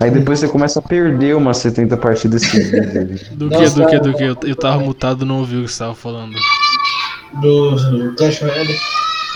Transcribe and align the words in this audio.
Aí 0.00 0.10
depois 0.10 0.40
você 0.40 0.48
começa 0.48 0.78
a 0.78 0.82
perder 0.82 1.36
umas 1.36 1.58
70 1.58 1.96
partidas 1.98 2.42
seguidas. 2.42 3.28
Do 3.36 3.50
que, 3.50 3.56
Nossa, 3.56 3.74
do 3.80 3.86
que, 3.86 3.98
do 4.00 4.14
que? 4.14 4.22
Eu, 4.24 4.36
eu 4.44 4.56
tava 4.56 4.78
mutado 4.80 5.26
não 5.26 5.40
ouvi 5.40 5.56
o 5.58 5.64
que 5.64 5.70
você 5.72 5.78
tava 5.78 5.94
falando. 5.94 6.34
Do, 7.40 7.76
do 7.76 8.16
Clash 8.16 8.40
Royale. 8.40 8.74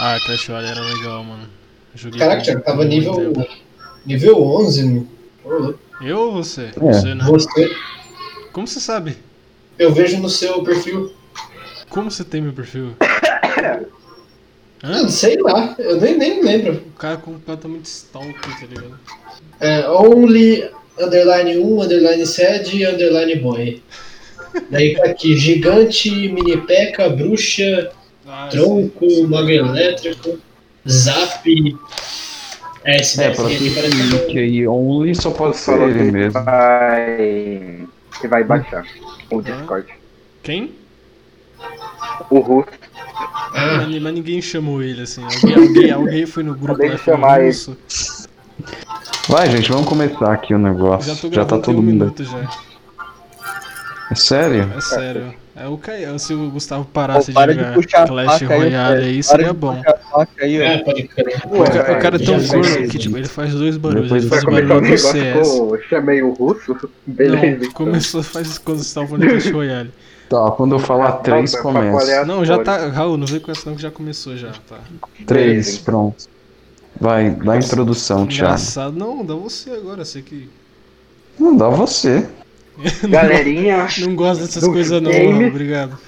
Ah, 0.00 0.16
Clash 0.24 0.48
Royale 0.48 0.66
era 0.68 0.80
legal, 0.80 1.22
mano. 1.22 1.42
Joguei 1.94 2.18
Caraca, 2.18 2.42
Thiago, 2.42 2.62
tava 2.62 2.84
nível, 2.84 3.14
tempo. 3.14 3.46
nível 4.06 4.42
11, 4.42 4.84
mano. 4.84 5.08
Eu 6.00 6.18
ou 6.18 6.32
você? 6.32 6.70
É. 6.74 6.80
Você, 6.80 7.14
né? 7.14 7.24
Você, 7.24 7.76
Como 8.52 8.66
você 8.66 8.80
sabe? 8.80 9.16
eu 9.78 9.92
vejo 9.92 10.18
no 10.18 10.28
seu 10.30 10.62
perfil. 10.62 11.12
Como 11.90 12.10
você 12.10 12.24
tem 12.24 12.40
meu 12.40 12.52
perfil? 12.54 12.96
Ah, 14.86 15.00
Hã? 15.00 15.08
sei 15.08 15.36
lá, 15.40 15.74
eu 15.78 16.00
nem, 16.00 16.16
nem 16.18 16.42
lembro. 16.42 16.74
O 16.94 16.98
cara 16.98 17.14
é 17.14 17.16
completamente 17.16 17.86
stalker, 17.86 18.34
tá 18.60 18.66
ligado? 18.66 18.98
É, 19.60 19.88
only 19.88 20.68
underline 21.00 21.58
1, 21.58 21.82
underline 21.82 22.26
sed, 22.26 22.84
underline 22.86 23.36
boy. 23.36 23.82
Daí 24.70 24.94
tá 24.94 25.06
aqui, 25.06 25.36
gigante, 25.36 26.10
mini 26.10 26.56
peca, 26.58 27.08
bruxa, 27.08 27.90
Ah, 28.26 28.48
tronco, 28.50 29.06
mago 29.28 29.50
elétrico, 29.50 30.38
zap. 30.88 31.48
É, 32.84 32.96
esse 33.00 33.20
É, 33.22 33.30
daqui 33.30 33.36
pra 33.36 33.46
aqui 33.46 33.58
ter 33.70 33.74
parece 33.74 33.96
clique 33.96 34.38
aí 34.38 34.68
only 34.68 35.14
só 35.14 35.30
pode 35.30 35.56
ser 35.56 35.80
ele 35.80 36.12
mesmo. 36.12 36.42
vai. 36.44 37.80
que 38.20 38.28
vai 38.28 38.44
baixar 38.44 38.84
o 39.30 39.40
Discord. 39.40 39.88
Quem? 40.42 40.72
O 42.30 42.38
russo. 42.40 42.68
Ah, 42.96 43.84
Mas, 43.86 44.02
mas 44.02 44.14
ninguém 44.14 44.40
chamou 44.42 44.82
ele 44.82 45.02
assim. 45.02 45.22
Alguém, 45.22 45.54
alguém, 45.54 45.90
alguém 45.90 46.26
foi 46.26 46.42
no 46.42 46.54
grupo 46.54 46.72
Acabei 46.72 46.90
lá 46.90 46.94
de 46.96 47.00
e 47.00 47.04
falou 47.04 47.20
chamar 47.20 47.40
ele. 47.40 47.48
isso. 47.50 47.76
Vai, 49.28 49.50
gente, 49.50 49.70
vamos 49.70 49.86
começar 49.88 50.32
aqui 50.32 50.54
o 50.54 50.58
negócio. 50.58 51.14
Já 51.14 51.20
tô 51.20 51.28
Já, 51.28 51.44
tá 51.44 51.56
gravando 51.56 51.62
tem 51.62 51.74
todo 51.74 51.78
um 51.78 51.82
mundo. 51.82 51.92
minuto 52.04 52.24
já. 52.24 52.48
É 54.10 54.14
sério? 54.14 54.70
É 54.76 54.80
sério. 54.80 55.34
É 55.56 55.68
o 55.68 55.78
Caio, 55.78 56.18
se 56.18 56.34
o 56.34 56.50
Gustavo 56.50 56.84
parasse 56.84 57.32
Pô, 57.32 57.38
para 57.40 57.52
de 57.52 57.58
de 57.60 57.64
jogar 57.64 57.74
puxar 57.80 58.02
a 58.02 58.06
Clash 58.08 58.40
faca 58.40 58.54
aí, 58.54 58.60
Royale 58.60 59.04
aí, 59.04 59.14
Para 59.14 59.22
seria 59.22 59.46
de 59.46 59.52
bom. 59.52 59.76
puxar 59.76 59.90
a 59.90 59.96
faca 59.98 60.44
aí, 60.44 60.60
ó. 60.60 60.64
é, 60.64 60.78
pode 60.78 61.02
crer. 61.04 61.36
O, 61.44 61.64
ca- 61.64 61.92
o 61.92 62.00
cara 62.00 62.16
é 62.16 62.18
tão 62.18 62.40
já 62.40 62.86
que 62.88 62.98
tipo, 62.98 63.16
ele 63.16 63.28
faz 63.28 63.54
dois 63.54 63.76
barulhos. 63.76 64.02
Depois 64.04 64.22
Ele 64.24 64.30
Vai 64.30 64.40
faz 64.40 64.42
o 64.42 64.46
começar 64.46 64.64
o 64.64 64.68
barulho 64.68 64.82
do 64.82 64.90
negócio 64.90 65.12
CS. 65.12 65.58
com. 65.82 65.88
Chamei 65.88 66.22
o 66.22 66.32
russo? 66.32 66.90
Beleza. 67.06 67.64
Não, 67.64 67.70
começou 67.72 68.22
faz 68.24 68.58
quando 68.58 68.82
você 68.82 68.94
tava 68.94 69.06
falando 69.06 69.22
de 69.22 69.28
Clash 69.30 69.50
Royale. 69.54 69.90
Tá, 70.28 70.50
quando 70.52 70.74
eu 70.74 70.78
falar 70.78 71.12
três, 71.18 71.54
começa. 71.56 72.24
Não, 72.24 72.44
já 72.44 72.58
tá. 72.62 72.88
Raul, 72.88 73.16
não 73.16 73.26
vem 73.26 73.40
com 73.40 73.50
essa 73.52 73.68
não 73.68 73.76
que 73.76 73.82
já 73.82 73.90
começou 73.90 74.36
já, 74.36 74.52
tá. 74.68 74.78
Três, 75.26 75.66
Beleza. 75.66 75.80
pronto. 75.84 76.24
Vai, 77.00 77.30
dá 77.30 77.52
a 77.52 77.56
introdução, 77.58 78.26
Thiago. 78.26 78.52
Engraçado. 78.54 78.96
Não, 78.96 79.24
dá 79.24 79.34
você 79.34 79.70
agora, 79.70 80.04
você 80.04 80.22
que. 80.22 80.48
Não 81.38 81.56
dá 81.56 81.68
você. 81.68 82.26
Galerinha, 83.08 83.86
Não 84.00 84.16
gosta 84.16 84.44
dessas 84.44 84.64
coisas 84.66 85.00
não. 85.02 85.10
Raul, 85.12 85.46
obrigado. 85.48 85.98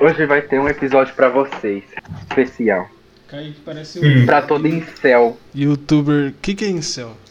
hoje 0.00 0.26
vai 0.26 0.42
ter 0.42 0.60
um 0.60 0.68
episódio 0.68 1.14
pra 1.14 1.28
vocês. 1.28 1.82
Especial. 2.28 2.88
Kaique 3.28 3.60
parece 3.64 3.98
Hum. 3.98 4.22
um 4.22 4.26
Pra 4.26 4.42
todo 4.42 4.68
incel. 4.68 5.36
youtuber. 5.54 6.30
O 6.30 6.34
que, 6.40 6.54
que 6.54 6.64
é 6.64 6.68
incel? 6.70 7.10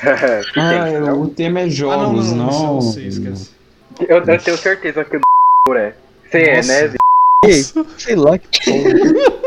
Que 0.00 0.54
tem 0.54 0.62
Ah, 0.62 0.88
incel? 0.88 1.20
o 1.20 1.28
tema 1.28 1.60
é 1.60 1.62
Ah, 1.62 1.66
não, 1.66 1.70
jogos, 1.72 2.32
não, 2.32 2.36
não. 2.46 2.74
não. 2.74 2.80
Sei, 2.80 3.06
esquece. 3.08 3.50
Eu, 4.08 4.18
eu 4.18 4.38
tenho 4.38 4.56
certeza 4.56 5.04
que 5.04 5.16
o 5.16 5.74
é. 5.74 5.94
Você 6.30 6.38
é, 6.42 6.54
né? 6.56 6.62
Zé? 6.88 6.96
Ei, 7.46 7.64
sei 7.98 8.16
lá 8.16 8.38
que 8.38 8.64
porra. 8.64 9.40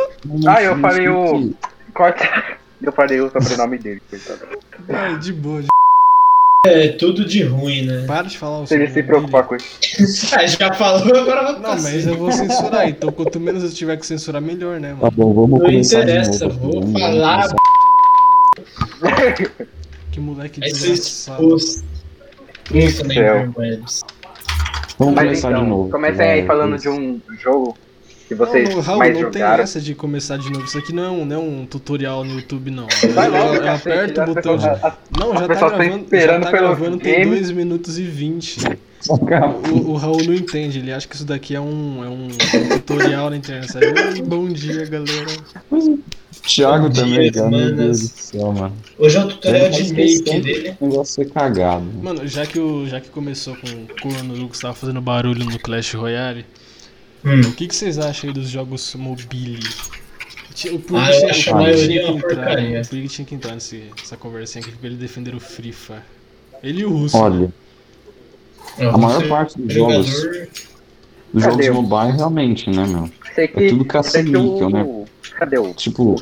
Ah, 0.47 0.63
eu 0.63 0.77
falei 0.79 1.07
o- 1.09 1.53
Corta. 1.93 2.23
Eu 2.81 2.91
falei 2.91 3.21
o 3.21 3.29
sobrenome 3.31 3.77
dele, 3.77 4.01
coitado. 4.09 4.45
Ai, 4.89 5.17
de 5.17 5.31
boa. 5.31 5.61
De... 5.61 5.67
É 6.65 6.89
tudo 6.89 7.23
de 7.23 7.41
ruim, 7.43 7.85
né? 7.85 8.05
Para 8.05 8.27
de 8.27 8.37
falar 8.37 8.59
o 8.59 8.67
Se 8.67 8.73
ele 8.75 8.89
se 8.89 9.01
preocupar 9.03 9.45
com 9.45 9.55
isso. 9.55 9.79
Ah, 10.35 10.45
já 10.45 10.73
falou, 10.73 11.15
agora 11.17 11.43
vai 11.53 11.61
Não, 11.61 11.81
mas 11.81 12.05
eu 12.05 12.17
vou 12.17 12.29
censurar, 12.31 12.89
então 12.89 13.09
quanto 13.11 13.39
menos 13.39 13.63
eu 13.63 13.71
tiver 13.71 13.95
que 13.95 14.05
censurar, 14.05 14.41
melhor, 14.41 14.81
né, 14.81 14.89
Tá 14.89 14.95
mano? 14.95 15.11
bom, 15.11 15.33
vamos 15.33 15.59
Não 15.61 15.65
começar 15.65 16.03
interessa, 16.03 16.31
de 16.49 16.59
novo. 16.59 16.81
vou 16.81 16.91
falar. 16.99 17.49
começar. 18.99 19.65
Que 20.11 20.19
moleque 20.19 20.59
desgraçado. 20.59 21.55
na 21.55 21.59
Céu. 22.89 23.45
interwebs. 23.45 24.01
Vamos 24.97 25.15
Mas 25.15 25.25
começar 25.25 25.51
então, 25.51 25.63
de 25.63 25.69
novo. 25.69 25.89
comecem 25.89 26.25
aí 26.25 26.45
falando 26.45 26.77
de 26.77 26.89
um 26.89 27.19
jogo 27.39 27.75
que 28.27 28.35
vocês 28.35 28.69
não, 28.69 28.81
Raul, 28.81 28.99
mais 28.99 29.13
não 29.13 29.29
tem 29.31 29.41
jogaram. 29.41 29.63
essa 29.63 29.79
de 29.81 29.93
começar 29.95 30.37
de 30.37 30.49
novo. 30.51 30.65
Isso 30.65 30.77
aqui 30.77 30.93
não 30.93 31.03
é 31.03 31.09
um, 31.11 31.25
não 31.25 31.35
é 31.35 31.39
um 31.39 31.65
tutorial 31.65 32.23
no 32.23 32.35
YouTube, 32.35 32.71
não. 32.71 32.87
Vai 33.13 33.27
eu, 33.27 33.31
logo, 33.31 33.55
eu 33.55 33.71
aperto 33.71 34.21
o 34.21 34.25
botão 34.25 34.57
de... 34.57 34.67
a- 34.67 34.97
Não, 35.19 35.33
já 35.33 35.47
tá 35.47 35.55
tá 35.55 35.69
gravando, 35.69 36.05
já 36.11 36.39
tá 36.39 36.51
gravando 36.51 36.97
tem 36.97 37.13
game. 37.15 37.31
2 37.31 37.51
minutos 37.51 37.99
e 37.99 38.03
20. 38.03 38.59
Acabou. 39.11 39.73
O, 39.73 39.91
o 39.91 39.95
Raul 39.97 40.23
não 40.23 40.33
entende, 40.33 40.79
ele 40.79 40.91
acha 40.93 41.07
que 41.07 41.15
isso 41.15 41.25
daqui 41.25 41.55
é 41.55 41.59
um, 41.59 42.03
é 42.03 42.07
um, 42.09 42.27
tutorial 42.79 43.29
na 43.29 43.35
internet. 43.37 43.69
Oi, 43.77 44.21
bom 44.21 44.47
dia, 44.47 44.85
galera. 44.85 45.27
Thiago 46.45 46.87
Bom 46.87 46.93
também, 46.93 47.31
dia, 47.31 47.31
cara. 47.33 47.49
Meu. 47.49 47.75
Deus 47.75 47.99
do 48.01 48.07
céu, 48.07 48.51
mano. 48.51 48.73
Hoje 48.97 49.17
é 49.17 49.19
um 49.21 49.27
tutorial 49.27 49.69
de 49.69 49.93
make 49.93 50.23
de 50.23 50.39
dele. 50.41 50.77
O 50.79 50.87
negócio 50.87 51.15
ser 51.23 51.29
cagado. 51.31 51.85
Mano, 52.01 52.27
já 52.27 52.45
que, 52.45 52.59
o, 52.59 52.87
já 52.87 52.99
que 52.99 53.09
começou 53.09 53.55
com 53.55 53.67
o 53.67 53.87
corno 54.01 54.33
do 54.35 54.47
Gustavo 54.47 54.73
fazendo 54.75 54.99
barulho 55.01 55.45
no 55.45 55.57
Clash 55.59 55.93
Royale, 55.93 56.45
Hum. 57.25 57.41
o 57.41 57.51
que, 57.53 57.67
que 57.67 57.75
vocês 57.75 57.97
acham 57.99 58.29
aí 58.29 58.33
dos 58.33 58.49
jogos 58.49 58.93
mobile? 58.95 59.59
O 59.59 60.53
Ah, 60.97 61.11
eu 61.11 61.19
tinha, 61.19 61.31
acho 61.31 61.41
o 61.41 61.43
que 61.43 61.49
uma 61.51 62.17
entrar, 62.17 62.21
porcaria. 62.35 62.81
o 62.81 63.07
tinha 63.07 63.25
que 63.25 63.35
entrar 63.35 63.53
nesse- 63.55 63.85
nessa 63.97 64.15
conversinha 64.17 64.63
aqui 64.63 64.75
pra 64.75 64.87
ele 64.87 64.97
defender 64.97 65.33
o 65.33 65.39
Free 65.39 65.71
Fire. 65.73 65.99
Ele 66.61 66.81
e 66.81 66.85
o 66.85 66.89
Russo. 66.89 67.17
Olha, 67.17 67.51
Ó, 68.79 68.89
a 68.89 68.97
maior 68.97 69.21
você- 69.21 69.27
parte 69.27 69.59
dos 69.61 69.73
jogador- 69.73 70.03
jogos, 70.03 70.47
dos 71.33 71.43
jogos 71.43 71.67
o- 71.67 71.73
mobile 71.81 72.11
realmente, 72.17 72.69
né, 72.69 72.85
meu? 72.85 73.09
Sei 73.33 73.47
que, 73.47 73.63
É 73.63 73.69
tudo 73.69 73.83
caça-níquel, 73.85 74.67
o... 74.67 74.69
né? 74.69 75.05
Cadê 75.37 75.57
o... 75.57 75.73
Tipo, 75.73 76.15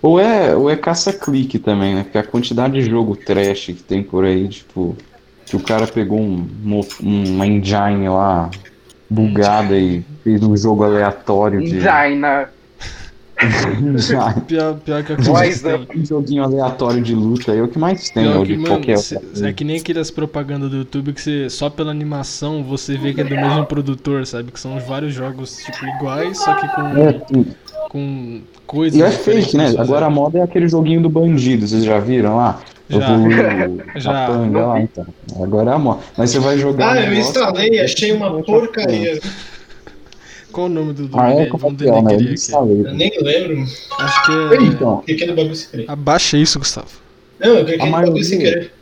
ou 0.00 0.18
é, 0.18 0.54
ou 0.56 0.70
é 0.70 0.76
caça-clique 0.76 1.58
também, 1.58 1.94
né? 1.94 2.02
Porque 2.04 2.18
a 2.18 2.22
quantidade 2.24 2.74
de 2.74 2.88
jogo 2.88 3.14
trash 3.16 3.66
que 3.66 3.74
tem 3.82 4.02
por 4.02 4.24
aí, 4.24 4.48
tipo, 4.48 4.96
que 5.44 5.56
o 5.56 5.60
cara 5.60 5.86
pegou 5.86 6.18
um, 6.20 6.48
uma 7.00 7.46
engine 7.46 8.08
lá 8.08 8.50
bugada 9.08 9.76
e 9.76 10.02
fez 10.22 10.42
um 10.42 10.56
jogo 10.56 10.84
aleatório 10.84 11.60
de. 11.60 11.80
Jaina. 11.80 12.48
Pior, 14.46 14.74
pior 14.76 15.02
que 15.02 15.12
é 15.12 15.30
mais 15.30 15.60
tem. 15.60 15.86
Um 15.96 16.04
joguinho 16.04 16.44
aleatório 16.44 17.02
de 17.02 17.14
luta 17.14 17.52
aí 17.52 17.58
é 17.58 17.62
o 17.62 17.68
que 17.68 17.78
mais 17.78 18.08
tem, 18.10 18.22
Pior 18.24 18.36
ou 18.38 18.42
que, 18.46 18.52
de 18.52 18.58
mano, 18.58 18.74
qualquer 18.76 18.96
cê- 18.98 19.18
é 19.42 19.52
que 19.52 19.64
nem 19.64 19.78
aquelas 19.78 20.10
propagandas 20.10 20.70
do 20.70 20.76
YouTube 20.78 21.12
que 21.12 21.20
você, 21.20 21.50
só 21.50 21.68
pela 21.68 21.90
animação 21.90 22.62
você 22.62 22.96
vê 22.96 23.12
que 23.12 23.20
é 23.20 23.24
do 23.24 23.34
mesmo 23.34 23.66
produtor, 23.66 24.24
sabe? 24.26 24.52
Que 24.52 24.60
são 24.60 24.78
vários 24.80 25.12
jogos 25.12 25.56
tipo 25.58 25.84
iguais, 25.84 26.38
só 26.38 26.54
que 26.54 26.68
com, 26.68 26.80
É, 26.96 27.20
com 27.88 28.40
coisas 28.66 28.98
E 28.98 29.02
é 29.02 29.10
fake, 29.10 29.56
né? 29.56 29.74
Agora 29.78 30.06
a 30.06 30.10
moda 30.10 30.38
é 30.38 30.42
aquele 30.42 30.68
joguinho 30.68 31.02
do 31.02 31.10
bandido, 31.10 31.66
vocês 31.66 31.84
já 31.84 31.98
viram 31.98 32.36
lá? 32.36 32.60
Já. 32.88 32.98
Evoluiu 33.14 33.82
Já. 33.96 34.24
a 34.24 34.26
panga 34.28 34.66
lá, 34.66 34.80
então. 34.80 35.06
Agora 35.42 35.70
é 35.70 35.74
a 35.74 35.78
moda. 35.78 36.00
Mas 36.18 36.30
você 36.30 36.38
vai 36.38 36.58
jogar. 36.58 36.96
Ah, 36.96 37.00
um 37.00 37.04
eu 37.04 37.14
instalei, 37.14 37.80
achei 37.80 38.12
uma 38.12 38.42
porcaria. 38.42 39.18
Qual 40.52 40.66
o 40.66 40.70
nome 40.70 40.92
do, 40.92 41.08
do 41.08 41.18
Ah, 41.20 41.30
é? 41.30 41.46
Vamos 41.48 41.82
é 41.82 41.84
que 41.84 41.90
é, 41.90 42.02
né? 42.02 42.14
Eu 42.14 42.20
instalei. 42.32 42.80
Eu 42.86 42.94
nem 42.94 43.10
lembro. 43.20 43.64
Acho 43.98 44.26
que 44.26 44.32
é. 44.54 44.62
Então, 44.62 45.02
Cliquei 45.04 45.26
no 45.26 45.34
bagulho 45.34 45.56
sem 45.56 45.70
querer. 45.70 45.84
Abaixa 45.90 46.36
isso, 46.36 46.58
Gustavo. 46.58 46.86
Não, 47.40 47.48
eu 47.54 47.64
cliquei 47.64 47.86
no 47.86 47.90
bagulho 47.92 48.12
maioria- 48.12 48.24
sem 48.24 48.38
querer. 48.38 48.72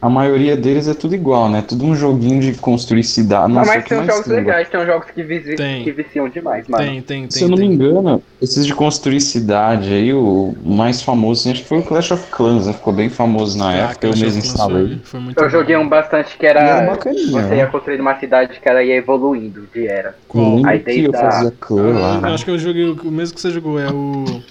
A 0.00 0.08
maioria 0.08 0.56
deles 0.56 0.86
é 0.88 0.94
tudo 0.94 1.14
igual, 1.14 1.48
né? 1.50 1.62
Tudo 1.62 1.84
um 1.84 1.94
joguinho 1.94 2.40
de 2.40 2.54
construir 2.58 3.02
cidade. 3.04 3.52
Nossa, 3.52 3.74
mas 3.74 3.84
tem 3.88 4.04
jogos 4.04 4.26
legais, 4.28 4.68
tem 4.68 4.80
uns 4.80 4.86
jogos 4.86 5.10
que, 5.10 5.22
visi- 5.22 5.56
Tem. 5.56 5.84
que 5.84 5.92
viciam 5.92 6.28
demais, 6.28 6.66
mano. 6.68 6.84
Tem, 6.84 7.02
tem, 7.02 7.22
tem. 7.22 7.30
Se 7.30 7.44
eu 7.44 7.48
não 7.48 7.56
me 7.56 7.66
tem. 7.66 7.74
engano, 7.74 8.22
esses 8.40 8.66
de 8.66 8.74
construir 8.74 9.20
cidade 9.20 9.92
aí, 9.92 10.12
o 10.14 10.54
mais 10.64 11.02
famoso, 11.02 11.40
assim, 11.40 11.50
acho 11.52 11.62
que 11.62 11.68
foi 11.68 11.78
o 11.78 11.84
Clash 11.84 12.10
of 12.12 12.30
Clans, 12.30 12.66
né? 12.66 12.72
Ficou 12.74 12.92
bem 12.92 13.08
famoso 13.10 13.58
na 13.58 13.72
Ah, 13.72 13.90
época, 13.90 14.06
eu 14.06 14.10
Clash 14.10 14.20
mesmo 14.20 14.38
of 14.38 14.42
Clans 14.42 14.54
instalei. 14.54 14.88
Foi, 14.88 15.04
foi 15.04 15.20
muito 15.20 15.44
Eu 15.44 15.50
joguei 15.50 15.76
um 15.76 15.88
bastante 15.88 16.36
que 16.36 16.46
era 16.46 16.60
era. 16.60 16.86
bacaninha, 16.86 17.42
Você 17.42 17.56
ia 17.56 17.66
né? 17.66 17.66
construir 17.66 18.00
uma 18.00 18.18
cidade 18.18 18.60
que 18.60 18.68
ela 18.68 18.82
ia 18.82 18.94
evoluindo 18.96 19.66
de 19.68 19.86
era. 19.86 20.18
Eu 20.34 20.42
Qual? 20.42 20.54
lembro 20.54 20.70
Aí 20.70 20.80
que 20.84 21.04
eu 21.04 21.14
a- 21.14 21.18
fazia 21.20 21.50
clã 21.60 21.98
lá, 21.98 22.20
Eu 22.28 22.34
acho 22.34 22.44
que 22.44 22.50
eu 22.50 22.58
joguei 22.58 22.84
o 22.84 22.94
o 23.08 23.10
mesmo 23.12 23.34
que 23.34 23.40
você 23.40 23.50
jogou, 23.50 23.78
é 23.78 23.90
o. 23.90 24.44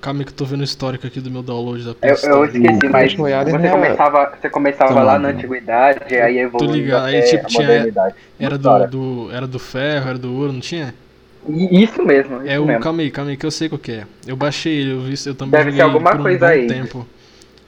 Calma 0.00 0.20
aí 0.20 0.24
que 0.24 0.32
eu 0.32 0.36
tô 0.36 0.44
vendo 0.46 0.62
o 0.62 0.64
histórico 0.64 1.06
aqui 1.06 1.20
do 1.20 1.30
meu 1.30 1.42
download 1.42 1.84
da 1.84 1.90
Eu, 1.90 1.94
Play 1.94 2.12
Store. 2.14 2.34
eu 2.34 2.44
esqueci, 2.46 2.78
Clash 2.80 2.90
mas 2.90 3.14
Royale 3.14 3.50
você 3.50 3.56
era- 3.58 3.70
começava, 3.70 4.32
você 4.40 4.48
começava 4.50 4.94
Tá 4.94 5.02
lá 5.02 5.18
na 5.18 5.28
antiguidade, 5.28 6.14
aí 6.14 6.38
evoluindo 6.38 6.72
ligado, 6.74 7.04
aí, 7.04 7.22
tipo, 7.22 7.46
tinha-. 7.48 7.92
Era 8.38 8.56
do, 8.56 8.86
do, 8.86 9.30
era 9.30 9.46
do 9.46 9.58
ferro, 9.58 10.08
era 10.08 10.18
do 10.18 10.32
ouro, 10.34 10.52
não 10.54 10.60
tinha? 10.60 10.94
Isso 11.70 12.02
mesmo, 12.02 12.38
isso 12.38 12.48
É 12.50 12.58
o. 12.58 12.64
mesmo. 12.64 12.82
Calma 12.82 13.02
aí, 13.02 13.10
calma 13.10 13.30
aí, 13.30 13.36
que 13.36 13.44
eu 13.44 13.50
sei 13.50 13.68
qual 13.68 13.78
que 13.78 13.92
é. 13.92 14.04
Eu 14.26 14.36
baixei 14.36 14.72
ele, 14.80 14.92
eu 14.92 15.00
vi, 15.00 15.14
eu 15.26 15.34
também 15.34 15.50
Deve 15.52 15.64
joguei 15.64 15.76
ser 15.76 15.82
alguma 15.82 16.10
por 16.12 16.20
um 16.20 16.22
coisa 16.22 16.46
aí. 16.46 16.66
tempo. 16.66 17.06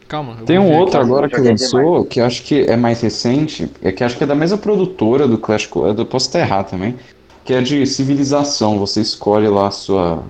Calma, 0.08 0.36
eu 0.40 0.44
Tem 0.46 0.58
um 0.58 0.70
outro 0.74 0.98
aqui. 1.00 1.06
agora 1.06 1.28
que 1.28 1.40
lançou, 1.40 2.04
que 2.04 2.20
eu 2.20 2.24
acho 2.24 2.42
que 2.42 2.62
é 2.62 2.76
mais 2.76 3.00
recente, 3.02 3.70
é 3.82 3.92
que 3.92 4.02
acho 4.04 4.16
que 4.16 4.24
é 4.24 4.26
da 4.26 4.34
mesma 4.34 4.56
produtora 4.58 5.26
do 5.28 5.36
Clash 5.38 5.66
Royale, 5.66 5.98
eu 5.98 6.06
posso 6.06 6.26
estar 6.28 6.38
errado 6.40 6.70
também, 6.70 6.96
que 7.44 7.52
é 7.54 7.60
de 7.62 7.86
civilização, 7.86 8.78
você 8.78 9.00
escolhe 9.00 9.48
lá 9.48 9.68
a 9.68 9.70
sua 9.70 10.22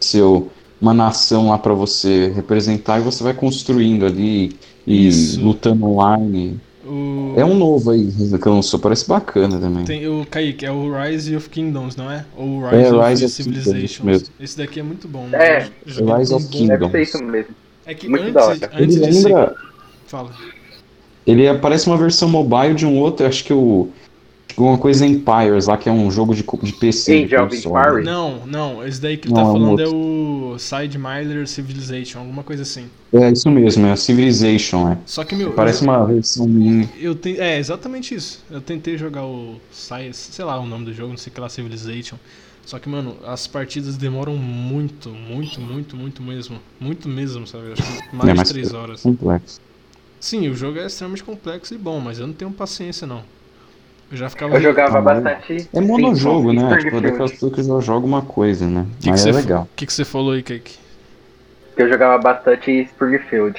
seu 0.00 0.50
uma 0.80 0.94
nação 0.94 1.48
lá 1.50 1.58
pra 1.58 1.74
você 1.74 2.32
representar 2.34 2.98
e 2.98 3.02
você 3.02 3.22
vai 3.22 3.34
construindo 3.34 4.06
ali 4.06 4.56
e 4.86 5.08
Isso. 5.08 5.40
lutando 5.42 5.86
online. 5.86 6.58
O... 6.84 7.34
É 7.36 7.44
um 7.44 7.54
novo 7.54 7.90
aí 7.90 8.08
que 8.42 8.48
lançou, 8.48 8.80
parece 8.80 9.06
bacana 9.06 9.58
também. 9.58 9.84
Tem 9.84 10.08
o 10.08 10.26
Kaique, 10.28 10.64
é 10.64 10.72
o 10.72 10.90
Rise 10.92 11.36
of 11.36 11.48
Kingdoms, 11.50 11.94
não 11.96 12.10
é? 12.10 12.24
Ou 12.36 12.60
o 12.60 12.66
É, 12.68 12.82
Rise, 12.82 12.90
Rise 12.90 13.24
of 13.24 13.24
of 13.24 13.34
Civilizations. 13.34 14.30
Esse 14.40 14.56
daqui 14.56 14.80
é 14.80 14.82
muito 14.82 15.06
bom. 15.06 15.28
É, 15.32 15.64
né? 15.64 15.70
Rise 15.86 16.34
of. 16.34 16.48
Kingdoms. 16.48 16.80
Deve 16.80 16.90
ser 16.90 17.02
isso 17.02 17.24
mesmo. 17.24 17.54
É 17.86 17.94
que 17.94 18.08
Muito 18.08 18.38
antes, 18.38 18.62
antes 18.62 18.96
Ele 18.96 19.06
de 19.06 19.12
ser... 19.14 19.28
lembra. 19.28 19.54
Fala. 20.06 20.30
Ele 21.26 21.44
é- 21.44 21.54
parece 21.54 21.86
uma 21.86 21.96
versão 21.96 22.28
mobile 22.28 22.74
de 22.74 22.86
um 22.86 22.98
outro, 22.98 23.26
acho 23.26 23.44
que 23.44 23.52
o. 23.52 23.88
Alguma 24.56 24.78
coisa 24.78 25.06
Empires 25.06 25.66
lá, 25.66 25.76
que 25.76 25.88
é 25.88 25.92
um 25.92 26.10
jogo 26.10 26.34
de, 26.34 26.42
de 26.62 26.72
PC. 26.72 27.26
de 27.26 27.34
Age 27.36 27.44
of. 27.44 27.56
Empires? 27.56 28.04
Não, 28.04 28.46
não, 28.46 28.86
esse 28.86 29.00
daí 29.00 29.16
que 29.16 29.26
ele 29.28 29.34
Não, 29.34 29.42
tá 29.42 29.48
é 29.48 29.52
um 29.52 29.52
falando 29.52 29.80
é 29.80 29.88
o 29.88 30.58
Side 30.58 30.98
Miller 30.98 31.46
Civilization, 31.48 32.18
alguma 32.20 32.42
coisa 32.42 32.62
assim. 32.62 32.86
É 33.12 33.30
isso 33.30 33.50
mesmo, 33.50 33.86
é 33.86 33.92
a 33.92 33.96
Civilization, 33.96 34.90
é. 34.90 34.98
Só 35.06 35.24
que, 35.24 35.34
meu, 35.34 35.52
Parece 35.52 35.84
eu, 35.84 35.88
uma 35.90 36.04
versão 36.06 36.46
mini. 36.46 36.88
eu 36.98 37.14
te... 37.14 37.38
É, 37.40 37.58
exatamente 37.58 38.14
isso. 38.14 38.44
Eu 38.50 38.60
tentei 38.60 38.96
jogar 38.98 39.24
o 39.24 39.56
sei 40.12 40.44
lá 40.44 40.58
o 40.60 40.66
nome 40.66 40.84
do 40.84 40.92
jogo, 40.94 41.10
não 41.10 41.16
sei 41.18 41.30
o 41.30 41.34
que 41.34 41.40
lá, 41.40 41.48
Civilization. 41.48 42.16
Só 42.66 42.78
que, 42.78 42.88
mano, 42.88 43.16
as 43.26 43.46
partidas 43.46 43.96
demoram 43.96 44.36
muito, 44.36 45.08
muito, 45.08 45.60
muito, 45.60 45.96
muito 45.96 46.22
mesmo. 46.22 46.58
Muito 46.78 47.08
mesmo, 47.08 47.46
sabe? 47.46 47.72
Acho 47.72 47.82
que 47.82 48.14
mais 48.16 48.28
É, 48.28 48.32
de 48.32 48.38
mas- 48.38 48.48
3 48.48 48.72
horas. 48.74 49.02
Complexo. 49.02 49.60
Sim, 50.20 50.48
o 50.48 50.54
jogo 50.54 50.78
é 50.78 50.86
extremamente 50.86 51.24
complexo 51.24 51.74
e 51.74 51.78
bom, 51.78 51.98
mas 51.98 52.18
eu 52.18 52.26
não 52.26 52.34
tenho 52.34 52.50
paciência, 52.52 53.06
não. 53.06 53.22
Eu 54.10 54.16
já 54.16 54.28
ficava. 54.28 54.56
Eu 54.56 54.60
jogava 54.60 54.98
Ah, 54.98 55.00
bastante. 55.00 55.68
É 55.72 55.80
monojogo, 55.80 56.50
Simpsons 56.50 56.70
né? 56.70 56.78
Tipo, 56.78 57.00
daquelas 57.00 57.30
pessoas 57.32 57.52
que 57.54 57.62
já 57.62 57.80
jogam 57.80 58.08
uma 58.08 58.22
coisa, 58.22 58.66
né? 58.66 58.86
Que 58.98 59.04
que 59.04 59.10
Mas 59.10 59.20
você 59.20 59.28
é 59.28 59.32
legal. 59.32 59.62
O 59.62 59.68
que, 59.76 59.86
que 59.86 59.92
você 59.92 60.04
falou 60.04 60.32
aí, 60.32 60.42
Kaique? 60.42 60.76
Eu 61.76 61.88
jogava 61.88 62.18
bastante 62.20 62.70
Springfield. 62.82 63.58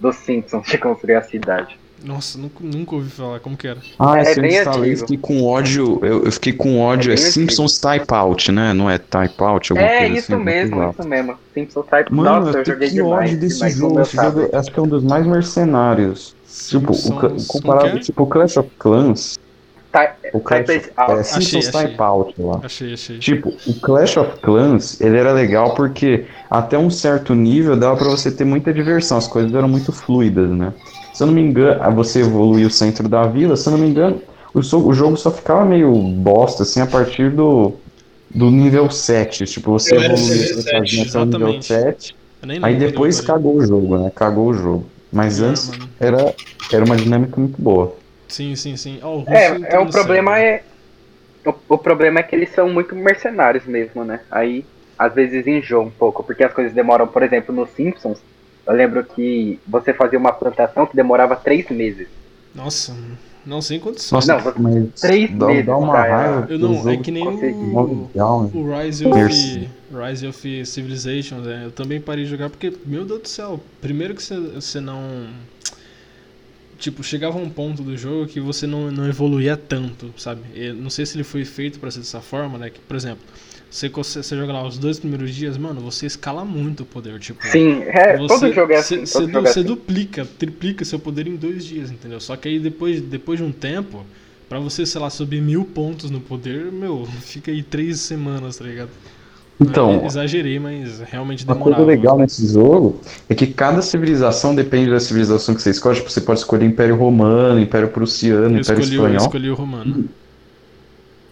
Dos 0.00 0.16
Simpsons, 0.16 0.64
de 0.70 0.78
construir 0.78 1.16
a 1.16 1.22
cidade. 1.22 1.78
Nossa, 2.02 2.38
nunca, 2.38 2.54
nunca 2.62 2.94
ouvi 2.94 3.10
falar. 3.10 3.40
Como 3.40 3.54
que 3.58 3.68
era? 3.68 3.78
Ah, 3.98 4.18
É 4.18 4.32
eu 4.32 4.40
bem 4.40 4.56
instalei, 4.56 4.96
fiquei 4.96 5.18
com 5.18 5.44
ódio. 5.44 5.98
Eu, 6.02 6.24
eu 6.24 6.32
fiquei 6.32 6.54
com 6.54 6.80
ódio. 6.80 7.10
É 7.10 7.14
É, 7.14 7.16
Simpsons 7.18 7.78
Type 7.78 8.06
Out, 8.14 8.50
né? 8.50 8.72
Não 8.72 8.88
é 8.88 8.96
Type 8.96 9.34
Out? 9.42 9.70
alguma 9.72 9.86
É 9.86 9.98
coisa 9.98 10.14
isso 10.14 10.34
assim, 10.34 10.42
mesmo, 10.42 10.90
isso 10.98 11.06
mesmo. 11.06 11.34
Simpsons 11.52 11.86
Type. 11.90 12.14
Mano, 12.14 12.46
Nossa, 12.46 12.58
eu 12.60 12.64
joguei 12.64 12.88
que 12.88 12.94
demais. 12.94 13.12
ódio 13.28 13.40
desse 13.40 13.54
demais 13.56 13.74
jogo. 13.76 14.00
Esse 14.00 14.16
jogo 14.16 14.48
acho 14.56 14.72
que 14.72 14.78
é 14.80 14.82
um 14.82 14.88
dos 14.88 15.04
mais 15.04 15.26
mercenários. 15.26 16.34
Tipo, 16.70 16.92
o, 16.92 16.94
Simpsons- 16.94 17.46
comparado, 17.46 17.90
que 17.90 17.96
é? 17.98 18.00
tipo, 18.00 18.22
o 18.22 18.26
Clash 18.26 18.56
of 18.56 18.70
Clans. 18.78 19.38
Tá- 19.92 20.14
O 20.32 20.38
Clash 20.40 20.66
Type 20.66 20.78
of, 20.86 20.92
Out. 20.96 21.12
é, 21.12 21.22
Simpsons 21.24 21.46
Achei, 21.66 21.68
achei. 21.80 21.88
Type 21.88 22.02
Out 22.02 22.34
lá. 22.38 22.60
Achei, 22.62 22.92
achei. 22.94 23.18
Tipo, 23.18 23.52
o 23.66 23.74
Clash 23.80 24.16
of 24.16 24.38
Clans, 24.40 25.00
ele 25.00 25.16
era 25.16 25.32
legal 25.32 25.74
porque 25.74 26.26
até 26.48 26.78
um 26.78 26.88
certo 26.90 27.34
nível 27.34 27.76
dava 27.76 27.96
pra 27.96 28.08
você 28.08 28.30
ter 28.30 28.44
muita 28.44 28.72
diversão, 28.72 29.18
as 29.18 29.26
coisas 29.26 29.52
eram 29.52 29.68
muito 29.68 29.90
fluidas, 29.92 30.48
né? 30.50 30.72
Se 31.12 31.22
eu 31.24 31.26
não 31.26 31.34
me 31.34 31.40
engano, 31.42 31.94
você 31.96 32.20
evoluiu 32.20 32.68
o 32.68 32.70
centro 32.70 33.08
da 33.08 33.24
vila, 33.26 33.56
se 33.56 33.68
eu 33.68 33.72
não 33.72 33.80
me 33.80 33.88
engano, 33.88 34.22
o, 34.54 34.62
so- 34.62 34.86
o 34.86 34.92
jogo 34.92 35.16
só 35.16 35.30
ficava 35.30 35.64
meio 35.64 35.92
bosta, 35.92 36.62
assim, 36.62 36.80
a 36.80 36.86
partir 36.86 37.30
do, 37.30 37.72
do 38.32 38.48
nível 38.50 38.88
7. 38.90 39.44
Tipo, 39.44 39.72
você 39.72 39.96
Eu 39.96 40.02
evoluiu 40.02 40.34
nível 40.34 40.54
sua 40.54 40.62
7, 40.62 40.70
casinha 40.80 41.02
até 41.02 41.18
o 41.18 41.24
nível 41.24 41.38
exatamente. 41.48 41.66
7, 41.66 42.16
Eu 42.42 42.48
nem 42.48 42.58
aí 42.62 42.76
depois 42.76 43.20
cagou 43.20 43.56
o 43.56 43.66
jogo, 43.66 43.98
né? 43.98 44.10
Cagou 44.14 44.46
o 44.48 44.54
jogo. 44.54 44.86
Mas 45.12 45.42
Ah, 45.42 45.46
antes 45.46 45.70
era, 45.98 46.32
era 46.72 46.84
uma 46.84 46.96
dinâmica 46.96 47.40
muito 47.40 47.60
boa. 47.60 47.96
Sim, 48.30 48.56
sim, 48.56 48.76
sim. 48.76 49.00
Ó, 49.02 49.16
o 49.16 49.18
Russo 49.18 49.32
É, 49.32 49.74
é 49.74 49.78
o 49.78 49.90
problema 49.90 50.38
é. 50.38 50.62
O, 51.44 51.74
o 51.74 51.78
problema 51.78 52.20
é 52.20 52.22
que 52.22 52.34
eles 52.34 52.50
são 52.50 52.68
muito 52.68 52.94
mercenários 52.94 53.64
mesmo, 53.66 54.04
né? 54.04 54.20
Aí, 54.30 54.64
às 54.98 55.14
vezes 55.14 55.46
enjoa 55.46 55.82
um 55.82 55.90
pouco, 55.90 56.22
porque 56.22 56.44
as 56.44 56.52
coisas 56.52 56.72
demoram, 56.72 57.06
por 57.06 57.22
exemplo, 57.22 57.54
nos 57.54 57.70
Simpsons. 57.70 58.20
Eu 58.66 58.74
lembro 58.74 59.04
que 59.04 59.58
você 59.66 59.92
fazia 59.92 60.18
uma 60.18 60.32
plantação 60.32 60.86
que 60.86 60.94
demorava 60.94 61.34
três 61.34 61.68
meses. 61.70 62.08
Nossa, 62.54 62.94
não 63.46 63.62
sei 63.62 63.78
quantos 63.78 64.10
Nossa, 64.12 64.36
Não, 64.36 64.54
mas 64.58 65.00
três 65.00 65.30
dá, 65.30 65.46
meses 65.46 65.66
dá 65.66 65.76
uma 65.76 65.94
raiva. 65.94 66.46
Eu 66.50 66.58
não, 66.58 66.88
é 66.88 66.96
que 66.96 67.10
nem 67.10 67.26
o, 67.26 67.32
né? 67.32 68.50
o 68.52 68.78
Rise 68.78 69.06
of, 69.06 69.14
Mercy. 69.14 69.68
Rise 69.90 70.26
of 70.26 70.66
Civilizations, 70.66 71.46
é, 71.46 71.64
eu 71.64 71.70
também 71.70 72.00
parei 72.00 72.24
de 72.24 72.30
jogar 72.30 72.50
porque, 72.50 72.72
meu 72.84 73.04
Deus 73.04 73.22
do 73.22 73.28
céu, 73.28 73.60
primeiro 73.80 74.14
que 74.14 74.22
você, 74.22 74.38
você 74.38 74.80
não. 74.80 75.28
Tipo, 76.80 77.04
chegava 77.04 77.38
um 77.38 77.50
ponto 77.50 77.82
do 77.82 77.96
jogo 77.96 78.26
que 78.26 78.40
você 78.40 78.66
não, 78.66 78.90
não 78.90 79.06
evoluía 79.06 79.56
tanto, 79.56 80.12
sabe? 80.16 80.42
Eu 80.54 80.74
não 80.74 80.90
sei 80.90 81.06
se 81.06 81.16
ele 81.16 81.24
foi 81.24 81.44
feito 81.44 81.78
pra 81.78 81.90
ser 81.90 82.00
dessa 82.00 82.22
forma, 82.22 82.58
né? 82.58 82.70
Que, 82.70 82.80
por 82.80 82.96
exemplo, 82.96 83.22
você, 83.70 83.88
você, 83.90 84.22
você 84.22 84.36
joga 84.36 84.52
lá 84.52 84.66
os 84.66 84.78
dois 84.78 84.98
primeiros 84.98 85.34
dias, 85.34 85.58
mano, 85.58 85.80
você 85.80 86.06
escala 86.06 86.44
muito 86.44 86.82
o 86.82 86.86
poder, 86.86 87.20
tipo. 87.20 87.46
Sim, 87.52 87.82
é, 87.82 88.18
todo 88.26 88.52
jogo 88.52 88.72
é 88.72 88.76
assim. 88.78 89.04
Você, 89.04 89.26
du- 89.26 89.40
é 89.46 89.50
você 89.50 89.60
assim. 89.60 89.68
duplica, 89.68 90.24
triplica 90.38 90.84
seu 90.84 90.98
poder 90.98 91.26
em 91.26 91.36
dois 91.36 91.64
dias, 91.64 91.90
entendeu? 91.90 92.20
Só 92.20 92.36
que 92.36 92.48
aí 92.48 92.58
depois, 92.58 93.00
depois 93.00 93.38
de 93.38 93.44
um 93.44 93.52
tempo, 93.52 94.04
pra 94.48 94.58
você, 94.58 94.86
sei 94.86 95.00
lá, 95.00 95.10
subir 95.10 95.42
mil 95.42 95.64
pontos 95.64 96.10
no 96.10 96.20
poder, 96.20 96.72
meu, 96.72 97.06
fica 97.22 97.50
aí 97.50 97.62
três 97.62 98.00
semanas, 98.00 98.56
tá 98.58 98.64
ligado? 98.64 98.90
Então, 99.60 99.92
Eu 100.00 100.06
exagerei, 100.06 100.58
mas 100.58 101.00
realmente 101.00 101.44
Uma 101.44 101.54
demorava. 101.54 101.76
coisa 101.84 101.90
legal 101.90 102.18
nesse 102.18 102.46
jogo 102.50 102.98
é 103.28 103.34
que 103.34 103.46
cada 103.46 103.82
civilização 103.82 104.54
depende 104.54 104.90
da 104.90 104.98
civilização 104.98 105.54
que 105.54 105.60
você 105.60 105.70
escolhe. 105.70 105.96
Tipo, 105.96 106.10
você 106.10 106.20
pode 106.22 106.40
escolher 106.40 106.64
Império 106.66 106.96
Romano, 106.96 107.60
Império 107.60 107.88
Prussiano, 107.88 108.56
Eu 108.56 108.60
Império 108.60 108.80
escolhi, 108.80 108.94
eu 108.96 109.02
Espanhol. 109.04 109.16
escolhi 109.26 109.50
o 109.50 109.54
romano. 109.54 110.04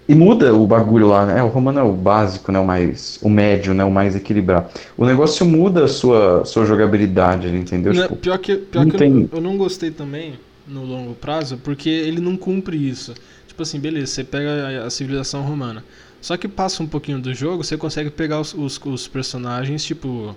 E 0.08 0.14
muda 0.14 0.54
o 0.54 0.66
bagulho 0.66 1.06
lá, 1.08 1.26
né? 1.26 1.42
O 1.42 1.48
Romano 1.48 1.80
é 1.80 1.82
o 1.82 1.92
básico, 1.92 2.50
né? 2.50 2.58
O 2.58 2.64
mais. 2.64 3.19
O 3.22 3.28
médio, 3.28 3.75
né? 3.75 3.84
O 3.84 3.90
mais 3.90 4.16
equilibrado. 4.16 4.69
O 4.96 5.04
negócio 5.04 5.44
muda 5.44 5.84
a 5.84 5.88
sua, 5.88 6.44
sua 6.46 6.64
jogabilidade, 6.64 7.46
entendeu? 7.48 7.92
Não, 7.92 8.02
Tipo, 8.04 8.16
pior 8.16 8.38
que, 8.38 8.56
pior 8.56 8.84
não 8.86 8.90
que 8.90 8.96
tem- 8.96 9.28
eu, 9.30 9.36
eu 9.36 9.40
não 9.42 9.58
gostei 9.58 9.90
também, 9.90 10.34
no 10.66 10.82
longo 10.82 11.14
prazo, 11.14 11.58
porque 11.62 11.90
ele 11.90 12.20
não 12.22 12.38
cumpre 12.38 12.75
isso. 12.76 13.12
Tipo 13.46 13.62
assim, 13.62 13.78
beleza, 13.78 14.06
você 14.06 14.25
pega 14.25 14.82
a, 14.82 14.86
a 14.86 14.90
civilização 14.90 15.42
romana. 15.42 15.84
Só 16.20 16.36
que 16.36 16.48
passa 16.48 16.82
um 16.82 16.86
pouquinho 16.86 17.20
do 17.20 17.32
jogo, 17.32 17.62
você 17.64 17.76
consegue 17.76 18.10
pegar 18.10 18.40
os, 18.40 18.54
os, 18.54 18.80
os 18.84 19.08
personagens, 19.08 19.84
tipo. 19.84 20.34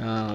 A, 0.00 0.34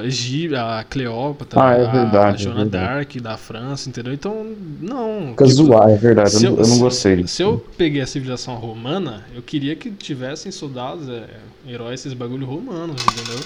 a 0.80 0.84
Cleópatra, 0.86 1.62
Ah, 1.62 1.74
é 1.74 1.86
a 1.86 1.92
verdade, 1.92 2.42
é 2.42 2.44
Joana 2.46 2.62
verdade. 2.62 2.86
d'Arc 2.86 3.20
da 3.20 3.38
França, 3.38 3.90
entendeu? 3.90 4.14
Então, 4.14 4.46
não. 4.82 5.30
fica 5.32 5.44
tipo, 5.46 5.56
zoar, 5.56 5.90
é 5.90 5.96
verdade. 5.98 6.34
Eu, 6.36 6.40
se 6.40 6.46
não- 6.46 6.52
eu- 6.52 6.58
não 6.58 6.66
se- 6.66 6.80
gostei 6.80 7.16
disso. 7.18 7.36
Se 7.36 7.42
eu 7.44 7.66
peguei 7.78 8.02
a 8.02 8.08
civilização 8.08 8.56
romana, 8.56 9.26
eu 9.36 9.42
queria 9.42 9.76
que 9.76 9.92
tivessem 9.92 10.52
soldados, 10.54 11.10
é, 11.10 11.26
heróis, 11.68 12.00
esses 12.00 12.14
bagulho 12.14 12.46
romanos, 12.46 13.02
entendeu? 13.04 13.40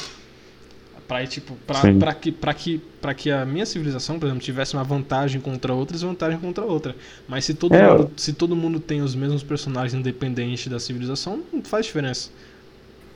Pra, 1.12 1.28
tipo, 1.28 1.58
pra, 1.68 2.13
que, 2.13 2.31
pra, 2.31 2.54
que, 2.54 2.81
pra 3.02 3.13
que 3.13 3.30
a 3.30 3.46
minha 3.46 3.66
civilização, 3.66 4.18
por 4.18 4.28
exemplo, 4.28 4.42
tivesse 4.42 4.75
uma 4.75 4.84
vantagem 4.86 5.41
contra 5.41 5.74
outra, 5.74 5.94
desvantagem 5.94 6.39
contra 6.39 6.63
outra. 6.63 6.96
Mas 7.27 7.44
se 7.44 7.53
todo, 7.53 7.75
É, 7.75 7.91
mundo, 7.91 8.12
se 8.15 8.32
todo 8.32 8.56
mundo 8.56 8.80
tem 8.80 9.01
os 9.01 9.13
mesmos 9.13 9.44
personagens 9.44 9.94
independentes 9.94 10.70
da 10.70 10.80
civilização, 10.80 11.41
não 11.51 11.62
faz 11.63 11.86
diferença. 11.86 12.30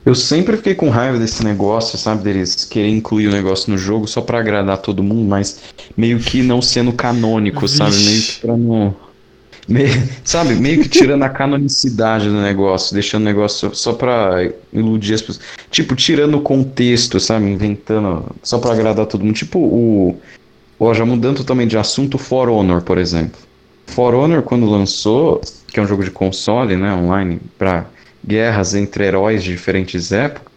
Eu 0.04 0.14
sempre 0.14 0.58
fiquei 0.58 0.74
com 0.74 0.90
raiva 0.90 1.18
desse 1.18 1.42
negócio, 1.42 1.96
sabe? 1.96 2.22
Deles 2.22 2.66
querer 2.66 2.90
incluir 2.90 3.28
o 3.28 3.32
negócio 3.32 3.72
no 3.72 3.78
jogo 3.78 4.06
só 4.06 4.20
pra 4.20 4.40
agradar 4.40 4.76
todo 4.76 5.02
mundo, 5.02 5.26
mas 5.26 5.62
meio 5.96 6.20
que 6.20 6.42
não 6.42 6.60
sendo 6.60 6.92
canônico, 6.92 7.66
sabe? 7.66 7.92
Vixe. 7.92 8.10
Meio 8.10 8.22
que 8.22 8.40
pra 8.40 8.56
não. 8.58 9.05
Meio- 9.68 10.08
sabe? 10.24 10.54
Meio 10.54 10.82
que 10.82 10.88
tirando 10.88 11.22
a 11.22 11.28
canonicidade 11.28 12.28
do 12.28 12.40
negócio, 12.40 12.94
deixando 12.94 13.22
o 13.22 13.24
negócio 13.26 13.74
só 13.74 13.92
pra 13.92 14.50
iludir 14.72 15.14
as 15.14 15.22
pessoas. 15.22 15.44
Tipo, 15.70 15.94
tirando 15.96 16.36
o 16.36 16.40
contexto, 16.40 17.18
sabe? 17.20 17.46
Inventando 17.46 18.24
só 18.42 18.58
pra 18.58 18.72
agradar 18.72 19.06
todo 19.06 19.24
mundo. 19.24 19.34
Tipo 19.34 19.58
o. 19.58 20.16
Ó, 20.78 20.92
já 20.92 21.06
mudando 21.06 21.38
totalmente 21.38 21.70
de 21.70 21.78
assunto, 21.78 22.18
For 22.18 22.48
Honor, 22.48 22.82
por 22.82 22.98
exemplo. 22.98 23.40
For 23.86 24.14
Honor, 24.14 24.42
quando 24.42 24.68
lançou, 24.68 25.40
que 25.68 25.78
é 25.80 25.82
um 25.82 25.86
jogo 25.86 26.04
de 26.04 26.10
console, 26.10 26.76
né? 26.76 26.92
Online, 26.92 27.40
pra 27.56 27.86
guerras 28.26 28.74
entre 28.74 29.04
heróis 29.04 29.42
de 29.42 29.52
diferentes 29.52 30.12
épocas, 30.12 30.52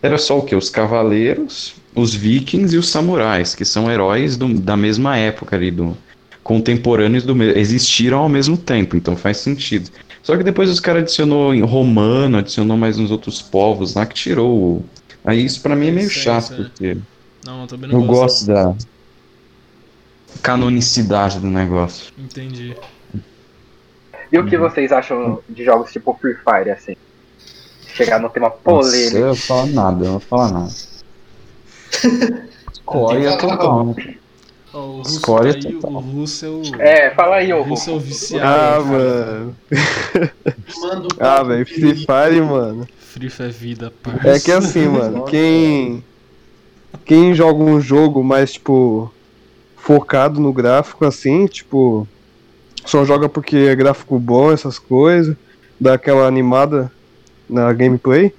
era 0.00 0.16
só 0.16 0.38
o 0.38 0.42
que? 0.42 0.54
Os 0.56 0.70
cavaleiros, 0.70 1.74
os 1.94 2.14
vikings 2.14 2.74
e 2.74 2.78
os 2.78 2.88
samurais, 2.88 3.54
que 3.54 3.64
são 3.64 3.90
heróis 3.90 4.36
do- 4.36 4.54
da 4.58 4.76
mesma 4.76 5.16
época 5.16 5.54
ali, 5.56 5.70
do, 5.70 5.96
contemporâneos 6.42 7.24
do 7.24 7.40
existiram 7.42 8.18
ao 8.18 8.28
mesmo 8.28 8.56
tempo, 8.56 8.96
então 8.96 9.16
faz 9.16 9.38
sentido. 9.38 9.90
Só 10.22 10.36
que 10.36 10.44
depois 10.44 10.70
os 10.70 10.80
caras 10.80 11.02
adicionou 11.02 11.54
em 11.54 11.62
romano, 11.62 12.38
adicionou 12.38 12.76
mais 12.76 12.98
uns 12.98 13.10
outros 13.10 13.40
povos 13.42 13.94
lá 13.94 14.06
que 14.06 14.14
tirou. 14.14 14.78
o- 14.78 14.84
Aí 15.24 15.44
isso 15.44 15.60
pra 15.62 15.76
mim 15.76 15.88
é 15.88 15.92
meio 15.92 16.10
Sei, 16.10 16.22
chato, 16.22 16.48
sei. 16.48 16.56
porque 16.56 16.98
Não, 17.44 17.62
eu 17.62 17.66
também 17.68 17.90
não 17.90 18.00
eu 18.00 18.06
gosto. 18.06 18.46
gosto 18.46 18.46
da 18.46 18.74
canonicidade 20.42 21.38
do 21.40 21.46
negócio. 21.48 22.12
Entendi. 22.18 22.74
E 24.30 24.38
Uhum. 24.38 24.44
o 24.44 24.48
que 24.48 24.56
vocês 24.56 24.90
acham 24.92 25.42
de 25.48 25.64
jogos 25.64 25.92
tipo 25.92 26.16
Free 26.20 26.34
Fire, 26.36 26.70
assim? 26.70 26.94
Chegar 27.94 28.18
no 28.20 28.30
tema 28.30 28.48
Nossa, 28.48 28.62
polêmico. 28.90 29.16
eu 29.16 29.20
não 29.20 29.34
vou 29.34 29.36
falar 29.36 29.66
nada, 29.66 30.04
eu 30.04 30.12
não 30.12 30.18
vou 30.18 30.20
falar 30.28 30.50
nada. 30.52 30.72
Escória 32.72 33.36
total, 33.38 33.94
Ó, 34.74 34.78
o 34.78 34.96
Russo 34.98 35.10
Escória 35.16 35.52
tá 35.60 35.68
aí, 35.68 35.74
total. 35.74 35.92
o 35.92 36.00
Russo 36.00 36.44
é 36.46 36.48
o. 36.48 36.62
É, 36.80 37.10
fala 37.10 37.36
aí, 37.36 37.52
ô 37.52 37.58
o 37.60 37.62
Russo 37.62 37.90
é 37.90 37.98
viciado. 37.98 38.46
Ah, 38.46 38.80
mano. 38.84 39.56
Ah, 41.20 41.42
velho. 41.42 41.66
Free 41.66 41.94
Fire, 41.94 42.40
mano. 42.40 42.86
Free 42.98 43.28
Fire 43.28 43.48
é 43.48 43.52
vida, 43.52 43.86
É 43.86 44.10
parça. 44.10 44.40
que 44.44 44.52
assim, 44.52 44.88
mano, 44.88 45.24
quem. 45.28 46.02
quem 47.04 47.34
joga 47.34 47.62
um 47.62 47.80
jogo 47.80 48.24
mais, 48.24 48.52
tipo, 48.54 49.12
focado 49.76 50.40
no 50.40 50.52
gráfico, 50.52 51.04
assim, 51.04 51.46
tipo, 51.46 52.08
só 52.84 53.04
joga 53.04 53.28
porque 53.28 53.56
é 53.56 53.74
gráfico 53.76 54.18
bom, 54.18 54.50
essas 54.50 54.78
coisas, 54.78 55.36
dá 55.78 55.94
aquela 55.94 56.26
animada 56.26 56.90
na 57.48 57.72
gameplay. 57.72 58.32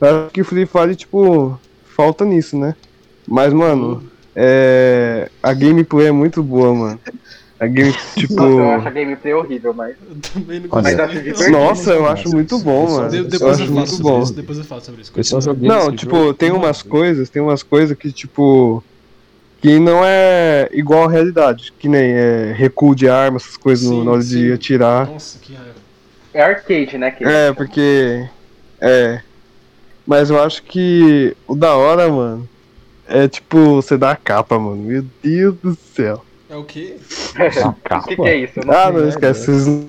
Acho 0.00 0.30
que 0.32 0.42
Free 0.42 0.66
Fire, 0.66 0.96
tipo, 0.96 1.58
falta 1.94 2.24
nisso, 2.24 2.58
né? 2.58 2.74
Mas, 3.26 3.52
mano, 3.52 4.02
é... 4.36 5.30
a 5.42 5.52
gameplay 5.54 6.08
é 6.08 6.12
muito 6.12 6.42
boa, 6.42 6.74
mano. 6.74 7.00
A 7.58 7.66
game, 7.66 7.94
tipo. 8.14 8.34
Nossa, 8.34 8.52
eu 8.52 8.70
acho 8.70 8.88
a 8.88 8.90
gameplay 8.90 9.32
horrível, 9.34 9.72
mas. 9.72 9.96
Eu 10.08 10.16
também 10.34 10.60
não 10.60 10.68
Mas 10.70 11.00
acho 11.00 11.12
divertido. 11.14 11.50
Nossa, 11.50 11.90
eu 11.92 12.06
acho 12.06 12.28
muito 12.28 12.58
bom, 12.58 12.90
mano. 12.90 13.08
De- 13.08 13.16
Eu 13.16 13.24
depois 13.24 13.40
eu, 13.42 13.48
acho 13.48 13.58
falo 13.64 13.72
muito 13.78 13.90
sobre 13.92 14.02
bom. 14.02 14.22
isso. 14.22 14.34
Depois 14.34 14.58
eu 14.58 14.64
falo 14.64 14.80
sobre 14.82 15.00
isso. 15.00 15.10
Eu 15.16 15.42
Continua. 15.42 15.74
Não, 15.78 15.96
tipo, 15.96 16.16
jogo 16.16 16.34
tem 16.34 16.50
uma 16.50 16.66
umas 16.66 16.82
coisas, 16.82 17.30
tem 17.30 17.40
umas 17.40 17.62
coisas 17.62 17.96
que, 17.96 18.12
tipo. 18.12 18.84
Que 19.62 19.78
não 19.78 20.04
é 20.04 20.68
igual 20.72 21.04
à 21.08 21.10
realidade. 21.10 21.72
Que 21.78 21.88
nem 21.88 22.12
é, 22.12 22.52
recuo 22.54 22.94
de 22.94 23.08
arma, 23.08 23.38
essas 23.38 23.56
coisas 23.56 23.88
no- 23.88 24.00
Sim, 24.00 24.04
na 24.04 24.10
hora 24.12 24.22
sim. 24.22 24.28
de 24.36 24.52
atirar. 24.52 25.06
Nossa, 25.08 25.38
que 25.38 25.54
raiva. 25.54 25.74
É 26.34 26.42
arcade, 26.42 26.98
né? 26.98 27.10
Que 27.10 27.24
É, 27.24 27.52
porque. 27.54 28.28
É. 28.78 29.20
Mas 30.06 30.28
eu 30.28 30.40
acho 30.42 30.62
que 30.62 31.34
o 31.48 31.56
da 31.56 31.74
hora, 31.74 32.06
mano, 32.10 32.46
é 33.08 33.28
tipo, 33.28 33.76
você 33.76 33.96
dá 33.96 34.10
a 34.12 34.16
capa, 34.16 34.58
mano. 34.58 34.76
Meu 34.76 35.04
Deus 35.22 35.54
do 35.62 35.76
céu. 35.94 36.24
É 36.48 36.56
o 36.56 36.64
quê? 36.64 36.96
O 37.36 38.02
que, 38.08 38.16
que 38.16 38.22
é 38.22 38.36
isso? 38.38 38.60
Não 38.64 38.72
Ah, 38.74 38.90
não 38.92 39.08
esquece. 39.08 39.46
Vocês... 39.46 39.86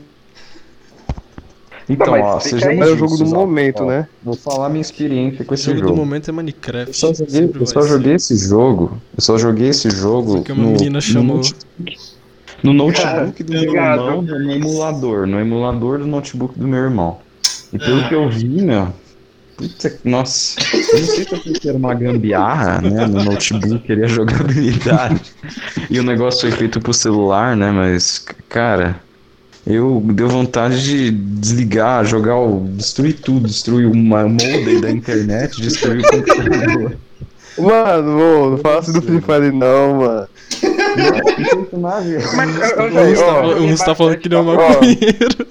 Então, 1.90 2.08
Não, 2.18 2.22
ó, 2.22 2.40
fica 2.40 2.58
você 2.58 2.60
já 2.60 2.70
aí. 2.72 2.80
É 2.80 2.86
o 2.86 2.98
jogo 2.98 3.16
do 3.18 3.26
momento, 3.26 3.84
ó, 3.84 3.88
né? 3.88 4.08
Vou 4.22 4.36
falar 4.36 4.68
minha 4.68 4.82
experiência 4.82 5.46
com 5.46 5.52
O 5.52 5.56
esse 5.56 5.66
jogo 5.68 5.78
jogo. 5.80 5.92
do 5.92 5.96
momento 5.96 6.30
é 6.30 6.34
Minecraft. 6.34 6.88
Eu 6.88 6.94
só 6.94 7.14
joguei, 7.14 7.52
eu 7.62 7.66
só 7.66 7.82
joguei 7.84 8.14
esse 8.16 8.36
jogo. 8.38 9.02
Eu 9.16 9.22
só 9.22 9.38
joguei 9.38 9.70
esse 9.70 9.90
jogo 9.90 10.36
Porque 10.36 10.52
uma 10.52 10.64
no, 10.64 10.72
menina 10.72 10.98
no 10.98 11.02
chamou. 11.02 11.38
notebook, 11.38 11.98
no 12.62 12.74
notebook 12.74 13.44
do 13.44 13.52
meu 13.54 13.64
irmão, 13.74 14.22
no 14.22 14.52
emulador, 14.52 15.28
no 15.28 15.40
emulador 15.40 16.00
do 16.00 16.08
notebook 16.08 16.60
do 16.60 16.68
meu 16.68 16.80
irmão. 16.80 17.20
E 17.72 17.80
pelo 17.80 18.06
que 18.10 18.16
eu 18.16 18.30
vi, 18.30 18.48
meu, 18.50 18.90
puta, 19.58 19.90
que- 19.90 20.08
nossa, 20.10 20.60
eu 20.72 20.78
não 20.78 20.84
sei 20.86 21.04
se 21.06 21.22
eu 21.22 21.28
pensei 21.40 21.54
que 21.54 21.68
era 21.70 21.78
uma 21.78 21.94
gambiarra, 21.94 22.80
né, 22.82 23.06
no 23.08 23.24
notebook, 23.24 23.80
queria 23.86 24.08
jogabilidade. 24.08 25.22
E 25.90 26.00
o 26.00 26.04
negócio 26.04 26.42
foi 26.42 26.52
feito 26.52 26.80
pro 26.80 26.94
celular, 26.94 27.56
né, 27.58 27.72
mas, 27.72 28.24
cara, 28.48 28.96
eu 29.66 30.02
deu 30.14 30.30
vontade 30.30 30.82
de 30.84 31.12
desligar, 31.12 32.06
jogar 32.06 32.38
o, 32.38 32.66
destruir 32.70 33.14
tudo, 33.20 33.48
destruir 33.48 33.86
uma 33.88 34.24
modem 34.28 34.80
da 34.80 34.90
internet, 34.92 35.60
destruir 35.62 36.00
o 36.00 36.10
computador. 36.10 36.98
Mano, 37.58 38.20
ô, 38.20 38.50
não 38.52 38.58
fala 38.60 38.80
assim 38.80 38.94
do 38.94 39.02
Free 39.02 39.20
Fire 39.20 39.52
não, 39.52 39.96
mano. 39.98 40.28
Mas 41.74 42.06
eu, 42.08 42.20
eu 42.20 42.98
Aí, 43.00 43.16
joguei 43.16 43.24
ó, 43.24 43.42
bastante, 43.42 43.62
Um 43.62 43.74
está 43.74 43.96
falando 43.96 44.18
que 44.18 44.30
não 44.30 44.40
é 44.40 44.56
maconheiro. 44.56 45.48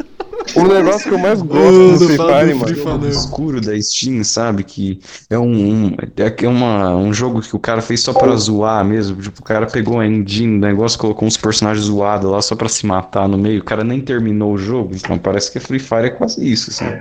O 0.56 0.66
negócio 0.66 1.08
que 1.08 1.14
eu 1.14 1.18
mais 1.18 1.40
Ô, 1.40 1.44
gosto 1.44 1.98
do 1.98 2.06
Free 2.06 2.16
Fire, 2.16 2.54
mano. 2.54 2.74
Jogo 2.74 3.06
escuro 3.06 3.60
da 3.60 3.80
Steam, 3.80 4.24
sabe? 4.24 4.64
Que 4.64 5.00
é 5.28 5.38
um, 5.38 5.88
um- 5.92 5.96
é 6.16 6.30
que 6.30 6.46
é 6.46 6.48
uma, 6.48 6.96
um 6.96 7.12
jogo 7.12 7.40
que 7.42 7.54
o 7.54 7.58
cara 7.58 7.82
fez 7.82 8.00
só 8.00 8.12
pra 8.14 8.34
zoar 8.36 8.84
mesmo. 8.84 9.20
Tipo, 9.20 9.40
o 9.40 9.44
cara 9.44 9.66
pegou 9.66 10.00
a 10.00 10.06
engine 10.06 10.58
do 10.58 10.66
negócio, 10.66 10.98
colocou 10.98 11.26
uns 11.28 11.36
personagens 11.36 11.86
zoados 11.86 12.30
lá 12.30 12.40
só 12.40 12.56
pra 12.56 12.68
se 12.68 12.86
matar 12.86 13.28
no 13.28 13.36
meio. 13.38 13.60
O 13.60 13.64
cara 13.64 13.84
nem 13.84 14.00
terminou 14.00 14.52
o 14.54 14.58
jogo. 14.58 14.94
Então 14.94 15.18
parece 15.18 15.52
que 15.52 15.60
Free 15.60 15.78
Fire 15.78 16.06
é 16.06 16.10
quase 16.10 16.50
isso, 16.50 16.70
assim. 16.70 16.84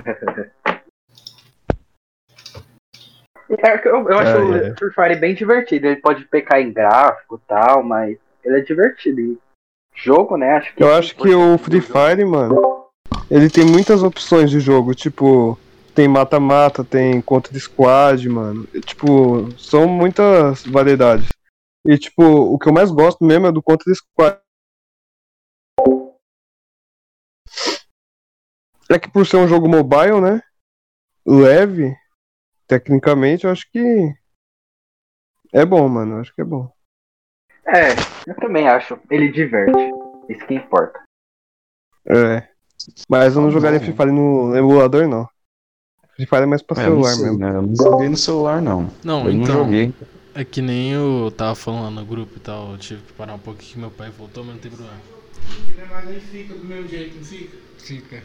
É 3.58 3.88
Eu, 3.88 4.08
eu 4.08 4.18
acho 4.18 4.30
É, 4.30 4.38
o 4.44 4.56
é. 4.56 4.74
Free 4.76 4.92
Fire 4.92 5.16
bem 5.20 5.34
divertido. 5.34 5.86
Ele 5.86 5.96
pode 6.00 6.24
pecar 6.24 6.60
em 6.60 6.72
gráfico 6.72 7.36
e 7.42 7.48
tal, 7.48 7.82
mas 7.82 8.16
ele 8.44 8.58
é 8.58 8.60
divertido. 8.60 9.20
E 9.20 9.38
jogo, 9.94 10.36
né? 10.36 10.56
Acho 10.56 10.74
que 10.74 10.82
Eu 10.82 10.94
acho 10.94 11.14
que 11.16 11.32
o 11.34 11.56
Free 11.58 11.80
Fire, 11.80 12.24
mano, 12.24 12.85
ele 13.30 13.50
tem 13.50 13.64
muitas 13.64 14.02
opções 14.02 14.50
de 14.50 14.60
jogo, 14.60 14.94
tipo, 14.94 15.58
tem 15.94 16.06
mata-mata, 16.06 16.84
tem 16.84 17.20
contra 17.20 17.58
squad, 17.58 18.28
mano. 18.28 18.68
E, 18.74 18.80
Tipo, 18.80 19.50
são 19.58 19.88
muitas 19.88 20.64
variedades. 20.64 21.28
E 21.86 21.96
tipo, 21.96 22.22
o 22.22 22.58
que 22.58 22.68
eu 22.68 22.72
mais 22.72 22.90
gosto 22.90 23.24
mesmo 23.24 23.46
é 23.46 23.52
do 23.52 23.62
contra 23.62 23.92
squad. 23.94 24.40
É 28.90 28.98
que 28.98 29.10
por 29.10 29.26
ser 29.26 29.38
um 29.38 29.48
jogo 29.48 29.68
mobile, 29.68 30.20
né? 30.20 30.40
Leve, 31.26 31.96
tecnicamente, 32.68 33.44
eu 33.44 33.50
acho 33.50 33.68
que 33.70 34.14
é 35.52 35.64
bom, 35.64 35.88
mano. 35.88 36.16
Eu 36.16 36.20
acho 36.20 36.34
que 36.34 36.40
é 36.40 36.44
bom. 36.44 36.70
É, 37.66 37.90
eu 38.28 38.36
também 38.36 38.68
acho. 38.68 39.00
Ele 39.10 39.32
diverte. 39.32 39.90
Isso 40.28 40.46
que 40.46 40.54
importa. 40.54 41.02
É. 42.06 42.55
Mas 43.08 43.34
eu 43.34 43.40
não 43.42 43.48
Tá 43.48 43.54
jogaria. 43.54 43.80
Free 43.80 43.92
Fire 43.94 44.12
no 44.12 44.54
emulador, 44.56 45.08
não. 45.08 45.26
Free 46.16 46.26
Fire 46.26 46.42
é 46.42 46.46
mais 46.46 46.62
pra 46.62 46.80
É, 46.82 46.88
não 46.88 47.02
celular 47.02 47.14
sei, 47.14 47.24
mesmo. 47.24 47.38
né? 47.38 47.50
Eu 47.56 47.62
não 47.62 47.76
joguei 47.76 48.08
no 48.08 48.16
celular, 48.16 48.62
não. 48.62 48.88
Não, 49.04 49.26
eu 49.26 49.34
não 49.34 49.42
então. 49.42 49.56
joguei. 49.64 49.94
É 50.34 50.44
que 50.44 50.60
nem 50.60 50.92
eu 50.92 51.32
tava 51.36 51.54
falando 51.54 51.94
no 51.94 52.04
grupo 52.04 52.32
e 52.36 52.40
tal. 52.40 52.72
Eu 52.72 52.78
tive 52.78 53.02
que 53.02 53.12
parar 53.14 53.34
um 53.34 53.38
pouco 53.38 53.58
que 53.60 53.78
meu 53.78 53.90
pai 53.90 54.10
voltou, 54.10 54.44
mas 54.44 54.54
não 54.54 54.60
tem 54.60 54.70
problema. 54.70 55.00
Mas 55.90 56.08
aí 56.08 56.20
fica 56.20 56.54
do 56.54 56.64
mesmo 56.64 56.88
jeito, 56.88 57.16
não 57.16 57.24
fica? 57.24 57.52
Fica. 57.78 58.22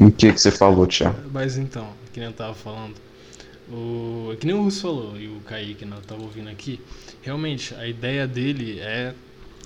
O 0.00 0.10
que 0.10 0.32
que 0.32 0.40
você 0.40 0.50
falou, 0.50 0.86
Thiago? 0.86 1.18
Mas 1.32 1.56
então, 1.56 1.92
que 2.12 2.20
nem 2.20 2.28
eu 2.28 2.32
tava 2.34 2.54
falando. 2.54 2.94
O, 3.70 4.30
é 4.32 4.36
que 4.36 4.46
nem 4.46 4.54
o 4.56 4.62
Russo 4.64 4.82
falou 4.82 5.16
e 5.18 5.28
o 5.28 5.40
Kaique 5.40 5.84
né, 5.84 5.96
eu 5.96 6.02
tava 6.02 6.22
ouvindo 6.22 6.48
aqui. 6.50 6.80
Realmente, 7.22 7.74
a 7.74 7.86
ideia 7.86 8.26
dele 8.26 8.80
é, 8.80 9.14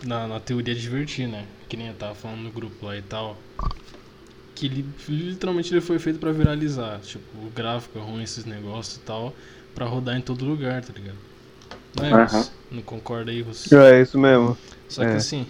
na, 0.03 0.27
na 0.29 0.41
teoria, 0.41 0.75
divertir, 0.75 1.29
né? 1.29 1.49
Que 1.69 1.77
nem 1.77 1.89
eu 1.89 1.95
tava 1.95 2.15
falando 2.15 2.43
no 2.43 2.53
grupo 2.53 2.87
lá 2.87 2.97
e 2.97 3.03
tal. 3.03 3.43
Que 4.55 4.69
li- 4.69 4.95
literalmente 5.09 5.73
ele 5.73 5.81
foi 5.81 5.99
feito 5.99 6.19
pra 6.21 6.33
viralizar. 6.33 7.01
Tipo, 7.01 7.47
o 7.47 7.51
gráfico 7.51 7.99
é 7.99 8.03
ruim, 8.03 8.23
esses 8.23 8.45
negócios 8.45 8.97
e 8.97 9.01
tal. 9.01 9.37
Pra 9.75 9.87
rodar 9.87 10.17
em 10.17 10.23
todo 10.23 10.45
lugar, 10.45 10.85
tá 10.85 10.93
ligado? 10.93 11.19
Não 11.95 12.05
é? 12.07 12.21
Não 12.71 12.83
concorda 12.83 13.31
aí, 13.33 13.43
Russo? 13.43 13.71
É 13.73 14.01
isso 14.01 14.19
mesmo. 14.19 14.57
Só 14.89 15.05
que 15.05 15.17
É. 15.17 15.17
assim, 15.17 15.47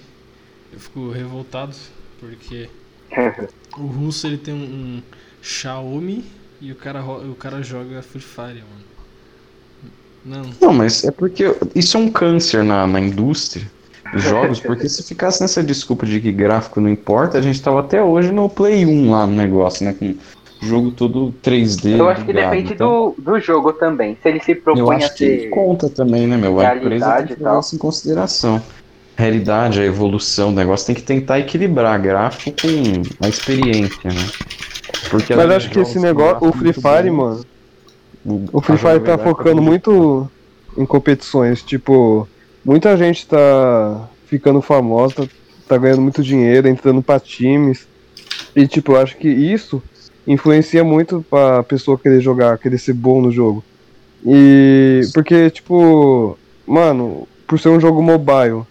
eu 0.73 0.81
fico 0.81 1.11
revoltado 1.11 1.77
porque 2.19 2.71
o 3.77 3.87
russo 3.87 4.27
ele 4.27 4.39
tem 4.39 4.55
um, 4.55 4.97
um 4.99 5.03
Xiaomi 5.41 6.25
e 6.61 6.73
o 6.73 6.77
cara, 6.77 7.05
o 7.05 7.37
cara 7.37 7.63
joga 7.63 8.03
Free 8.03 8.21
Fire, 8.23 8.63
mano. 8.63 8.85
Não, 10.25 10.57
Não, 10.61 10.73
mas 10.73 11.05
é 11.05 11.11
porque 11.11 11.45
isso 11.75 11.97
é 11.97 12.01
um 12.01 12.11
câncer 12.11 12.65
na, 12.65 12.87
na 12.87 13.01
indústria 13.01 13.71
jogos, 14.15 14.61
porque 14.61 14.89
se 14.89 15.03
ficasse 15.03 15.41
nessa 15.41 15.63
desculpa 15.63 16.07
de 16.07 16.21
que 16.21 16.33
gráfico 16.33 16.81
não 16.81 16.89
importa, 16.89 17.39
a 17.39 17.43
gente 17.43 17.61
tava 17.61 17.81
até 17.81 18.03
hoje 18.03 18.33
no 18.33 18.49
Play 18.49 18.85
1 18.85 19.11
lá 19.11 19.27
no 19.27 19.35
negócio, 19.35 19.85
né? 19.85 19.93
Com 19.93 20.15
o 20.63 20.67
jogo 20.67 20.91
todo 20.91 21.35
3D. 21.43 21.99
Eu 21.99 22.09
acho 22.09 22.25
que 22.25 22.33
depende 22.33 22.73
então, 22.73 23.15
do, 23.17 23.33
do 23.33 23.41
jogo 23.41 23.73
também. 23.73 24.17
Se 24.23 24.29
ele 24.29 24.41
se 24.41 24.53
Eu 24.53 24.61
propõe 24.63 25.03
a 25.03 25.07
acho 25.07 25.15
que 25.15 25.49
conta 25.49 25.89
também, 25.89 26.27
né, 26.27 26.37
meu? 26.37 26.59
A 26.61 26.77
empresa 26.77 27.17
tem 27.17 27.27
que 27.27 27.35
levar 27.35 27.51
tal. 27.51 27.61
isso 27.61 27.75
em 27.75 27.79
consideração. 27.79 28.63
A 29.17 29.23
realidade, 29.23 29.81
a 29.81 29.85
evolução, 29.85 30.49
o 30.49 30.53
negócio 30.53 30.87
tem 30.87 30.95
que 30.95 31.03
tentar 31.03 31.39
equilibrar 31.39 32.01
gráfico 32.01 32.51
com 32.61 33.25
a 33.25 33.29
experiência, 33.29 34.11
né? 34.11 34.27
Porque 35.11 35.35
Mas 35.35 35.51
acho 35.51 35.71
que 35.71 35.79
esse 35.79 35.99
negócio, 35.99 36.49
o 36.49 36.53
Free 36.53 36.73
Fire, 36.73 37.11
bom, 37.11 37.17
mano, 37.17 37.45
o, 38.25 38.59
o 38.59 38.61
Free 38.61 38.79
Fire 38.79 39.01
tá 39.01 39.19
focando 39.19 39.63
muito 39.63 40.29
em 40.77 40.85
competições. 40.85 41.63
Tipo, 41.63 42.27
muita 42.65 42.97
gente 42.97 43.27
tá 43.27 44.09
ficando 44.27 44.61
famosa, 44.61 45.29
tá, 45.69 45.77
ganhando 45.77 46.03
muito 46.03 46.23
dinheiro, 46.23 46.69
entrando 46.69 47.03
pra 47.03 47.21
times. 47.21 47.87
E 48.57 48.67
tipo, 48.67 48.93
eu 48.93 49.01
acho 49.01 49.17
que 49.17 49.29
isso 49.29 49.83
influencia 50.27 50.83
muito 50.83 51.25
pra 51.29 51.63
pessoa 51.63 51.99
querer 51.99 52.21
jogar, 52.21 52.59
querer 52.59 52.79
ser 52.79 52.95
bom 52.95 53.21
no 53.21 53.31
jogo. 53.31 53.63
E 54.25 55.03
porque, 55.13 55.51
tipo, 55.51 56.39
mano, 56.67 57.29
por 57.47 57.59
ser 57.59 57.69
um 57.69 57.81
jogo 57.81 58.03
mobile, 58.03 58.63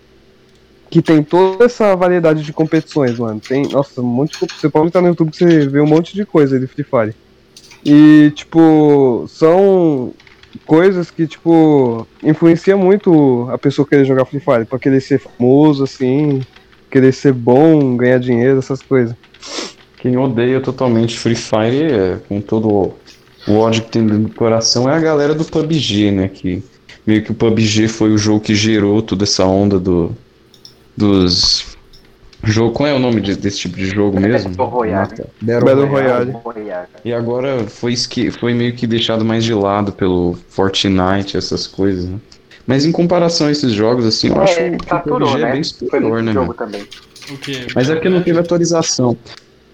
que 0.89 1.01
tem 1.01 1.23
toda 1.23 1.65
essa 1.65 1.95
variedade 1.95 2.43
de 2.43 2.53
competições, 2.53 3.17
mano. 3.17 3.39
Tem, 3.39 3.67
nossa, 3.67 4.01
um 4.01 4.05
monte 4.05 4.33
de 4.39 4.53
Você 4.53 4.69
pode 4.69 4.87
estar 4.87 5.01
no 5.01 5.07
YouTube 5.07 5.31
que 5.31 5.37
você 5.37 5.67
vê 5.67 5.81
um 5.81 5.87
monte 5.87 6.13
de 6.13 6.25
coisa 6.25 6.59
de 6.59 6.67
Free 6.67 6.83
Fire. 6.83 7.15
E, 7.85 8.31
tipo, 8.35 9.25
são 9.27 10.13
coisas 10.65 11.11
que, 11.11 11.27
tipo, 11.27 12.07
influencia 12.21 12.75
muito 12.77 13.47
a 13.51 13.57
pessoa 13.57 13.87
querer 13.87 14.05
jogar 14.05 14.25
Free 14.25 14.39
Fire, 14.39 14.65
pra 14.65 14.79
querer 14.79 15.01
ser 15.01 15.19
famoso, 15.19 15.83
assim, 15.83 16.41
querer 16.89 17.11
ser 17.11 17.33
bom, 17.33 17.95
ganhar 17.95 18.19
dinheiro, 18.19 18.59
essas 18.59 18.81
coisas. 18.81 19.15
Quem 19.97 20.17
odeia 20.17 20.59
totalmente 20.59 21.17
Free 21.17 21.35
Fire, 21.35 21.91
é, 21.91 22.19
com 22.27 22.41
todo 22.41 22.93
o 23.47 23.57
ódio 23.57 23.83
que 23.83 23.89
tem 23.91 24.01
no 24.01 24.29
coração, 24.29 24.89
é 24.89 24.93
a 24.93 24.99
galera 24.99 25.33
do 25.33 25.45
PUBG, 25.45 26.11
né? 26.11 26.27
Que 26.27 26.63
meio 27.05 27.23
que 27.23 27.31
o 27.31 27.35
PUBG 27.35 27.87
foi 27.87 28.11
o 28.11 28.17
jogo 28.17 28.39
que 28.39 28.55
gerou 28.55 29.01
toda 29.01 29.23
essa 29.23 29.45
onda 29.45 29.79
do, 29.79 30.11
dos 30.95 31.72
Jogo, 32.45 32.73
qual 32.73 32.87
é 32.87 32.93
o 32.93 32.99
nome 32.99 33.21
de- 33.21 33.35
desse 33.35 33.59
tipo 33.59 33.77
de 33.77 33.85
jogo 33.85 34.19
mesmo? 34.19 34.49
Battle 34.49 34.67
Royale. 34.69 35.15
Tá. 35.15 35.23
Battle 35.41 35.85
Royale. 35.87 36.31
Royale. 36.31 36.87
E 37.05 37.13
agora 37.13 37.65
foi, 37.67 37.93
foi 38.39 38.53
meio 38.53 38.75
que 38.75 38.85
deixado 38.85 39.23
mais 39.23 39.43
de 39.43 39.53
lado 39.53 39.91
pelo 39.93 40.33
Fortnite, 40.49 41.37
essas 41.37 41.67
coisas, 41.67 42.05
né? 42.09 42.17
Mas 42.65 42.85
em 42.85 42.91
comparação 42.91 43.47
a 43.47 43.51
esses 43.51 43.71
jogos, 43.73 44.05
assim, 44.05 44.29
eu 44.29 44.41
acho 44.41 44.55
É, 44.57 44.69
que 44.69 44.75
o 44.75 44.87
saturou, 44.87 45.29
PUBG 45.29 45.41
é 45.41 45.45
né? 45.45 45.51
bem 45.53 45.63
Foi 45.63 45.69
superior, 45.79 46.23
né? 46.23 46.33
jogo 46.33 46.53
também. 46.53 46.81
O? 46.81 47.75
Mas 47.75 47.89
é 47.89 47.93
porque 47.95 48.09
não 48.09 48.21
teve 48.21 48.39
atualização. 48.39 49.17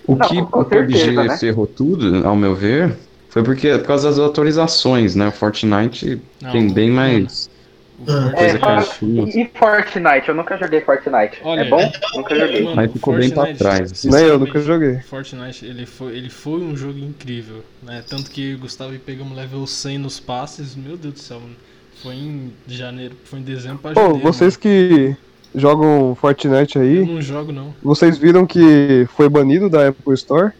O 0.07 0.15
Não, 0.15 0.27
que 0.27 0.39
o 0.39 0.45
PUBG 0.45 0.69
certeza, 0.69 1.23
né? 1.23 1.37
ferrou 1.37 1.67
tudo, 1.67 2.27
ao 2.27 2.35
meu 2.35 2.55
ver, 2.55 2.95
foi 3.29 3.43
porque 3.43 3.77
por 3.77 3.85
causa 3.87 4.09
das 4.09 4.19
atualizações, 4.19 5.15
né? 5.15 5.27
O 5.27 5.31
Fortnite 5.31 6.19
Não, 6.41 6.51
tem 6.51 6.71
bem 6.73 6.89
o- 6.89 6.93
mais 6.93 7.47
O 7.47 7.58
É, 8.07 8.45
É, 8.45 9.41
E, 9.41 9.49
Fortnite? 9.53 10.29
Eu 10.29 10.35
nunca 10.35 10.57
joguei 10.57 10.81
Fortnite. 10.81 11.39
Olha, 11.43 11.61
é 11.61 11.69
bom? 11.69 11.91
Nunca 12.15 12.35
joguei. 12.35 12.63
Mano, 12.63 12.75
Mas 12.75 12.91
ficou 12.91 13.15
bem 13.15 13.29
pra 13.29 13.45
Fortnite, 13.45 13.59
trás. 13.59 14.03
Nem 14.05 14.25
eu 14.25 14.39
nunca 14.39 14.61
joguei. 14.61 14.99
Fortnite, 15.01 15.65
ele 15.65 15.85
foi, 15.85 16.15
ele 16.17 16.29
foi 16.29 16.61
um 16.61 16.75
jogo 16.75 16.97
incrível, 16.99 17.63
né? 17.83 18.03
Tanto 18.07 18.31
que 18.31 18.55
Gustavo 18.55 18.93
e 18.93 18.99
pegamos 18.99 19.35
level 19.35 19.65
100 19.67 19.97
nos 19.97 20.19
passes, 20.19 20.75
meu 20.75 20.95
Deus 20.97 21.13
do 21.13 21.19
céu, 21.19 21.39
mano. 21.39 21.55
Foi 22.01 22.15
em 22.15 22.53
janeiro, 22.67 23.15
foi 23.25 23.39
em 23.39 23.43
dezembro 23.43 23.79
pra 23.79 23.91
Pô, 23.93 24.01
janeiro. 24.01 24.23
vocês 24.23 24.55
que 24.55 25.15
jogam 25.53 26.15
Fortnite 26.15 26.77
mano. 26.77 26.89
Eu 26.89 27.01
aí, 27.01 27.05
não 27.05 27.21
jogo 27.21 27.51
não, 27.51 27.73
vocês 27.83 28.17
viram 28.17 28.45
que 28.45 29.05
foi 29.15 29.27
banido 29.27 29.69
da 29.69 29.89
Apple 29.89 30.13
Store? 30.13 30.53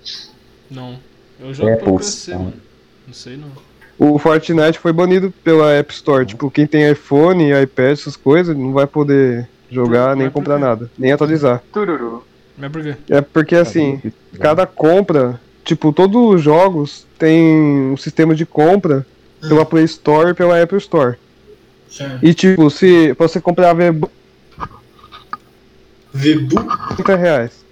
não. 0.69 0.98
Eu 1.39 1.53
jogo 1.53 1.69
Apple 1.72 1.86
pelo 1.86 1.98
PC, 2.00 2.10
Store. 2.31 2.43
mano. 2.43 2.53
Não 3.08 3.13
sei 3.13 3.38
não. 3.38 3.50
O 4.00 4.18
Fortnite 4.18 4.79
foi 4.79 4.94
banido 4.94 5.32
pela 5.44 5.74
App 5.74 5.94
Store. 5.94 6.25
Tipo, 6.25 6.50
quem 6.50 6.65
tem 6.65 6.89
iPhone, 6.89 7.51
iPad, 7.51 7.91
essas 7.91 8.15
coisas, 8.15 8.56
não 8.56 8.72
vai 8.72 8.88
poder 8.88 9.48
jogar, 9.70 10.15
nem 10.15 10.29
comprar 10.29 10.58
nada, 10.58 10.89
nem 10.98 11.12
atualizar. 11.12 11.62
Tururu. 11.74 12.25
Mas 12.58 12.72
por 12.72 12.82
quê? 12.82 12.96
É 13.10 13.20
porque 13.20 13.56
assim, 13.56 14.01
cada 14.39 14.65
compra, 14.65 15.39
tipo, 15.65 15.91
todos 15.91 16.36
os 16.36 16.41
jogos 16.41 17.06
tem 17.18 17.91
um 17.91 17.98
sistema 17.98 18.34
de 18.34 18.46
compra 18.46 19.06
pela 19.41 19.65
Play 19.65 19.84
Store 19.84 20.32
e 20.32 20.34
pela 20.34 20.62
Apple 20.62 20.77
Store. 20.77 21.18
Certo. 21.89 22.25
E 22.25 22.34
tipo, 22.34 22.70
se 22.70 23.13
você 23.13 23.41
comprar 23.41 23.74
V-Bucks, 23.74 24.20
Vebu? 26.13 26.56
50 26.98 27.15
reais. 27.15 27.65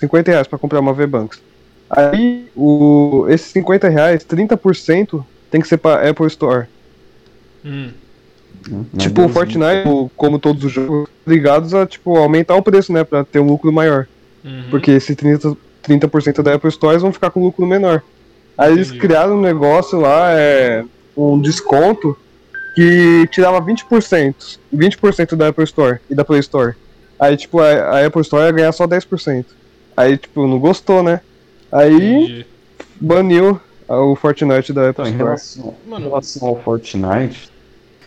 50 0.00 0.30
reais 0.30 0.46
pra 0.46 0.58
comprar 0.58 0.80
uma 0.80 0.92
V-Bucks. 0.92 1.40
Aí, 1.90 2.46
o, 2.54 3.26
esses 3.28 3.48
50 3.48 3.88
reais, 3.88 4.24
30% 4.24 5.24
tem 5.50 5.60
que 5.60 5.68
ser 5.68 5.78
pra 5.78 6.08
Apple 6.08 6.26
Store. 6.26 6.66
Hum, 7.64 7.90
tipo, 8.98 9.24
o 9.24 9.28
Fortnite, 9.28 9.84
como 10.16 10.38
todos 10.38 10.64
os 10.64 10.72
jogos, 10.72 11.08
ligados 11.26 11.72
a, 11.74 11.86
tipo, 11.86 12.16
aumentar 12.16 12.56
o 12.56 12.62
preço, 12.62 12.92
né? 12.92 13.04
Pra 13.04 13.24
ter 13.24 13.38
um 13.38 13.46
lucro 13.46 13.72
maior. 13.72 14.06
uhum. 14.44 14.64
Porque 14.70 14.90
esse 14.92 15.14
30%, 15.16 15.56
30 15.82 16.42
da 16.42 16.54
Apple 16.54 16.68
Store 16.68 16.92
eles 16.92 17.02
vão 17.02 17.12
ficar 17.12 17.30
com 17.30 17.42
lucro 17.42 17.66
menor. 17.66 18.02
Aí 18.56 18.72
eles 18.72 18.88
Entendi. 18.88 19.00
criaram 19.00 19.36
um 19.36 19.40
negócio 19.40 19.98
lá, 20.00 20.32
é, 20.32 20.84
um 21.16 21.40
desconto, 21.40 22.16
que 22.74 23.26
tirava 23.32 23.60
20%. 23.60 24.58
20% 24.74 25.34
da 25.34 25.48
Apple 25.48 25.64
Store 25.64 25.98
e 26.08 26.14
da 26.14 26.24
Play 26.24 26.40
Store. 26.40 26.74
Aí, 27.18 27.36
tipo, 27.36 27.60
a, 27.60 27.66
a 27.66 28.06
Apple 28.06 28.20
Store 28.22 28.44
ia 28.44 28.52
ganhar 28.52 28.72
só 28.72 28.86
10%. 28.86 29.44
Aí, 29.96 30.16
tipo, 30.16 30.46
não 30.46 30.60
gostou, 30.60 31.02
né? 31.02 31.20
Aí 31.72 32.24
Entendi. 32.24 32.46
baniu 33.00 33.60
o 33.88 34.16
Fortnite 34.16 34.72
da 34.72 34.90
Apple 34.90 35.02
Então, 35.02 35.06
em 35.06 35.10
Store. 35.10 35.16
relação, 35.16 35.80
em 35.84 35.88
Mano, 35.90 36.08
relação 36.08 36.48
ao 36.48 36.62
Fortnite, 36.62 37.50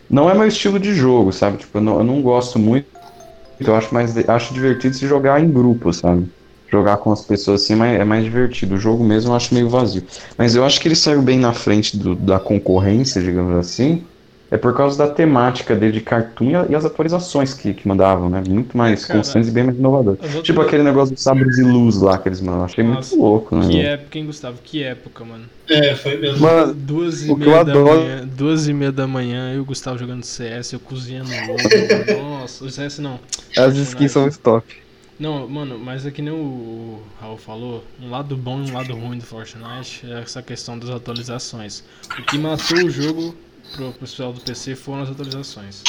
não 0.09 0.29
é 0.29 0.33
meu 0.33 0.47
estilo 0.47 0.79
de 0.79 0.93
jogo, 0.93 1.31
sabe? 1.31 1.57
Tipo, 1.57 1.77
eu 1.77 1.81
não, 1.81 1.97
eu 1.99 2.03
não 2.03 2.21
gosto 2.21 2.59
muito. 2.59 2.89
Eu 3.59 3.75
acho 3.75 3.93
mais 3.93 4.17
acho 4.29 4.53
divertido 4.53 4.95
se 4.95 5.07
jogar 5.07 5.39
em 5.41 5.51
grupo, 5.51 5.93
sabe? 5.93 6.31
Jogar 6.71 6.97
com 6.97 7.11
as 7.11 7.25
pessoas 7.25 7.63
assim 7.63 7.73
é 7.73 7.75
mais- 7.75 7.99
é 8.01 8.03
mais 8.05 8.23
divertido. 8.23 8.75
O 8.75 8.77
jogo 8.77 9.03
mesmo 9.03 9.31
eu 9.31 9.35
acho 9.35 9.53
meio 9.53 9.69
vazio. 9.69 10.05
Mas 10.37 10.55
eu 10.55 10.65
acho 10.65 10.79
que 10.81 10.87
ele 10.87 10.95
saiu 10.95 11.21
bem 11.21 11.39
na 11.39 11.53
frente 11.53 11.97
do- 11.97 12.15
da 12.15 12.39
concorrência, 12.39 13.21
digamos 13.21 13.55
assim. 13.57 14.10
É 14.51 14.57
por 14.57 14.75
causa 14.75 14.97
da 14.97 15.07
temática 15.09 15.73
dele 15.73 15.93
de 15.93 16.01
cartoon 16.01 16.65
e 16.67 16.71
e 16.73 16.75
as 16.75 16.83
atualizações 16.83 17.53
que, 17.53 17.73
que 17.73 17.87
mandavam, 17.87 18.29
né? 18.29 18.43
Muito 18.45 18.75
mais 18.77 19.05
Cara, 19.05 19.19
constantes 19.19 19.47
e 19.49 19.51
bem 19.53 19.63
mais 19.63 19.77
inovadores. 19.77 20.19
as 20.19 20.25
outras- 20.27 20.43
Tipo 20.43 20.59
aquele 20.59 20.83
negócio 20.83 21.15
dos 21.15 21.23
sabres 21.23 21.55
de 21.55 21.63
luz 21.63 22.01
lá 22.01 22.17
que 22.17 22.27
eles 22.27 22.41
mandavam. 22.41 22.65
Achei 22.65 22.83
Nossa, 22.83 23.15
muito 23.15 23.25
louco, 23.25 23.55
né? 23.55 23.67
Que 23.69 23.79
época, 23.81 24.17
hein, 24.19 24.25
Gustavo? 24.25 24.57
Que 24.61 24.83
época, 24.83 25.23
mano. 25.23 25.45
É, 25.69 25.95
foi 25.95 26.17
mesmo. 26.17 26.41
Mano, 26.41 26.73
Duas 26.73 27.23
e 27.25 27.31
o 27.31 27.37
que 27.37 27.43
eu 27.43 27.49
meia 27.51 27.63
da 27.63 27.71
adoro- 27.71 27.99
manhã, 28.01 28.27
duas 28.27 28.67
e 28.67 28.73
meia 28.73 28.91
da 28.91 29.07
manhã, 29.07 29.51
eu 29.53 29.57
e 29.57 29.59
o 29.61 29.65
Gustavo 29.65 29.97
jogando 29.97 30.23
CS, 30.25 30.73
eu 30.73 30.81
cozinhando 30.81 31.29
ovo. 31.31 32.21
Nossa, 32.21 32.65
o 32.65 32.69
CS 32.69 32.99
não. 32.99 33.19
as 33.57 33.75
skins 33.77 34.11
são 34.11 34.29
top. 34.31 34.65
Não, 35.17 35.47
mano, 35.47 35.79
mas 35.79 36.05
é 36.05 36.11
que 36.11 36.21
nem 36.21 36.33
o, 36.33 36.35
o 36.35 37.01
Raul 37.21 37.37
falou, 37.37 37.85
um 38.01 38.09
lado 38.09 38.35
bom 38.35 38.61
e 38.65 38.69
um 38.69 38.73
lado 38.73 38.93
ruim 38.93 39.17
do 39.17 39.23
Fortnite 39.25 40.05
é 40.11 40.19
essa 40.19 40.41
questão 40.41 40.77
das 40.77 40.89
atualizações. 40.89 41.83
O 42.19 42.23
que 42.23 42.37
matou 42.37 42.77
o 42.85 42.89
jogo 42.89 43.33
pro 43.71 43.91
pessoal 43.93 44.33
do 44.33 44.41
PC 44.41 44.75
foram 44.75 45.03
as 45.03 45.09
atualizações. 45.09 45.83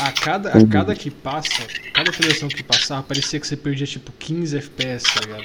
A 0.00 0.12
cada, 0.12 0.50
a 0.50 0.66
cada 0.66 0.94
que 0.94 1.10
passa, 1.10 1.62
cada 1.92 2.10
atualização 2.10 2.48
que 2.48 2.62
passava, 2.62 3.02
parecia 3.04 3.38
que 3.38 3.46
você 3.46 3.56
perdia 3.56 3.86
tipo 3.86 4.12
15 4.18 4.56
FPS, 4.56 5.04
tá 5.14 5.20
ligado? 5.20 5.44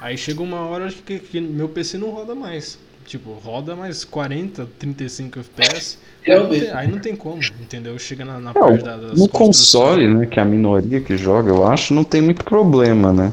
Aí 0.00 0.16
chegou 0.16 0.46
uma 0.46 0.60
hora 0.60 0.90
que, 0.90 1.18
que 1.18 1.40
meu 1.40 1.68
PC 1.68 1.98
não 1.98 2.10
roda 2.10 2.34
mais. 2.34 2.78
Tipo, 3.04 3.32
roda 3.32 3.76
mais 3.76 4.04
40, 4.04 4.66
35 4.78 5.40
FPS. 5.40 5.98
Aí 6.26 6.38
não, 6.38 6.48
tem, 6.48 6.70
aí 6.70 6.88
não 6.88 6.98
tem 6.98 7.16
como, 7.16 7.42
entendeu? 7.60 7.98
Chega 7.98 8.24
na, 8.24 8.38
na 8.38 8.54
parte 8.54 8.84
da, 8.84 8.96
das 8.96 9.18
no 9.18 9.28
console, 9.28 10.06
né, 10.06 10.26
que 10.26 10.38
é 10.38 10.42
a 10.42 10.46
minoria 10.46 11.00
que 11.00 11.16
joga, 11.16 11.50
eu 11.50 11.66
acho, 11.66 11.92
não 11.92 12.04
tem 12.04 12.22
muito 12.22 12.44
problema, 12.44 13.12
né? 13.12 13.32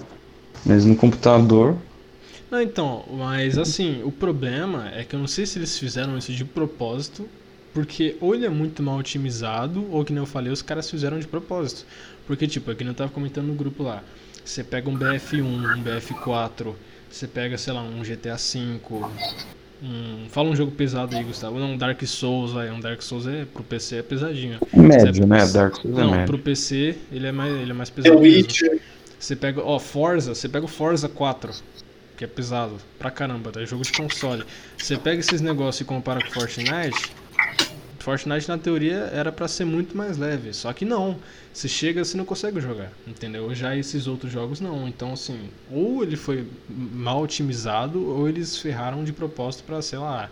Mas 0.66 0.84
no 0.84 0.96
computador, 0.96 1.78
Não, 2.50 2.62
então, 2.62 3.04
mas 3.12 3.58
assim, 3.58 4.02
o 4.04 4.12
problema 4.12 4.90
é 4.96 5.04
que 5.04 5.16
eu 5.16 5.20
não 5.20 5.28
sei 5.28 5.46
se 5.46 5.60
eles 5.60 5.78
fizeram 5.78 6.18
isso 6.18 6.32
de 6.32 6.46
propósito, 6.46 7.28
porque 7.74 8.16
ou 8.22 8.34
ele 8.34 8.46
é 8.46 8.50
muito 8.50 8.82
mal 8.82 8.98
otimizado, 8.98 9.86
ou 9.92 10.04
que 10.06 10.14
nem 10.14 10.22
eu 10.22 10.26
falei, 10.26 10.52
os 10.52 10.62
caras 10.62 10.90
fizeram 10.90 11.20
de 11.20 11.28
propósito. 11.28 11.86
Porque, 12.26 12.48
tipo, 12.48 12.72
é 12.72 12.76
que 12.76 12.84
nem 12.84 12.92
eu 12.92 12.96
tava 12.96 13.12
comentando 13.12 13.48
no 13.48 13.54
grupo 13.54 13.84
lá, 13.84 14.02
você 14.44 14.64
pega 14.64 14.90
um 14.90 14.98
BF1, 14.98 15.44
um 15.44 15.84
BF4, 15.84 16.74
você 17.10 17.28
pega, 17.28 17.58
sei 17.58 17.74
lá, 17.74 17.82
um 17.82 18.02
GTA 18.04 18.36
V, 18.36 18.80
um... 19.84 20.28
Fala 20.30 20.50
um 20.50 20.56
jogo 20.56 20.72
pesado 20.72 21.16
aí, 21.16 21.24
Gustavo. 21.24 21.60
Não, 21.60 21.74
um 21.74 21.78
Dark 21.78 22.02
Souls, 22.06 22.52
vai. 22.52 22.72
Um 22.72 22.80
Dark 22.80 23.02
Souls 23.02 23.28
é, 23.28 23.46
pro 23.46 23.64
PC 23.64 23.98
é 23.98 24.02
pesadinho. 24.02 24.60
médio, 24.74 25.14
Você- 25.14 25.26
né? 25.26 25.46
Dark 25.46 25.76
Souls 25.76 25.98
é 25.98 26.02
Não, 26.02 26.12
médio. 26.12 26.26
pro 26.26 26.40
PC 26.40 26.96
ele 27.12 27.28
é 27.28 27.32
mais, 27.32 27.54
ele 27.54 27.72
é 27.72 27.74
mais 27.74 27.90
The 27.90 28.02
pesado. 28.02 28.20
Witcher. 28.22 28.82
Você 29.20 29.36
pega, 29.36 29.62
ó, 29.64 29.78
Forza, 29.80 30.34
você 30.36 30.50
pega 30.50 30.66
o 30.66 30.68
Forza 30.68 31.08
4, 31.08 31.52
que 32.18 32.26
é 32.26 32.28
pesado 32.28 32.78
pra 32.98 33.12
caramba, 33.12 33.52
tá? 33.52 33.62
É 33.62 33.66
jogo 33.66 33.84
de 33.84 33.92
console. 33.94 34.44
Você 34.78 34.98
pega 34.98 35.20
esses 35.20 35.40
negócios 35.40 35.82
e 35.82 35.86
compara 35.86 36.20
com 36.20 36.32
Fortnite. 36.32 37.12
Fortnite 38.00 38.48
na 38.48 38.58
teoria 38.58 39.10
era 39.14 39.32
pra 39.32 39.48
ser 39.48 39.66
muito 39.66 39.96
mais 39.96 40.18
leve, 40.18 40.52
só 40.54 40.74
que 40.74 40.84
não. 40.84 41.18
Você 41.54 41.68
chega 41.68 42.04
você 42.04 42.18
não 42.18 42.26
consegue 42.26 42.60
jogar, 42.60 42.92
entendeu? 43.06 43.54
Já 43.54 43.76
esses 43.76 44.08
outros 44.08 44.32
jogos 44.32 44.60
não. 44.60 44.88
Então 44.88 45.14
assim, 45.14 45.38
ou 45.72 46.04
ele 46.04 46.16
foi 46.16 46.48
mal 46.70 47.22
otimizado 47.22 48.04
ou 48.04 48.28
eles 48.28 48.58
ferraram 48.58 49.04
de 49.04 49.14
propósito 49.14 49.64
pra, 49.64 49.82
sei 49.82 50.00
lá, 50.00 50.30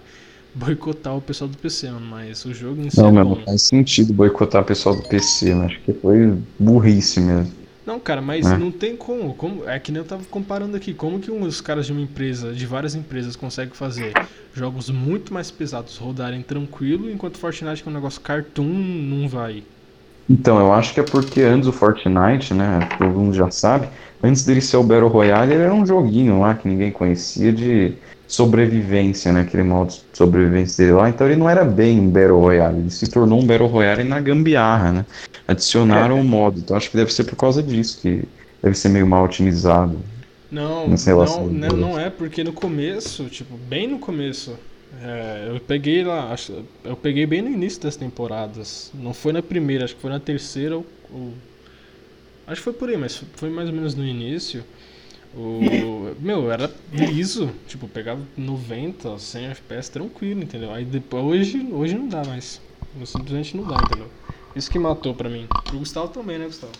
boicotar 0.55 1.15
o 1.15 1.21
pessoal 1.21 1.49
do 1.49 1.57
PC, 1.57 1.91
mano, 1.91 2.05
mas 2.05 2.45
o 2.45 2.53
jogo 2.53 2.81
em 2.81 2.89
si 2.89 2.97
Não, 2.97 3.09
é 3.09 3.11
mas 3.11 3.27
bom. 3.27 3.35
não 3.35 3.45
faz 3.45 3.61
sentido 3.63 4.13
boicotar 4.13 4.61
o 4.61 4.65
pessoal 4.65 4.95
do 4.95 5.03
PC, 5.03 5.53
né? 5.53 5.65
Acho 5.65 5.79
que 5.81 5.93
foi 5.93 6.35
burrice 6.57 7.19
mesmo. 7.19 7.64
Não, 7.85 7.99
cara, 7.99 8.21
mas 8.21 8.45
É. 8.45 8.57
não 8.57 8.71
tem 8.71 8.95
como, 8.95 9.33
como. 9.35 9.69
É 9.69 9.77
que 9.77 9.91
nem 9.91 10.01
eu 10.01 10.07
tava 10.07 10.23
comparando 10.29 10.75
aqui. 10.75 10.93
Como 10.93 11.19
que 11.19 11.29
os 11.29 11.61
caras 11.61 11.85
de 11.85 11.91
uma 11.91 12.01
empresa, 12.01 12.51
de 12.51 12.65
várias 12.65 12.95
empresas, 12.95 13.35
conseguem 13.35 13.73
fazer 13.73 14.13
jogos 14.53 14.89
muito 14.89 15.33
mais 15.33 15.51
pesados 15.51 15.97
rodarem 15.97 16.41
tranquilo, 16.41 17.11
enquanto 17.11 17.37
Fortnite, 17.37 17.83
que 17.83 17.89
é 17.89 17.91
um 17.91 17.95
negócio 17.95 18.19
cartoon, 18.21 18.63
não 18.63 19.27
vai. 19.27 19.63
Então, 20.27 20.57
eu 20.57 20.73
acho 20.73 20.93
que 20.93 20.99
é 20.99 21.03
porque 21.03 21.41
antes 21.41 21.67
o 21.67 21.71
Fortnite, 21.71 22.53
né? 22.53 22.79
Todo 22.97 23.11
mundo 23.11 23.35
já 23.35 23.51
sabe. 23.51 23.87
Antes 24.23 24.43
dele 24.43 24.61
ser 24.61 24.77
o 24.77 24.83
Battle 24.83 25.07
Royale, 25.07 25.53
ele 25.53 25.61
era 25.61 25.73
um 25.73 25.85
joguinho 25.85 26.39
lá 26.39 26.55
que 26.55 26.67
ninguém 26.67 26.91
conhecia 26.91 27.53
de 27.53 27.93
sobrevivência, 28.27 29.31
né? 29.31 29.41
Aquele 29.41 29.61
modo 29.61 29.89
de 29.89 30.01
sobrevivência 30.13 30.83
dele 30.83 30.97
lá. 30.97 31.09
Então 31.09 31.27
ele 31.27 31.35
não 31.35 31.47
era 31.47 31.63
bem 31.63 31.99
um 31.99 32.09
Battle 32.09 32.39
Royale. 32.39 32.79
Ele 32.79 32.89
se 32.89 33.07
tornou 33.07 33.39
um 33.39 33.45
Battle 33.45 33.67
Royale 33.67 34.03
na 34.03 34.19
gambiarra, 34.19 34.91
né? 34.91 35.05
Adicionaram 35.47 36.19
o 36.21 36.23
modo. 36.23 36.59
Então 36.59 36.75
acho 36.77 36.89
que 36.91 36.97
deve 36.97 37.11
ser 37.13 37.25
por 37.25 37.35
causa 37.35 37.61
disso 37.63 38.01
que 38.01 38.31
deve 38.61 38.75
ser 38.75 38.89
meio 38.89 39.07
mal 39.07 39.25
otimizado. 39.25 40.09
Não, 40.49 41.01
não, 41.17 41.47
não, 41.49 41.75
não 41.75 41.99
é 41.99 42.09
porque 42.09 42.43
no 42.43 42.53
começo, 42.53 43.27
tipo, 43.29 43.57
bem 43.57 43.87
no 43.87 43.97
começo, 43.99 44.57
é, 45.01 45.47
eu 45.49 45.59
peguei 45.59 46.03
lá, 46.03 46.31
acho, 46.31 46.63
eu 46.83 46.95
peguei 46.95 47.25
bem 47.25 47.41
no 47.41 47.49
início 47.49 47.81
das 47.81 47.95
temporadas. 47.95 48.91
Não 48.93 49.13
foi 49.13 49.33
na 49.33 49.41
primeira, 49.41 49.83
acho 49.85 49.95
que 49.95 50.01
foi 50.01 50.11
na 50.11 50.19
terceira 50.19 50.77
ou, 50.77 50.85
ou- 51.09 51.33
acho 52.47 52.61
que 52.61 52.63
foi 52.63 52.73
por 52.73 52.89
aí, 52.89 52.97
mas 52.97 53.15
foi 53.35 53.49
mais 53.49 53.69
ou 53.69 53.75
menos 53.75 53.95
no 53.95 54.05
início. 54.05 54.63
O, 55.33 56.15
meu, 56.19 56.51
era 56.51 56.71
liso, 56.93 57.51
tipo, 57.67 57.87
pegava 57.87 58.21
90, 58.37 59.17
100 59.19 59.47
FPS 59.47 59.91
tranquilo, 59.91 60.43
entendeu? 60.43 60.71
Aí 60.73 60.85
depois, 60.85 61.23
hoje, 61.25 61.67
hoje 61.71 61.95
não 61.95 62.09
dá 62.09 62.23
mais. 62.25 62.61
Simplesmente 63.05 63.57
não 63.57 63.65
dá, 63.65 63.81
entendeu? 63.81 64.09
Isso 64.55 64.71
que 64.71 64.79
matou 64.79 65.13
pra 65.13 65.29
mim. 65.29 65.47
O 65.73 65.79
Gustavo 65.79 66.07
também, 66.07 66.37
né, 66.39 66.45
Gustavo? 66.45 66.71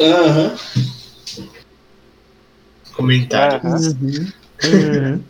Aham. 0.00 0.56
Comentário. 2.94 3.60
Aham. 4.64 5.20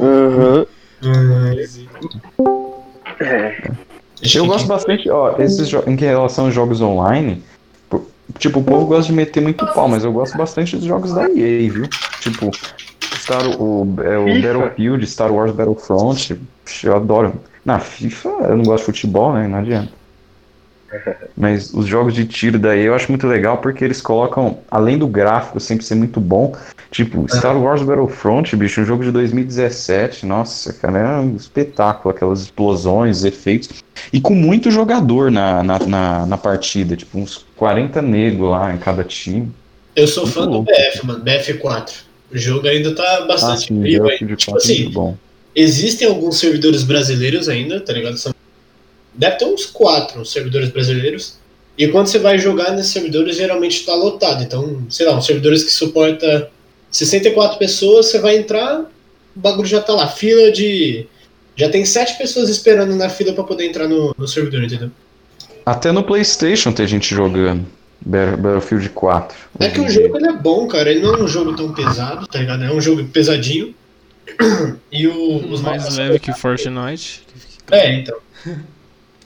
Aham. 0.00 0.66
É. 3.20 3.74
Eu 4.34 4.46
gosto 4.46 4.66
bastante, 4.66 5.08
ó, 5.10 5.36
esses 5.38 5.70
em 5.86 5.96
relação 5.96 6.46
aos 6.46 6.54
jogos 6.54 6.80
online, 6.80 7.44
po- 7.88 8.06
tipo, 8.38 8.58
o 8.60 8.64
povo 8.64 8.86
gosta 8.86 9.06
de 9.06 9.12
meter 9.12 9.40
muito 9.40 9.64
pau, 9.66 9.88
mas 9.88 10.02
eu 10.04 10.12
gosto 10.12 10.36
bastante 10.36 10.76
dos 10.76 10.86
jogos 10.86 11.12
da 11.14 11.22
EA, 11.30 11.70
viu? 11.70 11.88
Tipo, 12.20 12.50
Star, 13.18 13.46
o, 13.60 13.94
é, 14.02 14.18
o? 14.18 14.24
Battlefield, 14.42 15.06
Star 15.06 15.32
Wars 15.32 15.52
Battlefront, 15.52 16.40
eu 16.82 16.96
adoro. 16.96 17.40
Na 17.64 17.78
FIFA, 17.78 18.28
eu 18.28 18.56
não 18.56 18.64
gosto 18.64 18.80
de 18.82 18.86
futebol, 18.86 19.32
né? 19.32 19.48
Não 19.48 19.58
adianta. 19.58 19.92
Mas 21.36 21.72
os 21.72 21.86
jogos 21.86 22.14
de 22.14 22.24
tiro 22.24 22.58
daí 22.58 22.84
eu 22.84 22.94
acho 22.94 23.10
muito 23.10 23.26
legal 23.26 23.58
porque 23.58 23.84
eles 23.84 24.00
colocam, 24.00 24.58
além 24.70 24.98
do 24.98 25.06
gráfico 25.06 25.58
sempre 25.58 25.84
ser 25.84 25.94
muito 25.94 26.20
bom, 26.20 26.54
tipo, 26.90 27.26
Star 27.28 27.60
Wars 27.60 27.82
Battlefront, 27.82 28.54
bicho, 28.56 28.80
um 28.80 28.84
jogo 28.84 29.02
de 29.02 29.10
2017, 29.10 30.26
nossa, 30.26 30.72
cara, 30.72 30.98
é 30.98 31.18
um 31.18 31.36
espetáculo, 31.36 32.14
aquelas 32.14 32.42
explosões, 32.42 33.24
efeitos. 33.24 33.82
E 34.12 34.20
com 34.20 34.34
muito 34.34 34.70
jogador 34.70 35.30
na, 35.30 35.62
na, 35.62 35.78
na, 35.78 36.26
na 36.26 36.38
partida, 36.38 36.96
tipo, 36.96 37.18
uns 37.18 37.44
40 37.56 38.00
negros 38.02 38.50
lá 38.50 38.72
em 38.72 38.78
cada 38.78 39.02
time. 39.02 39.50
Eu 39.96 40.06
sou 40.06 40.26
fã 40.26 40.46
Muito 40.46 40.64
do 40.66 40.72
BF, 40.72 41.06
mano, 41.06 41.24
BF4. 41.24 42.02
O 42.32 42.38
jogo 42.38 42.66
ainda 42.66 42.94
tá 42.94 43.18
Ah, 43.22 43.26
bastante 43.26 43.68
sim, 43.68 43.80
vivo. 43.80 44.08
Ainda. 44.08 44.34
Tipo 44.34 44.52
4 44.52 44.52
é 44.52 44.56
assim, 44.56 44.82
muito 44.82 44.94
bom. 44.94 45.16
Existem 45.54 46.06
alguns 46.08 46.38
servidores 46.38 46.82
brasileiros 46.82 47.48
ainda, 47.48 47.80
tá 47.80 47.92
ligado? 47.92 48.16
São... 48.16 48.34
Deve 49.12 49.36
ter 49.36 49.44
uns 49.44 49.66
quatro 49.66 50.24
servidores 50.24 50.70
brasileiros. 50.70 51.38
E 51.76 51.88
quando 51.88 52.06
você 52.06 52.18
vai 52.18 52.38
jogar 52.38 52.72
nesses 52.72 52.92
servidores, 52.92 53.36
geralmente 53.36 53.84
tá 53.84 53.94
lotado. 53.94 54.42
Então, 54.42 54.86
sei 54.88 55.06
lá, 55.06 55.16
uns 55.16 55.26
servidores 55.26 55.64
que 55.64 55.70
suporta 55.70 56.50
64 56.90 57.58
pessoas, 57.58 58.06
você 58.06 58.20
vai 58.20 58.36
entrar, 58.36 58.80
o 58.80 59.40
bagulho 59.40 59.66
já 59.66 59.80
tá 59.80 59.92
lá. 59.92 60.08
Fila 60.08 60.52
de. 60.52 61.06
Já 61.56 61.68
tem 61.68 61.84
sete 61.84 62.16
pessoas 62.18 62.48
esperando 62.48 62.94
na 62.96 63.08
fila 63.08 63.32
pra 63.32 63.44
poder 63.44 63.66
entrar 63.66 63.88
no, 63.88 64.14
no 64.16 64.26
servidor, 64.26 64.62
entendeu? 64.64 64.90
Até 65.64 65.92
no 65.92 66.02
PlayStation 66.02 66.72
tem 66.72 66.86
gente 66.86 67.14
jogando 67.14 67.64
Battle- 68.00 68.36
Battlefield 68.36 68.88
4. 68.90 69.36
É 69.60 69.68
que 69.70 69.80
o 69.80 69.88
jogo 69.88 70.16
ele 70.16 70.28
é 70.28 70.32
bom, 70.32 70.66
cara. 70.66 70.90
Ele 70.90 71.00
não 71.00 71.14
é 71.14 71.22
um 71.22 71.28
jogo 71.28 71.54
tão 71.56 71.72
pesado, 71.72 72.26
tá 72.26 72.38
ligado? 72.40 72.64
É 72.64 72.72
um 72.72 72.80
jogo 72.80 73.04
pesadinho. 73.04 73.74
E 74.90 75.06
o, 75.06 75.36
os 75.50 75.60
Mais 75.60 75.82
mapas. 75.82 75.96
leve 75.96 76.18
que 76.18 76.32
Fortnite. 76.32 77.22
É, 77.70 77.94
então. 77.94 78.16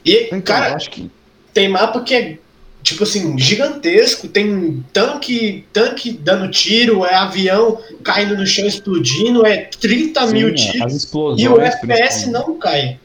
E, 0.05 0.27
Então, 0.27 0.41
cara, 0.41 0.75
acho 0.75 0.91
que 0.91 1.11
tem 1.53 1.69
mapa 1.69 2.01
que 2.03 2.15
é, 2.15 2.39
tipo 2.83 3.03
assim, 3.03 3.39
gigantesco. 3.39 4.29
Tem 4.29 4.85
tanque, 4.93 5.67
tanque 5.73 6.13
dando 6.13 6.51
tiro, 6.51 7.05
é 7.05 7.15
avião 7.15 7.81
caindo 8.03 8.37
no 8.37 8.47
chão 8.47 8.67
explodindo, 8.67 9.47
é 9.47 9.69
30 9.81 10.27
mil 10.29 10.49
sim, 10.49 10.71
tiros. 10.73 10.87
as 10.87 10.95
explosões. 10.95 11.43
E 11.43 11.49
o 11.49 11.61
FPS 11.61 12.31
não 12.31 12.59
cai. 12.59 12.99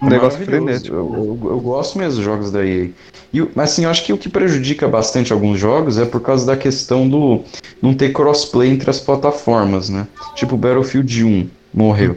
Um 0.00 0.08
negócio 0.08 0.38
frenético. 0.44 0.94
Eu, 0.94 1.38
eu- 1.42 1.50
eu 1.50 1.60
gosto 1.60 1.98
mesmo 1.98 2.16
dos 2.16 2.24
jogos 2.24 2.50
da 2.52 2.64
EA. 2.64 2.90
E, 3.32 3.46
assim, 3.56 3.84
eu 3.84 3.90
acho 3.90 4.04
que 4.04 4.12
o 4.12 4.18
que 4.18 4.28
prejudica 4.28 4.86
bastante 4.88 5.32
alguns 5.32 5.58
jogos 5.58 5.98
é 5.98 6.04
por 6.04 6.20
causa 6.20 6.46
da 6.46 6.56
questão 6.56 7.08
do 7.08 7.42
não 7.82 7.92
ter 7.94 8.12
crossplay 8.12 8.70
entre 8.70 8.88
as 8.88 9.00
plataformas, 9.00 9.88
né? 9.88 10.06
Tipo 10.36 10.56
Battlefield 10.56 11.24
1 11.24 11.48
morreu. 11.74 12.16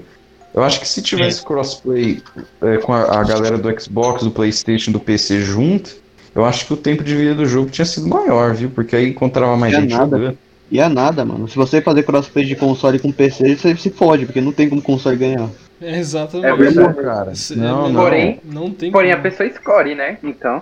Eu 0.54 0.64
acho 0.64 0.80
que 0.80 0.88
se 0.88 1.02
tivesse 1.02 1.44
crossplay 1.44 2.22
é, 2.62 2.78
com 2.78 2.94
a, 2.94 3.20
a 3.20 3.24
galera 3.24 3.58
do 3.58 3.82
Xbox, 3.82 4.24
do 4.24 4.32
Playstation, 4.32 4.92
do 4.92 5.00
PC 5.00 5.42
junto, 5.42 5.96
eu 6.36 6.46
acho 6.46 6.66
que 6.68 6.74
o 6.74 6.78
tempo 6.78 7.04
de 7.04 7.16
vida 7.16 7.34
do 7.36 7.46
jogo 7.46 7.70
tinha 7.70 7.86
sido 7.86 8.08
maior, 8.08 8.54
viu? 8.54 8.70
Porque 8.70 8.96
aí 8.96 9.10
encontrava 9.10 9.56
mais 9.58 9.74
É 9.74 9.82
gente 9.82 9.92
nada. 9.92 10.18
jogando. 10.18 10.38
E 10.70 10.80
é 10.80 10.88
nada, 10.88 11.26
mano. 11.26 11.48
Se 11.50 11.56
você 11.58 11.82
fazer 11.82 12.04
crossplay 12.04 12.46
de 12.46 12.56
console 12.56 13.00
com 13.00 13.12
PC, 13.12 13.56
você 13.58 13.76
se 13.76 13.90
fode, 13.90 14.26
porque 14.26 14.40
não 14.40 14.52
tem 14.54 14.70
como 14.70 14.82
console 14.82 15.18
ganhar. 15.18 15.50
É 15.82 15.98
exatamente. 15.98 16.48
É 16.48 16.56
verdade. 16.56 17.02
cara. 17.02 17.34
Não, 17.56 17.90
é. 17.90 17.94
Porém- 17.94 18.40
não 18.46 18.72
tem 18.72 18.92
Porém, 18.92 19.12
a 19.12 19.18
pessoa 19.18 19.48
escolhe, 19.48 19.96
né? 19.96 20.18
Então. 20.24 20.62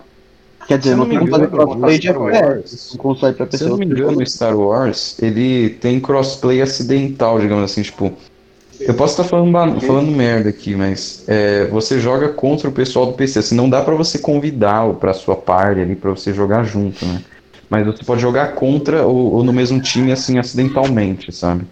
Quer 0.67 0.77
dizer, 0.77 0.91
Se 0.91 0.95
não 0.95 1.03
não 1.05 1.09
tem 1.09 1.19
me 1.19 1.29
como 1.29 1.41
fazer 1.43 1.51
crossplay 1.51 1.99
de. 1.99 2.11
Um 2.11 2.97
console 2.97 3.33
pra 3.33 3.45
Se 3.45 3.51
PC. 3.51 3.63
eu 3.63 3.69
não 3.69 3.77
me 3.77 3.85
engano, 3.85 4.19
o 4.21 4.25
Star 4.25 4.57
Wars, 4.57 5.17
ele 5.21 5.69
tem 5.69 5.99
crossplay 5.99 6.61
acidental, 6.61 7.39
digamos 7.39 7.63
assim, 7.71 7.81
tipo. 7.81 8.13
Eu 8.79 8.93
posso 8.93 9.13
estar 9.13 9.25
falando, 9.25 9.51
ba- 9.51 9.79
falando 9.81 10.09
merda 10.09 10.49
aqui, 10.49 10.73
mas 10.73 11.25
é, 11.27 11.65
você 11.65 11.99
joga 11.99 12.29
contra 12.29 12.69
o 12.69 12.71
pessoal 12.71 13.07
do 13.07 13.13
PC. 13.13 13.39
Assim, 13.39 13.55
não 13.55 13.69
dá 13.69 13.81
pra 13.81 13.93
você 13.95 14.19
convidar 14.19 14.87
pra 14.93 15.13
sua 15.13 15.35
party 15.35 15.81
ali 15.81 15.95
pra 15.95 16.11
você 16.11 16.33
jogar 16.33 16.63
junto, 16.63 17.05
né? 17.05 17.21
Mas 17.69 17.85
você 17.85 18.03
pode 18.05 18.21
jogar 18.21 18.53
contra 18.55 19.05
ou, 19.05 19.33
ou 19.33 19.43
no 19.43 19.51
mesmo 19.51 19.81
time, 19.81 20.11
assim, 20.13 20.39
acidentalmente, 20.39 21.31
sabe? 21.31 21.65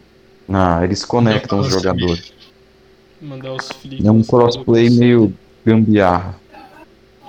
Ah, 0.49 0.81
eles 0.83 1.03
conectam 1.05 1.59
os 1.59 1.67
jogadores. 1.69 2.33
Mandar 3.21 3.53
os 3.53 3.67
flicks. 3.69 4.05
É 4.05 4.11
um 4.11 4.21
crossplay 4.23 4.89
meio 4.89 5.33
gambiarra. 5.65 6.35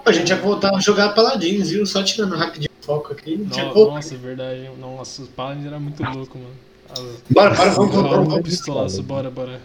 A 0.04 0.12
gente 0.12 0.32
vai 0.32 0.40
voltar 0.42 0.74
a 0.74 0.80
jogar 0.80 1.10
Paladins, 1.10 1.70
viu? 1.70 1.84
Só 1.86 2.02
tirando 2.02 2.34
rapidinho 2.36 2.70
o 2.80 2.84
foco 2.84 3.12
aqui. 3.12 3.34
A 3.34 3.36
gente 3.38 3.54
vai 3.56 3.64
No- 3.66 3.74
voltar. 3.74 3.94
Nossa, 3.96 4.14
é 4.14 4.18
verdade. 4.18 4.70
Nossa, 4.80 5.22
os 5.22 5.28
Paladins 5.28 5.66
era 5.66 5.78
muito 5.78 6.02
louco, 6.02 6.38
mano. 6.38 6.50
As- 6.90 7.22
Bora, 7.30 7.50
bora, 7.54 7.70
vamos, 7.70 7.76
vamos, 7.76 7.92
Vamos, 7.94 8.10
vamos. 8.10 8.28
vamos 8.28 8.48
pistolaço, 8.48 9.02
bora, 9.02 9.30
bora. 9.30 9.60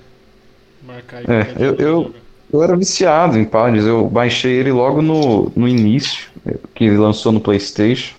Marcar 0.85 1.17
aí. 1.19 1.25
É, 1.27 1.55
eu- 1.57 1.75
eu-. 1.75 2.11
Eu 2.51 2.61
era 2.61 2.75
viciado 2.77 3.39
em 3.39 3.45
Paladins, 3.45 3.85
eu 3.85 4.07
baixei 4.07 4.51
ele 4.53 4.71
logo 4.71 5.01
no, 5.01 5.51
no 5.55 5.67
início, 5.67 6.27
que 6.75 6.83
ele 6.83 6.97
lançou 6.97 7.31
no 7.31 7.39
Playstation. 7.39 8.13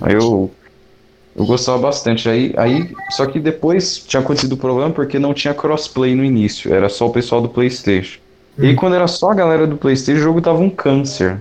Aí 0.00 0.14
eu, 0.14 0.50
eu 1.38 1.46
gostava 1.46 1.78
bastante. 1.78 2.28
Aí, 2.28 2.52
aí, 2.56 2.90
só 3.10 3.24
que 3.26 3.38
depois 3.38 3.98
tinha 3.98 4.20
acontecido 4.20 4.52
o 4.52 4.56
problema 4.56 4.90
porque 4.90 5.18
não 5.18 5.32
tinha 5.32 5.54
crossplay 5.54 6.14
no 6.14 6.24
início, 6.24 6.74
era 6.74 6.88
só 6.88 7.06
o 7.06 7.12
pessoal 7.12 7.40
do 7.40 7.48
Playstation. 7.48 8.18
E 8.58 8.66
aí, 8.66 8.74
quando 8.74 8.96
era 8.96 9.06
só 9.06 9.30
a 9.30 9.34
galera 9.34 9.66
do 9.66 9.76
Playstation, 9.76 10.20
o 10.20 10.22
jogo 10.22 10.40
tava 10.40 10.58
um 10.58 10.68
câncer. 10.68 11.40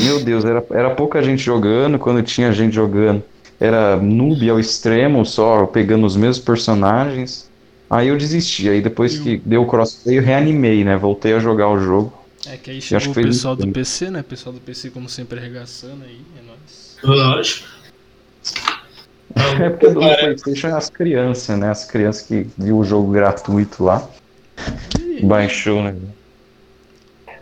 Meu 0.00 0.22
Deus, 0.22 0.44
era, 0.44 0.64
era 0.70 0.90
pouca 0.90 1.22
gente 1.22 1.42
jogando, 1.42 1.96
quando 1.96 2.20
tinha 2.24 2.50
gente 2.50 2.74
jogando, 2.74 3.22
era 3.60 3.96
noob 3.96 4.50
ao 4.50 4.58
extremo, 4.58 5.24
só 5.24 5.64
pegando 5.64 6.04
os 6.04 6.16
mesmos 6.16 6.40
personagens. 6.40 7.48
Aí 7.88 8.08
eu 8.08 8.18
desisti, 8.18 8.68
aí 8.68 8.82
depois 8.82 9.16
que 9.16 9.40
deu 9.44 9.62
o 9.62 9.66
crossplay 9.66 10.18
eu 10.18 10.22
reanimei, 10.22 10.82
né? 10.82 10.96
Voltei 10.96 11.34
a 11.34 11.38
jogar 11.38 11.68
o 11.68 11.78
jogo. 11.78 12.12
É 12.48 12.56
que 12.56 12.72
aí 12.72 12.78
acho 12.78 12.86
chegou 12.88 13.04
que 13.04 13.10
o 13.10 13.14
foi 13.14 13.22
pessoal 13.22 13.54
do. 13.54 13.68
PC, 13.68 14.10
né? 14.10 14.24
Pessoal 14.24 14.52
do 14.52 14.60
PC, 14.60 14.90
como 14.90 15.08
sempre, 15.08 15.38
arregaçando 15.38 16.02
aí. 16.02 16.20
É 16.36 16.42
nóis. 16.44 16.96
Lógico. 17.04 17.75
É 19.60 19.68
porque 19.68 19.88
do 19.88 20.00
Playstation 20.00 20.68
é 20.68 20.72
as 20.72 20.88
crianças, 20.88 21.58
né? 21.58 21.70
As 21.70 21.84
crianças 21.84 22.22
que 22.22 22.46
viu 22.56 22.78
o 22.78 22.84
jogo 22.84 23.12
gratuito 23.12 23.84
lá. 23.84 24.06
Baixou, 25.22 25.82
né? 25.82 25.94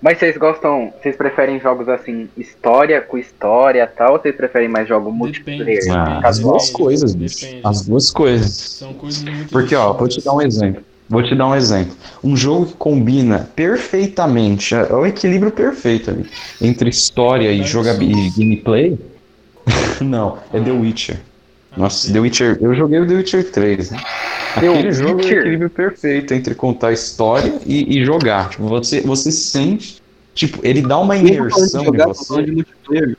Mas 0.02 0.18
vocês 0.18 0.36
gostam. 0.36 0.92
Vocês 1.00 1.16
preferem 1.16 1.60
jogos 1.60 1.88
assim, 1.88 2.28
história 2.36 3.00
com 3.00 3.16
história 3.16 3.84
e 3.84 3.96
tal? 3.96 4.12
Ou 4.12 4.18
vocês 4.18 4.34
preferem 4.34 4.68
mais 4.68 4.88
jogo 4.88 5.10
multiplayer? 5.12 5.64
Depende. 5.64 5.90
Ah, 5.90 6.20
as 6.24 6.40
duas 6.40 6.64
depende, 6.64 6.82
coisas, 6.82 7.14
bicho. 7.14 7.46
As 7.62 7.86
duas 7.86 8.10
coisas. 8.10 8.50
São 8.50 8.92
coisas 8.92 9.22
muito 9.22 9.50
Porque, 9.50 9.74
ó, 9.74 9.92
vou 9.92 10.08
te 10.08 10.22
dar 10.22 10.34
um 10.34 10.42
exemplo. 10.42 10.82
Vou 11.08 11.22
te 11.22 11.34
dar 11.34 11.46
um 11.46 11.54
exemplo. 11.54 11.94
Um 12.22 12.36
jogo 12.36 12.66
que 12.66 12.72
combina 12.74 13.48
perfeitamente, 13.54 14.74
é 14.74 14.92
o 14.92 15.06
equilíbrio 15.06 15.52
perfeito 15.52 16.10
ali, 16.10 16.28
entre 16.60 16.90
história 16.90 17.50
e 17.52 17.62
e 17.62 18.30
gameplay. 18.36 18.98
Não, 20.00 20.38
é 20.52 20.60
The 20.60 20.70
Witcher. 20.70 21.18
Nossa. 21.76 22.12
The 22.12 22.20
Witcher. 22.20 22.58
Eu 22.60 22.74
joguei 22.74 23.00
o 23.00 23.06
The 23.06 23.14
Witcher 23.14 23.50
3, 23.50 23.90
né? 23.90 23.98
Aquele 24.56 24.92
jogo 24.92 25.10
é 25.10 25.12
o 25.12 25.16
Witcher. 25.16 25.38
equilíbrio 25.38 25.70
perfeito 25.70 26.34
entre 26.34 26.54
contar 26.54 26.92
história 26.92 27.58
e, 27.66 27.98
e 27.98 28.04
jogar. 28.04 28.50
Tipo, 28.50 28.68
você, 28.68 29.00
você 29.00 29.32
sente. 29.32 30.02
Tipo, 30.34 30.60
ele 30.66 30.82
dá 30.82 30.98
uma 30.98 31.14
tá 31.14 31.20
imersão 31.20 31.82
em 31.82 31.84
jogar, 31.84 32.06
tá 32.08 32.14
falando 32.14 32.44
você. 32.44 32.44
de 32.44 32.52
multiplayer. 32.52 33.16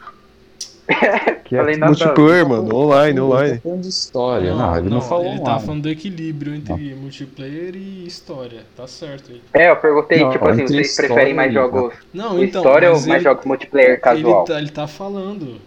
Que 1.46 1.56
é 1.56 1.60
Falei 1.60 1.78
nada. 1.78 1.92
Multiplayer, 1.92 2.48
mano. 2.50 2.76
Online, 2.76 3.20
online. 3.20 3.56
Tá 3.56 3.62
falando 3.62 3.82
de 3.82 3.88
história. 3.90 4.56
Não, 4.56 4.78
ele 4.78 4.90
não, 4.90 5.02
falou 5.02 5.26
Ele 5.26 5.34
nada. 5.36 5.46
tava 5.46 5.60
falando 5.60 5.84
do 5.84 5.90
equilíbrio 5.90 6.56
entre 6.56 6.96
multiplayer 6.96 7.76
e 7.76 8.06
história. 8.08 8.62
Tá 8.76 8.88
certo. 8.88 9.32
Ele. 9.32 9.42
É, 9.54 9.70
eu 9.70 9.76
perguntei, 9.76 10.24
Não, 10.24 10.32
tipo 10.32 10.48
assim, 10.48 10.66
vocês 10.68 10.96
preferem 10.96 11.34
mais 11.36 11.54
jogos 11.54 11.94
Não, 12.12 12.44
então. 12.44 12.62
história 12.62 12.90
ou 12.90 12.96
mais 12.96 13.06
ele, 13.08 13.20
jogos 13.20 13.46
multiplayer 13.46 14.02
casual? 14.02 14.40
Ele 14.40 14.48
tá, 14.48 14.60
ele 14.60 14.70
tá 14.70 14.88
falando. 14.88 15.62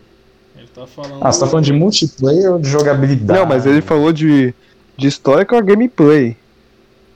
Tá 0.79 0.87
falando. 0.87 1.19
Ah, 1.21 1.33
você 1.33 1.41
tá 1.41 1.47
falando 1.47 1.65
de 1.65 1.73
multiplayer 1.73 2.53
ou 2.53 2.59
de 2.59 2.69
jogabilidade? 2.69 3.41
Não, 3.41 3.47
mas 3.47 3.67
ele 3.67 3.81
falou 3.83 4.13
de, 4.13 4.55
de 4.97 5.07
história 5.09 5.45
com 5.45 5.57
a 5.57 5.61
gameplay. 5.61 6.37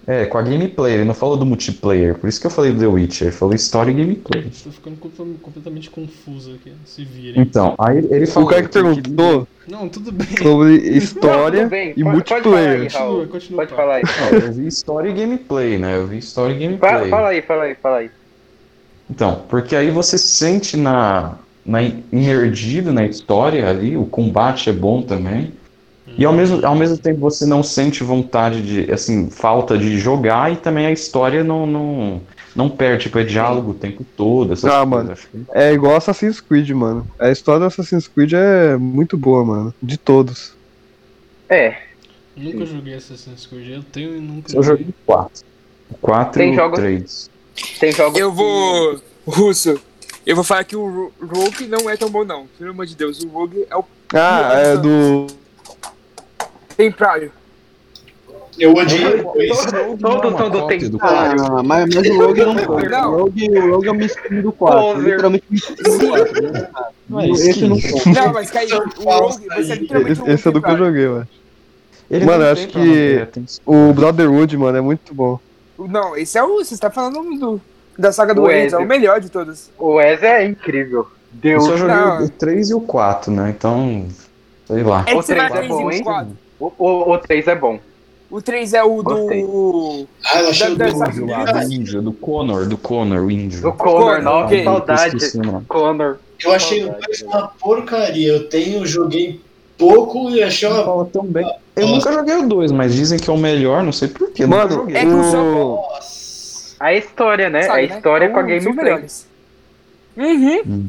É, 0.04 0.26
com 0.26 0.36
a 0.36 0.42
gameplay, 0.42 0.94
ele 0.94 1.04
não 1.04 1.14
falou 1.14 1.36
do 1.36 1.46
multiplayer. 1.46 2.16
Por 2.16 2.28
isso 2.28 2.40
que 2.40 2.46
eu 2.48 2.50
falei 2.50 2.72
do 2.72 2.80
The 2.80 2.86
Witcher. 2.88 3.28
Ele 3.28 3.36
falou 3.36 3.54
história 3.54 3.92
e 3.92 3.94
gameplay. 3.94 4.50
Tô 4.64 4.70
ficando 4.72 4.96
com- 4.96 5.34
completamente 5.40 5.88
confuso 5.90 6.54
aqui. 6.56 6.72
Se 6.84 7.04
virem. 7.04 7.40
Então, 7.40 7.76
aí 7.78 7.98
ele 8.10 8.26
falou. 8.26 8.48
O 8.48 8.50
cara 8.50 8.62
que 8.62 8.68
perguntou 8.68 9.46
Não, 9.68 9.88
tudo 9.88 10.10
bem. 10.10 10.26
sobre 10.38 10.78
Não, 10.90 10.96
história 10.96 11.60
tudo 11.60 11.70
bem, 11.70 11.94
e 11.96 12.02
pode- 12.02 12.24
pode 12.24 12.42
falar 12.42 12.58
aí, 12.58 12.78
multiplayer. 12.78 12.92
Raul. 12.92 13.10
Continua, 13.12 13.26
continua, 13.28 13.56
Pode 13.58 13.74
falar 13.76 13.94
aí. 13.96 14.02
Não, 14.32 14.38
eu 14.40 14.52
vi 14.52 14.66
história 14.66 15.08
e 15.08 15.12
gameplay, 15.12 15.78
né? 15.78 15.96
Eu 15.96 16.06
vi 16.08 16.18
história 16.18 16.52
e 16.52 16.58
gameplay. 16.58 16.90
Fala, 16.92 17.08
fala 17.08 17.28
aí, 17.28 17.42
fala 17.42 17.62
aí, 17.62 17.74
fala 17.76 17.96
aí. 17.98 18.10
Então, 19.08 19.42
porque 19.48 19.76
aí 19.76 19.90
você 19.92 20.18
sente 20.18 20.76
na, 20.76 21.36
na, 21.64 21.82
imergido 22.12 22.92
na 22.92 23.04
história 23.06 23.68
ali, 23.68 23.96
o 23.96 24.04
combate 24.04 24.68
é 24.70 24.72
bom 24.72 25.02
também. 25.02 25.52
E 26.18 26.24
ao 26.24 26.32
mesmo, 26.32 26.64
ao 26.66 26.74
mesmo 26.74 26.98
tempo 26.98 27.20
você 27.20 27.46
não 27.46 27.62
sente 27.62 28.02
vontade 28.04 28.60
de, 28.60 28.92
assim, 28.92 29.30
falta 29.30 29.78
de 29.78 29.96
jogar 29.98 30.52
e 30.52 30.56
também 30.56 30.84
a 30.86 30.90
história 30.92 31.42
não, 31.42 31.64
não, 31.66 32.20
não 32.54 32.68
perde, 32.68 33.04
tipo, 33.04 33.18
é 33.18 33.24
diálogo 33.24 33.70
o 33.70 33.74
tempo 33.74 34.04
todo, 34.16 34.52
essas 34.52 34.64
Ah, 34.70 34.84
coisas. 34.86 34.90
mano. 35.32 35.46
Que- 35.46 35.58
É 35.58 35.72
igual 35.72 35.96
Assassin's 35.96 36.40
Creed, 36.40 36.68
mano. 36.70 37.06
A 37.18 37.30
história 37.30 37.60
do 37.60 37.66
Assassin's 37.66 38.06
Creed 38.08 38.32
é 38.34 38.76
muito 38.76 39.16
boa, 39.16 39.42
mano. 39.44 39.74
De 39.82 39.96
todos. 39.96 40.52
É, 41.48 41.76
Nunca 42.36 42.64
joguei 42.64 42.94
Assassin's 42.94 43.44
Creed, 43.46 43.68
eu 43.76 43.82
tenho 43.82 44.16
e 44.16 44.20
nunca 44.20 44.54
Eu 44.56 44.62
joguei 44.62 44.86
o 44.88 44.94
4. 45.06 45.44
O 45.90 45.94
4 45.98 46.32
Tem 46.40 46.52
e 46.52 46.56
jogos- 46.56 46.78
3. 46.78 47.30
tem 47.78 47.92
jogos. 47.92 48.18
Eu 48.18 48.32
vou. 48.32 48.98
Russo, 49.26 49.78
eu 50.26 50.34
vou 50.36 50.44
falar 50.44 50.64
que 50.64 50.76
o 50.76 50.86
Ro- 50.86 51.12
Rogue 51.20 51.66
não 51.66 51.88
é 51.90 51.96
tão 51.96 52.08
bom, 52.10 52.24
não. 52.24 52.46
Pelo 52.58 52.70
amor 52.70 52.86
de 52.86 52.94
Deus, 52.96 53.20
o 53.22 53.28
Rogue 53.28 53.66
é 53.68 53.76
o 53.76 53.84
Ah, 54.14 54.52
é 54.54 54.76
do. 54.76 55.26
templário. 56.76 57.32
Eu 58.58 58.74
odiei 58.74 59.22
Todos 59.22 59.98
Todos 59.98 60.36
são 60.36 60.50
do 60.50 60.66
Templário. 60.66 61.42
Ah, 61.42 61.62
mas, 61.62 61.94
mas 61.94 62.06
o 62.10 62.16
Rogue 62.18 62.40
não 62.44 62.58
foi. 62.58 62.88
Não. 62.88 63.12
O 63.14 63.16
Rogue, 63.22 63.50
o 63.58 63.70
Rogue 63.70 63.88
é 63.88 63.90
o 63.90 63.94
mistério 63.94 64.42
do 64.42 64.52
4. 64.52 64.80
Poser. 64.80 65.04
Literalmente 65.10 65.44
o 65.48 65.52
mistério 65.52 65.82
do 65.98 66.08
4. 66.08 66.42
né? 66.52 66.68
É 67.22 67.28
Esse 67.30 67.66
não 67.66 67.80
foi. 67.80 68.12
Não, 68.12 68.32
mas 68.34 68.50
Kaique, 68.50 68.74
o 68.74 68.78
Rogue, 69.04 69.46
você 69.48 69.72
é 69.72 69.74
literalmente 69.76 70.12
Esse, 70.12 70.22
um 70.22 70.34
esse 70.34 70.48
é 70.48 70.50
do 70.50 70.60
que 70.62 70.70
eu 70.70 70.76
joguei, 70.76 71.08
mano. 71.08 71.28
Ele 72.10 72.24
Mano, 72.26 72.44
eu 72.44 72.52
acho 72.52 72.68
que- 72.68 73.26
O 73.64 73.92
Brotherhood, 73.94 74.54
mano, 74.58 74.76
é 74.76 74.80
muito 74.82 75.14
bom. 75.14 75.40
Não, 75.78 76.14
esse 76.14 76.36
é 76.36 76.42
o. 76.44 76.58
Você 76.62 76.74
está 76.74 76.90
falando 76.90 77.22
do, 77.38 77.60
da 77.98 78.12
saga 78.12 78.34
do 78.34 78.50
Enzo, 78.50 78.76
é 78.76 78.78
o 78.78 78.86
melhor 78.86 79.20
de 79.20 79.28
todos. 79.30 79.70
O 79.78 79.94
Wes 79.94 80.22
é 80.22 80.44
incrível. 80.46 81.00
Eu 81.00 81.08
Deus. 81.40 81.64
só 81.64 81.76
joguei 81.76 81.96
Não. 81.96 82.24
o 82.24 82.28
3 82.28 82.70
e 82.70 82.74
o 82.74 82.80
4, 82.80 83.32
né? 83.32 83.54
Então, 83.56 84.06
sei 84.66 84.82
lá. 84.82 85.04
É 85.06 85.14
O 85.14 85.20
que 85.20 85.26
você 85.26 85.34
vai 85.34 85.50
três 85.50 85.64
é 85.64 85.68
3 85.68 85.68
bom, 85.82 85.90
e 85.90 85.94
hein? 85.94 86.00
o 86.00 86.04
4. 86.04 86.28
O, 86.60 86.72
o, 86.78 87.12
o 87.12 87.18
3 87.18 87.48
é 87.48 87.54
bom. 87.54 87.78
O 88.30 88.40
3 88.40 88.72
é 88.74 88.82
o 88.82 89.02
do. 89.02 90.06
Ah, 90.24 90.40
eu 90.40 90.48
achei 90.50 90.74
Da- 90.74 90.86
o 90.86 90.92
do- 90.92 91.10
Do 91.20 91.26
lá, 91.26 91.44
do 91.44 91.72
índio, 91.72 92.00
do 92.02 92.12
Connor, 92.12 92.66
do 92.66 92.78
Connor, 92.78 93.24
o 93.24 93.30
índio. 93.30 93.60
Do 93.62 93.72
Connor, 93.72 94.22
nossa, 94.22 94.46
ok. 94.46 94.64
saudade. 94.64 95.16
Connor. 95.68 96.16
Eu 96.44 96.52
achei 96.52 96.84
o 96.84 96.92
2 96.92 97.22
uma 97.22 97.48
porcaria. 97.60 98.32
Eu 98.32 98.48
tenho, 98.48 98.84
joguei 98.86 99.40
pouco 99.78 100.30
e 100.30 100.42
achei 100.42 100.68
Não 100.68 100.76
uma. 100.76 100.84
fala 100.84 101.04
tão 101.06 101.24
bem. 101.24 101.46
Eu 101.76 101.86
nunca 101.88 102.12
joguei 102.12 102.36
o 102.36 102.48
2, 102.48 102.72
mas 102.72 102.94
dizem 102.94 103.18
que 103.18 103.28
é 103.28 103.32
o 103.32 103.36
melhor, 103.38 103.82
não 103.82 103.92
sei 103.92 104.08
porquê. 104.08 104.46
Mano, 104.46 104.70
joguei. 104.70 104.96
É 104.96 105.00
que 105.00 105.06
o 105.06 105.30
jogo. 105.30 105.80
A 106.82 106.94
história, 106.94 107.48
né? 107.48 107.62
sabe, 107.62 107.78
a 107.80 107.82
história 107.84 108.26
né? 108.28 108.34
com 108.34 108.40
a 108.40 108.42
gameplay. 108.42 109.04
Uhum. 110.16 110.88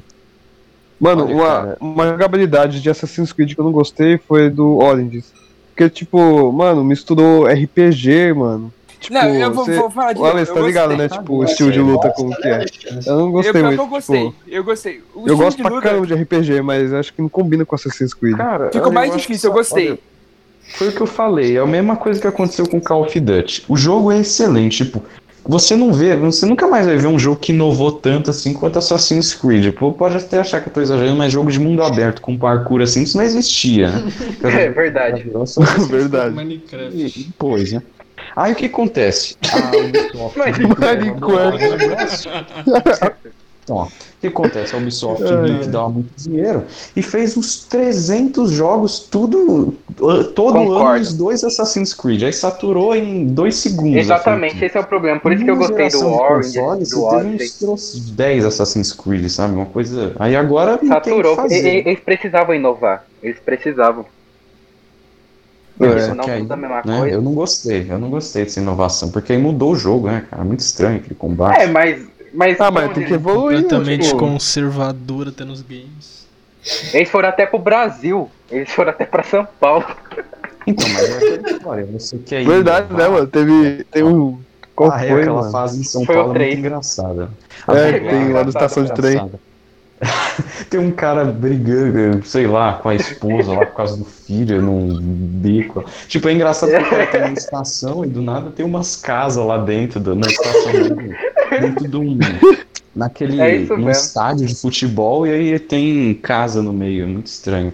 Mano, 0.99 1.25
Olha, 1.25 1.33
uma, 1.35 1.45
cara. 1.45 1.77
uma 1.79 2.07
jogabilidade 2.07 2.81
de 2.81 2.89
Assassin's 2.89 3.31
Creed 3.33 3.53
que 3.53 3.59
eu 3.59 3.65
não 3.65 3.71
gostei 3.71 4.17
foi 4.17 4.49
do 4.49 4.77
Origins. 4.79 5.31
Porque, 5.69 5.89
tipo, 5.89 6.51
mano, 6.51 6.83
misturou 6.83 7.45
RPG, 7.45 8.33
mano. 8.33 8.73
Tipo, 8.99 9.15
não, 9.15 9.35
eu 9.35 9.51
vou, 9.51 9.65
você- 9.65 9.75
vou 9.75 9.89
falar 9.89 10.13
de 10.13 10.19
o 10.21 10.25
Alex, 10.25 10.47
eu 10.49 10.55
tá 10.55 10.61
ligado, 10.61 10.89
gostei. 10.95 11.07
né? 11.09 11.09
Tipo, 11.17 11.33
o 11.35 11.43
estilo 11.43 11.71
de 11.71 11.79
luta 11.79 12.09
como 12.15 12.33
que 12.35 12.47
é. 12.47 12.65
Eu 13.05 13.15
não 13.17 13.25
Eu, 13.27 13.31
gostei 13.31 13.51
que 13.53 13.61
muito. 13.63 13.81
eu 13.81 13.87
gostei, 13.87 14.23
Tipo, 14.25 14.35
eu 14.47 14.63
gostei. 14.63 15.03
O 15.13 15.27
eu 15.27 15.37
gosto 15.37 15.57
de 15.57 15.63
pra 15.63 15.71
luta 15.73 15.87
caramba 15.89 16.07
de 16.07 16.13
RPG, 16.13 16.61
mas 16.61 16.93
acho 16.93 17.13
que 17.13 17.21
não 17.21 17.27
combina 17.27 17.65
com 17.65 17.75
Assassin's 17.75 18.13
Creed. 18.13 18.37
Cara, 18.37 18.69
ficou 18.71 18.87
eu 18.87 18.93
mais 18.93 19.15
difícil, 19.15 19.49
eu 19.49 19.53
gostei. 19.53 19.89
olha, 19.89 19.99
Foi 20.77 20.87
o 20.87 20.91
que 20.93 21.01
eu 21.01 21.07
falei, 21.07 21.57
é 21.57 21.59
a 21.59 21.65
mesma 21.65 21.97
coisa 21.97 22.21
que 22.21 22.27
aconteceu 22.27 22.65
com 22.67 22.79
Call 22.79 23.01
of 23.03 23.19
Duty. 23.19 23.65
O 23.67 23.75
jogo 23.75 24.09
é 24.11 24.19
excelente, 24.19 24.85
tipo, 24.85 25.03
você 25.45 25.75
não 25.75 25.91
vê, 25.93 26.15
você 26.15 26.45
nunca 26.45 26.67
mais 26.67 26.85
vai 26.85 26.97
ver 26.97 27.07
um 27.07 27.19
jogo 27.19 27.39
que 27.39 27.51
inovou 27.51 27.91
tanto 27.91 28.29
assim 28.29 28.53
quanto 28.53 28.79
Assassin's 28.79 29.33
Creed. 29.33 29.73
Pô, 29.73 29.91
pode 29.91 30.17
até 30.17 30.39
achar 30.39 30.61
que 30.61 30.69
eu 30.69 30.73
tô 30.73 30.81
exagerando, 30.81 31.17
mas 31.17 31.31
jogo 31.33 31.51
de 31.51 31.59
mundo 31.59 31.83
aberto 31.83 32.21
com 32.21 32.37
parkour 32.37 32.81
assim, 32.81 33.03
isso 33.03 33.17
não 33.17 33.23
existia, 33.23 33.89
né? 33.91 34.03
É 34.43 34.69
verdade. 34.69 35.29
Nossa, 35.31 35.61
Verdade. 35.87 36.33
Minecraft. 36.35 37.29
Pois, 37.37 37.71
né? 37.73 37.81
Aí 38.35 38.53
o 38.53 38.55
que 38.55 38.65
acontece? 38.67 39.35
A 39.51 39.71
Ubisoft- 39.77 40.37
Minecraft. 40.37 41.47
Então, 43.63 43.77
ó, 43.77 43.83
o 43.85 43.89
que 44.19 44.27
acontece? 44.27 44.75
A 44.75 44.77
Ubisoft 44.77 45.23
que 45.61 45.67
dava 45.67 45.89
muito 45.89 46.09
dinheiro 46.17 46.65
e 46.95 47.01
fez 47.01 47.37
uns 47.37 47.63
300 47.63 48.51
jogos, 48.51 48.99
tudo, 48.99 49.73
todo 50.35 50.53
Concordo. 50.53 50.85
ano, 50.85 51.01
os 51.01 51.13
dois 51.13 51.43
Assassin's 51.43 51.93
Creed. 51.93 52.23
Aí 52.23 52.33
saturou 52.33 52.95
em 52.95 53.27
dois 53.27 53.55
segundos. 53.55 53.95
a 53.95 53.99
Exatamente, 53.99 54.51
franquia. 54.51 54.67
esse 54.67 54.77
é 54.77 54.81
o 54.81 54.85
problema. 54.85 55.19
Por 55.19 55.31
isso 55.31 55.45
que 55.45 55.51
eu 55.51 55.55
gostei 55.55 55.89
do 55.89 56.05
Orange, 56.05 56.59
consoles, 56.59 56.89
do 56.89 56.99
você 57.01 57.15
teve 57.17 57.35
Odyssey. 57.35 57.69
uns, 57.69 57.95
uns 57.95 58.09
10 58.11 58.45
Assassin's 58.45 58.91
Creed, 58.91 59.29
sabe? 59.29 59.55
Uma 59.55 59.65
coisa. 59.65 60.13
Aí 60.19 60.35
agora 60.35 60.79
Saturou. 60.85 61.35
Fazer. 61.35 61.87
Eles 61.87 61.99
precisavam 62.01 62.53
inovar. 62.53 63.05
Eles 63.21 63.39
precisavam. 63.39 64.05
É. 65.79 66.13
Não 66.13 66.25
aí, 66.25 66.41
tudo 66.41 66.51
a 66.51 66.57
mesma 66.57 66.81
né, 66.85 66.99
coisa. 66.99 67.15
eu 67.15 67.21
não 67.21 67.33
gostei, 67.33 67.87
eu 67.89 67.97
não 67.97 68.09
gostei 68.09 68.43
dessa 68.43 68.59
inovação, 68.59 69.09
porque 69.09 69.33
aí 69.33 69.39
mudou 69.39 69.71
o 69.71 69.75
jogo, 69.75 70.07
né, 70.07 70.23
cara? 70.29 70.43
Muito 70.43 70.59
estranho 70.59 70.97
aquele 70.97 71.15
combate. 71.15 71.61
É, 71.61 71.67
mas. 71.67 72.12
Mas 72.33 72.59
Ah, 72.59 72.71
mas 72.71 72.93
tem 72.93 73.05
que 73.05 73.13
evoluir, 73.13 73.57
né? 73.57 73.63
Completamente 73.63 74.05
Tipo, 74.07 74.17
conservador 74.17 75.27
até 75.29 75.45
nos 75.45 75.61
games. 75.61 76.27
Eles 76.93 77.09
foram 77.09 77.29
até 77.29 77.45
pro 77.45 77.59
Brasil. 77.59 78.29
Eles 78.49 78.69
foram 78.71 78.91
até 78.91 79.05
pra 79.05 79.23
São 79.23 79.47
Paulo. 79.59 79.85
Então, 80.65 80.87
mas 81.65 81.79
é 81.79 81.83
você 81.83 82.17
quer 82.19 82.41
ir 82.41 82.47
Verdade, 82.47 82.87
inovar, 82.87 83.09
né, 83.09 83.15
mano? 83.15 83.27
Teve. 83.27 83.83
Tem 83.91 84.03
um. 84.03 84.39
Qual 84.75 84.91
ah, 84.91 85.03
é, 85.03 85.09
foi, 85.09 85.21
aquela 85.21 85.39
mano? 85.41 85.51
fase 85.51 85.79
em 85.81 85.83
São 85.83 86.05
Foi 86.05 86.15
o 86.15 86.19
Paulo 86.19 86.35
é 86.35 86.39
muito 86.39 86.57
engraçada. 86.59 87.29
É, 87.67 87.71
Ah, 87.71 88.09
tem 88.09 88.33
lá 88.33 88.43
na 88.43 88.49
estação 88.49 88.83
de 88.85 88.93
trem. 88.93 89.11
engraçada. 89.11 89.39
tem 90.69 90.79
um 90.79 90.91
cara 90.91 91.25
brigando, 91.25 92.25
sei 92.25 92.47
lá, 92.47 92.73
com 92.73 92.89
a 92.89 92.95
esposa 92.95 93.53
lá 93.53 93.65
por 93.65 93.75
causa 93.75 93.97
do 93.97 94.05
filho 94.05 94.61
num 94.61 94.99
bico. 95.01 95.83
Tipo, 96.07 96.29
é 96.29 96.33
engraçado 96.33 96.71
que 96.71 96.77
o 96.77 96.89
cara 96.89 97.07
tá 97.07 97.19
na 97.19 97.33
estação 97.33 98.03
e 98.05 98.07
do 98.07 98.21
nada 98.21 98.51
tem 98.51 98.65
umas 98.65 98.95
casas 98.95 99.45
lá 99.45 99.57
dentro, 99.57 99.99
do, 99.99 100.15
na 100.15 100.27
estação 100.27 100.71
dentro, 100.71 101.15
dentro 101.61 101.87
de 101.87 101.97
um. 101.97 102.19
Naquele. 102.95 103.41
É 103.41 103.59
num 103.59 103.89
estádio 103.89 104.45
de 104.45 104.55
futebol 104.55 105.25
e 105.25 105.31
aí 105.31 105.59
tem 105.59 106.13
casa 106.15 106.61
no 106.61 106.71
meio. 106.71 107.07
Muito 107.07 107.27
estranho. 107.27 107.73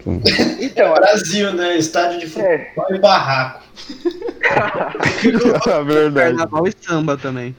Então, 0.62 0.94
Brasil, 0.94 1.54
né? 1.54 1.78
Estádio 1.78 2.20
de 2.20 2.28
futebol 2.28 2.86
é. 2.90 2.96
e 2.96 3.00
barraco. 3.00 3.64
Verdade. 5.86 6.38
Carnaval 6.38 6.68
e 6.68 6.74
samba 6.82 7.18
também. 7.18 7.56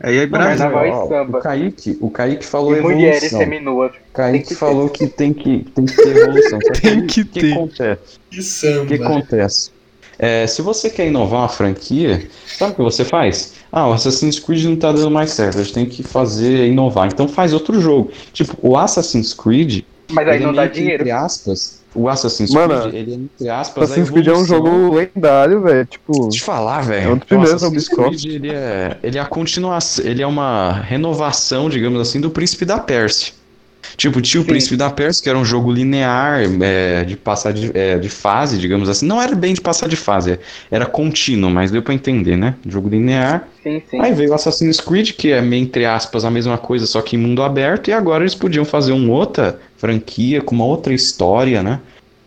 Aí 0.00 0.18
é 0.18 0.26
Brasil. 0.26 0.66
E 0.66 0.90
Ó, 0.90 1.08
samba. 1.08 1.38
O 1.38 1.42
Kaique, 1.42 1.98
o 2.00 2.10
Kaique 2.10 2.44
falou 2.44 2.76
E 2.76 2.80
mulheres 2.80 3.22
evolução. 3.24 3.38
seminuas. 3.40 3.92
O 3.92 4.12
Kaique 4.12 4.38
Tem 4.38 4.46
que 4.48 4.54
falou 4.54 4.88
que 4.88 5.06
tem 5.06 5.32
que, 5.32 5.64
tem 5.74 5.84
que 5.86 5.96
ter 5.96 6.16
evolução. 6.16 6.58
Tem 6.80 7.06
que 7.06 7.20
o 7.20 7.26
que 7.26 7.40
ter. 7.40 7.52
acontece? 7.52 8.18
Que 8.30 8.38
O 8.38 8.42
samba. 8.42 8.86
que 8.86 8.94
acontece? 8.94 9.70
É, 10.18 10.46
se 10.46 10.60
você 10.62 10.88
quer 10.90 11.06
inovar 11.08 11.40
uma 11.42 11.48
franquia, 11.48 12.28
sabe 12.46 12.72
o 12.72 12.74
que 12.76 12.82
você 12.82 13.04
faz? 13.04 13.54
Ah, 13.72 13.88
o 13.88 13.92
Assassin's 13.92 14.38
Creed 14.38 14.64
não 14.64 14.76
tá 14.76 14.92
dando 14.92 15.10
mais 15.10 15.30
certo, 15.30 15.58
a 15.58 15.62
gente 15.62 15.72
tem 15.74 15.86
que 15.86 16.02
fazer 16.02 16.66
inovar. 16.68 17.08
Então 17.08 17.26
faz 17.26 17.52
outro 17.52 17.80
jogo. 17.80 18.10
Tipo, 18.32 18.56
o 18.60 18.76
Assassin's 18.76 19.32
Creed, 19.34 19.82
Mas 20.10 20.28
aí 20.28 20.38
não 20.40 20.52
dá 20.52 20.66
dinheiro. 20.66 21.02
entre 21.02 21.10
aspas, 21.10 21.81
o 21.94 22.08
Assassin's 22.08 22.50
Mano, 22.50 22.82
Creed, 22.82 22.94
ele 22.94 23.12
é 23.12 23.14
entre 23.14 23.48
aspas, 23.48 23.84
Assassin's 23.84 24.08
a 24.08 24.12
Creed 24.12 24.26
é 24.28 24.32
um 24.34 24.44
jogo 24.44 24.94
lendário, 24.94 25.60
velho. 25.62 25.84
Tipo. 25.86 26.28
Eu 26.32 26.40
falar, 26.40 26.82
velho. 26.82 27.10
É 27.10 27.12
um 27.12 27.16
dos 27.16 27.26
primeiros 27.26 27.62
Ubisoft. 27.62 28.22
Creed, 28.22 28.24
ele 28.24 28.50
é, 28.50 28.98
ele 29.02 29.18
é 29.18 29.20
a 29.20 29.26
continuação, 29.26 30.04
ele 30.04 30.22
é 30.22 30.26
uma 30.26 30.72
renovação, 30.72 31.68
digamos 31.68 32.00
assim, 32.00 32.20
do 32.20 32.30
Príncipe 32.30 32.64
da 32.64 32.78
Pérsia. 32.78 33.34
Tipo, 33.96 34.20
tinha 34.22 34.40
o 34.40 34.44
Sim. 34.44 34.50
Príncipe 34.50 34.76
da 34.76 34.88
Pérsia, 34.90 35.22
que 35.22 35.28
era 35.28 35.36
um 35.38 35.44
jogo 35.44 35.70
linear, 35.72 36.40
é, 36.62 37.04
de 37.04 37.16
passar 37.16 37.52
de, 37.52 37.70
é, 37.76 37.98
de 37.98 38.08
fase, 38.08 38.56
digamos 38.58 38.88
assim. 38.88 39.04
Não 39.06 39.20
era 39.20 39.34
bem 39.34 39.52
de 39.54 39.60
passar 39.60 39.88
de 39.88 39.96
fase, 39.96 40.38
era 40.70 40.86
contínuo, 40.86 41.50
mas 41.50 41.70
deu 41.70 41.82
pra 41.82 41.92
entender, 41.92 42.36
né? 42.36 42.54
Jogo 42.66 42.88
linear. 42.88 43.48
Sim, 43.62 43.82
sim. 43.90 44.00
Aí 44.00 44.12
veio 44.14 44.30
o 44.30 44.34
Assassin's 44.34 44.80
Creed, 44.80 45.12
que 45.12 45.32
é, 45.32 45.40
meio 45.42 45.62
entre 45.62 45.84
aspas, 45.84 46.24
a 46.24 46.30
mesma 46.30 46.56
coisa, 46.58 46.86
só 46.86 47.02
que 47.02 47.16
em 47.16 47.18
mundo 47.18 47.42
aberto, 47.42 47.88
e 47.88 47.92
agora 47.92 48.22
eles 48.22 48.34
podiam 48.34 48.64
fazer 48.64 48.92
uma 48.92 49.12
outra 49.12 49.58
franquia, 49.76 50.40
com 50.40 50.54
uma 50.54 50.64
outra 50.64 50.92
história, 50.94 51.62
né? 51.62 51.80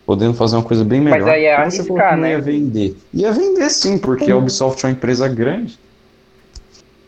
Podendo 0.05 0.33
fazer 0.35 0.55
uma 0.57 0.63
coisa 0.63 0.83
bem 0.83 1.01
Mas 1.01 1.13
melhor. 1.13 1.29
aí 1.29 1.45
é 1.45 1.55
Como 1.57 1.71
você 1.71 1.83
falou 1.83 1.97
arriscar, 2.01 2.17
né? 2.19 2.31
ia 2.31 2.41
vender. 2.41 2.97
Ia 3.13 3.31
vender 3.31 3.69
sim, 3.69 3.97
porque 3.97 4.29
a 4.29 4.37
Ubisoft 4.37 4.83
é 4.85 4.87
uma 4.89 4.93
empresa 4.93 5.27
grande. 5.27 5.79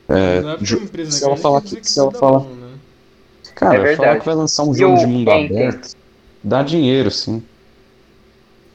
É, 0.10 0.42
Não 0.42 0.54
é 0.54 0.58
ju- 0.62 0.78
pra 0.78 0.86
empresa 0.86 1.12
se 1.12 1.18
ela 1.24 1.32
grande, 1.32 1.42
falar 1.42 1.62
quer 1.62 1.66
dizer 1.66 1.76
que- 1.76 1.82
que 1.84 1.92
se 1.92 2.00
ela 2.00 2.12
falar- 2.12 2.40
bom, 2.40 2.50
né? 2.56 2.67
Cara, 3.58 3.76
É 3.76 3.78
verdade. 3.80 3.98
falar 3.98 4.20
que 4.20 4.26
vai 4.26 4.36
lançar 4.36 4.64
um 4.64 4.74
jogo 4.74 4.98
de 4.98 5.06
mundo 5.06 5.30
aberto 5.32 5.96
dá 6.44 6.64
dinheiro, 6.64 7.12
sim. 7.12 7.44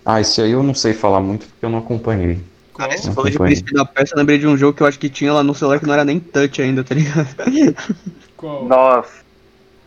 Ah, 0.05 0.21
esse 0.21 0.41
aí 0.43 0.51
eu 0.51 0.63
não 0.63 0.75
sei 0.75 0.93
falar 0.93 1.21
muito 1.21 1.47
porque 1.47 1.65
eu 1.65 1.71
não 1.71 1.79
acompanhei. 1.79 2.41
Cara, 2.77 2.97
você 2.97 3.07
Não 3.07 3.15
falou 3.15 3.31
de. 3.31 3.39
Príncipe 3.39 3.73
da 3.73 3.83
eu 3.83 4.19
lembrei 4.19 4.39
de 4.39 4.47
um 4.47 4.57
jogo 4.57 4.77
que 4.77 4.83
eu 4.83 4.87
acho 4.87 4.99
que 4.99 5.09
tinha 5.09 5.33
lá 5.33 5.43
no 5.43 5.55
celular 5.55 5.79
que 5.79 5.87
não 5.87 5.95
era 5.95 6.05
nem 6.05 6.19
touch 6.19 6.61
ainda, 6.61 6.83
tá 6.83 6.95
ligado? 6.95 7.29
Qual? 8.37 8.65
Nossa. 8.65 9.23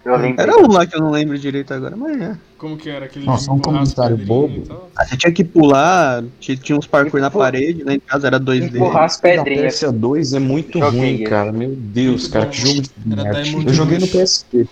Eu 0.05 0.17
lembrei. 0.17 0.47
Era 0.49 0.57
um 0.57 0.71
lá 0.71 0.85
que 0.85 0.95
eu 0.95 1.01
não 1.01 1.11
lembro 1.11 1.37
direito 1.37 1.73
agora, 1.73 1.95
mas 1.95 2.21
é. 2.21 2.37
Como 2.65 2.77
que 2.77 2.89
era 2.89 3.05
aquele 3.05 3.25
Nossa, 3.27 3.51
um 3.51 3.59
comentário 3.59 4.17
bobo. 4.17 4.63
Ah, 4.97 5.05
você 5.05 5.15
tinha 5.15 5.31
que 5.31 5.43
pular, 5.43 6.23
tinha, 6.39 6.57
tinha 6.57 6.75
uns 6.75 6.87
parkour 6.87 7.21
na 7.21 7.29
parede, 7.29 7.83
né? 7.83 7.93
Em 7.93 7.99
casa 7.99 8.25
era 8.25 8.39
2D. 8.39 8.75
Empurrar 8.77 9.03
as 9.03 9.17
Príncipe 9.17 9.37
da 9.37 9.43
pedrinhas. 9.43 9.61
Pérsia 9.73 9.91
2 9.91 10.33
é 10.33 10.39
muito 10.39 10.79
Joguei 10.79 10.99
ruim, 11.17 11.23
cara. 11.25 11.51
Meu 11.51 11.69
Deus, 11.75 12.21
Muito 12.23 12.33
cara, 12.33 12.45
bom. 12.45 12.51
que 12.51 12.57
jogo 12.57 12.81
de 12.81 12.89
Era 13.13 13.23
merda. 13.23 13.41
Diamond 13.43 13.67
Eu 13.67 13.73
joguei 13.75 13.99
no. 13.99 14.07
PSP. 14.07 14.67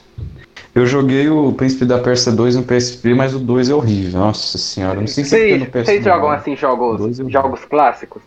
Eu 0.74 0.86
joguei 0.88 1.30
o 1.30 1.54
Príncipe 1.54 1.86
da 1.86 2.00
Pérsia 2.00 2.32
2 2.32 2.56
no 2.56 2.64
PSP, 2.64 3.14
mas 3.14 3.36
o 3.36 3.40
2 3.40 3.70
é 3.70 3.76
horrível. 3.76 4.20
Nossa 4.22 4.58
senhora, 4.58 5.00
não 5.00 5.06
sei 5.06 5.24
se 5.24 5.36
é 5.36 5.40
Vocês, 5.40 5.60
no 5.60 5.66
PS 5.68 5.86
vocês 5.86 6.04
jogam 6.04 6.30
não. 6.30 6.36
assim 6.36 6.56
jogos, 6.56 7.20
eu- 7.20 7.30
jogos 7.30 7.64
clássicos? 7.66 8.24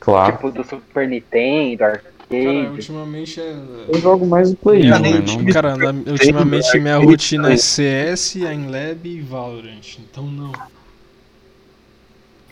Claro. 0.00 0.32
Tipo 0.32 0.50
do 0.50 0.64
Super 0.64 1.08
Nintendo, 1.08 1.84
Cara, 2.30 2.72
ultimamente 2.72 3.40
é. 3.40 3.56
Eu 3.88 4.00
jogo 4.00 4.26
mais 4.26 4.52
o 4.52 4.56
Play 4.56 4.92
1, 4.92 5.00
Minha, 5.00 5.52
cara, 5.52 5.74
ultimamente 6.06 6.78
minha 6.78 6.98
rotina 6.98 7.52
é 7.52 7.56
CS, 7.56 8.36
Lab 8.68 9.08
e 9.08 9.20
Valorant. 9.22 9.98
Então 9.98 10.24
não. 10.24 10.52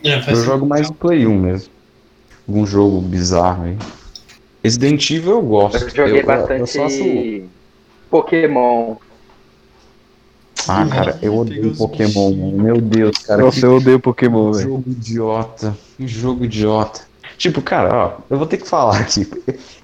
É, 0.03 0.31
Eu 0.31 0.35
jogo 0.43 0.65
mais 0.65 0.89
o 0.89 0.93
Play 0.93 1.27
1 1.27 1.39
mesmo. 1.39 1.71
Algum 2.47 2.65
jogo 2.65 3.01
bizarro 3.01 3.65
aí. 3.65 3.77
Resident 4.63 5.09
Evil 5.11 5.31
eu 5.31 5.41
gosto. 5.41 5.83
Eu 5.83 5.89
joguei 5.89 6.21
eu, 6.21 6.25
bastante 6.25 6.59
eu 6.61 6.67
só 6.67 6.85
acho- 6.85 7.49
Pokémon. 8.09 8.95
Ah, 10.67 10.85
cara, 10.87 11.11
eu 11.21 11.31
Pega 11.31 11.35
odeio 11.35 11.75
Pokémon. 11.77 12.31
Meu 12.51 12.81
Deus, 12.81 13.17
cara. 13.19 13.41
Nossa, 13.41 13.65
eu 13.65 13.75
odeio 13.77 13.99
Pokémon, 13.99 14.51
Que 14.51 14.57
velho. 14.57 14.69
jogo 14.71 14.83
idiota. 14.91 15.77
Que 15.95 16.07
jogo 16.07 16.45
idiota. 16.45 17.06
Tipo, 17.37 17.61
cara, 17.61 17.95
ó, 17.95 18.11
eu 18.29 18.37
vou 18.37 18.47
ter 18.47 18.57
que 18.57 18.67
falar 18.67 18.97
aqui. 19.01 19.27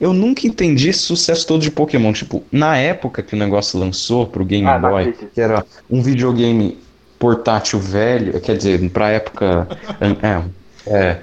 Eu 0.01 0.13
nunca 0.13 0.47
entendi 0.47 0.89
esse 0.89 0.99
sucesso 0.99 1.45
todo 1.45 1.61
de 1.61 1.69
Pokémon. 1.71 2.11
Tipo, 2.11 2.43
na 2.51 2.77
época 2.77 3.21
que 3.21 3.35
o 3.35 3.37
negócio 3.37 3.79
lançou 3.79 4.25
pro 4.25 4.43
Game 4.43 4.67
Ah, 4.67 4.79
não 4.79 4.89
Boy, 4.89 5.13
que 5.13 5.39
era 5.39 5.65
um 5.89 6.01
videogame 6.01 6.77
portátil 7.19 7.79
velho, 7.79 8.39
quer 8.41 8.57
dizer, 8.57 8.89
pra 8.89 9.09
época. 9.09 9.67
É, 10.21 10.43
é, 10.85 11.19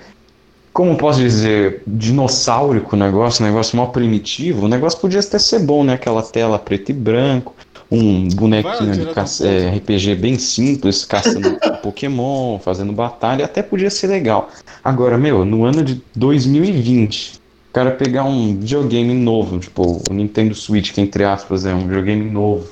como 0.72 0.96
posso 0.96 1.18
dizer, 1.20 1.82
dinossaurico 1.86 2.94
o 2.94 2.98
negócio, 2.98 3.44
um 3.44 3.48
negócio 3.48 3.76
mó 3.76 3.86
primitivo, 3.86 4.66
o 4.66 4.68
negócio 4.68 4.98
podia 5.00 5.20
até 5.20 5.38
ser 5.38 5.58
bom, 5.58 5.82
né? 5.82 5.94
Aquela 5.94 6.22
tela 6.22 6.58
preto 6.58 6.90
e 6.90 6.94
branco, 6.94 7.54
um 7.90 8.28
bonequinho 8.28 8.92
de 8.92 9.12
caça- 9.12 9.46
é, 9.46 9.70
RPG 9.76 10.14
bem 10.14 10.38
simples, 10.38 11.04
caçando 11.04 11.58
Pokémon, 11.82 12.58
fazendo 12.58 12.92
batalha, 12.92 13.44
até 13.44 13.62
podia 13.62 13.90
ser 13.90 14.06
legal. 14.06 14.50
Agora, 14.84 15.18
meu, 15.18 15.44
no 15.44 15.64
ano 15.64 15.82
de 15.82 16.00
2020, 16.14 17.34
o 17.70 17.72
cara 17.72 17.90
pegar 17.90 18.24
um 18.24 18.56
videogame 18.56 19.14
novo, 19.14 19.58
tipo 19.58 20.02
o 20.08 20.14
Nintendo 20.14 20.54
Switch, 20.54 20.92
que 20.92 21.00
entre 21.00 21.24
aspas 21.24 21.66
é 21.66 21.74
um 21.74 21.86
videogame 21.86 22.30
novo. 22.30 22.68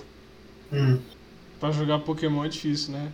Hum. 0.73 0.99
Pra 1.59 1.71
jogar 1.73 1.99
Pokémon 2.01 2.45
é 2.45 2.49
difícil, 2.49 2.93
né? 2.93 3.09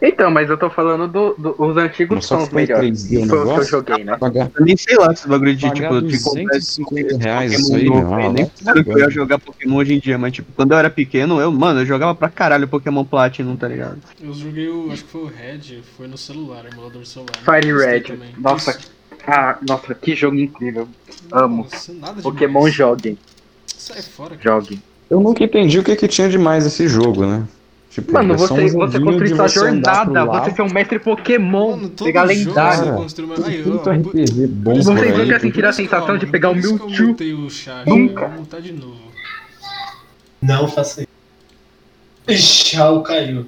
Então, 0.00 0.30
mas 0.30 0.48
eu 0.50 0.56
tô 0.58 0.68
falando 0.70 1.08
dos 1.08 1.36
do, 1.36 1.54
os 1.58 1.76
antigos 1.76 2.24
são 2.26 2.38
que 2.38 2.44
os 2.44 2.48
foi 2.50 2.62
melhores. 2.62 3.04
3D 3.04 3.24
o 3.24 3.28
Foi 3.28 3.38
os 3.38 3.52
que 3.52 3.58
eu 3.58 3.64
joguei, 3.64 4.04
né? 4.04 4.16
Pagar, 4.16 4.50
Eu 4.58 4.64
nem 4.64 4.76
sei 4.76 4.96
lá 4.96 5.12
esse 5.12 5.26
bagulho 5.28 5.56
de, 5.56 5.70
tipo, 5.70 6.00
de 6.02 6.22
comprar 6.22 6.58
250 6.58 7.18
reais 7.18 7.52
isso 7.52 7.74
aí, 7.74 7.84
novo, 7.84 8.14
velho. 8.16 8.28
Ah, 8.28 8.32
Nem 8.32 8.50
sabe 8.62 8.84
que 8.84 8.90
eu 8.90 8.98
ia 8.98 9.10
jogar 9.10 9.38
Pokémon 9.38 9.76
hoje 9.76 9.94
em 9.94 9.98
dia, 9.98 10.18
mas 10.18 10.32
tipo, 10.32 10.52
quando 10.54 10.72
eu 10.72 10.78
era 10.78 10.90
pequeno, 10.90 11.40
eu, 11.40 11.50
mano, 11.50 11.80
eu 11.80 11.86
jogava 11.86 12.14
pra 12.14 12.28
caralho 12.28 12.68
Pokémon 12.68 13.04
Platinum, 13.04 13.56
tá 13.56 13.68
ligado? 13.68 13.98
Eu 14.22 14.32
joguei 14.32 14.68
o. 14.68 14.90
Acho 14.92 15.04
que 15.04 15.10
foi 15.10 15.22
o 15.22 15.26
Red, 15.26 15.82
foi 15.96 16.06
no 16.06 16.18
celular, 16.18 16.64
emulador 16.70 17.04
celular. 17.04 17.32
Fire 17.44 17.72
Red. 17.72 18.00
também. 18.02 18.34
Nossa, 18.38 18.70
Isso. 18.72 18.96
Ah, 19.26 19.58
nossa, 19.62 19.94
que 19.94 20.14
jogo 20.14 20.36
incrível. 20.36 20.88
Amo. 21.32 21.64
Nossa, 21.64 21.92
nada 21.92 22.22
Pokémon 22.22 22.60
demais. 22.60 22.74
joguem, 22.74 23.18
Sai 23.66 24.02
fora, 24.02 24.36
cara. 24.36 24.42
joguem. 24.60 24.80
Eu 25.10 25.20
nunca 25.20 25.42
entendi 25.42 25.78
o 25.78 25.84
que, 25.84 25.96
que 25.96 26.08
tinha 26.08 26.28
de 26.28 26.38
mais 26.38 26.66
esse 26.66 26.88
jogo, 26.88 27.26
né? 27.26 27.44
Tipo, 27.96 28.12
Mano, 28.12 28.34
é 28.34 28.36
você, 28.36 28.52
um 28.52 28.72
você 28.72 29.00
construir 29.00 29.34
sua 29.34 29.48
jornada, 29.48 30.26
você 30.26 30.50
ser 30.50 30.60
um 30.60 30.70
mestre 30.70 30.98
Pokémon, 30.98 31.76
Mano, 31.78 31.88
pegar 31.88 32.24
lendário. 32.24 32.92
você 32.92 33.22
uma... 33.22 33.36
Aí, 33.46 33.64
ó, 33.66 33.90
RPG 33.90 34.46
bom 34.48 34.74
Vocês 34.74 35.14
aí. 35.14 35.16
nunca 35.16 35.40
sentiram 35.40 35.68
a 35.70 35.72
sensação 35.72 36.14
ó, 36.14 36.18
de 36.18 36.26
pegar 36.26 36.50
o 36.50 36.56
eu 36.56 36.60
Mewtwo? 36.60 37.16
o 37.46 37.48
chat, 37.48 37.86
Nunca. 37.88 38.24
Eu 38.24 38.44
vou 38.44 38.60
de 38.60 38.72
novo. 38.74 39.00
Não 40.42 40.68
faça 40.68 41.00
isso. 41.00 41.08
Ixi, 42.28 42.76
Raul 42.76 43.00
caiu. 43.02 43.46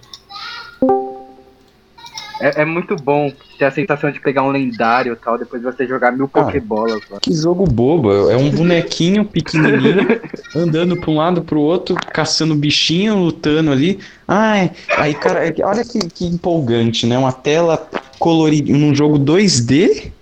É, 2.40 2.62
é 2.62 2.64
muito 2.64 2.94
bom 2.96 3.32
ter 3.58 3.64
a 3.64 3.70
sensação 3.70 4.10
de 4.10 4.20
pegar 4.20 4.44
um 4.44 4.50
lendário 4.50 5.12
e 5.12 5.16
tal, 5.16 5.36
depois 5.38 5.62
você 5.62 5.86
jogar 5.86 6.12
mil 6.12 6.28
Cara, 6.28 6.46
Pokébolas. 6.46 7.00
mano. 7.08 7.20
Que 7.20 7.32
jogo 7.34 7.64
bobo. 7.64 8.30
É 8.30 8.36
um 8.36 8.50
bonequinho 8.50 9.24
pequenininho 9.24 10.06
andando 10.54 10.96
pra 10.96 11.10
um 11.10 11.16
lado 11.16 11.42
pro 11.42 11.60
outro, 11.60 11.96
caçando 12.12 12.54
bichinho, 12.54 13.16
lutando 13.16 13.72
ali. 13.72 13.98
Ai, 14.26 14.70
aí, 14.96 15.14
cara, 15.14 15.46
é 15.48 15.54
olha 15.64 15.82
que, 15.84 15.98
que 15.98 16.26
empolgante, 16.26 17.06
né? 17.06 17.18
Uma 17.18 17.32
tela 17.32 17.88
colorida 18.18 18.72
num 18.72 18.94
jogo 18.94 19.18
2D. 19.18 20.12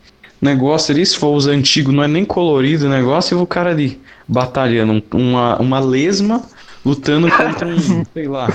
Negócio 0.41 0.95
ali, 0.95 1.05
se 1.05 1.17
for 1.17 1.35
os 1.35 1.47
antigos, 1.47 1.95
não 1.95 2.03
é 2.03 2.09
nem 2.09 2.25
colorido 2.25 2.87
o 2.87 2.91
negócio, 2.91 3.39
e 3.39 3.41
o 3.43 3.47
cara 3.47 3.71
ali 3.71 3.99
batalhando 4.29 4.93
um- 4.93 5.19
uma, 5.31 5.59
uma 5.59 5.81
lesma 5.81 6.43
lutando 6.87 7.29
contra 7.29 7.67
um, 7.67 8.05
sei 8.15 8.29
lá, 8.29 8.49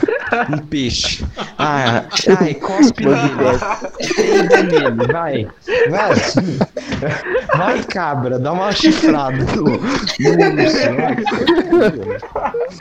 um 0.50 0.58
peixe. 0.58 1.26
Ah, 1.58 2.06
ai, 2.40 2.54
cospe 2.54 3.06
nele. 3.06 3.60
Peida 4.16 4.64
nele, 4.64 5.12
vai. 5.12 5.48
Vai. 5.90 6.16
Vai, 7.58 7.84
cabra, 7.84 8.40
dá 8.40 8.54
uma 8.54 8.72
chifrada 8.72 9.36
no, 9.54 9.64
no 9.64 9.72
urso. 9.74 10.16
vai. 10.96 11.98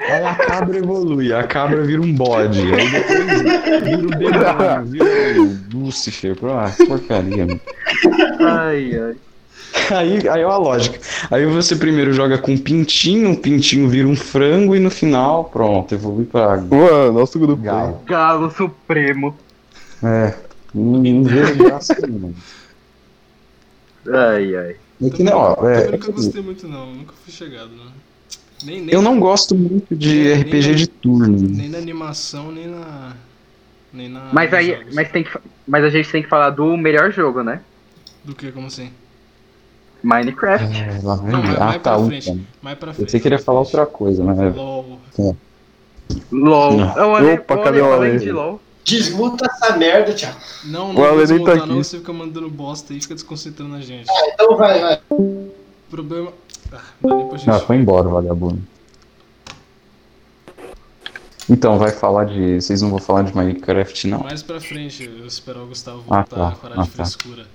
Aí 0.09 0.25
a 0.25 0.35
cabra 0.37 0.79
evolui, 0.79 1.33
a 1.33 1.43
cabra 1.43 1.83
vira 1.83 2.01
um 2.01 2.15
bode. 2.15 2.61
Aí 2.73 2.91
depois 2.91 3.43
vira 3.83 4.07
o 4.07 4.11
demônio, 4.11 4.85
vira 4.87 5.43
o 5.43 5.59
Lúcifer. 5.75 6.37
Ah, 6.45 6.71
que 6.71 6.87
porcaria, 6.87 7.47
mano. 7.47 7.61
Ai, 8.41 8.97
ai. 8.97 9.17
Aí, 9.91 10.29
aí 10.29 10.41
é 10.41 10.45
a 10.45 10.57
lógica. 10.57 10.99
Aí 11.31 11.45
você 11.47 11.75
primeiro 11.77 12.13
joga 12.13 12.39
com 12.39 12.53
um 12.53 12.59
pintinho, 12.59 13.33
o 13.33 13.37
pintinho 13.37 13.89
vira 13.89 14.07
um 14.07 14.15
frango 14.17 14.75
e 14.77 14.81
no 14.81 14.91
final, 14.91 15.45
pronto, 15.45 15.95
evolui 15.95 16.25
pra 16.25 16.57
Mano, 16.57 17.13
nosso 17.13 17.39
grupo. 17.39 17.63
galo. 17.63 18.01
Galo 18.07 18.51
Supremo. 18.51 19.37
É, 20.03 20.35
vejo 20.75 21.55
graça 21.65 21.97
nenhuma. 22.07 22.33
Ai, 24.13 24.57
ai. 24.57 24.77
É 25.03 25.11
que 25.11 25.23
não, 25.23 25.37
ó, 25.37 25.69
é, 25.69 25.85
nunca 25.85 25.95
é 25.97 25.99
que- 25.99 26.13
gostei 26.13 26.43
muito, 26.43 26.69
não. 26.69 26.87
Nunca 26.93 27.13
fui 27.25 27.33
chegado, 27.33 27.71
né? 27.71 27.91
Nem, 28.65 28.81
nem, 28.83 28.95
eu 28.95 29.01
não 29.03 29.19
gosto 29.19 29.55
muito 29.55 29.97
de 29.97 30.13
Nem- 30.25 30.33
RPG 30.43 30.67
nem- 30.69 30.77
de 30.77 30.87
turno. 30.87 31.39
nem 31.49 31.69
na 31.69 31.79
animação, 31.79 32.53
nem 32.53 32.67
na. 32.69 33.13
Nem 33.93 34.09
na. 34.09 34.29
Mas 34.33 34.53
aí, 34.53 34.75
jogos. 34.77 34.95
mas 34.95 35.11
tem 35.11 35.25
que, 35.25 35.31
mas 35.67 35.85
a 35.85 35.91
gente 35.91 36.11
tem 36.11 36.23
que 36.23 36.29
falar 36.29 36.51
do 36.51 36.77
melhor 36.77 37.11
jogo, 37.11 37.43
né? 37.43 37.61
Do 38.23 38.35
que? 38.35 38.53
Como 38.53 38.67
assim? 38.67 38.91
Minecraft. 40.03 40.65
É, 40.77 41.01
lá 41.03 41.17
vem. 41.17 41.31
Não, 41.33 41.43
mas 41.43 41.57
ah, 41.57 41.65
mais 41.67 41.83
tá, 41.83 41.91
pra 41.93 41.99
um, 41.99 42.07
frente. 42.07 42.27
cara. 42.27 42.39
Mais 42.63 42.79
pra 42.79 42.91
Eu 42.91 42.95
frente. 42.95 43.11
sei 43.11 43.21
que 43.21 43.29
ele 43.29 43.35
ia 43.35 43.39
mais 43.39 43.45
falar 43.45 43.61
outra 43.61 43.87
coisa, 43.87 44.23
mas. 44.25 44.39
é- 44.39 44.49
LOL. 44.51 44.99
LOL. 46.33 46.77
Não. 46.77 46.97
Eu 46.99 47.09
olhei, 47.11 47.35
Opa, 47.35 47.55
eu 47.55 47.63
cadê 47.63 47.81
o 47.81 47.93
Ale? 47.93 48.19
de 48.19 48.33
LOL. 48.33 48.61
Desmuta 48.85 49.47
essa 49.47 49.77
merda, 49.77 50.13
Thiago. 50.15 50.37
Não, 50.65 50.91
O 50.91 50.93
não 50.95 51.05
Ale 51.05 51.11
vou 51.11 51.17
nem 51.19 51.27
tá 51.27 51.33
desmontar 51.35 51.57
aqui. 51.59 51.69
não, 51.69 51.77
você 51.85 51.99
fica 51.99 52.13
mandando 52.13 52.49
bosta 52.51 52.93
aí, 52.93 53.01
fica 53.01 53.15
desconcentrando 53.15 53.75
a 53.77 53.81
gente. 53.81 54.09
Então 54.35 54.57
vai, 54.57 54.81
vai. 54.81 55.01
O 55.11 55.53
problema. 55.91 56.33
Ah, 56.73 56.79
dá 57.01 57.15
nem 57.17 57.29
pra 57.29 57.37
gente. 57.39 57.51
Ah, 57.51 57.59
foi 57.61 57.77
embora, 57.77 58.09
vagabundo. 58.09 58.61
Então, 61.49 61.79
vai 61.79 61.91
falar 61.91 62.25
de. 62.27 62.61
Vocês 62.61 62.81
não 62.81 62.91
vão 62.91 62.99
falar 62.99 63.23
de 63.23 63.35
Minecraft, 63.37 64.07
não? 64.07 64.21
Mais 64.21 64.43
pra 64.43 64.61
frente, 64.61 65.05
eu 65.05 65.27
esperar 65.27 65.61
o 65.63 65.67
Gustavo 65.67 66.03
Ah, 66.09 66.17
voltar, 66.23 66.51
tá. 66.53 66.57
parar 66.57 66.75
Ah, 66.81 66.83
de 66.85 66.91
tá. 66.91 67.05
frescura. 67.05 67.47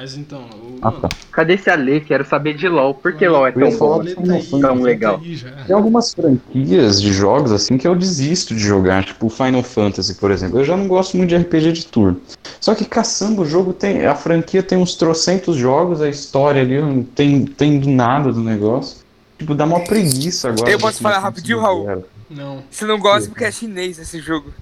Mas 0.00 0.16
então, 0.16 0.42
o. 0.42 0.78
Ah, 0.80 0.92
tá. 0.92 1.08
Cadê 1.32 1.54
esse 1.54 1.68
Ale? 1.68 2.00
Quero 2.00 2.24
saber 2.24 2.54
de 2.54 2.68
LOL. 2.68 2.94
Por 2.94 3.14
que 3.14 3.26
LOL 3.26 3.48
é 3.48 3.50
tão 3.50 3.76
bom? 3.76 3.98
Tá 3.98 4.14
Fantasy. 4.14 4.50
Tão 4.50 4.60
tá 4.60 4.72
legal. 4.72 5.20
Tem 5.66 5.74
algumas 5.74 6.14
franquias 6.14 7.02
de 7.02 7.12
jogos 7.12 7.50
assim 7.50 7.76
que 7.76 7.88
eu 7.88 7.96
desisto 7.96 8.54
de 8.54 8.60
jogar, 8.60 9.04
tipo 9.04 9.28
Final 9.28 9.60
Fantasy, 9.64 10.14
por 10.14 10.30
exemplo. 10.30 10.60
Eu 10.60 10.64
já 10.64 10.76
não 10.76 10.86
gosto 10.86 11.16
muito 11.16 11.30
de 11.30 11.36
RPG 11.36 11.72
de 11.72 11.86
turno. 11.86 12.20
Só 12.60 12.76
que 12.76 12.84
caçamba, 12.84 13.42
o 13.42 13.44
jogo 13.44 13.72
tem. 13.72 14.06
A 14.06 14.14
franquia 14.14 14.62
tem 14.62 14.78
uns 14.78 14.94
trocentos 14.94 15.56
jogos, 15.56 16.00
a 16.00 16.08
história 16.08 16.62
ali 16.62 16.80
não 16.80 17.02
tem, 17.02 17.44
tem 17.44 17.80
do 17.80 17.90
nada 17.90 18.32
do 18.32 18.40
negócio. 18.40 18.98
Tipo, 19.36 19.52
dá 19.52 19.64
uma 19.64 19.80
preguiça 19.80 20.50
agora. 20.50 20.70
Eu 20.70 20.78
posso 20.78 21.02
falar 21.02 21.18
rapidinho, 21.18 21.58
Raul? 21.58 21.84
zero. 21.86 22.04
Não. 22.30 22.62
Você 22.70 22.84
não 22.84 23.00
gosta 23.00 23.28
porque 23.28 23.42
é 23.42 23.50
chinês 23.50 23.98
esse 23.98 24.20
jogo. 24.20 24.54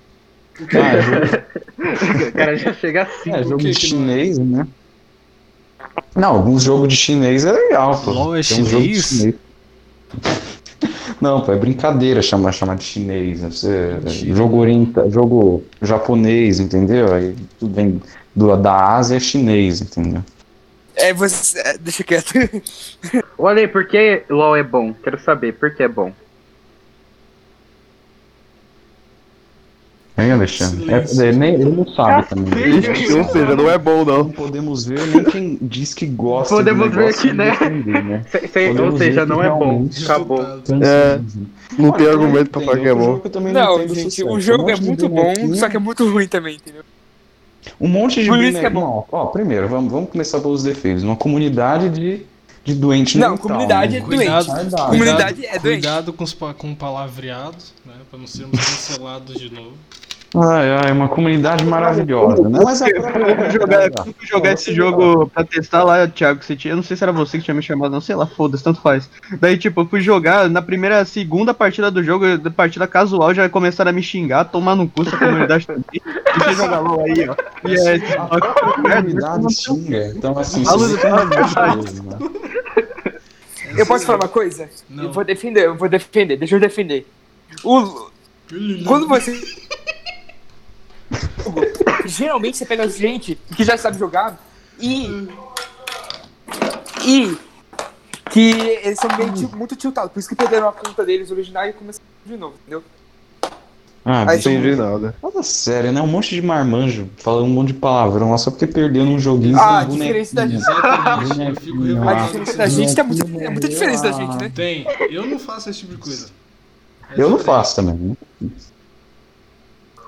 Ah, 0.72 0.96
é 0.96 1.02
jogo, 1.02 1.26
O 2.28 2.32
cara 2.32 2.56
já 2.56 2.72
chega 2.72 3.02
assim. 3.02 3.30
é, 3.34 3.42
jogo 3.42 3.58
que 3.58 3.70
que 3.72 3.94
não 3.94 4.04
é? 4.04 4.06
chinês, 4.06 4.38
né? 4.38 4.66
Não, 6.16 6.36
alguns 6.36 6.62
jogos 6.62 6.88
de 6.88 6.96
chinês 6.96 7.44
é 7.44 7.52
legal, 7.52 8.00
pô. 8.02 8.10
LOL 8.10 8.36
é 8.36 8.42
Tem 8.42 8.64
jogos 8.64 8.86
de 8.86 9.02
chinês? 9.02 9.34
Não, 11.20 11.40
pô, 11.40 11.52
é 11.52 11.56
brincadeira 11.56 12.20
chamar, 12.22 12.52
chamar 12.52 12.76
de 12.76 12.84
chinês. 12.84 13.40
né? 13.40 13.50
Você, 13.50 13.98
jogo, 14.34 14.58
orienta, 14.58 15.08
jogo 15.10 15.62
japonês, 15.80 16.60
entendeu? 16.60 17.12
Aí 17.12 17.34
tudo 17.58 17.74
vem 17.74 18.02
do, 18.34 18.54
da 18.56 18.96
Ásia 18.96 19.16
é 19.16 19.20
chinês, 19.20 19.80
entendeu? 19.80 20.22
É, 20.94 21.12
você. 21.12 21.58
é, 21.60 21.78
Deixa 21.78 22.02
quieto. 22.04 22.32
Ô 23.36 23.46
Ale, 23.46 23.68
por 23.68 23.86
que 23.86 24.22
LOL 24.28 24.56
é 24.56 24.62
bom? 24.62 24.94
Quero 24.94 25.18
saber 25.20 25.52
por 25.52 25.74
que 25.74 25.82
é 25.82 25.88
bom. 25.88 26.12
Hein, 30.18 30.32
Alexandre? 30.32 30.86
É, 30.90 31.26
é, 31.28 31.32
nem, 31.32 31.54
ele 31.54 31.64
não 31.66 31.86
sabe 31.88 32.26
também. 32.28 32.54
Ou 33.18 33.24
seja, 33.24 33.54
não 33.54 33.70
é 33.70 33.76
bom 33.76 34.02
não. 34.02 34.18
Não 34.24 34.30
podemos 34.30 34.86
ver 34.86 35.06
nem 35.08 35.22
quem 35.24 35.58
diz 35.60 35.92
que 35.92 36.06
gosta 36.06 36.54
Podemos 36.54 36.88
do 36.90 36.96
ver 36.96 37.08
aqui, 37.10 37.32
né? 37.34 37.50
defender, 37.50 38.02
né? 38.04 38.24
Se- 38.30 38.38
se- 38.40 38.48
Podemos 38.68 38.92
ou 38.92 38.98
seja, 38.98 39.26
não 39.26 39.42
é 39.44 39.48
bom. 39.50 39.86
Acabou. 40.04 40.42
É, 40.82 41.20
não 41.78 41.92
tem 41.92 42.06
argumento 42.08 42.48
pra 42.50 42.62
falar 42.62 42.78
que 42.78 42.88
é 42.88 42.94
bom. 42.94 43.20
Não, 43.52 43.74
entendo 43.76 43.94
gente, 43.94 44.10
sucesso. 44.10 44.28
o 44.30 44.40
jogo 44.40 44.64
Um 44.64 44.70
é 44.70 44.76
muito 44.80 45.08
bom, 45.08 45.34
só 45.54 45.68
que 45.68 45.76
é 45.76 45.80
muito 45.80 46.08
ruim 46.10 46.26
também, 46.26 46.56
entendeu? 46.56 46.82
Um 47.78 47.88
monte 47.88 48.22
de 48.22 48.28
Por 48.28 48.42
isso 48.42 48.58
que 48.58 48.64
é 48.64 48.70
bonequinho. 48.70 49.04
Ó, 49.12 49.22
ó, 49.22 49.26
primeiro, 49.26 49.68
vamos, 49.68 49.92
vamos 49.92 50.08
começar 50.08 50.40
pelos 50.40 50.62
defeitos. 50.62 51.02
Uma 51.02 51.16
comunidade 51.16 51.90
de, 51.90 52.22
de 52.66 52.74
doente 52.74 53.16
Não, 53.16 53.30
mental, 53.30 53.42
comunidade 53.42 53.92
né? 53.92 53.98
é 53.98 54.02
Cuidado, 54.02 54.46
doente. 54.46 54.60
Verdade. 54.60 54.90
Comunidade 54.90 55.46
é 55.46 55.58
doente. 55.58 55.60
cuidado 55.60 56.12
com, 56.12 56.24
os, 56.24 56.32
com 56.32 56.74
palavreados, 56.74 57.72
né? 57.84 57.94
Pra 58.10 58.18
não 58.18 58.26
sermos 58.26 58.58
cancelados 58.58 59.38
de 59.38 59.50
novo. 59.52 59.72
Ai, 60.34 60.70
ai, 60.70 60.92
uma 60.92 61.08
comunidade 61.08 61.64
maravilhosa, 61.64 62.48
né? 62.48 62.58
Mas 62.62 62.80
Eu 62.80 63.02
fui 63.02 63.50
jogar, 63.52 63.86
eu 63.86 64.14
fui 64.14 64.26
jogar 64.26 64.52
esse 64.52 64.74
jogo 64.74 65.30
pra 65.32 65.44
testar 65.44 65.84
lá, 65.84 66.06
Thiago, 66.08 66.40
que 66.40 66.46
você 66.46 66.56
tinha, 66.56 66.72
eu 66.72 66.76
não 66.76 66.82
sei 66.82 66.96
se 66.96 67.04
era 67.04 67.12
você 67.12 67.38
que 67.38 67.44
tinha 67.44 67.54
me 67.54 67.62
chamado, 67.62 67.92
não 67.92 68.00
sei 68.00 68.16
lá, 68.16 68.26
foda-se, 68.26 68.62
tanto 68.62 68.80
faz. 68.80 69.08
Daí, 69.40 69.56
tipo, 69.56 69.80
eu 69.80 69.86
fui 69.86 70.00
jogar, 70.00 70.50
na 70.50 70.60
primeira, 70.60 71.04
segunda 71.04 71.54
partida 71.54 71.90
do 71.90 72.02
jogo, 72.02 72.36
da 72.38 72.50
partida 72.50 72.86
casual, 72.86 73.32
já 73.32 73.48
começaram 73.48 73.90
a 73.90 73.92
me 73.92 74.02
xingar, 74.02 74.44
tomar 74.44 74.74
no 74.74 74.88
cu 74.88 75.02
essa 75.02 75.16
comunidade 75.16 75.66
também. 75.66 75.84
Deixa 75.92 76.50
eu 76.50 76.54
jogar 76.54 76.80
LOL 76.80 77.04
aí, 77.04 77.28
ó. 77.28 77.36
E 77.68 77.74
é, 77.74 78.18
a 78.18 78.40
comunidade 78.40 79.54
xinga. 79.54 80.12
Então, 80.16 80.38
assim, 80.38 80.64
você 80.64 80.96
né? 80.96 82.18
Eu 83.76 83.86
posso 83.86 84.06
falar 84.06 84.18
uma 84.18 84.28
coisa? 84.28 84.68
Não. 84.88 85.04
Eu 85.04 85.12
vou 85.12 85.24
defender, 85.24 85.66
eu 85.66 85.76
vou 85.76 85.88
defender, 85.88 86.36
deixa 86.36 86.56
eu 86.56 86.60
defender. 86.60 87.06
O, 87.62 88.10
quando 88.86 89.08
você. 89.08 89.32
Geralmente 92.06 92.56
você 92.56 92.66
pega 92.66 92.88
gente 92.88 93.38
que 93.56 93.64
já 93.64 93.76
sabe 93.76 93.98
jogar 93.98 94.38
e. 94.80 95.28
E. 97.04 97.36
Que 98.30 98.50
eles 98.82 98.98
são 98.98 99.08
meio 99.16 99.32
til- 99.32 99.50
muito 99.56 99.76
tiltados, 99.76 100.12
por 100.12 100.18
isso 100.18 100.28
que 100.28 100.34
perderam 100.34 100.68
a 100.68 100.72
conta 100.72 101.04
deles 101.04 101.30
original 101.30 101.64
e 101.66 101.72
começaram 101.72 102.04
de 102.24 102.36
novo, 102.36 102.54
entendeu? 102.62 102.82
Ah, 104.04 104.24
Não 104.24 104.34
entendi 104.34 104.76
nada. 104.76 105.14
fala 105.20 105.42
sério, 105.42 105.90
né? 105.90 106.00
Um 106.00 106.06
monte 106.06 106.34
de 106.34 106.42
marmanjo 106.42 107.08
falando 107.16 107.46
um 107.46 107.48
monte 107.48 107.68
de 107.68 107.74
palavrão 107.74 108.30
lá 108.30 108.38
só 108.38 108.50
porque 108.50 108.66
perdeu 108.66 109.04
num 109.04 109.18
joguinho 109.18 109.58
Ah, 109.58 109.78
a 109.78 109.86
sem 109.86 109.90
diferença 109.98 110.34
da 110.36 110.46
Bonequinho 111.16 112.02
A 112.08 112.14
diferença 112.14 112.56
da 112.56 112.66
gente 112.68 113.00
é 113.00 113.02
muito 113.50 113.68
diferente 113.68 114.02
da 114.02 114.12
gente, 114.12 114.36
né? 114.36 114.52
Tem. 114.54 114.86
Eu 115.10 115.26
não 115.26 115.38
faço 115.38 115.70
esse 115.70 115.80
tipo 115.80 115.92
de 115.92 115.98
coisa. 115.98 116.28
É 117.16 117.20
Eu 117.22 117.30
não 117.30 117.38
faço 117.38 117.76
também. 117.76 118.16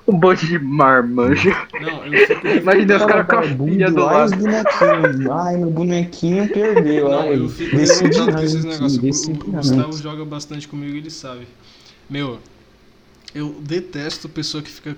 Um 0.08 0.12
monte 0.16 0.46
de 0.46 0.58
marmanjo. 0.58 1.50
Não, 1.80 2.06
eu 2.06 2.26
fico 2.26 2.46
Imagina 2.48 2.96
os 2.96 3.04
caras 3.04 3.26
com 3.26 3.36
a 3.36 3.42
filha 3.42 3.90
do 3.90 4.00
e 4.00 4.02
lado. 4.02 4.30
bonequinhos. 4.36 5.30
Ai, 5.30 5.56
meu 5.58 5.70
bonequinho 5.70 6.48
perdeu. 6.48 7.10
Não, 7.10 7.20
ai, 7.20 7.36
eu 7.36 7.48
fico 7.48 7.76
esses 7.76 8.00
ranking, 8.16 8.68
negócios. 8.68 9.26
O- 9.28 9.32
O, 9.32 9.52
Gustavo 9.52 9.92
joga 9.98 10.24
bastante 10.24 10.66
comigo, 10.66 10.96
ele 10.96 11.10
sabe. 11.10 11.46
Meu, 12.08 12.38
eu 13.34 13.54
detesto 13.60 14.28
pessoa 14.28 14.62
que 14.62 14.70
fica, 14.70 14.96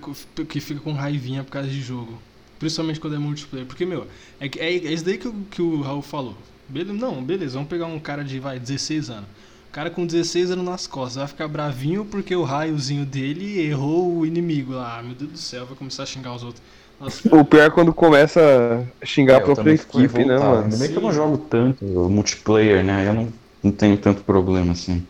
que 0.49 0.61
fica 0.61 0.81
com 0.81 0.93
raivinha 0.93 1.43
por 1.43 1.51
causa 1.51 1.69
de 1.69 1.81
jogo. 1.81 2.17
Principalmente 2.61 3.01
quando 3.01 3.17
é 3.17 3.19
multiplayer. 3.19 3.67
Porque, 3.67 3.85
meu, 3.85 4.07
é, 4.41 4.47
é, 4.59 4.75
é 4.77 4.93
isso 4.93 5.05
daí 5.05 5.19
que, 5.19 5.27
o- 5.27 5.35
que 5.51 5.61
o 5.61 5.81
Raul 5.81 6.03
falou. 6.03 6.37
Beleza, 6.69 6.93
não, 6.93 7.21
beleza, 7.21 7.55
vamos 7.55 7.69
pegar 7.69 7.87
um 7.87 7.99
cara 7.99 8.23
de, 8.23 8.39
vai, 8.39 8.61
16 8.61 9.11
anos. 9.11 9.25
O 9.71 9.73
cara 9.73 9.89
com 9.89 10.05
16 10.05 10.51
anos 10.51 10.65
nas 10.65 10.89
costas 10.89 11.15
vai 11.15 11.29
ficar 11.29 11.47
bravinho 11.47 12.05
porque 12.05 12.35
o 12.35 12.43
raiozinho 12.43 13.07
dele 13.07 13.61
errou 13.61 14.19
o 14.19 14.27
inimigo 14.27 14.73
lá. 14.73 14.99
Ah, 14.99 15.03
meu 15.03 15.15
Deus 15.15 15.31
do 15.31 15.39
céu, 15.39 15.65
vai 15.65 15.77
começar 15.77 16.03
a 16.03 16.07
xingar 16.07 16.35
os 16.35 16.43
outros. 16.43 16.61
Nossa, 16.99 17.37
O 17.37 17.45
pior 17.45 17.63
é 17.63 17.71
quando 17.71 17.95
começa 17.95 18.85
a 19.01 19.07
xingar 19.07 19.35
É, 19.35 19.37
a 19.37 19.41
própria 19.41 19.73
equipe, 19.73 20.25
né, 20.25 20.37
mano? 20.39 20.65
Ainda 20.65 20.77
bem 20.77 20.89
que 20.91 20.97
eu 20.97 21.01
não 21.01 21.13
jogo 21.13 21.39
tanto 21.39 21.85
multiplayer, 21.85 22.83
né? 22.85 23.07
Eu 23.09 23.15
não, 23.15 23.33
não 23.63 23.71
tenho 23.71 23.97
tanto 23.97 24.25
problema 24.25 24.73
assim. 24.73 25.07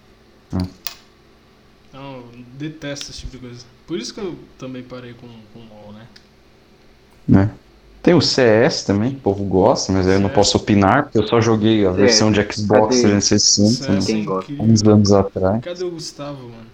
Não, 0.53 2.17
eu 2.17 2.25
detesto 2.59 3.11
esse 3.11 3.21
tipo 3.21 3.33
de 3.33 3.39
coisa. 3.39 3.65
Por 3.87 3.99
isso 3.99 4.13
que 4.13 4.21
eu 4.21 4.37
também 4.59 4.83
parei 4.83 5.15
com, 5.15 5.27
com 5.55 5.61
o 5.61 5.63
LoL, 5.63 5.93
né? 5.95 6.07
né? 7.27 7.51
Tem 8.03 8.15
o 8.15 8.21
CS 8.21 8.85
também, 8.85 9.11
que 9.11 9.17
o 9.19 9.21
povo 9.21 9.45
gosta, 9.45 9.93
mas 9.93 10.07
aí 10.09 10.15
eu 10.15 10.21
não 10.21 10.31
posso 10.31 10.57
opinar, 10.57 11.03
porque 11.05 11.19
eu 11.19 11.27
só 11.27 11.41
joguei 11.41 11.85
a 11.85 11.91
CS. 11.91 11.97
versão 11.97 12.33
de 12.33 12.41
Xbox 12.53 12.97
Cadê? 12.97 13.09
360 13.09 13.93
né? 13.93 13.99
É 14.59 14.63
uns 14.63 14.83
anos 14.83 15.13
atrás. 15.13 15.63
Cadê 15.63 15.85
o 15.85 15.91
Gustavo, 15.91 16.43
mano? 16.49 16.67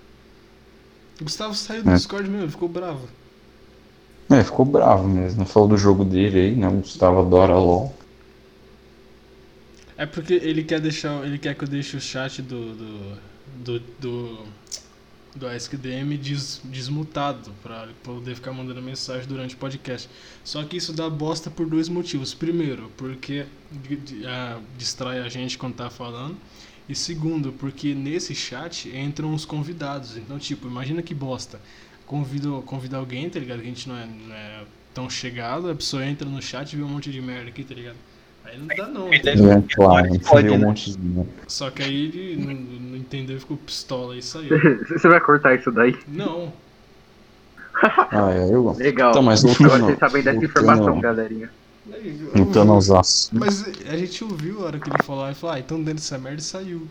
O 1.21 1.25
Gustavo 1.25 1.55
saiu 1.55 1.83
do 1.83 1.91
É. 1.91 1.95
Discord 1.95 2.29
mesmo, 2.29 2.45
ele 2.45 2.53
ficou 2.53 2.69
bravo. 2.69 3.09
É, 4.31 4.43
ficou 4.45 4.65
bravo 4.65 5.09
mesmo. 5.09 5.45
Falou 5.47 5.69
do 5.69 5.77
jogo 5.77 6.05
dele 6.05 6.39
aí, 6.41 6.55
né? 6.55 6.69
O 6.69 6.73
Gustavo 6.73 7.21
adora 7.21 7.55
LOL. 7.57 7.95
É 9.97 10.05
porque 10.05 10.35
ele 10.35 10.63
quer 10.63 10.81
deixar. 10.81 11.25
Ele 11.25 11.39
quer 11.39 11.55
que 11.55 11.65
eu 11.65 11.69
deixe 11.69 11.97
o 11.97 12.01
chat 12.01 12.43
do. 12.43 12.75
do. 12.75 13.17
do. 13.65 13.81
do, 13.99 14.39
do 15.37 15.47
AskDM 15.47 16.17
des, 16.17 16.61
desmutado 16.65 17.53
ele 17.85 17.93
poder 18.03 18.35
ficar 18.35 18.53
mandando 18.53 18.81
mensagem 18.83 19.27
durante 19.27 19.55
o 19.55 19.59
podcast. 19.59 20.09
Só 20.45 20.65
que 20.65 20.77
isso 20.77 20.93
dá 20.93 21.09
bosta 21.09 21.51
por 21.51 21.67
dois 21.69 21.89
motivos. 21.89 22.35
Primeiro, 22.35 22.91
porque 22.97 23.47
di- 23.71 23.97
di- 23.97 24.23
distrai 24.77 25.21
a 25.21 25.29
gente 25.29 25.57
quando 25.59 25.75
tá 25.75 25.91
falando. 25.91 26.37
E 26.89 26.95
segundo, 26.95 27.53
porque 27.53 27.95
nesse 27.95 28.35
chat 28.35 28.89
entram 28.89 29.35
os 29.35 29.45
convidados. 29.45 30.17
Então, 30.17 30.39
tipo, 30.39 30.69
imagina 30.69 31.03
que 31.03 31.15
bosta. 31.15 31.61
Convido, 32.07 32.63
convida 32.65 32.97
alguém, 32.97 33.29
tá 33.29 33.41
ligado? 33.41 33.59
Que 33.61 33.67
a 33.67 33.69
gente 33.69 33.89
não 33.89 33.97
é, 33.97 34.07
não 34.07 34.35
é 34.35 34.65
tão 34.95 35.11
chegado, 35.11 35.69
a 35.69 35.75
pessoa 35.75 36.07
entra 36.07 36.29
no 36.29 36.41
chat 36.41 36.73
e 36.73 36.77
vê 36.77 36.83
um 36.83 36.89
monte 36.89 37.11
de 37.11 37.21
merda 37.21 37.49
aqui, 37.51 37.65
tá 37.65 37.75
ligado? 37.75 37.97
Aí 38.57 38.77
não 38.77 38.77
dá 38.77 38.87
não. 38.89 39.13
entendeu? 39.15 39.53
É, 39.53 39.63
claro, 39.75 40.09
Pode, 40.09 40.25
fazer 40.25 40.51
um 40.51 40.59
né? 40.59 40.67
monte 40.67 40.91
de. 40.97 41.23
Só 41.47 41.71
que 41.71 41.83
aí 41.83 42.05
ele 42.07 42.37
não, 42.45 42.55
não 42.91 42.97
entendeu, 42.97 43.39
ficou 43.39 43.57
pistola 43.57 44.17
e 44.17 44.23
saiu. 44.23 44.49
Você 44.89 45.09
vai 45.09 45.21
cortar 45.21 45.55
isso 45.55 45.71
daí? 45.71 45.97
Não, 46.09 46.53
Ah, 48.11 48.31
é, 48.33 48.53
eu. 48.55 48.73
Legal. 48.73 49.11
Então, 49.11 49.23
mas 49.23 49.43
Eu 49.45 49.51
voltando- 49.51 49.69
gostei 49.71 49.95
de 49.95 50.01
saber 50.01 50.23
dessa 50.23 50.33
voltando- 50.39 50.45
informação, 50.51 51.01
galerinha. 51.01 51.51
aí, 51.93 52.21
eu- 52.35 52.45
Voltando 52.45 52.73
aos 52.73 52.91
assuntos. 52.91 53.39
Mas 53.39 53.65
a 53.89 53.97
gente 53.97 54.25
ouviu 54.25 54.63
a 54.63 54.67
hora 54.67 54.79
que 54.79 54.89
ele 54.89 55.03
falou, 55.05 55.27
ele 55.27 55.35
falou, 55.35 55.55
ah, 55.57 55.59
então 55.61 55.77
dentro 55.79 55.95
dessa 55.95 56.17
merda 56.19 56.41
e 56.41 56.45
saiu. 56.45 56.89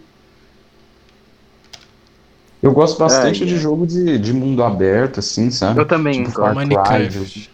Eu 2.61 2.71
gosto 2.71 2.97
bastante 2.97 3.43
É, 3.43 3.45
de 3.45 3.55
é. 3.55 3.57
jogo 3.57 3.85
de, 3.85 4.17
de 4.17 4.33
mundo 4.33 4.63
aberto, 4.63 5.19
assim, 5.19 5.51
sabe? 5.51 5.79
Eu 5.79 5.85
também 5.85 6.23
Tipo 6.23 6.41
Cry. 6.41 6.55
Minecraft. 6.55 7.51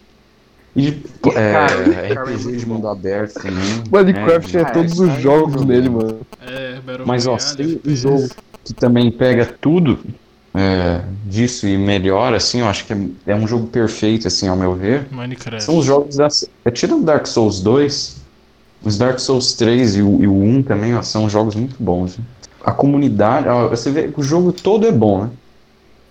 E 0.75 1.03
é, 1.35 2.09
é 2.09 2.13
RPG 2.13 2.43
muito 2.43 2.57
de 2.57 2.65
mundo 2.65 2.87
aberto 2.87 3.33
também. 3.41 3.83
Minecraft 3.91 4.57
É, 4.57 4.61
é, 4.61 4.65
todos 4.65 4.99
os 4.99 5.07
sai 5.07 5.21
jogos 5.21 5.53
jogando. 5.53 5.67
nele, 5.67 5.89
mano. 5.89 6.21
É, 6.41 6.79
Battle 6.79 7.05
Mas 7.05 7.27
ó, 7.27 7.37
tem 7.55 7.79
um 7.85 7.95
jogo 7.95 8.29
que 8.63 8.73
também 8.73 9.11
pega 9.11 9.45
tudo 9.45 9.99
é, 10.53 11.01
disso 11.25 11.67
e 11.67 11.77
melhora, 11.77 12.37
assim, 12.37 12.59
eu 12.59 12.67
acho 12.67 12.85
que 12.85 12.93
é, 12.93 12.97
é 13.27 13.35
um 13.35 13.47
jogo 13.47 13.67
perfeito, 13.67 14.27
assim, 14.27 14.47
ao 14.47 14.55
meu 14.55 14.73
ver. 14.75 15.07
Minecraft. 15.11 15.63
São 15.63 15.77
os 15.77 15.85
jogos 15.85 16.15
da. 16.15 16.27
É, 16.63 16.71
tirando 16.71 17.03
Dark 17.03 17.25
Souls 17.25 17.61
2, 17.61 18.21
os 18.83 18.97
Dark 18.97 19.19
Souls 19.19 19.53
3 19.53 19.97
e 19.97 20.01
o, 20.01 20.23
e 20.23 20.27
o 20.27 20.33
1 20.33 20.63
também, 20.63 20.95
ó, 20.95 21.01
são 21.01 21.29
jogos 21.29 21.55
muito 21.55 21.75
bons. 21.79 22.17
né? 22.17 22.23
A 22.63 22.71
comunidade, 22.71 23.47
ó, 23.47 23.67
você 23.67 23.91
vê 23.91 24.07
que 24.07 24.19
o 24.19 24.23
jogo 24.23 24.51
todo 24.51 24.85
é 24.87 24.91
bom, 24.91 25.23
né? 25.25 25.29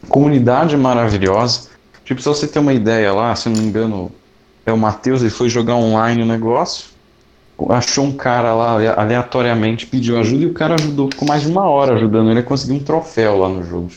A 0.03 0.07
comunidade 0.07 0.75
é 0.75 0.79
maravilhosa. 0.79 1.69
Tipo, 2.05 2.21
se 2.21 2.29
você 2.29 2.49
ter 2.49 2.59
uma 2.59 2.73
ideia 2.73 3.13
lá, 3.13 3.37
se 3.37 3.49
não 3.49 3.61
me 3.61 3.69
engano, 3.69 4.11
é 4.71 4.73
o 4.73 4.79
Matheus, 4.79 5.21
ele 5.21 5.31
foi 5.31 5.49
jogar 5.49 5.77
online 5.77 6.23
o 6.23 6.27
negócio, 6.27 6.87
achou 7.69 8.05
um 8.05 8.13
cara 8.13 8.55
lá 8.55 8.73
ale- 8.73 8.89
aleatoriamente, 8.89 9.87
pediu 9.87 10.19
ajuda 10.19 10.45
e 10.45 10.47
o 10.47 10.55
cara 10.55 10.75
ajudou, 10.75 11.11
ficou 11.11 11.29
mais 11.29 11.43
de 11.43 11.49
uma 11.49 11.69
hora 11.69 11.95
ajudando 11.95 12.31
ele 12.31 12.41
a 12.41 12.43
conseguir 12.43 12.73
um 12.75 12.81
troféu 12.81 13.39
lá 13.39 13.49
no 13.49 13.63
jogo. 13.63 13.91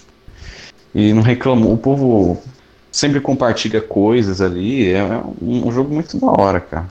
E 0.93 1.13
não 1.13 1.21
reclamou. 1.21 1.73
O 1.73 1.77
povo 1.77 2.41
sempre 2.91 3.19
compartilha 3.19 3.81
coisas 3.81 4.41
ali. 4.41 4.91
É 4.91 4.97
é 4.99 5.21
um, 5.41 5.67
um 5.67 5.71
jogo 5.71 5.93
muito 5.93 6.19
da 6.19 6.27
hora, 6.27 6.59
cara. 6.59 6.87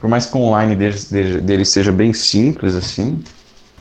Por 0.00 0.08
mais 0.10 0.26
que 0.26 0.36
o 0.36 0.40
online 0.40 0.74
dele, 0.74 0.98
dele, 1.10 1.40
dele 1.40 1.64
seja 1.64 1.92
bem 1.92 2.12
simples, 2.12 2.74
assim, 2.74 3.22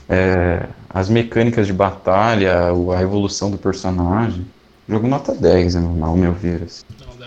é, 0.07 0.67
as 0.89 1.09
mecânicas 1.09 1.67
de 1.67 1.73
batalha, 1.73 2.69
a 2.69 3.01
evolução 3.01 3.49
do 3.49 3.57
personagem. 3.57 4.45
Jogo 4.87 5.07
nota 5.07 5.33
10, 5.33 5.75
né, 5.75 5.81
ao 6.01 6.15
meu 6.15 6.33
ver. 6.33 6.63
Assim. 6.63 6.81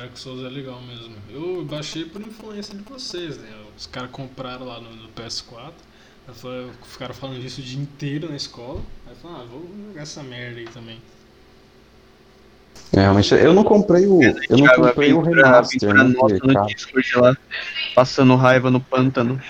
Dark 0.06 0.16
Souls 0.16 0.44
é 0.44 0.48
legal 0.48 0.80
mesmo. 0.82 1.14
Eu 1.28 1.64
baixei 1.64 2.04
por 2.04 2.20
influência 2.20 2.76
de 2.76 2.82
vocês, 2.84 3.36
né? 3.38 3.48
Os 3.76 3.86
caras 3.86 4.10
compraram 4.10 4.64
lá 4.64 4.80
no, 4.80 4.90
no 4.94 5.08
PS4. 5.08 5.72
aí 6.28 6.34
foi- 6.34 6.70
Ficaram 6.84 7.14
falando 7.14 7.40
disso 7.40 7.60
o 7.60 7.64
dia 7.64 7.80
inteiro 7.80 8.28
na 8.28 8.36
escola. 8.36 8.80
Aí 9.06 9.12
eu 9.12 9.16
falei, 9.16 9.36
ah, 9.36 9.44
vou 9.50 9.66
jogar 9.88 10.02
essa 10.02 10.22
merda 10.22 10.60
aí 10.60 10.66
também. 10.66 10.98
É, 12.92 13.00
realmente, 13.00 13.34
eu 13.34 13.52
não 13.52 13.64
comprei 13.64 14.06
o, 14.06 14.20
eu 14.22 14.58
não 14.58 14.68
comprei 14.68 15.12
o 15.12 15.20
remaster, 15.20 15.92
né? 15.92 16.04
no 16.04 16.54
cara, 16.54 16.66
Discord 16.66 17.16
lá, 17.16 17.36
passando 17.94 18.36
raiva 18.36 18.70
no 18.70 18.80
pântano. 18.80 19.40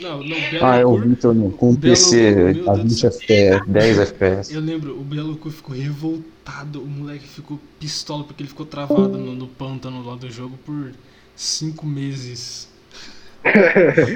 Não, 0.00 0.18
não, 0.24 0.40
Belo 0.50 0.64
Ah, 0.64 0.78
eu 0.80 0.88
Cur- 0.90 1.00
vi, 1.02 1.16
com 1.16 1.70
o 1.70 1.76
Belo- 1.76 1.80
PC 1.80 2.28
a 2.28 2.52
Deus 2.52 2.66
do 2.66 2.82
20 2.88 2.94
céu. 2.98 3.10
FPS, 3.10 3.66
10 3.68 3.98
FPS. 3.98 4.54
Eu 4.54 4.60
lembro, 4.60 4.98
o 4.98 5.02
Belo 5.04 5.36
Cu 5.36 5.50
ficou 5.50 5.76
revoltado, 5.76 6.82
o 6.82 6.86
moleque 6.86 7.26
ficou 7.28 7.58
pistola 7.78 8.24
porque 8.24 8.42
ele 8.42 8.48
ficou 8.48 8.64
travado 8.66 9.18
no, 9.18 9.34
no 9.34 9.46
pântano 9.46 10.04
lá 10.04 10.16
do 10.16 10.30
jogo 10.30 10.58
por 10.64 10.92
cinco 11.36 11.86
meses. 11.86 12.68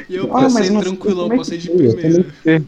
E 0.09 0.15
eu 0.17 0.25
Ah, 0.35 0.43
mas 0.43 0.55
passei 0.55 0.71
não- 0.71 0.81
tranquilão, 0.81 1.19
eu 1.25 1.25
também 1.25 1.39
passei 1.39 1.59
de 1.59 1.69
eu 1.69 1.77
primeira. 1.77 2.27
sei. 2.43 2.63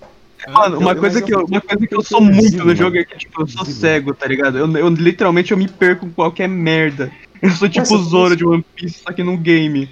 Mano, 0.53 0.79
uma 0.79 0.93
eu- 0.93 0.97
coisa 0.97 1.19
mas 1.21 1.27
que 1.27 1.35
eu- 1.35 1.41
eu, 1.41 1.47
uma 1.47 1.61
coisa 1.61 1.87
que 1.87 1.95
eu 1.95 1.99
eu 1.99 2.05
sou 2.05 2.21
muito 2.21 2.65
no 2.65 2.75
jogo 2.75 2.97
é 2.97 3.05
que, 3.05 3.17
tipo, 3.19 3.43
eu 3.43 3.47
sou 3.49 3.65
cego, 3.65 4.15
tá 4.15 4.27
ligado? 4.27 4.57
Eu, 4.59 4.71
eu 4.77 4.89
literalmente 4.89 5.51
eu 5.53 5.59
me 5.59 5.67
perco 5.67 6.07
com 6.07 6.13
qualquer 6.13 6.49
merda. 6.49 7.11
Eu 7.43 7.51
sou 7.51 7.69
tipo 7.69 7.81
Mas 7.91 7.91
o 7.91 8.05
Zoro 8.05 8.37
de 8.37 8.45
One 8.45 8.65
Piece, 8.75 9.01
só 9.01 9.13
que 9.13 9.23
num 9.23 9.37
game. 9.37 9.89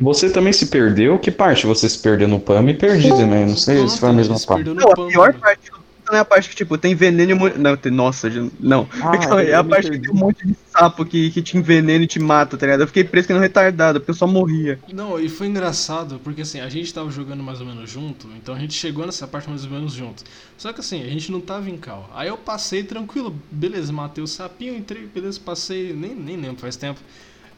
Você 0.00 0.30
também 0.30 0.52
se 0.52 0.66
perdeu? 0.66 1.18
Que 1.18 1.30
parte 1.30 1.66
você 1.66 1.88
se 1.88 1.98
perdeu 1.98 2.28
no 2.28 2.38
PAM? 2.38 2.62
Me 2.62 2.74
perdi 2.74 3.08
também, 3.08 3.46
não 3.46 3.56
sei 3.56 3.88
se 3.88 3.98
foi 3.98 4.10
a 4.10 4.12
mesma 4.12 4.36
se 4.36 4.46
parte. 4.46 4.68
Não, 4.68 4.90
a 4.90 4.94
pior 4.94 5.32
parte 5.34 5.70
do 5.70 5.86
não 6.10 6.18
é 6.18 6.20
a 6.20 6.24
parte 6.24 6.48
que, 6.48 6.54
tipo, 6.54 6.78
tem 6.78 6.94
veneno 6.94 7.32
e 7.32 7.58
Não, 7.58 7.76
tem... 7.76 7.90
nossa, 7.90 8.28
não. 8.60 8.88
Ah, 9.02 9.12
é 9.42 9.54
a 9.54 9.64
parte 9.64 9.90
que 9.90 9.98
tem 9.98 10.10
um 10.10 10.14
monte 10.14 10.46
de 10.46 10.56
sapo 10.70 11.04
que, 11.04 11.30
que 11.30 11.42
te 11.42 11.56
envenena 11.56 12.04
e 12.04 12.06
te 12.06 12.20
mata, 12.20 12.56
tá 12.56 12.64
ligado? 12.64 12.82
Eu 12.82 12.86
fiquei 12.86 13.02
preso 13.02 13.26
que 13.26 13.34
não 13.34 13.40
retardado, 13.40 14.00
porque 14.00 14.12
eu 14.12 14.14
só 14.14 14.26
morria. 14.26 14.78
Não, 14.92 15.18
e 15.18 15.28
foi 15.28 15.48
engraçado, 15.48 16.20
porque 16.22 16.42
assim, 16.42 16.60
a 16.60 16.68
gente 16.68 16.94
tava 16.94 17.10
jogando 17.10 17.42
mais 17.42 17.60
ou 17.60 17.66
menos 17.66 17.90
junto, 17.90 18.28
então 18.36 18.54
a 18.54 18.58
gente 18.58 18.74
chegou 18.74 19.04
nessa 19.04 19.26
parte 19.26 19.48
mais 19.48 19.64
ou 19.64 19.70
menos 19.70 19.92
junto. 19.92 20.22
Só 20.56 20.72
que 20.72 20.80
assim, 20.80 21.02
a 21.02 21.08
gente 21.08 21.32
não 21.32 21.40
tava 21.40 21.68
em 21.68 21.76
cal. 21.76 22.08
Aí 22.14 22.28
eu 22.28 22.36
passei 22.36 22.84
tranquilo, 22.84 23.34
beleza, 23.50 23.92
matei 23.92 24.22
o 24.22 24.26
sapinho, 24.26 24.76
entrei, 24.76 25.06
beleza, 25.06 25.40
passei, 25.44 25.92
nem, 25.92 26.14
nem 26.14 26.36
lembro, 26.36 26.60
faz 26.60 26.76
tempo. 26.76 27.00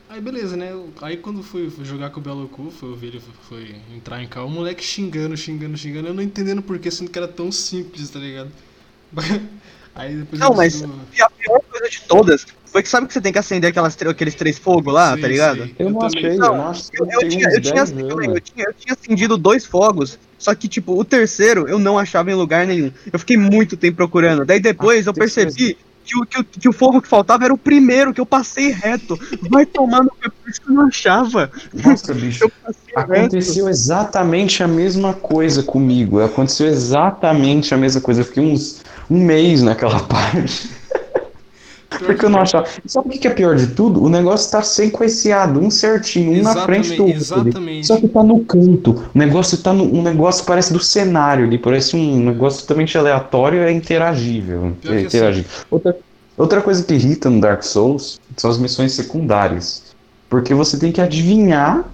Aí 0.09 0.21
beleza, 0.21 0.57
né? 0.57 0.73
Aí 1.03 1.17
quando 1.19 1.43
fui, 1.43 1.69
fui 1.69 1.85
jogar 1.85 2.11
com 2.11 2.19
o 2.21 2.23
Belo 2.23 2.49
Cu, 2.49 2.71
foi 2.71 2.89
ouvir 2.89 3.09
ele 3.09 3.23
foi 3.49 3.77
entrar 3.95 4.23
em 4.23 4.27
cal, 4.27 4.47
o 4.47 4.51
moleque 4.51 4.83
xingando, 4.83 5.37
xingando, 5.37 5.77
xingando, 5.77 6.09
eu 6.09 6.15
não 6.15 6.23
entendendo 6.23 6.63
por 6.63 6.79
que, 6.79 6.91
sendo 6.91 7.11
que 7.11 7.19
era 7.19 7.29
tão 7.29 7.53
simples, 7.53 8.09
tá 8.09 8.19
ligado? 8.19 8.51
Aí 9.95 10.15
depois 10.15 10.41
Não, 10.41 10.55
mas 10.55 10.81
e 10.81 11.23
a 11.23 11.29
pior 11.29 11.61
coisa 11.71 11.91
de 11.91 12.01
todas 12.03 12.47
foi 12.67 12.83
que 12.83 12.89
sabe 12.89 13.07
que 13.07 13.13
você 13.13 13.21
tem 13.21 13.33
que 13.33 13.39
acender 13.39 13.71
aquelas, 13.71 13.97
aqueles 14.03 14.35
três 14.35 14.59
fogos 14.59 14.93
lá, 14.93 15.13
Sei, 15.13 15.23
tá 15.23 15.29
ligado? 15.29 15.71
Eu 15.79 15.91
não 15.91 16.03
achei, 16.03 16.33
eu 16.33 16.39
Não. 16.39 16.73
Eu, 16.93 17.09
eu 17.23 17.29
tinha, 17.29 17.49
eu, 17.49 17.61
tinha, 17.61 17.85
10 17.85 17.93
anos. 17.93 18.09
também, 18.09 18.31
eu, 18.31 18.41
tinha, 18.41 18.65
eu 18.67 18.75
tinha 18.75 18.95
acendido 18.95 19.37
dois 19.37 19.65
fogos, 19.65 20.19
só 20.39 20.55
que, 20.55 20.69
tipo, 20.69 20.99
o 20.99 21.05
terceiro 21.05 21.67
eu 21.69 21.79
não 21.79 21.99
achava 21.99 22.31
em 22.31 22.35
lugar 22.35 22.67
nenhum. 22.67 22.93
Eu 23.13 23.19
fiquei 23.19 23.37
muito 23.37 23.77
tempo 23.77 23.97
procurando. 23.97 24.45
Daí 24.45 24.61
depois 24.61 25.07
eu 25.07 25.15
que 25.15 25.29
ser- 25.29 25.47
percebi 25.47 25.77
que 26.09 26.19
o, 26.19 26.27
que, 26.27 26.45
que 26.61 26.69
o 26.69 26.73
fogo 26.73 27.03
que 27.03 27.09
faltava 27.09 27.45
era 27.45 27.53
o 27.53 27.59
primeiro, 27.59 28.15
que 28.15 28.21
eu 28.21 28.27
passei 28.27 28.71
reto. 28.71 29.19
Vai 29.51 29.67
tomar 29.67 30.03
no 30.03 30.11
que 30.11 30.31
por 30.31 30.49
isso 30.49 30.61
que 30.61 30.71
eu 30.71 30.75
não 30.75 30.87
achava. 30.87 31.51
Nossa, 31.75 32.15
bicho. 32.15 32.45
Eu 32.45 32.53
passei 32.65 32.95
reto. 32.97 33.13
Aconteceu 33.13 33.69
exatamente 33.69 34.63
a 34.63 34.69
mesma 34.69 35.13
coisa 35.13 35.63
comigo. 35.63 36.21
Aconteceu 36.21 36.67
exatamente 36.67 37.75
a 37.75 37.77
mesma 37.77 38.01
coisa. 38.01 38.23
Eu 38.23 38.25
fiquei 38.25 38.43
uns 38.43 38.83
um 39.11 39.23
mês 39.23 39.63
naquela 39.63 40.01
parte. 40.05 40.71
Porque 41.91 42.25
eu 42.25 42.29
não 42.29 42.41
achava. 42.41 42.67
Sabe 42.87 43.17
o 43.17 43.19
que 43.19 43.27
é 43.27 43.31
pior 43.31 43.57
de 43.57 43.69
tudo? 43.69 44.03
O 44.03 44.09
negócio 44.09 44.51
tá 44.51 44.63
sequenciado, 44.63 45.59
um 45.59 45.71
certinho, 45.71 46.39
um 46.39 46.43
na 46.43 46.55
frente 46.65 46.95
do 46.95 47.03
outro. 47.05 47.15
ali. 47.15 47.49
Exatamente. 47.49 47.87
Só 47.87 47.97
que 47.97 48.09
tá 48.09 48.23
no 48.23 48.45
canto. 48.45 49.05
O 49.15 49.19
negócio 49.19 49.57
tá 49.59 49.73
no. 49.73 49.85
Um 49.85 50.03
negócio 50.03 50.45
parece 50.45 50.73
do 50.73 50.81
cenário 50.81 51.47
ali. 51.47 51.57
Parece 51.57 51.97
um 51.97 52.21
negócio 52.21 52.61
totalmente 52.63 52.97
aleatório 52.99 53.63
e 53.63 53.65
é 53.65 53.73
interagível. 53.73 54.77
Pior 54.83 54.91
que 54.93 54.97
É 54.99 55.01
interagível. 55.03 55.51
Outra, 55.71 55.97
outra 56.37 56.61
coisa 56.61 56.85
que 56.85 56.93
irrita 56.95 57.31
no 57.31 57.41
Dark 57.41 57.63
Souls 57.63 58.21
são 58.37 58.51
as 58.51 58.59
missões 58.59 58.93
secundárias. 58.93 59.83
Porque 60.29 60.53
você 60.53 60.79
tem 60.79 60.93
que 60.93 61.01
adivinhar. 61.01 61.85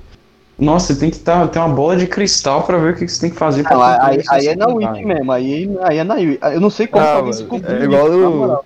Nossa, 0.58 0.92
você 0.92 1.00
tem 1.00 1.10
que 1.10 1.18
tá, 1.18 1.46
ter 1.48 1.58
uma 1.58 1.68
bola 1.68 1.96
de 1.96 2.06
cristal 2.06 2.62
pra 2.62 2.78
ver 2.78 2.92
o 2.92 2.96
que 2.96 3.04
que 3.06 3.12
você 3.12 3.20
tem 3.22 3.30
que 3.30 3.36
fazer 3.36 3.64
concluir 3.64 3.98
aí, 4.00 4.22
aí 4.28 4.46
é 4.48 4.56
na. 4.56 4.68
Wiki 4.68 5.04
mesmo, 5.04 5.32
aí, 5.32 5.70
aí 5.82 5.98
é 5.98 6.04
na 6.04 6.14
Wiki. 6.14 6.38
Eu 6.42 6.60
não 6.60 6.70
sei 6.70 6.86
como 6.86 7.04
Ah, 7.04 7.32
se 7.32 7.44
conclui 7.44 7.76
é 7.76 7.84
igual 7.84 8.08
isso, 8.08 8.30
moral. 8.30 8.64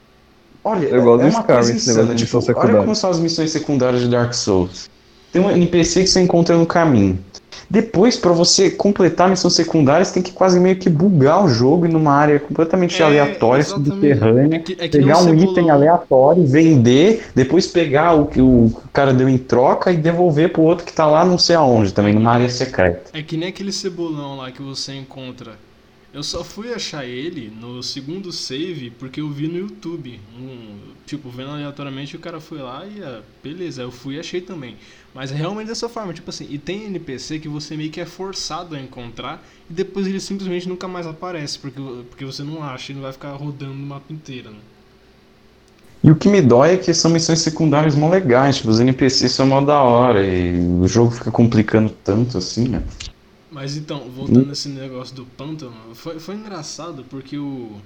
Olha, 0.68 0.86
Eu 0.86 1.02
gosto 1.02 1.22
é 1.22 1.24
uma 1.24 1.40
Skyrim, 1.40 1.46
coisa 1.54 1.72
esse 1.72 1.88
negócio 1.88 2.02
insana. 2.02 2.14
de 2.14 2.24
Tipo, 2.24 2.36
olha 2.36 2.46
secundária. 2.46 2.80
como 2.80 2.94
são 2.94 3.10
as 3.10 3.18
missões 3.18 3.50
secundárias 3.50 4.02
de 4.02 4.08
Dark 4.08 4.32
Souls. 4.34 4.88
Tem 5.32 5.40
um 5.42 5.50
NPC 5.50 6.02
que 6.02 6.06
você 6.08 6.20
encontra 6.20 6.56
no 6.56 6.66
caminho. 6.66 7.18
Depois, 7.70 8.16
pra 8.16 8.32
você 8.32 8.70
completar 8.70 9.26
a 9.26 9.30
missão 9.30 9.50
secundária, 9.50 10.02
você 10.02 10.14
tem 10.14 10.22
que 10.22 10.32
quase 10.32 10.58
meio 10.58 10.76
que 10.76 10.88
bugar 10.88 11.44
o 11.44 11.48
jogo 11.50 11.84
e 11.84 11.88
numa 11.88 12.12
área 12.14 12.40
completamente 12.40 13.02
É, 13.02 13.04
aleatória, 13.04 13.60
exatamente. 13.60 13.90
subterrânea. 13.90 14.56
É 14.56 14.58
que, 14.58 14.72
é 14.80 14.88
que 14.88 14.98
Pegar 14.98 15.18
um 15.22 15.34
item 15.34 15.68
aleatório, 15.68 16.46
vender, 16.46 17.26
depois 17.34 17.66
pegar 17.66 18.14
o 18.14 18.24
que 18.24 18.40
o 18.40 18.72
cara 18.90 19.12
deu 19.12 19.28
em 19.28 19.36
troca 19.36 19.92
e 19.92 19.98
devolver 19.98 20.50
pro 20.50 20.62
outro 20.62 20.86
que 20.86 20.92
tá 20.94 21.04
lá 21.06 21.26
não 21.26 21.36
sei 21.36 21.56
aonde, 21.56 21.92
também 21.92 22.14
numa 22.14 22.32
área 22.32 22.48
secreta. 22.48 23.10
É 23.12 23.22
que 23.22 23.36
nem 23.36 23.50
aquele 23.50 23.70
cebolão 23.72 24.38
lá 24.38 24.50
que 24.50 24.62
você 24.62 24.94
encontra. 24.94 25.52
Eu 26.12 26.22
só 26.22 26.42
fui 26.42 26.72
achar 26.72 27.04
ele 27.04 27.52
no 27.60 27.82
segundo 27.82 28.32
save 28.32 28.90
porque 28.90 29.20
eu 29.20 29.28
vi 29.28 29.46
no 29.46 29.58
YouTube. 29.58 30.18
Um, 30.38 30.78
tipo, 31.04 31.28
vendo 31.28 31.50
aleatoriamente 31.50 32.16
o 32.16 32.18
cara 32.18 32.40
foi 32.40 32.58
lá 32.58 32.86
e 32.86 33.02
ah, 33.02 33.20
beleza, 33.44 33.82
eu 33.82 33.90
fui 33.90 34.14
e 34.14 34.20
achei 34.20 34.40
também. 34.40 34.76
Mas 35.14 35.30
é 35.30 35.34
realmente 35.34 35.68
dessa 35.68 35.88
forma, 35.88 36.14
tipo 36.14 36.30
assim, 36.30 36.46
e 36.48 36.58
tem 36.58 36.86
NPC 36.86 37.38
que 37.38 37.48
você 37.48 37.76
meio 37.76 37.90
que 37.90 38.00
é 38.00 38.06
forçado 38.06 38.74
a 38.74 38.80
encontrar 38.80 39.46
e 39.68 39.72
depois 39.72 40.06
ele 40.06 40.18
simplesmente 40.18 40.66
nunca 40.66 40.88
mais 40.88 41.06
aparece, 41.06 41.58
porque, 41.58 41.80
porque 42.08 42.24
você 42.24 42.42
não 42.42 42.62
acha 42.62 42.92
e 42.92 42.94
não 42.94 43.02
vai 43.02 43.12
ficar 43.12 43.32
rodando 43.32 43.74
no 43.74 43.86
mapa 43.86 44.10
inteiro, 44.10 44.50
né? 44.50 44.58
E 46.02 46.10
o 46.10 46.16
que 46.16 46.28
me 46.28 46.40
dói 46.40 46.74
é 46.74 46.76
que 46.76 46.94
são 46.94 47.10
missões 47.10 47.40
secundárias 47.40 47.94
mó 47.94 48.08
legais, 48.08 48.56
tipo, 48.56 48.70
os 48.70 48.80
NPCs 48.80 49.32
são 49.32 49.46
mó 49.46 49.60
da 49.60 49.82
hora 49.82 50.24
e 50.24 50.58
o 50.58 50.86
jogo 50.86 51.10
fica 51.10 51.30
complicando 51.30 51.90
tanto 52.02 52.38
assim, 52.38 52.68
né? 52.68 52.82
Mas 53.58 53.76
então, 53.76 54.08
voltando 54.08 54.46
nesse 54.46 54.68
negócio 54.68 55.16
do 55.16 55.26
pântano, 55.26 55.92
foi, 55.92 56.20
foi 56.20 56.36
engraçado 56.36 57.04
porque 57.10 57.36
o. 57.36 57.80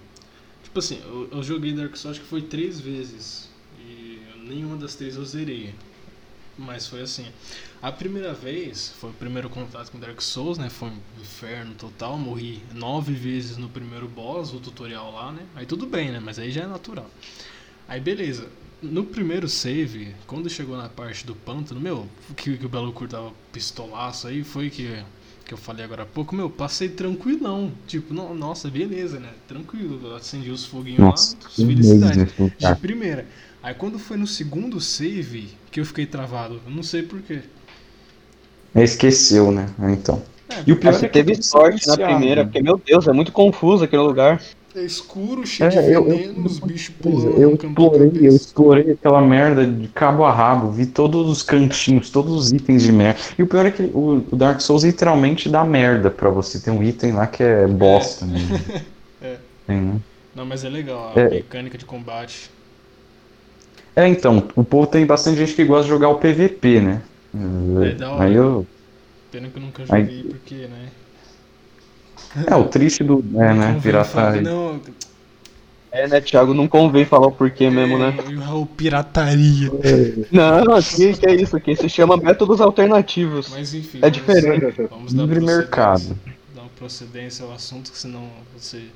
Tipo 0.62 0.78
assim, 0.80 1.00
eu, 1.02 1.30
eu 1.32 1.42
joguei 1.42 1.72
Dark 1.72 1.96
Souls 1.96 2.18
acho 2.18 2.20
que 2.20 2.28
foi 2.28 2.42
três 2.42 2.78
vezes. 2.78 3.48
E 3.80 4.20
nenhuma 4.46 4.76
das 4.76 4.94
três 4.94 5.16
eu 5.16 5.24
zerei. 5.24 5.74
Mas 6.58 6.86
foi 6.86 7.00
assim. 7.00 7.24
A 7.80 7.90
primeira 7.90 8.34
vez 8.34 8.92
foi 9.00 9.08
o 9.08 9.12
primeiro 9.14 9.48
contato 9.48 9.90
com 9.90 9.98
Dark 9.98 10.20
Souls, 10.20 10.58
né? 10.58 10.68
Foi 10.68 10.90
um 10.90 10.98
inferno 11.18 11.74
total. 11.74 12.18
Morri 12.18 12.62
nove 12.74 13.14
vezes 13.14 13.56
no 13.56 13.70
primeiro 13.70 14.06
boss, 14.06 14.52
o 14.52 14.60
tutorial 14.60 15.10
lá, 15.10 15.32
né? 15.32 15.46
Aí 15.56 15.64
tudo 15.64 15.86
bem, 15.86 16.12
né? 16.12 16.20
Mas 16.20 16.38
aí 16.38 16.50
já 16.50 16.64
é 16.64 16.66
natural. 16.66 17.10
Aí 17.88 17.98
beleza. 17.98 18.46
No 18.82 19.04
primeiro 19.04 19.48
save, 19.48 20.14
quando 20.26 20.50
chegou 20.50 20.76
na 20.76 20.90
parte 20.90 21.24
do 21.24 21.34
pântano, 21.34 21.80
meu, 21.80 22.06
que, 22.36 22.58
que 22.58 22.66
o 22.66 22.68
Belo 22.68 22.92
Cur 22.92 23.08
tava 23.08 23.32
pistolaço 23.50 24.26
aí, 24.26 24.44
foi 24.44 24.68
que, 24.68 25.02
que 25.44 25.52
eu 25.54 25.58
falei 25.58 25.84
agora 25.84 26.02
há 26.02 26.06
pouco, 26.06 26.34
meu, 26.34 26.48
passei 26.50 26.88
tranquilão. 26.88 27.72
Tipo, 27.86 28.14
no- 28.14 28.34
nossa, 28.34 28.68
beleza, 28.68 29.18
né? 29.20 29.30
Tranquilo, 29.48 30.14
acendi 30.14 30.50
os 30.50 30.64
foguinhos 30.66 31.00
Nossa, 31.00 31.36
lá, 31.36 31.36
que 31.48 31.64
felicidade. 31.64 32.22
nesse 32.22 32.34
De 32.58 32.74
primeira. 32.74 33.26
Aí 33.62 33.74
quando 33.74 33.98
foi 33.98 34.16
no 34.16 34.26
segundo 34.26 34.80
save 34.80 35.50
que 35.70 35.80
eu 35.80 35.84
fiquei 35.86 36.06
travado, 36.06 36.60
eu 36.66 36.70
não 36.72 36.82
sei 36.82 37.02
porquê. 37.02 37.40
É, 38.74 38.82
Esqueceu, 38.82 39.50
né? 39.52 39.66
Então. 39.92 40.22
É, 40.48 40.62
E 40.66 40.72
o 40.72 40.80
pior 40.80 40.92
você 40.92 41.06
é 41.06 41.08
que 41.08 41.12
teve 41.12 41.34
sorte 41.42 41.86
na 41.86 41.96
primeira, 41.98 42.44
né? 42.44 42.44
porque, 42.44 42.62
meu 42.62 42.80
Deus, 42.84 43.06
é 43.08 43.12
muito 43.12 43.32
confuso 43.32 43.84
aquele 43.84 44.02
lugar. 44.02 44.40
É 44.74 44.82
escuro, 44.82 45.46
cheio 45.46 45.68
É, 45.70 45.82
de 45.82 45.92
eu- 45.92 46.04
veneno, 46.04 46.46
os 46.46 46.58
bichos 46.58 46.94
pulando 47.00 47.40
Eu 47.40 47.54
explorei, 47.54 48.10
eu 48.22 48.34
explorei 48.34 48.90
aquela 48.92 49.20
merda 49.20 49.66
de 49.66 49.88
cabo 49.88 50.24
a 50.24 50.32
rabo, 50.32 50.70
vi 50.70 50.86
todos 50.86 51.28
os 51.28 51.42
cantinhos, 51.42 52.10
todos 52.10 52.32
os 52.32 52.52
itens 52.52 52.82
de 52.82 52.90
merda. 52.92 53.20
E 53.38 53.42
o 53.42 53.46
pior 53.46 53.66
é 53.66 53.70
que 53.70 53.82
o, 53.82 54.24
o 54.30 54.36
Dark 54.36 54.60
Souls 54.60 54.82
literalmente 54.84 55.48
dá 55.48 55.64
merda 55.64 56.10
pra 56.10 56.30
você. 56.30 56.58
Tem 56.58 56.72
um 56.72 56.82
item 56.82 57.12
lá 57.12 57.26
que 57.26 57.42
é 57.42 57.66
bosta 57.66 58.24
mesmo. 58.26 58.58
É. 59.24 59.36
Tem, 59.68 59.80
né? 59.80 60.00
Não, 60.34 60.44
mas 60.44 60.64
é 60.64 60.68
legal, 60.68 61.12
a 61.14 61.20
É. 61.20 61.28
mecânica 61.30 61.78
de 61.78 61.84
combate. 61.84 62.50
É, 63.94 64.08
então, 64.08 64.48
o 64.56 64.64
povo 64.64 64.86
tem 64.86 65.06
bastante 65.06 65.36
gente 65.36 65.54
que 65.54 65.64
gosta 65.64 65.84
de 65.84 65.90
jogar 65.90 66.08
o 66.08 66.16
PVP, 66.16 66.80
né? 66.80 67.02
É, 67.84 67.92
da 67.94 68.10
hora. 68.12 68.24
Aí 68.24 68.34
eu. 68.34 68.66
Pena 69.30 69.48
que 69.48 69.56
eu 69.58 69.62
nunca 69.62 69.84
Aí- 69.90 70.04
joguei, 70.04 70.22
porque, 70.24 70.54
né? 70.66 70.88
É, 72.46 72.54
o 72.56 72.64
triste 72.64 73.04
do. 73.04 73.22
É, 73.36 73.52
né? 73.54 73.72
Não 73.72 73.80
Pirataria. 73.80 74.42
Não, 74.42 74.80
É, 75.90 76.08
né, 76.08 76.20
Thiago? 76.22 76.54
Não 76.54 76.66
convém 76.66 77.04
falar 77.04 77.26
o 77.26 77.32
porquê 77.32 77.68
mesmo, 77.68 77.98
né? 77.98 78.14
é, 78.18 78.28
o 78.34 78.38
Raul 78.40 78.64
pirataria. 78.66 79.70
Não, 80.30 80.80
que, 80.80 81.12
que 81.12 81.26
é 81.26 81.34
isso 81.34 81.54
aqui? 81.56 81.76
Se 81.76 81.88
chama 81.88 82.16
métodos 82.16 82.60
alternativos. 82.62 83.48
Mas 83.50 83.74
enfim. 83.74 83.98
É 83.98 84.10
vamos- 84.10 84.16
diferente. 84.16 84.82
Vamos 84.90 85.12
dar 85.12 85.22
Livre 85.24 85.40
mercado. 85.44 86.16
Dar 86.54 86.62
uma 86.62 86.70
procedência 86.78 87.44
ao 87.44 87.52
assunto, 87.52 87.92
que 87.92 87.98
senão 87.98 88.20
vou 88.20 88.58
ser 88.58 88.90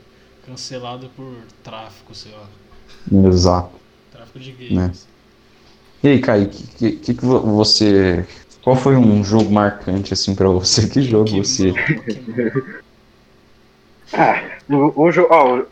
cancelado 0.47 1.11
por 1.15 1.35
tráfico, 1.63 2.15
sei 2.15 2.33
lá. 2.33 3.29
Exato. 3.29 3.71
Tráfico 4.13 4.39
de 4.39 4.53
Né. 4.53 4.81
games. 4.87 5.07
E 6.03 6.09
aí, 6.09 6.19
Kaique, 6.21 6.63
que, 6.79 6.93
que, 6.93 7.15
que 7.15 7.25
vo- 7.25 7.41
você. 7.41 8.25
Qual 8.63 8.75
foi 8.75 8.97
um 8.97 9.23
jogo 9.23 9.51
marcante 9.53 10.13
assim 10.15 10.35
pra 10.35 10.49
você? 10.49 10.89
Que 10.89 11.03
jogo 11.03 11.25
Pokémon, 11.27 11.45
você. 11.45 11.73
Pokémon. 11.73 12.63
Ah, 14.13 14.43
o, 14.69 14.93
o, 15.03 15.09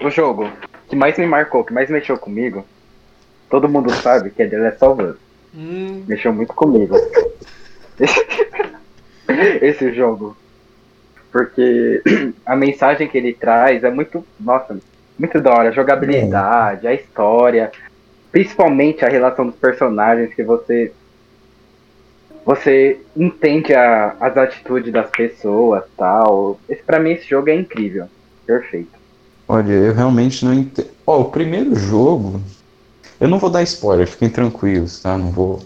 o, 0.07 0.11
jogo 0.11 0.51
que 0.89 0.97
mais 0.97 1.17
me 1.19 1.27
marcou, 1.27 1.65
que 1.65 1.73
mais 1.73 1.89
mexeu 1.89 2.19
comigo, 2.19 2.65
todo 3.49 3.69
mundo 3.69 3.91
sabe 3.93 4.31
que 4.31 4.43
é 4.43 4.49
The 4.49 4.59
Last 4.59 4.85
of 4.85 5.03
Us. 5.03 5.17
Hum, 5.55 6.05
Mexeu 6.07 6.33
muito 6.33 6.53
comigo. 6.53 6.97
Esse, 9.63 9.93
jogo. 9.93 10.37
porque 11.31 12.03
a 12.45 12.57
mensagem 12.57 13.09
que 13.09 13.17
ele 13.17 13.33
traz 13.33 13.85
é 13.85 13.91
muito, 13.91 14.25
nossa, 14.39 14.77
muito 15.19 15.41
da 15.41 15.53
hora. 15.53 15.69
A 15.69 15.73
jogabilidade, 15.73 16.87
a 16.87 16.93
história, 16.95 17.71
principalmente 18.33 19.05
a 19.05 19.09
relação 19.09 19.47
dos 19.47 19.57
personagens 19.57 20.35
que 20.35 20.43
você 20.43 20.93
você 22.45 23.01
entende 23.17 23.73
a- 23.73 24.17
as 24.21 24.37
atitudes 24.37 24.93
das 24.93 25.09
pessoas, 25.09 25.83
tal. 25.97 26.61
Esse 26.69 26.83
para 26.83 26.99
mim 27.01 27.13
esse 27.13 27.27
jogo 27.27 27.49
é 27.49 27.55
incrível, 27.55 28.07
perfeito. 28.47 28.91
Olha, 29.49 29.73
eu 29.73 29.95
realmente 29.95 30.45
não 30.45 30.55
entendo. 30.55 30.89
Ó, 31.07 31.21
o 31.21 31.25
primeiro 31.27 31.75
jogo. 31.75 32.41
Eu 33.21 33.29
não 33.29 33.39
vou 33.39 33.49
dar 33.51 33.63
spoiler, 33.63 34.07
fiquem 34.09 34.29
tranquilos, 34.29 35.01
tá? 35.01 35.17
Não 35.17 35.31
vou. 35.31 35.63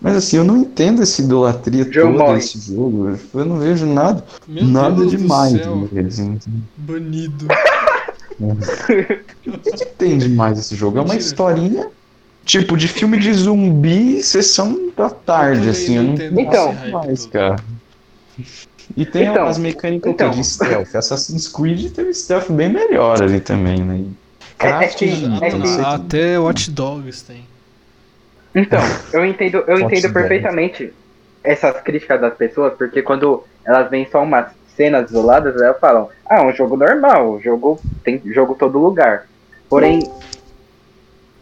Mas 0.00 0.16
assim, 0.16 0.36
eu 0.36 0.44
não 0.44 0.56
entendo 0.58 1.02
essa 1.02 1.20
idolatria 1.22 1.84
Jogo 1.90 2.12
toda 2.12 2.24
morre. 2.24 2.36
desse 2.38 2.60
jogo. 2.74 3.18
Eu 3.34 3.44
não 3.44 3.58
vejo 3.58 3.86
nada, 3.86 4.24
Meu 4.46 4.64
nada 4.64 4.96
Deus 4.96 5.12
do 5.12 5.16
demais 5.18 5.52
céu. 5.52 5.88
neles. 5.92 6.20
Banido. 6.76 7.46
O 8.38 8.54
que, 9.58 9.86
tem 9.96 10.18
demais 10.18 10.58
esse 10.58 10.76
jogo? 10.76 10.98
É 10.98 11.00
uma 11.00 11.16
historinha, 11.16 11.88
tipo, 12.44 12.76
de 12.76 12.86
filme 12.86 13.18
de 13.18 13.32
zumbi, 13.32 14.22
sessão 14.22 14.90
da 14.94 15.08
tarde, 15.08 15.60
também 15.60 15.70
assim. 15.70 15.96
Eu 15.96 16.02
não 16.02 16.12
entendo 16.12 16.34
hype 16.74 16.92
mais, 16.92 17.20
todo. 17.22 17.32
cara. 17.32 17.56
E 18.94 19.04
tem 19.06 19.26
Então, 19.26 19.46
as 19.46 19.58
mecânicas 19.58 20.12
então. 20.12 20.30
de 20.30 20.44
stealth. 20.44 20.94
Assassin's 20.94 21.48
Creed 21.48 21.92
tem 21.92 22.08
um 22.08 22.12
stealth 22.12 22.50
bem 22.50 22.68
melhor 22.68 23.22
ali 23.22 23.40
também, 23.40 23.80
né? 23.82 23.96
E 23.96 24.10
É- 24.58 24.68
é 24.68 25.48
é 25.48 25.82
Até 25.84 26.38
Watch 26.38 26.70
Dogs 26.70 27.22
tem. 27.22 27.44
Então, 28.54 28.80
eu 29.12 29.24
entendo, 29.24 29.64
eu 29.66 29.78
entendo 29.80 30.12
perfeitamente 30.12 30.92
essas 31.44 31.80
críticas 31.82 32.20
das 32.20 32.34
pessoas, 32.34 32.72
porque 32.74 33.02
quando 33.02 33.44
elas 33.64 33.90
veem 33.90 34.08
só 34.10 34.22
umas 34.22 34.46
cenas 34.76 35.10
isoladas, 35.10 35.60
elas 35.60 35.78
falam, 35.78 36.08
ah, 36.28 36.36
é 36.38 36.42
um 36.42 36.54
jogo 36.54 36.76
normal, 36.76 37.40
jogo 37.40 37.80
tem 38.04 38.20
jogo 38.26 38.54
todo 38.54 38.78
lugar. 38.78 39.26
Porém, 39.68 40.00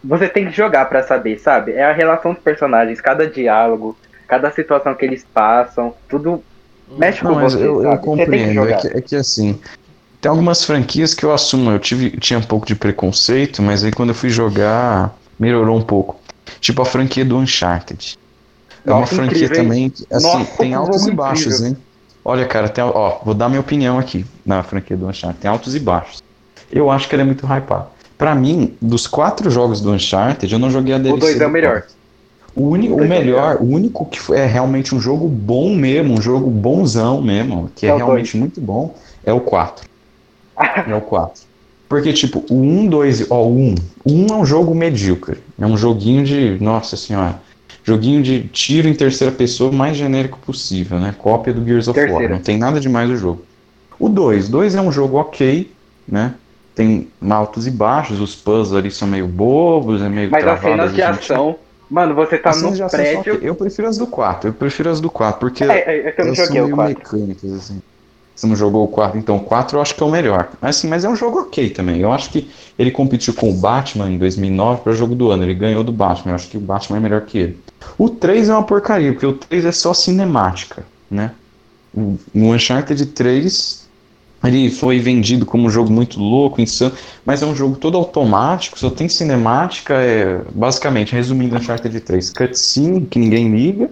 você 0.03 0.27
tem 0.27 0.45
que 0.45 0.51
jogar 0.51 0.85
pra 0.85 1.03
saber, 1.03 1.39
sabe? 1.39 1.71
É 1.73 1.83
a 1.83 1.93
relação 1.93 2.33
dos 2.33 2.43
personagens, 2.43 2.99
cada 3.01 3.27
diálogo, 3.27 3.97
cada 4.27 4.51
situação 4.51 4.93
que 4.93 5.05
eles 5.05 5.25
passam, 5.33 5.93
tudo 6.09 6.43
mexe 6.97 7.23
Não, 7.23 7.33
com 7.33 7.39
mas 7.41 7.53
você, 7.53 7.63
eu, 7.65 7.83
eu 7.83 7.97
compreendo. 7.97 8.67
É 8.67 8.73
que, 8.75 8.87
é 8.87 9.01
que 9.01 9.15
assim, 9.15 9.59
tem 10.21 10.29
algumas 10.29 10.63
franquias 10.63 11.13
que 11.13 11.23
eu 11.23 11.33
assumo. 11.33 11.71
Eu 11.71 11.79
tive, 11.79 12.11
tinha 12.11 12.39
um 12.39 12.43
pouco 12.43 12.65
de 12.65 12.75
preconceito, 12.75 13.61
mas 13.61 13.83
aí 13.83 13.91
quando 13.91 14.09
eu 14.09 14.15
fui 14.15 14.29
jogar, 14.29 15.15
melhorou 15.39 15.77
um 15.77 15.81
pouco. 15.81 16.19
Tipo 16.59 16.81
a 16.81 16.85
franquia 16.85 17.25
do 17.25 17.37
Uncharted. 17.37 18.17
É 18.85 18.91
uma 18.91 19.01
Nossa, 19.01 19.15
franquia 19.15 19.45
incrível, 19.45 19.63
também, 19.63 19.89
que, 19.89 20.05
assim, 20.11 20.25
Nossa, 20.25 20.57
tem 20.57 20.73
altos 20.75 21.07
e 21.07 21.11
baixos, 21.11 21.45
incrível. 21.47 21.67
hein? 21.67 21.77
Olha, 22.23 22.45
cara, 22.45 22.69
tem, 22.69 22.83
ó, 22.83 23.19
vou 23.23 23.33
dar 23.33 23.49
minha 23.49 23.61
opinião 23.61 23.97
aqui 23.99 24.25
na 24.45 24.61
franquia 24.63 24.95
do 24.95 25.07
Uncharted. 25.07 25.41
Tem 25.41 25.49
altos 25.49 25.75
e 25.75 25.79
baixos. 25.79 26.23
Eu 26.71 26.89
acho 26.91 27.07
que 27.07 27.15
ele 27.15 27.21
é 27.23 27.25
muito 27.25 27.45
hypado. 27.45 27.87
Pra 28.17 28.33
mim, 28.33 28.75
dos 28.81 29.07
quatro 29.07 29.49
jogos 29.51 29.81
do 29.81 29.91
Uncharted, 29.91 30.51
eu 30.51 30.59
não 30.59 30.69
joguei 30.71 30.93
a 30.93 30.97
DLC. 30.97 31.19
dois 31.19 31.41
é 31.41 31.45
o 31.45 31.49
melhor. 31.49 31.81
quatro. 31.81 31.95
O, 32.55 32.69
uni, 32.69 32.87
o 32.87 32.95
dois 32.95 33.05
o 33.05 33.09
melhor, 33.09 33.57
o 33.59 33.65
único 33.65 34.05
que 34.05 34.33
é 34.33 34.45
realmente 34.45 34.95
um 34.95 34.99
jogo 34.99 35.27
bom 35.27 35.75
mesmo, 35.75 36.13
um 36.13 36.21
jogo 36.21 36.49
bonzão 36.49 37.21
mesmo, 37.21 37.69
que 37.75 37.85
é, 37.85 37.89
É 37.89 37.93
o 37.93 37.97
realmente 37.97 38.37
muito 38.37 38.61
bom, 38.61 38.95
é 39.25 39.33
o 39.33 39.41
4. 39.41 39.85
é 40.87 40.95
o 40.95 41.01
4. 41.01 41.43
Porque, 41.87 42.13
tipo, 42.13 42.43
o 42.49 42.55
1, 42.55 42.87
2, 42.87 43.31
ó, 43.31 43.43
o 43.43 43.55
1. 43.55 43.75
O 44.03 44.11
1 44.11 44.27
é 44.27 44.35
um 44.37 44.45
jogo 44.45 44.73
medíocre. 44.73 45.37
É 45.59 45.65
um 45.65 45.77
joguinho 45.77 46.23
de. 46.23 46.57
Nossa 46.59 46.97
senhora. 46.97 47.39
Joguinho 47.83 48.23
de 48.23 48.47
tiro 48.47 48.87
em 48.87 48.93
terceira 48.95 49.31
pessoa 49.31 49.71
mais 49.71 49.95
genérico 49.95 50.39
possível, 50.39 50.99
né? 50.99 51.13
Cópia 51.17 51.53
do 51.53 51.63
Gears 51.63 51.87
of 51.87 51.99
War. 51.99 52.07
Terceira. 52.07 52.33
Não 52.33 52.41
tem 52.41 52.57
nada 52.57 52.79
demais 52.79 53.07
no 53.09 53.15
jogo. 53.15 53.43
O 53.99 54.09
2. 54.09 54.49
2 54.49 54.75
é 54.75 54.81
um 54.81 54.91
jogo 54.91 55.17
ok, 55.17 55.71
né? 56.07 56.33
Tem 56.73 57.07
altos 57.29 57.67
e 57.67 57.71
baixos, 57.71 58.19
os 58.19 58.35
puzzles 58.35 58.73
ali 58.73 58.91
são 58.91 59.07
meio 59.07 59.27
bobos, 59.27 60.01
é 60.01 60.09
meio 60.09 60.29
Mas 60.31 60.43
as 60.45 60.59
travado, 60.59 60.81
cenas 60.81 60.93
de 60.93 61.01
ação, 61.01 61.55
mano, 61.89 62.15
você 62.15 62.37
tá 62.37 62.49
no 62.49 62.55
são 62.55 62.89
prédio. 62.89 63.35
ok. 63.35 63.49
Eu 63.49 63.55
prefiro 63.55 63.87
as 63.87 63.97
do 63.97 64.07
4. 64.07 64.49
Eu 64.49 64.53
prefiro 64.53 64.89
as 64.89 64.99
do 64.99 65.09
4, 65.09 65.39
porque 65.39 65.63
É, 65.63 66.07
é, 66.07 66.15
eu 66.17 66.25
não 66.25 66.35
são 66.35 66.45
joguei 66.45 66.61
o 66.61 66.65
meio 66.65 66.75
4. 66.75 66.97
mecânicas, 66.99 67.51
assim. 67.53 67.81
Você 68.35 68.47
não 68.47 68.55
jogou 68.55 68.83
o 68.83 68.87
4, 68.89 69.17
então 69.17 69.37
o 69.37 69.39
4 69.39 69.77
eu 69.77 69.81
acho 69.81 69.95
que 69.95 70.03
é 70.03 70.05
o 70.05 70.09
melhor. 70.11 70.49
Assim, 70.61 70.89
mas 70.89 71.05
é 71.05 71.09
um 71.09 71.15
jogo 71.15 71.39
ok 71.39 71.69
também. 71.69 72.01
Eu 72.01 72.11
acho 72.11 72.29
que 72.29 72.49
ele 72.77 72.91
competiu 72.91 73.33
com 73.33 73.49
o 73.49 73.53
Batman 73.53 74.11
em 74.11 74.17
2009 74.17 74.81
para 74.81 74.91
jogo 74.91 75.15
do 75.15 75.31
ano. 75.31 75.43
Ele 75.43 75.53
ganhou 75.53 75.85
do 75.85 75.91
Batman. 75.93 76.31
Eu 76.31 76.35
acho 76.35 76.49
que 76.49 76.57
o 76.57 76.59
Batman 76.59 76.97
é 76.97 76.99
melhor 76.99 77.21
que 77.21 77.37
ele. 77.37 77.59
O 77.97 78.09
3 78.09 78.49
é 78.49 78.53
uma 78.53 78.63
porcaria, 78.63 79.13
porque 79.13 79.25
o 79.25 79.31
3 79.33 79.63
é 79.65 79.71
só 79.71 79.93
cinemática, 79.93 80.83
né? 81.09 81.31
O, 81.93 82.17
o 82.33 82.39
Uncharted 82.53 83.05
3 83.05 83.84
ele 84.43 84.69
foi 84.69 84.99
vendido 84.99 85.45
como 85.45 85.67
um 85.67 85.69
jogo 85.69 85.91
muito 85.91 86.19
louco, 86.19 86.61
insano, 86.61 86.93
mas 87.25 87.41
é 87.41 87.45
um 87.45 87.55
jogo 87.55 87.77
todo 87.77 87.97
automático, 87.97 88.77
só 88.77 88.89
tem 88.89 89.09
cinemática, 89.09 89.95
é 89.95 90.41
basicamente, 90.53 91.13
resumindo 91.13 91.55
Uncharted 91.55 91.99
3, 91.99 92.29
cutscene 92.31 93.05
que 93.05 93.17
ninguém 93.17 93.49
liga 93.51 93.89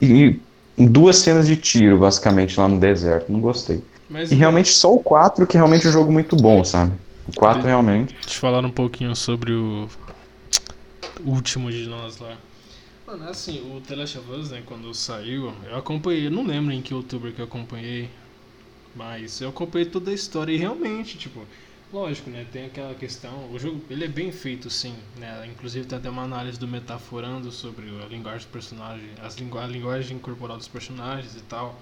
e 0.00 0.40
duas 0.78 1.16
cenas 1.16 1.46
de 1.46 1.56
tiro, 1.56 1.98
basicamente, 1.98 2.58
lá 2.58 2.68
no 2.68 2.78
deserto. 2.78 3.30
Não 3.30 3.40
gostei. 3.40 3.82
Mas 4.08 4.30
E 4.30 4.34
realmente 4.34 4.70
só 4.70 4.92
o 4.94 4.98
4 4.98 5.46
que 5.46 5.56
é 5.56 5.60
realmente 5.60 5.86
um 5.88 5.92
jogo 5.92 6.12
muito 6.12 6.36
bom, 6.36 6.64
sabe? 6.64 6.92
O 7.28 7.32
4 7.34 7.62
realmente. 7.62 8.14
Deixa 8.14 8.36
eu 8.36 8.40
falar 8.40 8.64
um 8.64 8.70
pouquinho 8.70 9.14
sobre 9.14 9.52
o 9.52 9.88
último 11.24 11.70
de 11.70 11.86
nós 11.88 12.18
lá. 12.18 12.36
Mano, 13.06 13.28
assim, 13.28 13.60
o 13.60 13.80
The 13.80 13.96
Last 13.96 14.18
of 14.18 14.30
Us, 14.32 14.50
né, 14.50 14.62
quando 14.64 14.92
saiu, 14.94 15.52
eu 15.70 15.76
acompanhei, 15.76 16.26
eu 16.26 16.30
não 16.30 16.44
lembro 16.44 16.72
em 16.72 16.80
que 16.80 16.94
outubro 16.94 17.32
que 17.32 17.40
eu 17.40 17.44
acompanhei, 17.44 18.08
mas 18.94 19.40
eu 19.40 19.48
acompanhei 19.48 19.86
toda 19.86 20.10
a 20.10 20.14
história 20.14 20.52
e 20.52 20.56
realmente, 20.56 21.16
tipo, 21.18 21.46
lógico, 21.92 22.30
né, 22.30 22.46
tem 22.50 22.66
aquela 22.66 22.94
questão, 22.94 23.50
o 23.52 23.58
jogo, 23.58 23.82
ele 23.90 24.04
é 24.04 24.08
bem 24.08 24.32
feito 24.32 24.70
sim, 24.70 24.94
né, 25.18 25.46
inclusive 25.46 25.86
tem 25.86 25.98
até 25.98 26.08
uma 26.08 26.22
análise 26.22 26.58
do 26.58 26.66
Metaforando 26.66 27.52
sobre 27.52 27.84
a 28.02 28.06
linguagem 28.06 28.38
dos 28.38 28.46
personagens, 28.46 29.10
as 29.22 29.36
lingu 29.36 29.58
a 29.58 29.66
linguagem 29.66 30.18
corporal 30.18 30.56
dos 30.56 30.68
personagens 30.68 31.36
e 31.36 31.42
tal. 31.42 31.80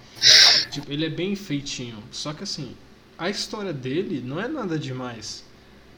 Tipo, 0.70 0.92
ele 0.92 1.06
é 1.06 1.10
bem 1.10 1.36
feitinho, 1.36 2.02
só 2.10 2.32
que 2.32 2.42
assim, 2.42 2.74
a 3.16 3.30
história 3.30 3.72
dele 3.72 4.20
não 4.24 4.40
é 4.40 4.48
nada 4.48 4.78
demais. 4.78 5.44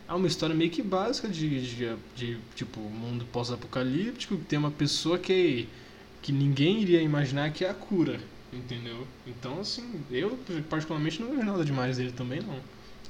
É 0.08 0.12
uma 0.12 0.26
história 0.26 0.54
meio 0.54 0.70
que 0.70 0.82
básica 0.82 1.28
de, 1.28 1.74
de, 1.74 1.96
de, 2.14 2.38
tipo, 2.54 2.80
mundo 2.80 3.24
pós-apocalíptico, 3.32 4.36
que 4.36 4.44
tem 4.44 4.58
uma 4.58 4.70
pessoa 4.70 5.18
que, 5.18 5.68
que 6.20 6.32
ninguém 6.32 6.82
iria 6.82 7.00
imaginar 7.00 7.50
que 7.52 7.64
é 7.64 7.70
a 7.70 7.74
cura, 7.74 8.20
entendeu? 8.52 8.96
Então, 9.26 9.60
assim, 9.60 9.84
eu 10.10 10.32
particularmente 10.68 11.20
não 11.22 11.30
vejo 11.30 11.42
nada 11.44 11.64
demais 11.64 11.96
dele 11.96 12.12
também, 12.12 12.40
não. 12.40 12.56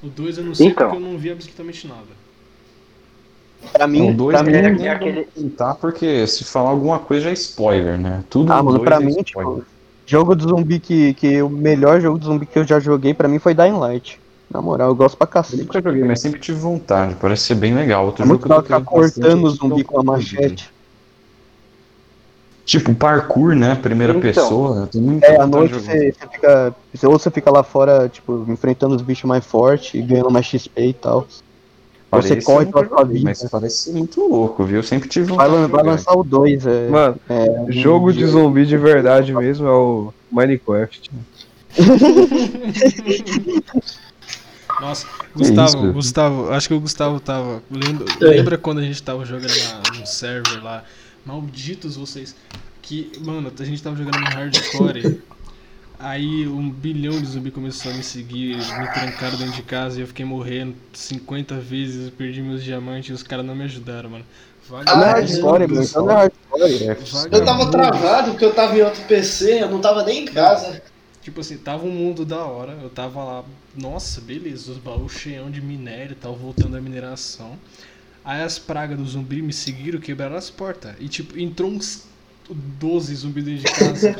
O 0.07 0.09
2 0.11 0.37
eu 0.37 0.43
não 0.43 0.55
sei 0.55 0.67
Então. 0.67 0.89
porque 0.89 1.03
eu 1.03 1.09
não 1.11 1.17
vi 1.17 1.31
absolutamente 1.31 1.87
nada. 1.87 2.23
Pra 3.71 3.87
mim, 3.87 4.11
o 4.11 4.13
2 4.13 4.35
pra 4.37 4.43
mim, 4.43 4.53
é- 4.53 4.85
é 4.87 4.89
aquele- 4.89 5.27
contar, 5.33 5.75
porque 5.75 6.27
se 6.27 6.43
falar 6.43 6.69
alguma 6.71 6.99
coisa 6.99 7.29
é 7.29 7.33
spoiler, 7.33 7.97
né? 7.97 8.23
Tudo 8.29 8.51
Ah, 8.51 8.57
no 8.57 8.65
mano, 8.65 8.77
dois 8.79 8.89
pra 8.89 8.97
é 8.97 8.99
mim, 8.99 9.15
spoiler. 9.25 9.55
tipo, 9.63 9.65
jogo 10.05 10.35
de 10.35 10.43
zumbi 10.43 10.79
que, 10.79 11.13
que 11.13 11.41
o 11.41 11.49
melhor 11.49 12.01
jogo 12.01 12.19
de 12.19 12.25
zumbi 12.25 12.45
que 12.45 12.59
eu 12.59 12.65
já 12.67 12.79
joguei 12.79 13.13
pra 13.13 13.27
mim 13.29 13.39
foi 13.39 13.53
Dying 13.53 13.77
Light. 13.79 14.19
Na 14.51 14.61
moral, 14.61 14.89
eu 14.89 14.95
gosto 14.95 15.17
pra 15.17 15.25
Eu 15.25 15.31
cacete. 15.31 15.63
nunca 15.63 15.81
joguei, 15.81 16.03
mas 16.03 16.19
sempre 16.19 16.39
tive 16.41 16.59
vontade. 16.59 17.15
Parece 17.15 17.43
ser 17.43 17.55
bem 17.55 17.73
legal. 17.73 18.05
Outro 18.05 18.23
É 18.23 18.27
muito 18.27 18.45
jogo 18.47 18.61
que 18.63 18.73
eu 18.73 18.79
tô 18.79 18.85
cortando 18.85 19.45
o 19.45 19.49
zumbi 19.49 19.83
com 19.83 19.99
a 19.99 20.03
machete. 20.03 20.69
Tipo, 22.65 22.95
parkour, 22.95 23.53
né? 23.55 23.75
Primeira 23.75 24.13
Então. 24.13 24.21
pessoa. 24.21 24.89
Muita 24.95 25.25
É, 25.27 25.39
à 25.41 25.45
noite 25.45 25.73
você, 25.73 26.13
você 26.13 26.27
fica. 26.31 26.73
você- 26.93 27.07
Ou 27.07 27.19
você 27.19 27.29
fica 27.29 27.51
lá 27.51 27.61
fora, 27.61 28.07
tipo, 28.07 28.45
enfrentando 28.47 28.95
os 28.95 29.01
bichos 29.01 29.25
mais 29.25 29.45
fortes 29.45 29.93
e 29.93 30.01
ganhando 30.01 30.31
mais 30.31 30.45
XP 30.45 30.81
e 30.87 30.93
tal. 30.93 31.27
Ou 32.11 32.21
você 32.21 32.29
Parece, 32.29 32.45
corre 32.45 32.65
pela 32.67 32.87
sua 32.87 33.03
vida. 33.03 33.21
Mas 33.25 33.43
parece 33.49 33.91
muito 33.91 34.21
louco, 34.21 34.63
viu? 34.63 34.77
Eu 34.77 34.83
sempre 34.83 35.09
tive 35.09 35.33
Vai, 35.33 35.47
de 35.49 35.55
vai 35.55 35.67
jogar. 35.67 35.83
lançar 35.83 36.13
o 36.15 36.23
2, 36.23 36.65
é. 36.65 36.87
Mano, 36.87 37.15
é, 37.27 37.65
jogo 37.69 38.13
de 38.13 38.25
zumbi 38.27 38.65
de 38.65 38.77
verdade 38.77 39.33
mesmo 39.33 39.67
é 39.67 39.71
o 39.71 40.13
Minecraft. 40.31 41.11
Nossa, 44.81 45.05
Gustavo, 45.35 45.85
isso? 45.85 45.93
Gustavo, 45.93 46.51
acho 46.51 46.67
que 46.67 46.73
o 46.73 46.79
Gustavo 46.79 47.19
tava. 47.19 47.61
Lembra, 47.69 48.05
É. 48.21 48.25
lembra 48.25 48.57
quando 48.57 48.79
a 48.79 48.83
gente 48.83 49.01
tava 49.01 49.23
jogando 49.25 49.51
na, 49.55 49.99
no 49.99 50.05
server 50.05 50.63
lá? 50.63 50.83
Malditos 51.25 51.95
vocês. 51.95 52.35
Que, 52.81 53.11
mano, 53.19 53.51
a 53.57 53.63
gente 53.63 53.81
tava 53.81 53.95
jogando 53.95 54.19
no 54.19 54.25
hardcore. 54.27 55.21
Aí 55.99 56.45
um 56.47 56.69
bilhão 56.69 57.21
de 57.21 57.27
zumbi 57.27 57.49
começou 57.49 57.91
a 57.91 57.93
me 57.95 58.03
seguir, 58.03 58.57
me 58.77 58.87
trancaram 58.89 59.37
dentro 59.37 59.53
de 59.53 59.63
casa 59.63 59.99
e 59.99 60.01
eu 60.01 60.07
fiquei 60.07 60.25
morrendo 60.25 60.75
50 60.91 61.55
vezes, 61.59 62.07
eu 62.07 62.11
perdi 62.11 62.41
meus 62.41 62.61
diamantes 62.63 63.09
e 63.09 63.13
os 63.13 63.23
caras 63.23 63.45
não 63.45 63.55
me 63.55 63.63
ajudaram, 63.63 64.09
mano. 64.09 64.25
Não 64.91 65.03
é 65.05 65.11
Vagabundo. 65.13 65.13
hardcore, 65.13 65.67
mano. 65.67 65.83
Então 65.83 66.05
não 66.05 66.11
é 66.11 66.23
hardcore. 66.23 67.29
Eu 67.31 67.45
tava 67.45 67.71
travado 67.71 68.31
porque 68.31 68.45
eu 68.45 68.53
tava 68.53 68.77
em 68.77 68.81
outro 68.81 69.03
PC, 69.03 69.63
eu 69.63 69.69
não 69.69 69.79
tava 69.79 70.03
nem 70.03 70.23
em 70.23 70.25
casa. 70.25 70.81
Tipo 71.21 71.39
assim, 71.39 71.57
tava 71.57 71.85
um 71.85 71.91
mundo 71.91 72.25
da 72.25 72.43
hora, 72.43 72.77
eu 72.83 72.89
tava 72.89 73.23
lá, 73.23 73.45
nossa, 73.77 74.19
beleza, 74.19 74.71
os 74.71 74.77
baús 74.77 75.13
cheião 75.13 75.49
de 75.49 75.61
minério, 75.61 76.15
tava 76.17 76.35
voltando 76.35 76.75
a 76.75 76.81
mineração. 76.81 77.57
Aí 78.23 78.41
as 78.41 78.57
pragas 78.57 78.97
do 78.97 79.05
zumbi 79.05 79.41
me 79.41 79.51
seguiram, 79.51 79.99
quebraram 79.99 80.35
as 80.35 80.49
portas. 80.49 80.93
E 80.99 81.07
tipo, 81.07 81.37
entrou 81.37 81.69
uns 81.69 82.05
12 82.49 83.15
zumbis 83.15 83.43
dentro 83.43 83.63
de 83.63 83.71
casa. 83.71 84.15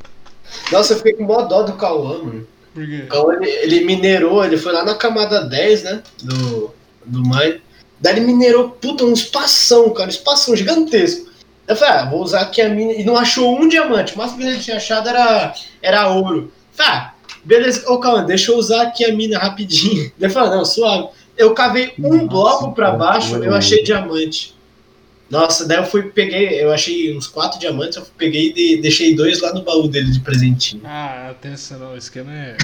Nossa, 0.70 0.92
eu 0.92 0.96
fiquei 0.98 1.14
com 1.14 1.24
mó 1.24 1.42
dó 1.42 1.62
do 1.62 1.74
Cauã, 1.74 2.18
mano. 2.22 2.46
Por 2.74 2.86
quê? 2.86 3.02
Então 3.06 3.32
ele, 3.32 3.48
ele 3.48 3.84
minerou, 3.84 4.44
ele 4.44 4.56
foi 4.56 4.72
lá 4.72 4.84
na 4.84 4.94
camada 4.94 5.42
10, 5.42 5.82
né? 5.82 6.02
Do, 6.22 6.70
do 7.04 7.22
Mine. 7.22 7.60
Daí 8.00 8.14
ele 8.14 8.20
minerou, 8.20 8.70
puta, 8.70 9.04
um 9.04 9.12
espação, 9.12 9.90
cara, 9.90 10.06
um 10.06 10.10
espação 10.10 10.56
gigantesco. 10.56 11.30
Eu 11.66 11.76
falei, 11.76 11.94
ah, 11.94 12.10
vou 12.10 12.22
usar 12.22 12.40
aqui 12.40 12.60
a 12.60 12.68
mina. 12.68 12.92
E 12.92 13.04
não 13.04 13.16
achou 13.16 13.58
um 13.58 13.68
diamante. 13.68 14.14
O 14.14 14.18
máximo 14.18 14.40
que 14.40 14.46
ele 14.46 14.58
tinha 14.58 14.76
achado 14.76 15.08
era, 15.08 15.54
era 15.80 16.08
ouro. 16.08 16.52
Falei, 16.72 16.92
ah, 16.92 17.14
beleza, 17.44 17.88
ô 17.90 17.98
calma, 17.98 18.22
deixa 18.22 18.50
eu 18.50 18.56
usar 18.56 18.82
aqui 18.82 19.04
a 19.04 19.12
mina 19.14 19.38
rapidinho. 19.38 20.10
Ele 20.18 20.32
falou, 20.32 20.56
não, 20.56 20.64
suave. 20.64 21.10
Eu 21.36 21.54
cavei 21.54 21.92
um 21.98 22.08
Nossa, 22.16 22.26
bloco 22.26 22.72
pra 22.72 22.86
cara, 22.86 22.98
baixo, 22.98 23.36
eu 23.36 23.54
achei 23.54 23.82
diamante. 23.82 24.54
Nossa, 25.30 25.66
daí 25.66 25.78
eu 25.78 25.86
fui, 25.86 26.02
peguei, 26.02 26.62
eu 26.62 26.72
achei 26.72 27.16
uns 27.16 27.26
quatro 27.28 27.58
diamantes, 27.58 27.96
eu 27.96 28.06
peguei 28.18 28.48
e 28.48 28.52
de- 28.52 28.82
deixei 28.82 29.14
dois 29.14 29.40
lá 29.40 29.52
no 29.54 29.62
baú 29.62 29.86
dele 29.86 30.10
de 30.10 30.18
presentinho. 30.20 30.82
Ah, 30.84 31.28
atenção, 31.30 31.78
não. 31.78 31.92
O 31.94 31.96
esquema 31.96 32.32
é. 32.32 32.56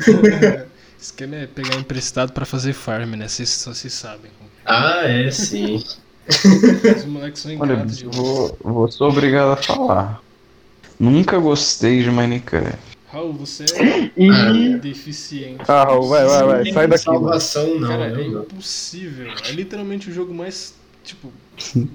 o 0.99 1.01
esquema 1.03 1.37
é 1.37 1.47
pegar 1.47 1.77
emprestado 1.77 2.33
pra 2.33 2.45
fazer 2.45 2.73
farm, 2.73 3.11
né? 3.15 3.29
Vocês 3.29 3.49
só 3.51 3.73
se 3.73 3.89
sabem. 3.89 4.31
Ah, 4.65 5.03
é, 5.05 5.31
sim. 5.31 5.83
Os 6.97 7.05
moleques 7.05 7.41
são 7.43 7.53
Olha, 7.61 7.75
ingratos 7.75 8.03
vou, 8.03 8.59
vou 8.61 8.91
ser 8.91 9.05
obrigado 9.05 9.53
a 9.53 9.57
falar. 9.57 10.21
Nunca 10.99 11.39
gostei 11.39 12.03
de 12.03 12.11
Minecraft. 12.11 12.96
Raul, 13.17 13.33
você 13.33 13.65
é 13.65 14.11
Ih, 14.15 14.77
deficiente. 14.77 15.63
ah, 15.67 15.85
Raul, 15.85 16.07
vai, 16.07 16.27
vai, 16.27 16.45
vai, 16.45 16.73
sai 16.73 16.87
daqui. 16.87 17.07
mano. 17.07 17.21
Salvação, 17.21 17.81
não. 17.81 17.89
Cara, 17.89 18.09
é 18.09 18.13
eu 18.13 18.31
não. 18.31 18.43
impossível. 18.43 19.27
É 19.49 19.53
literalmente 19.53 20.11
o 20.11 20.13
jogo 20.13 20.35
mais, 20.35 20.75
tipo, 21.03 21.33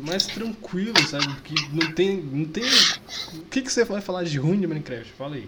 mais 0.04 0.26
tranquilo, 0.26 0.98
sabe? 1.08 1.28
Porque 1.28 1.54
não 1.72 1.92
tem, 1.92 2.18
não 2.18 2.46
tem... 2.46 2.64
O 3.36 3.46
que, 3.52 3.62
que 3.62 3.72
você 3.72 3.86
vai 3.86 4.02
falar 4.02 4.24
de 4.24 4.40
ruim 4.40 4.60
de 4.60 4.66
Minecraft? 4.66 5.14
Fala 5.16 5.36
aí. 5.36 5.48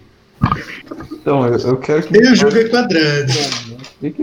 Então, 1.12 1.44
eu, 1.46 1.58
eu 1.58 1.76
quero 1.78 2.02
que. 2.04 2.16
E 2.16 2.32
o 2.32 2.36
jogo 2.36 2.56
é 2.56 2.68
quadrado. 2.68 3.32
que 4.00 4.10
que 4.12 4.22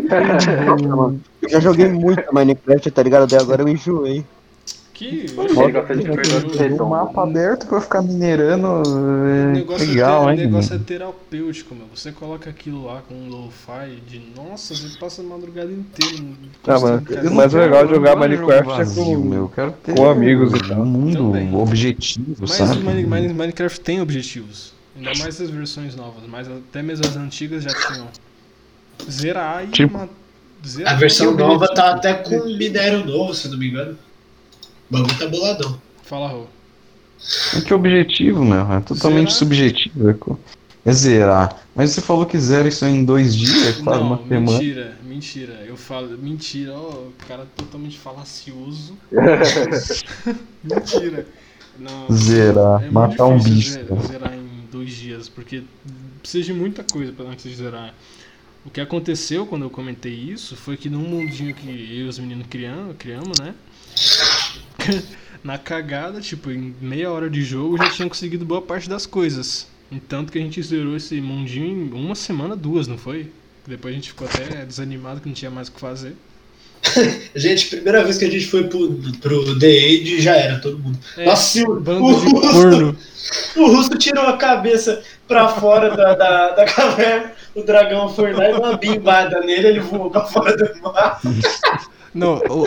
Eu 1.41 1.49
já 1.49 1.59
joguei 1.59 1.87
muito 1.89 2.23
Minecraft, 2.33 2.91
tá 2.91 3.03
ligado? 3.03 3.29
Daí 3.29 3.39
agora 3.39 3.61
eu 3.63 3.67
enjoei. 3.67 4.25
Que... 4.93 5.25
Um 6.79 6.85
mapa 6.89 7.23
aberto 7.23 7.65
pra 7.65 7.81
ficar 7.81 8.01
minerando. 8.01 8.67
O 8.67 9.25
É 9.25 9.53
negócio, 9.53 9.87
legal, 9.87 10.29
é, 10.29 10.31
hein? 10.33 10.37
ter- 10.37 10.43
o 10.43 10.45
negócio 10.49 10.75
é 10.75 10.79
terapêutico, 10.79 11.73
meu. 11.75 11.85
Você 11.95 12.11
coloca 12.11 12.49
aquilo 12.49 12.85
lá 12.85 13.01
com 13.07 13.15
um 13.15 13.29
lo-fi 13.29 13.95
de 14.07 14.21
nossa, 14.35 14.75
você 14.75 14.97
passa 14.99 15.21
a 15.21 15.25
madrugada 15.25 15.71
inteira. 15.71 16.23
Ah, 16.67 16.79
mano, 16.79 17.03
não 17.23 17.33
Mas 17.33 17.53
o 17.53 17.57
legal 17.57 17.85
de 17.87 17.95
jogar 17.95 18.15
Minecraft 18.15 18.81
é 18.81 18.85
com- 18.95 19.17
meu. 19.17 19.39
Eu 19.43 19.49
quero 19.49 19.71
ter 19.71 19.95
com 19.95 20.09
amigos 20.09 20.53
e 20.53 20.67
tal. 20.67 20.81
um 20.81 20.85
mundo 20.85 21.17
Também. 21.31 21.55
objetivo, 21.55 22.35
Mas 22.41 22.51
sabe? 22.51 22.79
o 22.79 22.85
Mine- 22.85 23.03
Mine- 23.03 23.33
Minecraft 23.33 23.79
tem 23.81 24.01
objetivos. 24.01 24.73
Ainda 24.95 25.11
mais 25.19 25.39
as 25.41 25.49
versões 25.49 25.95
novas, 25.95 26.23
mas 26.27 26.47
até 26.47 26.83
mesmo 26.83 27.05
as 27.07 27.15
antigas 27.15 27.63
já 27.63 27.71
tinham. 27.73 28.07
Zerar 29.09 29.63
e 29.63 29.67
Tipo- 29.67 30.07
A 30.85 30.93
versão 30.93 31.33
nova 31.33 31.67
tá 31.73 31.91
até 31.95 32.13
com 32.13 32.45
minério 32.45 33.03
novo, 33.03 33.33
se 33.33 33.49
não 33.49 33.57
me 33.57 33.69
engano. 33.69 33.97
O 34.91 34.97
bagulho 34.97 35.17
tá 35.17 35.27
boladão. 35.27 35.81
Fala, 36.03 36.27
Rô. 36.27 36.45
É 37.55 37.61
que 37.61 37.73
objetivo, 37.73 38.43
meu. 38.43 38.69
É 38.73 38.81
totalmente 38.81 39.27
Zerar? 39.31 39.39
subjetivo. 39.39 40.09
É, 40.85 40.89
é 40.89 40.93
zerar. 40.93 41.61
Mas 41.73 41.91
você 41.91 42.01
falou 42.01 42.25
que 42.25 42.37
zera 42.37 42.67
isso 42.67 42.85
em 42.85 43.05
dois 43.05 43.33
dias, 43.35 43.77
quase 43.77 44.01
uma 44.01 44.17
Não, 44.17 44.27
semana. 44.27 44.51
mentira, 44.57 44.97
mentira. 45.05 45.53
Eu 45.65 45.77
falo, 45.77 46.17
mentira, 46.17 46.73
ó, 46.73 46.89
o 46.89 47.13
cara 47.27 47.43
é 47.43 47.45
totalmente 47.55 47.97
falacioso. 47.97 48.97
mentira. 50.63 51.25
Não, 51.79 52.11
Zerar, 52.11 52.79
é 52.81 52.83
muito 52.83 52.93
matar 52.93 53.25
um 53.27 53.37
difícil 53.37 53.85
bicho. 53.85 54.01
ze- 54.01 54.07
Zerar 54.07 54.33
em 54.33 54.65
dois 54.71 54.91
dias, 54.91 55.29
porque 55.29 55.63
precisa 56.21 56.43
de 56.45 56.53
muita 56.53 56.83
coisa 56.83 57.11
pra 57.13 57.25
antes 57.25 57.43
de 57.49 57.55
zerar. 57.55 57.93
O 58.65 58.69
que 58.69 58.81
aconteceu 58.81 59.45
quando 59.47 59.63
eu 59.63 59.69
comentei 59.69 60.13
isso 60.13 60.55
foi 60.55 60.75
que 60.77 60.89
num 60.89 60.99
mundinho 60.99 61.53
que 61.55 61.67
eu 61.67 62.05
e 62.05 62.07
os 62.07 62.19
meninos 62.19 62.45
criamos, 62.49 62.95
criamos 62.99 63.39
né? 63.39 63.55
Na 65.43 65.57
cagada, 65.57 66.21
tipo, 66.21 66.51
em 66.51 66.75
meia 66.79 67.09
hora 67.11 67.27
de 67.27 67.41
jogo 67.41 67.77
já 67.77 67.89
tinha 67.89 68.07
conseguido 68.07 68.45
boa 68.45 68.61
parte 68.61 68.87
das 68.87 69.07
coisas. 69.07 69.67
Entanto 69.91 70.31
que 70.31 70.37
a 70.37 70.41
gente 70.41 70.61
zerou 70.61 70.95
esse 70.95 71.19
mundinho 71.19 71.87
em 71.87 71.93
uma 71.93 72.13
semana, 72.13 72.55
duas, 72.55 72.87
não 72.87 72.97
foi? 72.97 73.31
Depois 73.65 73.93
a 73.93 73.95
gente 73.95 74.09
ficou 74.09 74.27
até 74.27 74.65
desanimado 74.65 75.19
que 75.19 75.27
não 75.27 75.33
tinha 75.33 75.49
mais 75.49 75.67
o 75.67 75.71
que 75.71 75.79
fazer. 75.79 76.15
Gente, 77.35 77.67
primeira 77.67 78.03
vez 78.03 78.17
que 78.17 78.25
a 78.25 78.31
gente 78.31 78.47
foi 78.47 78.63
pro, 78.63 78.93
pro 79.21 79.59
The 79.59 79.67
Age, 79.67 80.21
já 80.21 80.35
era 80.35 80.59
todo 80.59 80.79
mundo. 80.79 80.97
É, 81.15 81.25
Nossa, 81.25 81.61
o, 81.61 81.79
bando 81.79 82.05
o, 82.05 82.19
de 82.19 82.25
russo, 82.27 82.51
corno. 82.51 82.97
o 83.55 83.67
russo 83.67 83.89
tirou 83.97 84.25
a 84.25 84.37
cabeça 84.37 85.01
pra 85.27 85.49
fora 85.49 85.95
da, 85.95 86.15
da, 86.15 86.49
da 86.51 86.65
caverna, 86.65 87.33
o 87.53 87.63
dragão 87.63 88.09
foi 88.13 88.33
lá 88.33 88.49
e 88.49 88.51
deu 88.51 88.61
uma 88.61 88.77
bimbada 88.77 89.41
nele, 89.41 89.67
ele 89.67 89.79
voou 89.79 90.09
pra 90.09 90.25
fora 90.25 90.57
do 90.57 90.81
mar. 90.81 91.21
Não, 92.13 92.37
o, 92.37 92.65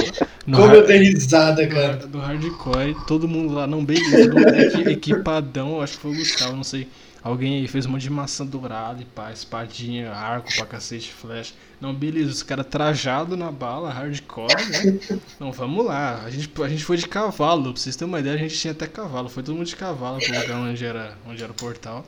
Como 0.52 0.66
hard- 0.66 0.74
eu 0.74 0.86
dei 0.86 0.98
risada, 0.98 1.66
cara. 1.68 1.96
do 2.06 2.18
hardcore, 2.18 2.94
todo 3.06 3.28
mundo 3.28 3.54
lá, 3.54 3.66
não, 3.66 3.84
beleza, 3.84 4.30
todo 4.72 4.88
equipadão, 4.90 5.80
acho 5.82 5.94
que 5.94 6.00
foi 6.00 6.12
o 6.12 6.16
Gustavo, 6.16 6.56
não 6.56 6.64
sei. 6.64 6.88
Alguém 7.22 7.56
aí 7.56 7.68
fez 7.68 7.86
uma 7.86 7.98
de 7.98 8.10
maçã 8.10 8.44
dourada 8.44 9.00
e 9.00 9.04
pá, 9.06 9.32
espadinha, 9.32 10.12
arco 10.12 10.54
pra 10.54 10.66
cacete, 10.66 11.10
flecha. 11.10 11.54
Não, 11.80 11.94
beleza, 11.94 12.30
os 12.30 12.42
caras 12.42 12.66
trajados 12.66 13.36
na 13.38 13.50
bala, 13.50 13.90
hardcore, 13.90 14.54
né? 14.70 14.98
Então 15.34 15.50
vamos 15.50 15.84
lá, 15.86 16.22
a 16.24 16.30
gente, 16.30 16.50
a 16.62 16.68
gente 16.68 16.84
foi 16.84 16.98
de 16.98 17.08
cavalo, 17.08 17.72
pra 17.72 17.80
vocês 17.80 17.96
terem 17.96 18.12
uma 18.12 18.20
ideia, 18.20 18.34
a 18.34 18.38
gente 18.38 18.58
tinha 18.58 18.72
até 18.72 18.86
cavalo, 18.86 19.28
foi 19.30 19.42
todo 19.42 19.54
mundo 19.56 19.66
de 19.66 19.76
cavalo 19.76 20.18
pro 20.20 20.38
lugar 20.38 20.58
onde 20.58 20.84
era, 20.84 21.16
onde 21.26 21.42
era 21.42 21.50
o 21.52 21.54
portal. 21.54 22.04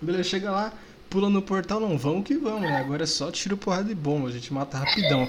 Beleza, 0.00 0.24
chega 0.24 0.50
lá, 0.50 0.72
pula 1.08 1.30
no 1.30 1.40
portal, 1.42 1.80
não, 1.80 1.96
vamos 1.98 2.24
que 2.24 2.34
vamos, 2.36 2.62
né? 2.62 2.78
Agora 2.78 3.04
é 3.04 3.06
só 3.06 3.30
tiro, 3.30 3.56
porrada 3.56 3.90
e 3.90 3.94
bomba, 3.94 4.28
a 4.28 4.32
gente 4.32 4.52
mata 4.52 4.78
rapidão. 4.78 5.28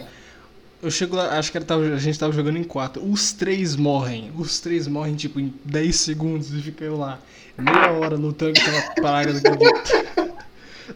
Eu 0.82 0.92
chego 0.92 1.16
lá, 1.16 1.38
acho 1.40 1.52
que 1.52 1.60
tava- 1.62 1.84
a 1.84 1.98
gente 1.98 2.20
tava 2.20 2.32
jogando 2.32 2.58
em 2.58 2.64
quatro. 2.64 3.04
Os 3.04 3.32
três 3.32 3.76
morrem. 3.76 4.32
Os 4.38 4.60
três 4.60 4.88
morrem, 4.88 5.16
tipo, 5.16 5.40
em 5.40 5.54
10 5.64 5.96
segundos 5.96 6.54
e 6.54 6.62
fica 6.62 6.84
eu 6.84 6.98
lá. 6.98 7.20
Meia 7.58 7.92
hora 7.94 8.16
lutando 8.16 8.54
com 8.54 8.62
aquela 8.70 8.82
praga 8.96 9.34
daquele 9.34 9.72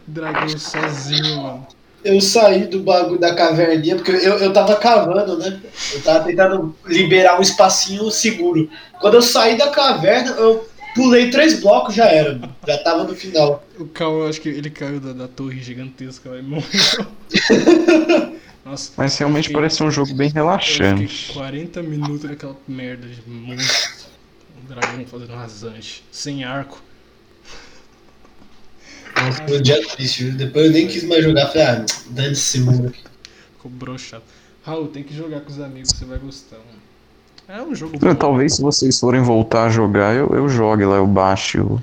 dragão 0.06 0.48
sozinho, 0.58 1.36
mano. 1.42 1.66
Eu 2.02 2.18
saí 2.20 2.66
do 2.66 2.80
bagulho 2.80 3.18
da 3.20 3.34
caverninha, 3.34 3.96
porque 3.96 4.10
eu, 4.10 4.38
eu 4.38 4.52
tava 4.52 4.76
cavando, 4.76 5.36
né? 5.36 5.60
Eu 5.92 6.00
tava 6.02 6.24
tentando 6.24 6.74
liberar 6.86 7.38
um 7.38 7.42
espacinho 7.42 8.10
seguro. 8.10 8.70
Quando 9.00 9.14
eu 9.14 9.22
saí 9.22 9.58
da 9.58 9.68
caverna, 9.68 10.30
eu 10.32 10.66
pulei 10.94 11.30
três 11.30 11.60
blocos, 11.60 11.94
já 11.94 12.06
era. 12.06 12.40
Já 12.66 12.78
tava 12.78 13.04
no 13.04 13.14
final. 13.14 13.62
O 13.78 13.84
Cal, 13.86 14.20
eu 14.20 14.28
acho 14.28 14.40
que 14.40 14.48
ele 14.48 14.70
caiu 14.70 14.98
da, 15.00 15.12
da 15.12 15.28
torre 15.28 15.60
gigantesca 15.60 16.30
e 16.38 16.42
morreu. 16.42 16.66
Nossa, 18.70 18.92
Mas 18.96 19.18
realmente 19.18 19.44
Fiquei- 19.48 19.56
parece 19.56 19.82
um 19.82 19.90
jogo 19.90 20.14
bem 20.14 20.30
relaxante. 20.30 21.32
40 21.32 21.82
minutos 21.82 22.22
naquela 22.22 22.56
merda 22.68 23.06
de 23.08 23.20
monstro. 23.28 24.08
Um 24.62 24.66
dragão 24.68 25.04
fazendo 25.06 25.34
rasante. 25.34 26.04
Sem 26.12 26.44
arco. 26.44 26.80
Nossa, 29.16 29.42
foi 29.46 29.58
um 29.58 29.62
dia 29.62 29.86
triste, 29.88 30.24
viu? 30.24 30.34
Depois 30.34 30.66
eu 30.66 30.72
nem 30.72 30.86
quis 30.86 31.02
mais 31.04 31.24
jogar. 31.24 31.48
Falei, 31.48 31.62
ah, 31.66 31.84
dane 32.10 32.32
esse 32.32 32.60
mundo 32.60 32.88
aqui. 32.88 33.00
Ficou 33.56 33.70
broxado. 33.72 34.22
Raul, 34.62 34.86
tem 34.86 35.02
que 35.02 35.14
jogar 35.14 35.40
com 35.40 35.50
os 35.50 35.60
amigos, 35.60 35.90
você 35.90 36.04
vai 36.04 36.18
gostar, 36.18 36.56
mano. 36.56 36.80
É 37.48 37.60
um 37.60 37.74
jogo 37.74 37.98
bom. 37.98 38.14
Talvez 38.14 38.54
se 38.54 38.62
vocês 38.62 39.00
forem 39.00 39.20
voltar 39.20 39.64
a 39.64 39.68
jogar, 39.70 40.14
eu, 40.14 40.28
eu 40.28 40.48
jogue 40.48 40.84
lá, 40.84 40.96
eu 40.96 41.06
baixe 41.06 41.58
o 41.58 41.82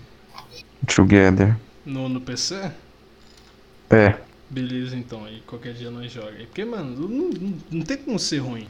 Together. 0.88 1.57
No, 1.85 2.07
no 2.07 2.21
PC? 2.21 2.71
É. 3.89 4.15
Beleza, 4.49 4.95
então. 4.95 5.25
Aí 5.25 5.41
qualquer 5.45 5.73
dia 5.73 5.91
nós 5.91 6.11
joga. 6.11 6.31
Porque, 6.31 6.63
mano, 6.63 7.07
não, 7.07 7.29
não, 7.29 7.53
não 7.71 7.81
tem 7.81 7.97
como 7.97 8.17
ser 8.17 8.39
ruim. 8.39 8.67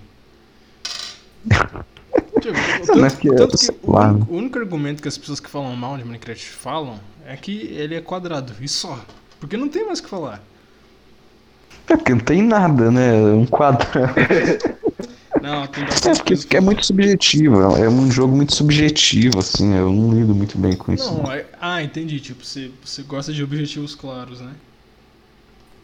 Tipo, 2.42 2.56
é 2.56 2.80
tanto, 2.86 3.18
que 3.18 3.30
é 3.30 3.36
tanto 3.36 3.58
que 3.58 3.72
o, 3.82 3.98
único, 3.98 4.32
o 4.34 4.38
único 4.38 4.60
argumento 4.60 5.02
que 5.02 5.08
as 5.08 5.18
pessoas 5.18 5.40
que 5.40 5.50
falam 5.50 5.76
mal 5.76 5.98
de 5.98 6.04
Minecraft 6.04 6.50
falam 6.50 7.00
é 7.26 7.36
que 7.36 7.52
ele 7.52 7.96
é 7.96 8.02
quadrado. 8.02 8.54
E 8.62 8.68
só. 8.68 9.04
Porque 9.40 9.58
não 9.58 9.68
tem 9.68 9.86
mais 9.86 10.00
o 10.00 10.04
que 10.04 10.10
falar. 10.10 10.42
É 11.90 11.96
porque 11.96 12.14
não 12.14 12.20
tem 12.20 12.44
nada, 12.44 12.92
né? 12.92 13.14
Um 13.14 13.46
quadrado. 13.46 14.14
Não, 15.42 15.68
tem 15.68 15.84
É 15.84 15.88
porque 16.16 16.36
coisa 16.36 16.48
é 16.52 16.60
muito 16.60 16.86
subjetivo. 16.86 17.62
É 17.78 17.88
um 17.88 18.12
jogo 18.12 18.36
muito 18.36 18.56
subjetivo, 18.56 19.40
assim. 19.40 19.76
Eu 19.76 19.92
não 19.92 20.12
lido 20.12 20.34
muito 20.34 20.58
bem 20.58 20.76
com 20.76 20.92
isso. 20.92 21.14
Não, 21.14 21.32
é- 21.32 21.46
ah, 21.62 21.82
entendi. 21.84 22.20
Tipo, 22.20 22.44
você, 22.44 22.72
você 22.84 23.04
gosta 23.04 23.32
de 23.32 23.44
objetivos 23.44 23.94
claros, 23.94 24.42
né? 24.42 24.52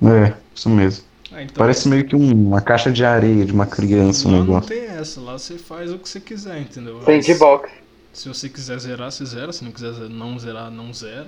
É, 0.01 0.33
isso 0.53 0.69
mesmo. 0.69 1.03
Ah, 1.31 1.41
então, 1.43 1.55
Parece 1.55 1.87
meio 1.87 2.05
que 2.05 2.15
um- 2.15 2.47
uma 2.49 2.61
caixa 2.61 2.91
de 2.91 3.03
areia 3.03 3.45
de 3.45 3.51
uma 3.51 3.65
criança, 3.65 4.27
um 4.27 4.31
Lá 4.31 4.37
não 4.37 4.45
negócio. 4.45 4.69
tem 4.69 4.83
essa, 4.85 5.19
lá 5.19 5.33
você 5.37 5.57
faz 5.57 5.91
o 5.91 5.97
que 5.97 6.07
você 6.07 6.19
quiser, 6.19 6.61
entendeu? 6.61 7.01
Sandbox. 7.05 7.69
Se 8.13 8.27
você 8.29 8.47
quiser 8.47 8.77
zerar, 8.79 9.11
você 9.11 9.25
zera. 9.25 9.51
Se 9.51 9.63
não 9.63 9.71
quiser 9.71 9.91
não 10.09 10.37
zerar, 10.37 10.69
não 10.69 10.93
zera. 10.93 11.27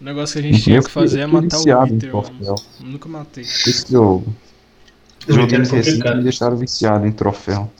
O 0.00 0.04
negócio 0.04 0.40
que 0.40 0.48
a 0.48 0.50
gente 0.52 0.62
tinha 0.62 0.82
que 0.82 0.90
fazer 0.90 1.20
é 1.20 1.26
matar 1.26 1.56
o 1.56 1.58
viciado 1.60 1.90
em 1.90 1.94
Wither, 1.94 2.12
mano. 2.14 2.54
Nunca 2.80 3.08
matei. 3.08 3.44
Por 3.44 3.70
isso 3.70 3.86
que 3.86 3.94
eu 3.94 4.24
O 5.28 5.32
joguei 5.32 5.56
é 5.56 5.58
recente 5.60 5.90
e 5.90 6.14
me 6.16 6.22
deixaram 6.22 6.56
viciado 6.56 7.06
em 7.06 7.12
troféu. 7.12 7.70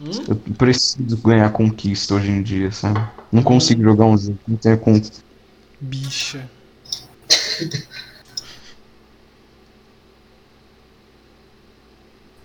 Hum? 0.00 0.10
Eu 0.28 0.36
preciso 0.36 1.16
ganhar 1.18 1.50
conquista 1.50 2.14
hoje 2.14 2.30
em 2.30 2.42
dia, 2.42 2.70
sabe? 2.72 3.00
Não 3.32 3.42
consigo 3.42 3.82
jogar 3.82 4.04
um 4.06 4.16
jogo 4.18 4.38
que 4.44 4.50
não 4.50 4.56
tenha 4.58 4.76
conquista. 4.76 5.22
Bicha. 5.80 6.48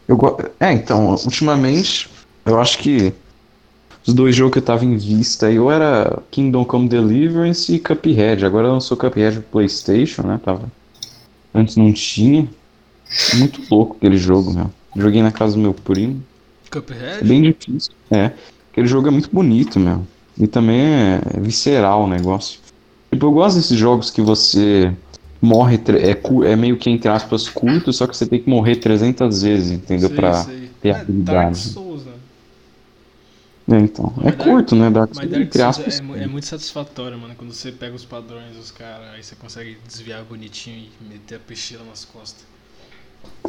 Eu 0.09 0.17
go... 0.17 0.35
É, 0.59 0.73
então, 0.73 1.11
ultimamente, 1.11 2.09
eu 2.43 2.59
acho 2.59 2.79
que 2.79 3.13
os 4.05 4.11
dois 4.11 4.35
jogos 4.35 4.53
que 4.53 4.57
eu 4.57 4.63
tava 4.63 4.83
em 4.83 4.97
vista 4.97 5.45
aí, 5.45 5.59
ou 5.59 5.71
era 5.71 6.23
Kingdom 6.31 6.65
Come 6.65 6.89
Deliverance 6.89 7.71
e 7.71 7.79
Cuphead. 7.79 8.43
Agora 8.43 8.71
lançou 8.71 8.97
Cuphead 8.97 9.39
pro 9.39 9.49
Playstation, 9.51 10.23
né? 10.23 10.39
Tava... 10.43 10.63
Antes 11.53 11.75
não 11.75 11.93
tinha. 11.93 12.49
Muito 13.35 13.61
louco 13.69 13.97
aquele 13.97 14.17
jogo, 14.17 14.51
meu. 14.51 14.71
Joguei 14.95 15.21
na 15.21 15.31
casa 15.31 15.53
do 15.53 15.61
meu 15.61 15.75
primo. 15.75 16.23
É 16.65 16.69
Cuphead? 16.71 17.23
bem 17.23 17.43
difícil. 17.43 17.91
É. 18.09 18.31
Aquele 18.71 18.87
jogo 18.87 19.09
é 19.09 19.11
muito 19.11 19.29
bonito, 19.31 19.79
meu. 19.79 20.07
E 20.39 20.47
também 20.47 20.81
é 20.81 21.21
visceral 21.39 22.05
o 22.05 22.07
negócio. 22.07 22.59
Tipo, 23.11 23.27
eu 23.27 23.31
gosto 23.31 23.57
desses 23.57 23.77
jogos 23.77 24.09
que 24.09 24.21
você 24.21 24.91
morre. 25.41 25.77
É, 25.89 26.51
é 26.51 26.55
meio 26.55 26.77
que, 26.77 26.89
entre 26.89 27.09
aspas, 27.09 27.47
curto, 27.49 27.91
só 27.93 28.07
que 28.07 28.15
você 28.15 28.27
tem 28.27 28.41
que 28.41 28.49
morrer 28.49 28.77
300 28.77 29.41
vezes, 29.43 29.71
entendeu? 29.71 30.09
Sei, 30.09 30.15
pra 30.15 30.33
sei. 30.33 30.71
ter 30.81 30.91
É, 30.91 31.05
Dark 31.25 31.55
habilidade. 31.55 31.55
Souls, 31.55 32.05
né? 32.05 32.19
É, 33.71 33.77
então. 33.79 34.11
É 34.23 34.31
Dark- 34.31 34.43
curto, 34.43 34.75
né? 34.75 34.89
Dark 34.89 35.11
Mas 35.13 35.29
Dark 35.29 35.41
entre 35.43 35.61
Souls 35.61 35.77
aspas. 35.77 35.99
é, 36.15 36.23
é 36.23 36.27
muito 36.27 36.45
satisfatório, 36.45 37.17
mano. 37.17 37.35
Quando 37.35 37.53
você 37.53 37.71
pega 37.71 37.95
os 37.95 38.05
padrões 38.05 38.55
dos 38.55 38.71
caras, 38.71 39.09
aí 39.13 39.23
você 39.23 39.35
consegue 39.35 39.79
desviar 39.85 40.23
bonitinho 40.25 40.89
e 40.99 41.03
meter 41.03 41.35
a 41.35 41.39
peixeira 41.39 41.83
nas 41.83 42.05
costas. 42.05 42.45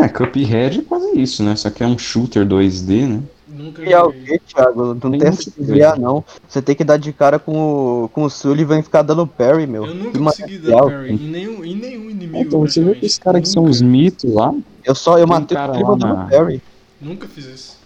É, 0.00 0.08
Cuphead 0.08 0.80
é 0.80 0.82
quase 0.84 1.20
isso, 1.20 1.42
né? 1.44 1.54
Só 1.56 1.70
que 1.70 1.82
é 1.82 1.86
um 1.86 1.98
shooter 1.98 2.46
2D, 2.46 3.06
né? 3.06 3.22
Nunca 3.52 3.82
E 3.82 3.92
é 3.92 3.98
joguei. 3.98 4.38
que, 4.38 4.38
Thiago? 4.54 4.94
Não 4.94 5.18
tem 5.18 5.26
essa 5.28 5.50
de 5.50 5.50
desviar, 5.58 5.98
não. 5.98 6.24
Você 6.48 6.62
tem 6.62 6.74
que 6.76 6.84
dar 6.84 6.96
de 6.96 7.12
cara 7.12 7.38
com 7.38 8.04
o, 8.04 8.08
com 8.10 8.22
o 8.24 8.30
Sullivan 8.30 8.78
e 8.78 8.82
ficar 8.82 9.02
dando 9.02 9.26
parry, 9.26 9.66
meu. 9.66 9.86
Eu 9.86 9.94
nunca 9.94 10.18
consegui 10.18 10.58
dar 10.58 10.82
parry 10.84 11.12
em 11.14 11.16
nenhum, 11.30 11.64
em 11.64 11.74
nenhum 11.76 12.10
inimigo. 12.10 12.38
Então, 12.38 12.60
você 12.60 12.80
os 12.80 12.84
praticamente. 12.86 13.20
caras 13.20 13.42
que 13.42 13.48
são 13.48 13.64
os 13.64 13.82
mitos 13.82 14.32
lá, 14.32 14.54
Eu 14.84 14.94
só, 14.94 15.18
eu 15.18 15.26
Tem 15.26 15.36
matei 15.36 15.56
cara 15.56 15.72
o 15.72 15.74
Sullivan 15.74 15.96
na- 15.96 16.26
parry. 16.28 16.62
Nunca 17.00 17.26
fiz 17.28 17.44
isso. 17.46 17.80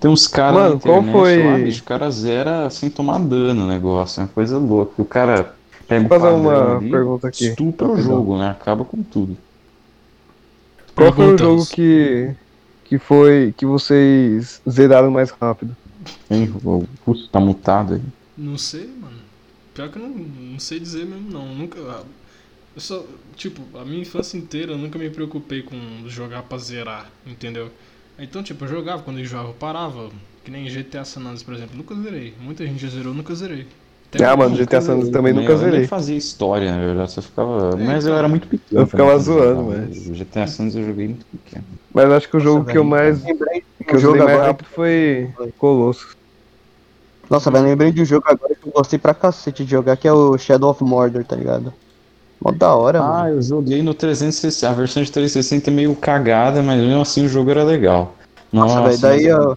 tem 0.00 0.10
uns 0.10 0.26
caras 0.26 0.54
na 0.56 0.62
Mano, 0.70 0.80
qual 0.80 0.98
internet 1.02 1.12
foi- 1.18 1.42
lá, 1.46 1.58
bicho, 1.58 1.82
o 1.82 1.84
cara 1.84 2.10
zera 2.10 2.70
sem 2.70 2.88
tomar 2.88 3.18
dano 3.18 3.64
o 3.64 3.68
negócio, 3.68 4.20
é 4.20 4.24
uma 4.24 4.28
coisa 4.30 4.56
louca. 4.56 4.92
O 5.02 5.04
cara 5.04 5.54
pega 5.86 6.08
Vou 6.08 6.18
fazer 6.20 6.34
uma 6.34 6.76
ali, 6.78 6.90
pergunta 6.90 7.28
aqui. 7.28 7.48
estupra 7.48 7.86
o 7.86 7.90
Rapidão. 7.90 8.10
jogo, 8.16 8.38
né? 8.38 8.48
Acaba 8.50 8.82
com 8.84 9.02
tudo. 9.02 9.36
Qual 10.94 11.12
foi 11.12 11.34
o 11.34 11.38
jogo 11.38 11.66
que, 11.66 12.30
que 12.90 12.98
foi 12.98 13.54
que 13.56 13.64
vocês 13.64 14.60
zeraram 14.68 15.12
mais 15.12 15.30
rápido? 15.30 15.76
Hein? 16.28 16.52
O 16.64 16.84
Russo 17.06 17.28
tá 17.28 17.38
mutado 17.38 17.94
aí. 17.94 18.02
Não 18.36 18.58
sei, 18.58 18.88
mano. 18.88 19.20
Pior 19.72 19.88
que 19.90 19.96
eu 19.96 20.02
não, 20.02 20.08
não 20.08 20.58
sei 20.58 20.80
dizer 20.80 21.06
mesmo, 21.06 21.30
não. 21.30 21.54
Nunca. 21.54 21.78
Eu 21.78 22.80
só. 22.80 23.06
Tipo, 23.36 23.62
a 23.78 23.84
minha 23.84 24.02
infância 24.02 24.36
inteira 24.36 24.72
eu 24.72 24.78
nunca 24.78 24.98
me 24.98 25.08
preocupei 25.08 25.62
com 25.62 25.76
jogar 26.08 26.42
pra 26.42 26.58
zerar, 26.58 27.08
entendeu? 27.24 27.70
Então, 28.18 28.42
tipo, 28.42 28.64
eu 28.64 28.68
jogava, 28.68 29.04
quando 29.04 29.18
eu 29.18 29.22
enjoava, 29.22 29.50
eu 29.50 29.54
parava. 29.54 30.10
Que 30.44 30.50
nem 30.50 30.68
GTA 30.68 31.04
San 31.04 31.20
Andreas, 31.20 31.44
por 31.44 31.54
exemplo. 31.54 31.76
Nunca 31.76 31.94
zerei. 31.94 32.34
Muita 32.40 32.66
gente 32.66 32.82
já 32.82 32.88
zerou, 32.88 33.14
nunca 33.14 33.32
zerei. 33.36 33.68
Até 34.12 34.24
Ah, 34.24 34.36
mano, 34.36 34.56
GTA 34.56 34.80
San 34.80 34.94
Andreas 34.94 35.10
também 35.10 35.32
nunca 35.32 35.52
eu 35.52 35.58
nem 35.58 35.70
zerei. 35.70 35.86
fazia 35.86 36.16
história, 36.16 36.72
na 36.72 36.84
verdade, 36.84 37.12
só 37.12 37.22
ficava. 37.22 37.70
É, 37.74 37.76
Mas 37.84 38.04
eu 38.04 38.10
então. 38.10 38.18
era 38.18 38.28
muito 38.28 38.48
pequeno. 38.48 38.80
Eu 38.80 38.86
ficava 38.86 39.10
quando 39.12 39.22
zoando, 39.22 39.64
mas- 39.64 40.06
O 40.08 40.14
GTA 40.14 40.46
San 40.48 40.64
Andreas 40.64 40.74
eu 40.82 40.90
joguei 40.90 41.08
muito 41.08 41.26
pequeno. 41.26 41.66
Mas 41.94 42.10
acho 42.10 42.28
que 42.28 42.36
o 42.36 42.40
jogo 42.40 42.64
que 42.64 42.76
eu 42.76 42.82
mais 42.84 43.22
Lembrei 43.22 43.62
que 43.86 43.94
eu 43.94 43.98
jogo 43.98 44.16
joguei 44.18 44.22
mais 44.24 44.30
agora- 44.36 44.46
rápido 44.48 44.66
foi 44.68 45.32
Colossus. 45.56 46.16
Nossa, 47.30 47.50
velho, 47.50 47.64
lembrei 47.66 47.92
de 47.92 48.02
um 48.02 48.04
jogo 48.04 48.24
agora 48.26 48.54
que 48.60 48.66
eu 48.68 48.72
gostei 48.72 48.98
pra 48.98 49.14
cacete 49.14 49.64
de 49.64 49.70
jogar, 49.70 49.96
que 49.96 50.08
é 50.08 50.12
o 50.12 50.36
Shadow 50.36 50.70
of 50.70 50.82
Mordor, 50.82 51.24
tá 51.24 51.36
ligado? 51.36 51.72
Mó 52.42 52.50
da 52.50 52.74
hora, 52.74 52.98
Ah, 53.00 53.02
mano. 53.24 53.36
eu 53.36 53.42
joguei 53.42 53.82
no 53.82 53.94
360. 53.94 54.68
A 54.68 54.74
versão 54.74 55.02
de 55.02 55.12
360 55.12 55.70
é 55.70 55.72
meio 55.72 55.94
cagada, 55.94 56.62
mas 56.62 56.80
mesmo 56.80 57.00
assim 57.00 57.24
o 57.24 57.28
jogo 57.28 57.50
era 57.50 57.62
legal. 57.62 58.16
Nossa, 58.52 58.82
velho, 58.82 58.98
daí 59.00 59.26
eu, 59.26 59.56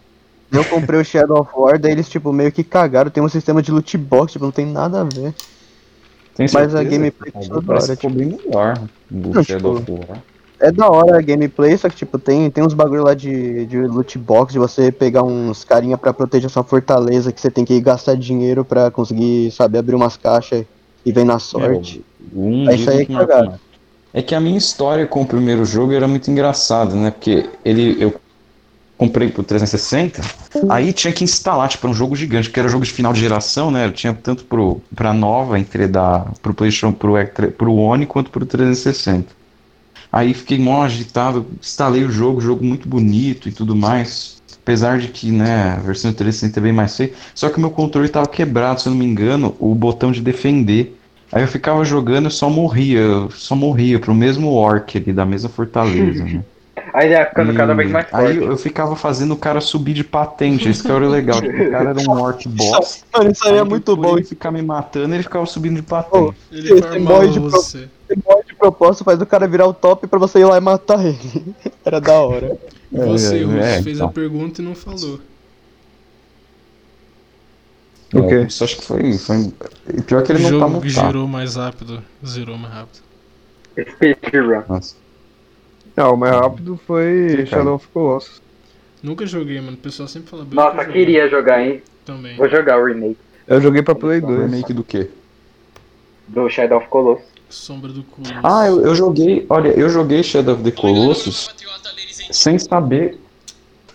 eu 0.51 0.63
comprei 0.65 0.99
o 0.99 1.05
Shadow 1.05 1.41
of 1.41 1.51
War, 1.55 1.79
daí 1.79 1.91
eles, 1.91 2.09
tipo, 2.09 2.31
meio 2.31 2.51
que 2.51 2.63
cagaram. 2.63 3.09
Tem 3.09 3.23
um 3.23 3.29
sistema 3.29 3.61
de 3.61 3.71
loot 3.71 3.97
box, 3.97 4.33
tipo, 4.33 4.45
não 4.45 4.51
tem 4.51 4.65
nada 4.65 5.01
a 5.01 5.03
ver. 5.03 5.33
Tem 6.35 6.47
mas 6.51 6.73
a 6.73 6.77
certeza? 6.77 6.83
gameplay 6.83 7.29
Ah, 7.29 7.31
continua 7.33 7.61
da 7.61 7.67
parece 7.67 7.85
hora, 7.87 7.95
ficou 7.95 8.09
bem 8.11 8.27
melhor 8.27 8.79
do 9.09 9.29
Não, 9.33 9.43
Shadow 9.43 9.79
tipo, 9.79 9.93
of 9.93 10.11
War. 10.11 10.21
É 10.59 10.71
da 10.71 10.87
hora 10.89 11.17
a 11.17 11.21
gameplay, 11.21 11.77
só 11.77 11.89
que, 11.89 11.95
tipo, 11.95 12.17
tem, 12.17 12.49
tem 12.49 12.63
uns 12.63 12.73
bagulho 12.73 13.03
lá 13.03 13.13
de, 13.13 13.65
de 13.65 13.81
loot 13.81 14.17
box, 14.17 14.53
de 14.53 14.59
você 14.59 14.91
pegar 14.91 15.23
uns 15.23 15.63
carinha 15.63 15.97
pra 15.97 16.13
proteger 16.13 16.49
sua 16.49 16.63
fortaleza, 16.63 17.31
que 17.31 17.41
você 17.41 17.51
tem 17.51 17.65
que 17.65 17.79
gastar 17.81 18.15
dinheiro 18.15 18.63
pra 18.63 18.89
conseguir, 18.89 19.51
sabe, 19.51 19.77
abrir 19.77 19.95
umas 19.95 20.15
caixas 20.15 20.65
e 21.05 21.11
vem 21.11 21.25
na 21.25 21.37
sorte. 21.37 22.03
Um 22.33 22.69
É 22.69 22.75
isso 22.75 22.89
aí 22.89 23.05
cagaram. 23.05 23.49
mais. 23.49 23.61
É 24.13 24.21
que 24.21 24.35
a 24.35 24.39
minha 24.39 24.57
história 24.57 25.07
com 25.07 25.23
o 25.23 25.25
primeiro 25.25 25.65
jogo 25.65 25.91
era 25.91 26.07
muito 26.07 26.29
engraçada, 26.29 26.93
né? 26.95 27.09
Porque 27.09 27.49
ele, 27.65 27.97
eu 28.01 28.13
comprei 29.03 29.27
pro 29.27 29.43
360, 29.43 30.21
aí 30.69 30.93
tinha 30.93 31.11
que 31.11 31.25
instalar, 31.25 31.67
tipo, 31.67 31.85
era 31.85 31.91
um 31.91 31.95
jogo 31.95 32.15
gigante, 32.15 32.47
porque 32.47 32.59
era 32.61 32.69
jogo 32.69 32.85
de 32.85 32.91
final 32.91 33.11
de 33.11 33.19
geração, 33.19 33.69
né? 33.69 33.91
Tinha 33.91 34.13
tanto 34.13 34.45
pro, 34.45 34.81
pra 34.95 35.13
nova, 35.13 35.59
entre 35.59 35.87
da, 35.87 36.19
pro 36.41 36.53
PlayStation, 36.53 36.93
pro, 36.93 37.13
E3 37.13 37.51
pro 37.51 37.73
One, 37.73 38.05
quanto 38.05 38.31
pro 38.31 38.45
360. 38.45 39.27
Aí 40.09 40.33
fiquei 40.33 40.57
mó 40.57 40.83
agitado, 40.83 41.45
instalei 41.59 42.05
o 42.05 42.11
jogo, 42.11 42.39
jogo 42.39 42.63
muito 42.63 42.87
bonito 42.87 43.49
e 43.49 43.51
tudo 43.51 43.75
mais. 43.75 44.41
Apesar 44.61 44.97
de 44.99 45.09
que, 45.09 45.29
né, 45.29 45.75
a 45.77 45.81
versão 45.81 46.11
do 46.11 46.15
360 46.15 46.57
é 46.57 46.63
bem 46.63 46.71
mais 46.71 46.95
feia. 46.95 47.11
Só 47.35 47.49
que 47.49 47.57
o 47.57 47.59
meu 47.59 47.71
controle 47.71 48.07
tava 48.07 48.27
quebrado, 48.27 48.79
se 48.79 48.87
eu 48.87 48.91
não 48.91 48.99
me 48.99 49.05
engano, 49.05 49.53
o 49.59 49.75
botão 49.75 50.13
de 50.13 50.21
defender. 50.21 50.97
Aí 51.29 51.43
eu 51.43 51.47
ficava 51.47 51.83
jogando 51.83 52.29
e 52.29 52.31
só 52.31 52.49
morria, 52.49 53.27
só 53.31 53.53
morria 53.53 53.99
pro 53.99 54.15
mesmo 54.15 54.53
orc 54.53 54.97
ali, 54.97 55.11
da 55.11 55.25
mesma 55.25 55.49
fortaleza, 55.49 56.23
né? 56.23 56.41
Aí 56.93 57.09
já 57.09 57.25
ficando 57.25 57.53
cada 57.55 57.73
vez 57.73 57.89
mais 57.89 58.05
Aí 58.13 58.35
forte. 58.35 58.49
eu 58.51 58.55
ficava 58.57 58.95
fazendo 58.95 59.33
o 59.33 59.37
cara 59.37 59.59
subir 59.59 59.93
de 59.93 60.03
patente, 60.03 60.69
isso 60.69 60.83
que 60.83 60.91
era 60.91 61.03
o 61.03 61.09
legal. 61.09 61.41
Tipo, 61.41 61.63
o 61.63 61.71
cara 61.71 61.89
era 61.89 61.99
um 62.01 62.21
orc 62.21 62.47
boss. 62.49 63.03
Mano, 63.11 63.31
isso 63.31 63.47
aí 63.47 63.55
é 63.55 63.59
aí 63.61 63.67
muito 63.67 63.95
bom. 63.97 64.15
ele 64.17 64.25
ficar 64.25 64.51
me 64.51 64.61
matando, 64.61 65.13
ele 65.15 65.23
ficava 65.23 65.45
subindo 65.47 65.77
de 65.77 65.81
patente. 65.81 66.35
Ele 66.51 66.79
farmava 66.79 66.99
morre 66.99 67.27
de 67.29 67.39
pro- 67.39 67.49
você. 67.49 67.89
Morre 68.23 68.43
de 68.47 68.55
propósito, 68.55 69.03
faz 69.03 69.19
o 69.19 69.25
cara 69.25 69.47
virar 69.47 69.65
o 69.65 69.73
top 69.73 70.05
pra 70.05 70.19
você 70.19 70.39
ir 70.39 70.45
lá 70.45 70.55
e 70.57 70.61
matar 70.61 71.03
ele. 71.03 71.55
Era 71.83 71.99
da 71.99 72.13
hora. 72.19 72.55
E 72.91 72.97
você, 72.97 73.39
é, 73.39 73.43
Russo, 73.43 73.57
é, 73.57 73.81
fez 73.81 73.97
então. 73.97 74.07
a 74.07 74.11
pergunta 74.11 74.61
e 74.61 74.65
não 74.65 74.75
falou. 74.75 75.19
O 78.13 78.27
quê? 78.27 78.41
Isso 78.47 78.63
acho 78.63 78.77
que 78.77 78.85
foi. 78.85 79.17
foi... 79.17 79.51
Pior 80.05 80.21
que 80.21 80.31
ele 80.31 80.45
o 80.45 80.51
não 80.51 80.59
tá 80.59 80.67
jogo 80.67 80.81
que 80.81 80.87
mutado. 80.89 81.05
girou 81.07 81.27
mais 81.27 81.55
rápido, 81.55 82.03
zerou 82.23 82.57
mais 82.57 82.71
rápido. 82.73 82.99
Speedrun. 83.95 84.61
Nossa. 84.69 85.02
Não, 85.95 86.13
o 86.13 86.17
mais 86.17 86.33
rápido 86.35 86.79
foi 86.87 87.37
Sim. 87.41 87.45
Shadow 87.45 87.75
of 87.75 87.87
Colossus. 87.89 88.41
Nunca 89.01 89.25
joguei, 89.25 89.59
mano. 89.59 89.73
O 89.73 89.77
pessoal 89.77 90.07
sempre 90.07 90.29
fala 90.29 90.43
bem. 90.45 90.55
Nossa, 90.55 90.85
queria 90.85 91.29
jogar, 91.29 91.61
hein? 91.61 91.81
Também. 92.05 92.35
Vou 92.35 92.49
jogar 92.49 92.79
o 92.79 92.85
remake 92.85 93.17
Eu 93.47 93.61
joguei 93.61 93.81
pra 93.81 93.93
Play 93.95 94.19
2. 94.21 94.39
Remake 94.51 94.73
do 94.73 94.83
quê? 94.83 95.09
do 96.27 96.49
Shadow 96.49 96.77
of 96.77 96.87
Colossus. 96.87 97.25
Sombra 97.49 97.91
do 97.91 98.01
cu. 98.03 98.21
Ah, 98.41 98.65
eu, 98.65 98.81
eu 98.81 98.95
joguei. 98.95 99.45
Olha, 99.49 99.69
eu 99.69 99.87
joguei 99.89 100.23
Shadow 100.23 100.55
of 100.55 100.63
the 100.63 100.71
Colossus 100.71 101.49
sem 102.31 102.57
saber. 102.57 103.19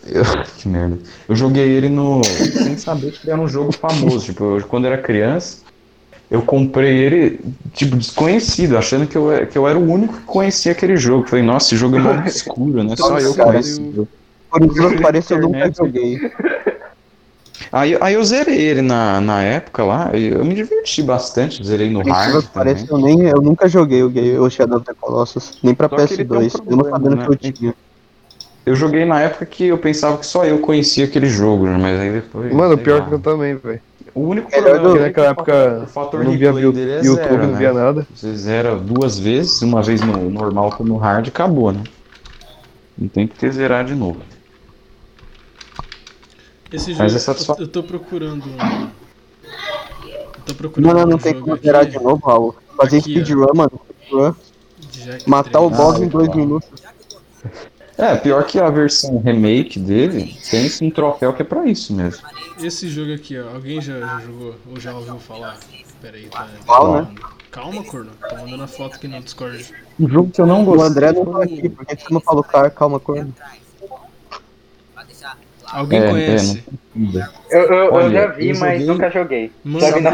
Eu- 0.06 0.22
que 0.58 0.68
merda. 0.68 0.98
Eu 1.28 1.34
joguei 1.34 1.68
ele 1.68 1.88
no. 1.88 2.22
sem 2.24 2.76
saber 2.76 3.12
que 3.12 3.28
era 3.30 3.40
um 3.40 3.48
jogo 3.48 3.72
famoso. 3.72 4.26
Tipo, 4.26 4.58
eu, 4.58 4.66
quando 4.66 4.86
era 4.86 4.98
criança, 4.98 5.62
eu 6.30 6.42
comprei 6.42 6.96
ele, 6.98 7.40
tipo, 7.72 7.96
desconhecido, 7.96 8.76
achando 8.76 9.06
que 9.06 9.16
eu, 9.16 9.32
era- 9.32 9.46
que 9.46 9.56
eu 9.56 9.66
era 9.66 9.78
o 9.78 9.90
único 9.90 10.14
que 10.14 10.24
conhecia 10.24 10.72
aquele 10.72 10.96
jogo. 10.96 11.26
Falei, 11.26 11.44
nossa, 11.44 11.68
esse 11.68 11.76
jogo 11.76 11.96
é 11.96 12.00
mó 12.00 12.10
obscuro, 12.10 12.84
né? 12.84 12.94
Só 12.96 13.18
eu 13.18 13.34
conheço. 13.34 14.08
Por 14.50 14.62
incrível 14.62 14.90
que 14.90 15.02
pareça, 15.02 15.34
eu 15.34 15.40
nunca 15.40 15.70
joguei. 15.72 16.18
Aí, 17.72 17.98
aí 18.00 18.14
eu 18.14 18.24
zerei 18.24 18.60
ele 18.60 18.82
na, 18.82 19.20
na 19.20 19.42
época 19.42 19.84
lá, 19.84 20.10
eu 20.14 20.44
me 20.44 20.54
diverti 20.54 21.02
bastante, 21.02 21.62
zerei 21.64 21.90
no 21.90 22.02
hard 22.02 22.44
também. 22.46 22.86
eu, 22.88 22.98
nem, 22.98 23.22
eu 23.28 23.42
nunca 23.42 23.68
joguei 23.68 24.02
o, 24.02 24.08
game, 24.08 24.38
o 24.38 24.48
Shadow 24.48 24.78
of 24.78 24.86
the 24.86 24.94
Colossus, 24.98 25.58
nem 25.62 25.74
pra 25.74 25.88
Só 25.88 25.96
que 26.06 26.14
ele 26.14 26.24
tem 26.24 26.38
um 26.38 26.40
PS2, 26.40 26.54
eu 26.54 26.76
não 26.76 26.84
problema, 26.84 26.98
sabendo 26.98 27.16
né? 27.16 27.26
que 27.26 27.32
eu 27.32 27.52
tinha. 27.52 27.74
Eu 28.64 28.74
joguei 28.74 29.04
na 29.04 29.20
época 29.20 29.46
que 29.46 29.64
eu 29.64 29.78
pensava 29.78 30.18
que 30.18 30.26
só 30.26 30.44
eu 30.44 30.60
conhecia 30.60 31.06
aquele 31.06 31.26
jogo, 31.26 31.66
né? 31.66 31.78
mas 31.78 31.98
aí 32.00 32.12
depois. 32.12 32.52
Mano, 32.52 32.76
pior 32.78 33.00
lá. 33.00 33.08
que 33.08 33.14
eu 33.14 33.18
também, 33.18 33.56
velho. 33.56 33.80
O 34.18 34.30
único 34.30 34.50
Melhor 34.50 34.80
problema 34.80 34.90
é 34.90 34.98
que 34.98 35.06
naquela 35.06 35.26
época 35.28 35.80
o 35.84 35.86
fator 35.86 36.24
não 36.24 36.32
via 36.32 36.52
dele 36.52 36.90
é 36.90 37.04
YouTube, 37.04 37.22
zero, 37.22 37.38
não 37.38 37.52
né? 37.52 37.58
via 37.58 37.72
nada. 37.72 38.04
Você 38.12 38.36
zera 38.36 38.74
duas 38.74 39.16
vezes, 39.16 39.62
uma 39.62 39.80
vez 39.80 40.00
no 40.00 40.28
normal 40.28 40.72
como 40.72 40.88
no 40.88 40.96
hard 40.96 41.26
e 41.26 41.28
acabou, 41.28 41.70
né? 41.70 41.84
Não 42.98 43.06
tem 43.06 43.28
que 43.28 43.36
ter 43.36 43.52
zerar 43.52 43.84
de 43.84 43.94
novo. 43.94 44.18
Esse 46.72 46.90
jogo, 46.90 47.04
Mas 47.04 47.12
é 47.12 47.16
eu, 47.16 47.20
satisfatório. 47.20 47.62
eu 47.62 47.68
tô 47.68 47.84
procurando. 47.84 48.42
Eu 48.44 48.90
tô 50.46 50.54
procurando 50.54 50.88
Não, 50.88 50.94
não, 51.00 51.06
não 51.10 51.16
um 51.16 51.20
tem 51.20 51.40
como 51.40 51.56
zerar 51.56 51.86
de 51.86 52.02
novo, 52.02 52.26
Raul. 52.26 52.56
Fazer 52.76 53.00
speedrun, 53.00 53.46
mano. 53.54 53.80
Speedrun. 54.02 54.34
Matar 55.26 55.60
o 55.60 55.68
3. 55.70 55.80
boss 55.80 56.00
Ah, 56.00 56.04
em 56.04 56.08
dois 56.08 56.26
legal. 56.26 56.44
minutos. 56.44 56.68
É, 57.98 58.14
pior 58.16 58.44
que 58.46 58.60
a 58.60 58.70
versão 58.70 59.18
remake 59.18 59.78
dele 59.80 60.38
tem 60.50 60.70
um 60.80 60.90
troféu 60.90 61.32
que 61.32 61.42
é 61.42 61.44
pra 61.44 61.66
isso 61.66 61.92
mesmo. 61.92 62.22
Esse 62.62 62.88
jogo 62.88 63.12
aqui, 63.12 63.36
ó, 63.38 63.54
alguém 63.54 63.80
já, 63.80 63.98
já 63.98 64.20
jogou 64.20 64.54
ou 64.70 64.78
já 64.78 64.94
ouviu 64.94 65.18
falar? 65.18 65.58
Pera 66.00 66.16
aí, 66.16 66.26
tá. 66.26 66.48
Qual, 66.64 66.92
né? 67.02 67.08
Calma, 67.50 67.82
corno. 67.82 68.10
Tô 68.28 68.36
mandando 68.36 68.62
a 68.62 68.68
foto 68.68 68.94
aqui 68.96 69.08
no 69.08 69.20
Discord. 69.20 69.74
Um 69.98 70.08
jogo 70.08 70.30
que 70.30 70.40
eu 70.40 70.46
não 70.46 70.62
O 70.62 70.64
gostei. 70.64 70.86
André 70.86 71.12
não 71.12 71.26
tá 71.26 71.42
aqui, 71.42 71.68
porque 71.68 71.96
você 71.96 72.14
não 72.14 72.20
falou 72.20 72.44
calma, 72.44 73.00
corno. 73.00 73.34
Alguém 75.72 76.00
É, 76.00 76.10
conhece? 76.10 76.64
Eu, 77.50 77.60
eu, 77.60 77.74
eu 77.74 77.92
Olha, 77.92 78.10
já 78.10 78.26
vi, 78.28 78.48
eu 78.48 78.58
mas 78.58 78.70
joguei- 78.80 78.86
nunca 78.86 79.10
joguei. 79.10 79.52
Mano, 79.62 79.80
já 79.86 79.94
vi 79.94 80.00
na 80.00 80.10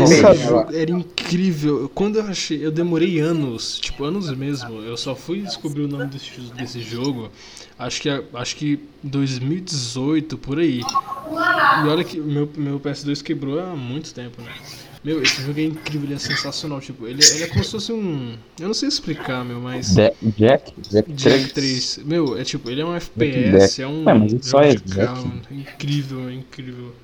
era 0.77 0.91
incrível. 0.91 1.91
Quando 1.95 2.19
eu 2.19 2.25
achei, 2.25 2.65
eu 2.67 2.73
demorei 2.73 3.21
anos, 3.21 3.79
tipo 3.79 4.03
anos 4.05 4.31
mesmo. 4.37 4.81
Eu 4.83 4.97
só 4.97 5.15
fui 5.15 5.43
descobrir 5.43 5.83
o 5.83 5.89
nome 5.89 6.07
desse, 6.07 6.41
desse 6.57 6.81
jogo, 6.81 7.31
acho 7.79 8.03
que 8.03 8.09
acho 8.35 8.57
que 8.57 8.81
2018 9.03 10.39
por 10.39 10.59
aí. 10.59 10.81
E 10.81 11.89
olha 11.89 12.05
que 12.05 12.21
meu 12.21 12.51
meu 12.57 12.81
PS2 12.81 13.23
quebrou 13.23 13.61
há 13.61 13.75
muito 13.77 14.13
tempo, 14.15 14.41
né? 14.43 14.53
Meu, 15.05 15.23
esse 15.23 15.43
jogo 15.43 15.61
é 15.61 15.65
incrível, 15.65 16.05
ele 16.07 16.15
é 16.15 16.19
sensacional. 16.19 16.81
Tipo, 16.81 17.07
ele, 17.07 17.23
ele 17.23 17.45
é 17.45 17.47
como 17.47 17.63
se 17.63 17.73
fosse 17.73 17.93
um, 17.93 18.35
eu 18.59 18.69
não 18.69 18.73
sei 18.73 18.89
explicar, 18.89 19.45
meu, 19.45 19.61
mas 19.61 19.95
Jack? 19.95 20.17
Jack, 20.89 21.13
Jack 21.13 21.53
3. 21.53 22.01
Meu, 22.07 22.39
é 22.39 22.43
tipo, 22.43 22.71
ele 22.71 22.81
é 22.81 22.87
um 22.87 22.95
Jack. 22.95 23.11
FPS, 23.21 23.83
é 23.83 23.87
um 23.87 24.07
Ué, 24.07 24.15
mas 24.15 24.47
só 24.47 24.63
é 24.63 24.75
Jack. 24.75 25.29
é 25.51 25.55
incrível, 25.55 26.29
é 26.31 26.33
incrível. 26.33 26.95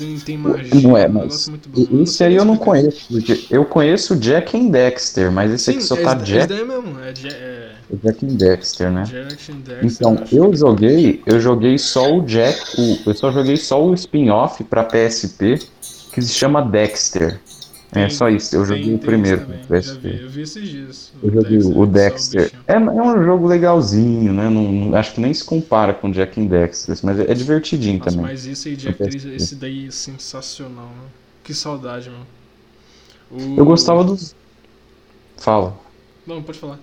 Tem, 0.00 0.18
tem 0.18 0.38
magia, 0.38 0.74
Não 0.82 0.96
é, 0.96 1.06
um 1.06 1.12
mas 1.12 1.48
bom. 1.48 1.58
não 1.90 2.02
esse 2.02 2.24
aí 2.24 2.34
eu 2.34 2.44
não 2.44 2.56
conheço. 2.56 3.06
Eu 3.50 3.64
conheço 3.64 4.14
o 4.14 4.16
Jack 4.16 4.56
and 4.56 4.68
Dexter, 4.70 5.30
mas 5.30 5.52
esse 5.52 5.70
aqui 5.70 5.80
Sim, 5.82 5.86
só 5.86 5.94
esse, 5.94 6.04
tá 6.04 6.16
esse 6.16 6.24
Jack, 6.24 6.46
daí 6.48 6.64
mesmo, 6.64 6.98
é, 7.00 7.14
Ja- 7.14 7.28
é 7.28 7.70
o 7.90 7.96
Jack 7.96 8.24
and 8.24 8.28
Dexter, 8.36 8.90
né? 8.90 9.02
Jack 9.04 9.52
and 9.52 9.56
Dexter. 9.60 9.84
Então, 9.84 10.18
acho. 10.22 10.34
eu 10.36 10.54
joguei, 10.56 11.22
eu 11.26 11.40
joguei 11.40 11.76
só 11.78 12.10
o 12.16 12.22
Jack, 12.22 12.58
o, 12.80 12.98
eu 13.10 13.14
só 13.14 13.30
joguei 13.30 13.56
só 13.56 13.84
o 13.84 13.92
spin-off 13.94 14.64
pra 14.64 14.84
PSP, 14.84 15.58
que 16.12 16.22
se 16.22 16.32
chama 16.34 16.62
Dexter. 16.62 17.38
É 17.92 18.08
só 18.08 18.28
isso, 18.28 18.54
eu 18.54 18.60
tem- 18.60 18.68
joguei 18.68 18.94
o 18.94 18.98
tem 18.98 19.06
primeiro 19.06 19.36
isso 19.38 19.46
pro 19.46 19.54
também, 19.54 20.00
vi, 20.16 20.22
eu 20.22 20.28
vi 20.28 20.42
esses 20.42 20.68
dias. 20.68 21.12
Eu 21.22 21.32
joguei 21.32 21.58
o 21.58 21.62
só 21.62 21.84
Dexter. 21.86 22.52
É, 22.68 22.74
é 22.74 22.78
um 22.78 23.24
jogo 23.24 23.46
legalzinho, 23.48 24.32
né? 24.32 24.48
Não, 24.48 24.94
acho 24.94 25.14
que 25.14 25.20
nem 25.20 25.34
se 25.34 25.44
compara 25.44 25.92
com 25.92 26.10
Jack 26.10 26.40
and 26.40 26.46
Dexter, 26.46 26.96
mas 27.02 27.18
é, 27.18 27.30
é 27.30 27.34
divertidinho 27.34 27.98
Nossa, 27.98 28.10
também. 28.10 28.26
mas 28.26 28.46
esse 28.46 28.68
aí, 28.68 28.76
3, 28.76 28.96
PSP. 28.96 29.34
esse 29.36 29.54
daí 29.56 29.86
é 29.88 29.90
sensacional, 29.90 30.86
né? 30.86 31.08
Que 31.42 31.52
saudade, 31.52 32.10
mano. 32.10 32.26
O- 33.30 33.58
Eu 33.58 33.64
gostava 33.64 34.04
dos. 34.04 34.34
Fala. 35.38 35.74
Não, 36.26 36.42
pode 36.42 36.58
falar. 36.58 36.78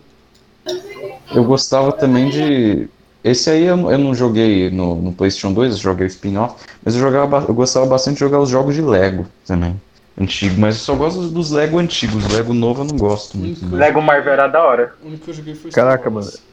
Eu 1.33 1.43
gostava 1.43 1.91
também 1.93 2.29
de. 2.29 2.87
Esse 3.23 3.49
aí 3.49 3.63
eu, 3.63 3.91
eu 3.91 3.97
não 3.97 4.13
joguei 4.15 4.69
no, 4.69 4.95
no 4.95 5.11
PlayStation 5.13 5.51
2, 5.53 5.73
eu 5.73 5.77
joguei 5.79 6.05
o 6.05 6.07
spin-off, 6.07 6.55
mas 6.83 6.95
eu, 6.95 7.01
jogava, 7.01 7.45
eu 7.47 7.53
gostava 7.53 7.85
bastante 7.85 8.13
de 8.15 8.19
jogar 8.21 8.39
os 8.39 8.49
jogos 8.49 8.73
de 8.75 8.81
Lego 8.81 9.25
também. 9.45 9.75
Antigo, 10.19 10.59
mas 10.59 10.75
eu 10.77 10.81
só 10.81 10.95
gosto 10.95 11.27
dos- 11.29 11.51
Lego 11.51 11.77
antigos, 11.77 12.27
Lego 12.33 12.53
novo 12.53 12.81
eu 12.81 12.85
não 12.85 12.97
gosto 12.97 13.37
muito. 13.37 13.63
não. 13.65 13.77
Lego 13.77 14.01
Marvel 14.01 14.33
era 14.33 14.47
da 14.47 14.63
hora. 14.63 14.95
O 15.03 15.07
único 15.07 15.25
que 15.25 15.29
eu 15.29 15.33
joguei 15.35 15.53
foi 15.55 15.71
Caraca, 15.71 16.03
Star 16.03 16.13
Wars. 16.13 16.25
mano. 16.25 16.47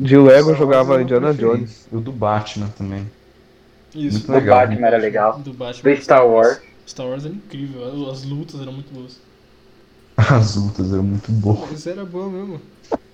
De 0.00 0.16
Lego 0.16 0.50
eu 0.50 0.56
jogava 0.56 0.98
é 0.98 1.02
Indiana. 1.02 1.34
Jones. 1.34 1.86
E 1.92 1.96
o 1.96 2.00
do 2.00 2.10
Batman 2.10 2.68
também. 2.68 3.06
Isso. 3.94 4.12
Muito 4.12 4.26
Do 4.26 4.32
legal. 4.32 4.66
Batman 4.66 4.86
era 4.86 4.96
legal. 4.96 5.38
Do 5.40 5.52
Batman. 5.52 5.94
Do 5.94 6.02
Star 6.02 6.26
Wars. 6.26 6.60
Star 6.88 7.06
Wars 7.06 7.24
era 7.24 7.34
incrível, 7.34 8.10
as 8.10 8.24
lutas 8.24 8.60
eram 8.60 8.72
muito 8.72 8.92
boas. 8.92 9.20
As 10.16 10.56
lutas 10.56 10.92
eram 10.92 11.02
muito 11.02 11.30
boas. 11.32 11.70
Mas 11.70 11.86
era 11.86 12.04
boa 12.04 12.28
mesmo. 12.28 12.60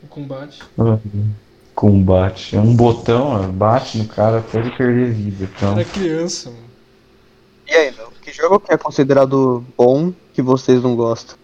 O 0.03 0.07
combate. 0.09 0.61
Combate. 1.75 2.57
É 2.57 2.61
um 2.61 2.75
botão, 2.75 3.29
ó, 3.29 3.43
bate 3.47 3.99
no 3.99 4.09
cara 4.09 4.39
até 4.39 4.59
ele 4.59 4.71
perder 4.73 5.13
vida. 5.13 5.45
Então, 5.45 5.75
Era 5.79 5.85
criança, 5.85 6.51
mano. 6.51 6.69
E 7.69 7.73
aí, 7.75 7.95
meu? 7.95 8.18
Que 8.29 8.35
jogo 8.35 8.61
que 8.61 8.71
é 8.71 8.77
considerado 8.77 9.65
bom 9.75 10.13
que 10.35 10.43
vocês 10.43 10.83
não 10.83 10.95
gostam? 10.95 11.35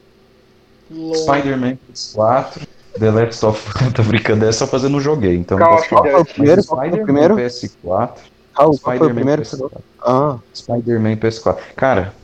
Spider-Man 1.14 1.78
PS4, 1.90 2.60
The 2.98 3.10
Last 3.10 3.46
of 3.46 3.68
Us, 3.68 3.92
tô 3.96 4.02
brincando, 4.02 4.44
é 4.44 4.52
só 4.52 4.66
fazer 4.66 4.90
no 4.90 5.00
joguei, 5.00 5.34
então 5.34 5.58
não 5.58 5.66
Call 5.66 5.76
posso 5.76 5.84
of 5.86 5.94
falar. 5.94 6.10
Qual 6.10 6.12
foi 6.12 6.20
o 6.20 6.34
primeiro? 6.34 6.64
Qual 6.66 6.78
foi 6.78 6.86
o 6.86 6.90
Spider-Man 6.90 7.04
primeiro? 7.06 7.36
PS4, 7.36 8.10
Ah, 8.54 8.64
foi 8.64 8.68
o 8.68 8.74
Spider-Man 8.74 9.14
primeiro 9.14 9.42
que 9.42 9.48
você 9.48 9.56
PS4, 9.56 9.60
gostou? 9.60 9.82
Ah, 10.04 10.38
Spider-Man 10.54 11.16
PS4. 11.16 11.56
Cara, 11.74 12.14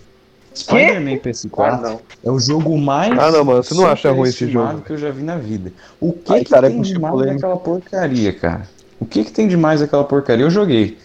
Spider-Man 0.55 1.17
PS4 1.17 1.51
Ah, 1.59 1.77
não. 1.81 2.01
é 2.23 2.31
o 2.31 2.39
jogo 2.39 2.77
mais 2.77 3.19
Ah, 3.19 3.31
não, 3.31 3.45
mano, 3.47 3.63
você 3.63 3.73
não 3.73 3.87
acha 3.87 4.11
ruim 4.13 4.29
esse 4.29 4.47
jogo. 4.47 4.83
que 4.83 4.93
eu 4.93 4.99
já 4.99 5.11
vi 5.11 5.23
na 5.23 5.39
vida. 5.39 5.73
O 5.99 6.13
que, 6.13 6.35
Ai, 6.35 6.45
que 6.45 6.51
cara, 6.51 6.69
tem 6.69 6.77
com 6.77 6.83
de 6.83 6.99
mais 6.99 7.17
naquela 7.27 7.57
porcaria, 7.57 8.33
cara? 8.39 8.69
O 9.01 9.07
que, 9.07 9.25
que 9.25 9.33
tem 9.33 9.49
de 9.49 9.57
mais 9.57 9.81
naquela 9.81 10.05
porcaria? 10.05 10.45
Eu 10.45 10.51
joguei. 10.51 10.99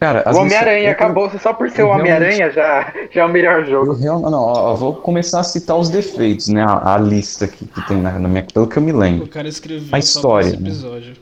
Cara, 0.00 0.24
O 0.32 0.38
Homem-Aranha 0.38 0.88
eu- 0.88 0.92
acabou 0.92 1.30
só 1.38 1.52
por 1.52 1.68
ser 1.70 1.82
eu 1.82 1.88
o 1.88 1.90
Homem-Aranha 1.90 2.50
já, 2.50 2.90
já 3.12 3.20
é 3.20 3.24
o 3.24 3.28
melhor 3.28 3.60
Eu 3.60 3.66
jogo. 3.66 3.92
real, 3.92 4.18
não, 4.18 4.40
ó, 4.40 4.74
vou 4.74 4.94
começar 4.94 5.40
a 5.40 5.42
citar 5.42 5.76
os 5.76 5.90
defeitos, 5.90 6.48
né? 6.48 6.62
A, 6.62 6.94
a 6.94 6.98
lista 6.98 7.44
aqui 7.44 7.66
que 7.66 7.86
tem 7.86 7.98
na, 7.98 8.18
na 8.18 8.26
minha, 8.26 8.42
pelo 8.52 8.66
que 8.66 8.78
eu 8.78 8.82
me 8.82 8.92
lembro. 8.92 9.26
O 9.26 9.28
cara 9.28 9.46
escreveu 9.46 9.88
A 9.92 9.98
história, 9.98 10.50
né? 10.52 10.56
episódio. 10.68 11.12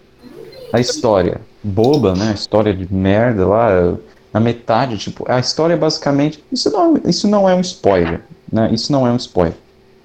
A 0.72 0.78
história 0.78 1.40
boba, 1.62 2.14
né? 2.14 2.30
A 2.30 2.34
história 2.34 2.72
de 2.72 2.92
merda 2.94 3.46
lá, 3.48 3.94
na 4.32 4.38
metade, 4.38 4.96
tipo, 4.96 5.24
a 5.28 5.40
história 5.40 5.74
é 5.74 5.76
basicamente. 5.76 6.44
Isso 6.52 6.70
não, 6.70 7.00
isso 7.04 7.26
não 7.26 7.48
é 7.48 7.54
um 7.56 7.60
spoiler, 7.60 8.20
né? 8.52 8.68
Isso 8.72 8.92
não 8.92 9.04
é 9.04 9.10
um 9.10 9.16
spoiler. 9.16 9.54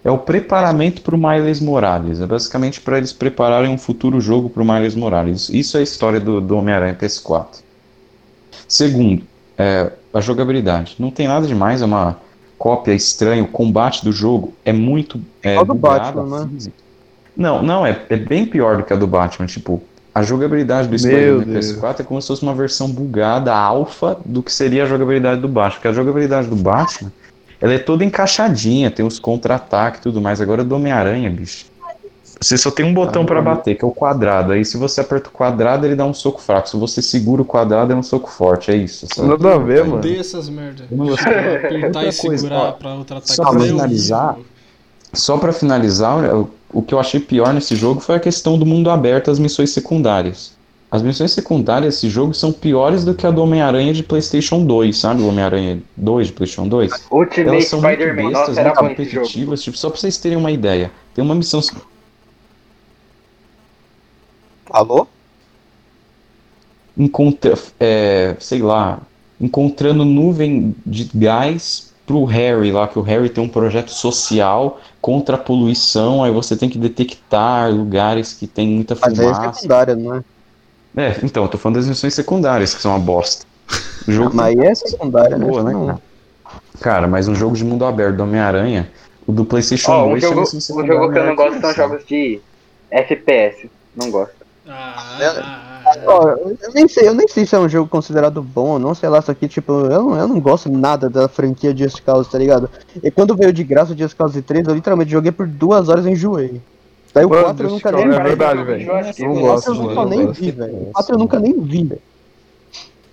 É 0.03 0.09
o 0.09 0.17
preparamento 0.17 1.01
para 1.03 1.13
o 1.15 1.17
Miles 1.17 1.59
Morales. 1.61 2.19
É 2.19 2.25
basicamente 2.25 2.81
para 2.81 2.97
eles 2.97 3.13
prepararem 3.13 3.69
um 3.71 3.77
futuro 3.77 4.19
jogo 4.19 4.49
para 4.49 4.63
o 4.63 4.65
Miles 4.65 4.95
Morales. 4.95 5.47
Isso 5.49 5.77
é 5.77 5.81
a 5.81 5.83
história 5.83 6.19
do, 6.19 6.41
do 6.41 6.57
Homem-Aranha 6.57 6.97
PS4. 6.99 7.61
Segundo, 8.73 9.21
é, 9.55 9.91
a 10.11 10.19
jogabilidade. 10.19 10.95
Não 10.97 11.11
tem 11.11 11.27
nada 11.27 11.45
demais, 11.45 11.83
é 11.83 11.85
uma 11.85 12.17
cópia 12.57 12.91
estranha. 12.91 13.43
O 13.43 13.47
combate 13.47 14.03
do 14.03 14.11
jogo 14.11 14.51
é 14.65 14.73
muito. 14.73 15.21
É, 15.43 15.59
do 15.59 15.75
bugado, 15.75 16.21
Batman, 16.23 16.39
né? 16.39 16.49
física. 16.51 16.75
Não, 17.37 17.61
não, 17.61 17.85
é, 17.85 18.01
é 18.09 18.17
bem 18.17 18.47
pior 18.47 18.77
do 18.77 18.83
que 18.83 18.91
a 18.91 18.95
do 18.95 19.05
Batman. 19.05 19.45
Tipo, 19.45 19.79
a 20.15 20.23
jogabilidade 20.23 20.87
do 20.87 20.97
Spider-Man 20.97 21.43
Deus. 21.43 21.67
PS4 21.67 21.99
é 21.99 22.03
como 22.03 22.19
se 22.19 22.27
fosse 22.29 22.41
uma 22.41 22.55
versão 22.55 22.89
bugada, 22.89 23.53
alfa, 23.53 24.17
do 24.25 24.41
que 24.41 24.51
seria 24.51 24.85
a 24.85 24.87
jogabilidade 24.87 25.39
do 25.39 25.47
Batman. 25.47 25.75
Porque 25.75 25.87
a 25.89 25.93
jogabilidade 25.93 26.47
do 26.47 26.55
Batman, 26.55 27.11
ela 27.61 27.73
é 27.75 27.77
toda 27.77 28.03
encaixadinha, 28.03 28.89
tem 28.89 29.05
os 29.05 29.19
contra-ataques 29.19 29.99
e 29.99 30.03
tudo 30.03 30.19
mais. 30.19 30.41
Agora 30.41 30.63
do 30.63 30.75
Homem-Aranha, 30.75 31.29
bicho. 31.29 31.65
Você 32.43 32.57
só 32.57 32.69
tem 32.69 32.85
um 32.85 32.93
botão 32.93 33.25
pra 33.25 33.41
bater, 33.41 33.75
que 33.75 33.85
é 33.85 33.87
o 33.87 33.91
quadrado. 33.91 34.51
Aí 34.51 34.65
se 34.65 34.77
você 34.77 35.01
aperta 35.01 35.29
o 35.29 35.31
quadrado, 35.31 35.85
ele 35.85 35.95
dá 35.95 36.05
um 36.05 36.13
soco 36.13 36.41
fraco. 36.41 36.69
Se 36.69 36.75
você 36.75 37.01
segura 37.01 37.41
o 37.41 37.45
quadrado, 37.45 37.93
é 37.93 37.95
um 37.95 38.03
soco 38.03 38.29
forte. 38.29 38.69
É 38.69 38.75
isso. 38.75 39.07
sabe? 39.13 39.29
Nada 39.29 39.55
a 39.55 39.57
ver, 39.57 39.83
mano. 39.83 39.97
Odeio 39.97 40.19
essas 40.19 40.49
merda. 40.49 40.85
Eu. 40.91 41.13
Apertar 41.65 42.05
e 42.05 42.11
segurar 42.11 42.73
pra 42.73 42.95
outra 42.95 43.17
ataque. 43.17 43.33
só 43.33 43.49
pra 43.49 43.59
finalizar. 43.61 44.37
Só 45.13 45.37
pra 45.37 45.53
finalizar, 45.53 46.35
o, 46.35 46.49
o 46.73 46.81
que 46.81 46.93
eu 46.93 46.99
achei 46.99 47.19
pior 47.19 47.53
nesse 47.53 47.75
jogo 47.75 48.01
foi 48.01 48.15
a 48.15 48.19
questão 48.19 48.57
do 48.57 48.65
mundo 48.65 48.89
aberto, 48.89 49.29
as 49.31 49.39
missões 49.39 49.69
secundárias. 49.69 50.53
As 50.93 51.01
missões 51.01 51.31
secundárias 51.31 51.95
desse 51.95 52.09
jogo 52.09 52.33
são 52.33 52.51
piores 52.51 53.03
do 53.03 53.15
que 53.15 53.25
a 53.25 53.31
do 53.31 53.41
Homem-Aranha 53.41 53.93
de 53.93 54.03
PlayStation 54.03 54.63
2, 54.63 54.95
sabe? 54.95 55.23
O 55.23 55.27
Homem-Aranha 55.27 55.81
2 55.97 56.27
de 56.27 56.33
PlayStation 56.33 56.67
2. 56.67 56.91
Ultimate 57.09 57.49
Elas 57.49 57.65
são 57.67 57.81
muito 57.81 57.95
Spider-Man, 57.95 58.29
bestas, 58.29 58.57
muito 58.57 58.81
repetitivas, 58.81 59.63
tipo, 59.63 59.77
só 59.77 59.89
pra 59.89 59.99
vocês 59.99 60.17
terem 60.17 60.37
uma 60.37 60.51
ideia. 60.51 60.91
Tem 61.15 61.23
uma 61.23 61.33
missão 61.33 61.61
alô? 64.73 65.07
encontra, 66.97 67.57
é, 67.79 68.35
sei 68.39 68.61
lá, 68.61 68.99
encontrando 69.39 70.05
nuvem 70.05 70.75
de 70.85 71.09
gás 71.13 71.91
pro 72.05 72.23
Harry 72.25 72.71
lá, 72.71 72.87
que 72.87 72.99
o 72.99 73.01
Harry 73.01 73.29
tem 73.29 73.43
um 73.43 73.49
projeto 73.49 73.89
social 73.89 74.79
contra 75.01 75.35
a 75.35 75.39
poluição, 75.39 76.23
aí 76.23 76.31
você 76.31 76.55
tem 76.55 76.69
que 76.69 76.77
detectar 76.77 77.71
lugares 77.71 78.33
que 78.33 78.45
tem 78.45 78.67
muita 78.67 78.95
Mas 78.99 79.19
aí 79.19 79.25
é 79.25 79.33
fumaça. 79.33 79.53
secundária, 79.53 79.95
não 79.95 80.15
é? 80.15 80.23
É, 80.95 81.19
então, 81.23 81.43
eu 81.43 81.49
tô 81.49 81.57
falando 81.57 81.77
das 81.77 81.87
missões 81.87 82.13
secundárias, 82.13 82.75
que 82.75 82.81
são 82.81 82.91
uma 82.91 82.99
bosta. 82.99 83.45
O 84.07 84.11
jogo 84.11 84.35
Mas 84.35 84.59
aí 84.59 84.67
é 84.67 84.75
secundária, 84.75 85.37
né? 85.37 85.45
boa, 85.45 85.63
né, 85.63 85.73
Não. 85.73 86.01
cara? 86.79 87.07
Mas 87.07 87.27
um 87.27 87.33
jogo 87.33 87.55
de 87.55 87.63
mundo 87.63 87.85
aberto 87.85 88.17
do 88.17 88.23
Homem-Aranha, 88.23 88.91
o 89.25 89.31
do 89.31 89.45
PlayStation 89.45 89.91
Ó, 89.91 90.05
um 90.05 90.09
2 90.09 90.21
jogo, 90.21 90.45
chama 90.45 90.83
um 90.83 90.87
jogo 90.87 91.11
que 91.11 91.17
eu 91.17 91.23
secundária 91.23 91.25
não 91.25 91.35
gosto 91.35 91.61
são 91.61 91.69
que 91.71 91.75
jogos 91.75 92.05
de 92.05 92.41
FPS. 92.91 93.69
Não 93.95 94.11
gosto. 94.11 94.42
Ah, 94.67 95.17
É. 95.19 95.27
ah, 95.27 95.81
ah, 95.85 95.93
Ó, 96.07 96.29
eu 96.29 96.57
nem 96.73 96.87
sei, 96.87 97.07
eu 97.07 97.13
nem 97.13 97.27
sei 97.27 97.45
se 97.45 97.55
é 97.55 97.59
um 97.59 97.67
jogo 97.67 97.89
considerado 97.89 98.41
bom 98.41 98.69
ou 98.71 98.79
não, 98.79 98.95
sei 98.95 99.09
lá, 99.09 99.19
isso 99.19 99.29
aqui, 99.31 99.47
tipo, 99.47 99.71
eu 99.73 100.01
não, 100.03 100.15
eu 100.17 100.27
não 100.27 100.39
gosto 100.39 100.71
nada 100.71 101.09
da 101.09 101.27
franquia 101.27 101.75
Just 101.75 102.01
Cause, 102.03 102.29
tá 102.29 102.37
ligado? 102.37 102.69
E 103.03 103.11
quando 103.11 103.35
veio 103.35 103.51
de 103.51 103.63
graça 103.63 103.93
o 103.93 103.97
Just 103.97 104.15
Cause 104.15 104.41
3, 104.41 104.67
eu 104.67 104.73
literalmente 104.75 105.11
joguei 105.11 105.31
por 105.31 105.45
duas 105.47 105.89
horas 105.89 106.05
e 106.05 106.11
enjoei. 106.11 106.61
Daí 107.13 107.25
o 107.25 107.29
Mano, 107.29 107.43
4 107.43 107.67
eu 107.67 107.71
nunca 107.71 107.91
nem 107.91 108.05
é 108.05 108.07
vi. 108.09 108.23
verdade, 108.23 108.57
Jogo 108.59 108.65
velho. 108.71 108.81
enjoativo. 108.81 109.27
Não 109.27 109.35
O 109.35 109.41
gosto, 109.41 109.65
4 109.65 109.81
eu 109.83 109.87
nunca 109.89 110.05
nem 110.05 110.31
vi, 110.31 110.51
velho. 110.51 110.73
O 110.75 110.91
4 110.93 111.13
eu 111.15 111.19
nunca 111.19 111.39
nem 111.39 111.59
vi, 111.61 111.83
velho. 111.83 112.01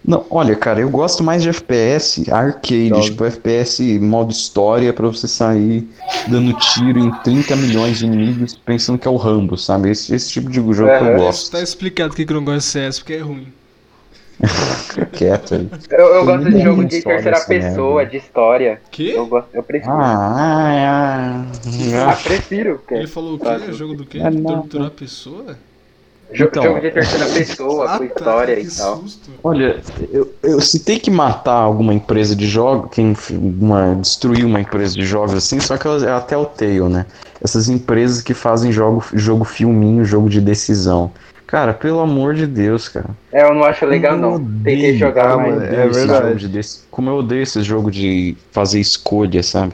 Não, 0.03 0.25
olha, 0.31 0.57
cara, 0.57 0.81
eu 0.81 0.89
gosto 0.89 1.23
mais 1.23 1.43
de 1.43 1.51
FPS 1.51 2.25
arcade, 2.33 2.89
Joga. 2.89 3.01
tipo 3.03 3.25
FPS 3.25 3.99
modo 4.01 4.33
história 4.33 4.93
pra 4.95 5.07
você 5.07 5.29
sair 5.29 5.87
dando 6.27 6.53
tiro 6.55 6.99
em 6.99 7.11
30 7.23 7.55
milhões 7.57 7.99
de 7.99 8.07
inimigos 8.07 8.55
pensando 8.65 8.99
que 8.99 9.07
é 9.07 9.11
o 9.11 9.17
Rambo, 9.17 9.59
sabe? 9.59 9.91
Esse, 9.91 10.15
esse 10.15 10.31
tipo 10.31 10.49
de 10.49 10.57
jogo 10.57 10.73
que 10.75 11.05
eu 11.05 11.17
gosto. 11.19 11.53
Tá 11.53 11.61
explicado 11.63 12.15
que 12.15 12.23
eu 12.23 12.35
não 12.35 12.45
gosto 12.45 12.59
de 12.59 12.65
CS, 12.65 12.99
porque 12.99 13.13
é 13.13 13.19
ruim. 13.21 13.47
Fica 14.89 15.05
quieto 15.13 15.55
aí. 15.55 15.69
Eu, 15.91 16.07
eu 16.15 16.25
gosto 16.25 16.51
de 16.51 16.61
jogo 16.63 16.85
de 16.87 16.97
história 16.97 17.23
terceira 17.23 17.37
essa 17.37 17.47
pessoa, 17.47 17.97
merda. 17.97 18.11
de 18.11 18.17
história. 18.17 18.81
Que? 18.91 19.11
Eu, 19.11 19.27
gosto, 19.27 19.49
eu 19.53 19.63
prefiro. 19.63 19.93
Ah, 19.93 21.45
Ah, 22.09 22.17
prefiro. 22.25 22.81
que- 22.89 22.95
Ele 22.95 23.07
falou 23.07 23.35
o 23.35 23.39
quê? 23.39 23.47
Ah, 23.47 23.73
Jogo 23.73 23.95
do 23.97 24.07
quê? 24.07 24.19
É 24.19 24.31
nada. 24.31 24.43
Torturar 24.63 24.87
a 24.87 24.91
pessoa? 24.91 25.59
Então. 26.33 26.63
jogo 26.63 26.81
de 26.81 26.91
terceira 26.91 27.27
pessoa, 27.33 27.85
Ah, 27.87 27.99
com 27.99 28.05
tá, 28.07 28.15
história 28.15 28.57
que 28.57 28.63
e 28.63 28.71
tal. 28.71 28.97
susto. 28.99 29.31
Olha, 29.43 29.81
eu, 30.13 30.33
eu- 30.43 30.61
se 30.61 30.81
tem 30.81 30.99
que 30.99 31.11
matar 31.11 31.55
alguma 31.55 31.95
empresa 31.95 32.37
de 32.37 32.47
jogos, 32.47 32.91
quem 32.93 33.15
uma, 33.31 33.95
destruir 33.97 34.45
uma 34.45 34.61
empresa 34.61 34.95
de 34.95 35.05
jogos 35.05 35.35
assim, 35.35 35.59
só 35.61 35.77
que 35.77 35.87
ela 35.87 36.05
é 36.07 36.13
até 36.13 36.37
o 36.37 36.45
Telltale, 36.45 36.93
né? 36.93 37.07
Essas 37.43 37.69
empresas 37.69 38.23
que 38.23 38.35
fazem 38.35 38.71
jogo, 38.71 39.03
jogo 39.15 39.45
filminho, 39.45 40.05
jogo 40.05 40.29
de 40.29 40.41
decisão. 40.41 41.11
Cara, 41.47 41.73
pelo 41.75 41.99
amor 42.01 42.35
de 42.35 42.47
Deus, 42.47 42.89
cara. 42.89 43.11
É, 43.33 43.43
eu 43.43 43.55
não 43.55 43.65
acho 43.65 43.85
legal 43.85 44.13
eu 44.15 44.21
não. 44.21 44.39
Tentei 44.39 44.91
odeio, 44.91 44.99
jogar, 44.99 45.31
ah, 45.33 45.35
como 45.35 45.47
eu 45.47 45.57
mas. 45.57 45.65
é 45.73 45.87
esse 45.89 45.99
verdade. 45.99 46.27
jogo 46.27 46.39
de 46.39 46.49
dec- 46.49 46.81
Como 46.91 47.11
eu 47.11 47.17
odeio 47.17 47.43
esse 47.43 47.63
jogo 47.63 47.91
de 47.91 48.37
fazer 48.53 48.79
escolha, 48.79 49.43
sabe? 49.43 49.73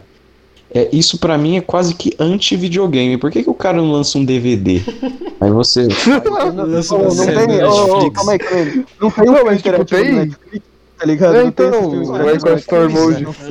É, 0.77 0.89
isso 0.93 1.17
pra 1.19 1.39
mim 1.39 1.57
é 1.57 1.61
quase 1.63 1.95
que 1.95 2.15
anti-videogame. 2.19 3.17
Por 3.17 3.31
que, 3.31 3.43
que 3.43 3.49
o 3.49 3.55
cara 3.55 3.79
não 3.79 3.91
lança 3.91 4.19
um 4.19 4.25
DVD? 4.25 4.83
Aí 5.41 5.51
você. 5.51 5.89
Uma 6.29 6.99
não 7.05 7.11
série 7.15 7.47
tem. 7.47 7.65
ô, 7.65 8.05
Netflix. 8.05 8.15
calma 8.15 8.33
aí, 8.33 8.39
calma 8.39 8.63
aí. 8.63 8.85
Não 9.01 9.11
tem 9.11 9.25
Não, 9.27 9.35
um 9.35 9.45
mas, 9.45 9.63
tipo, 9.63 9.85
tem- 9.85 10.13
Netflix, 10.15 10.67
tá 10.99 11.07
ligado? 11.07 11.37
É, 11.37 11.45
Não 11.45 11.51
tem 11.53 11.67
então, 11.67 11.81
esse 11.81 11.91
filme. 11.91 12.07
o 12.07 12.13
né? 12.13 12.25
Minecraft 12.25 12.61
Story 12.61 12.93
Mode. 12.93 13.23
Eu 13.23 13.31
roubei, 13.33 13.51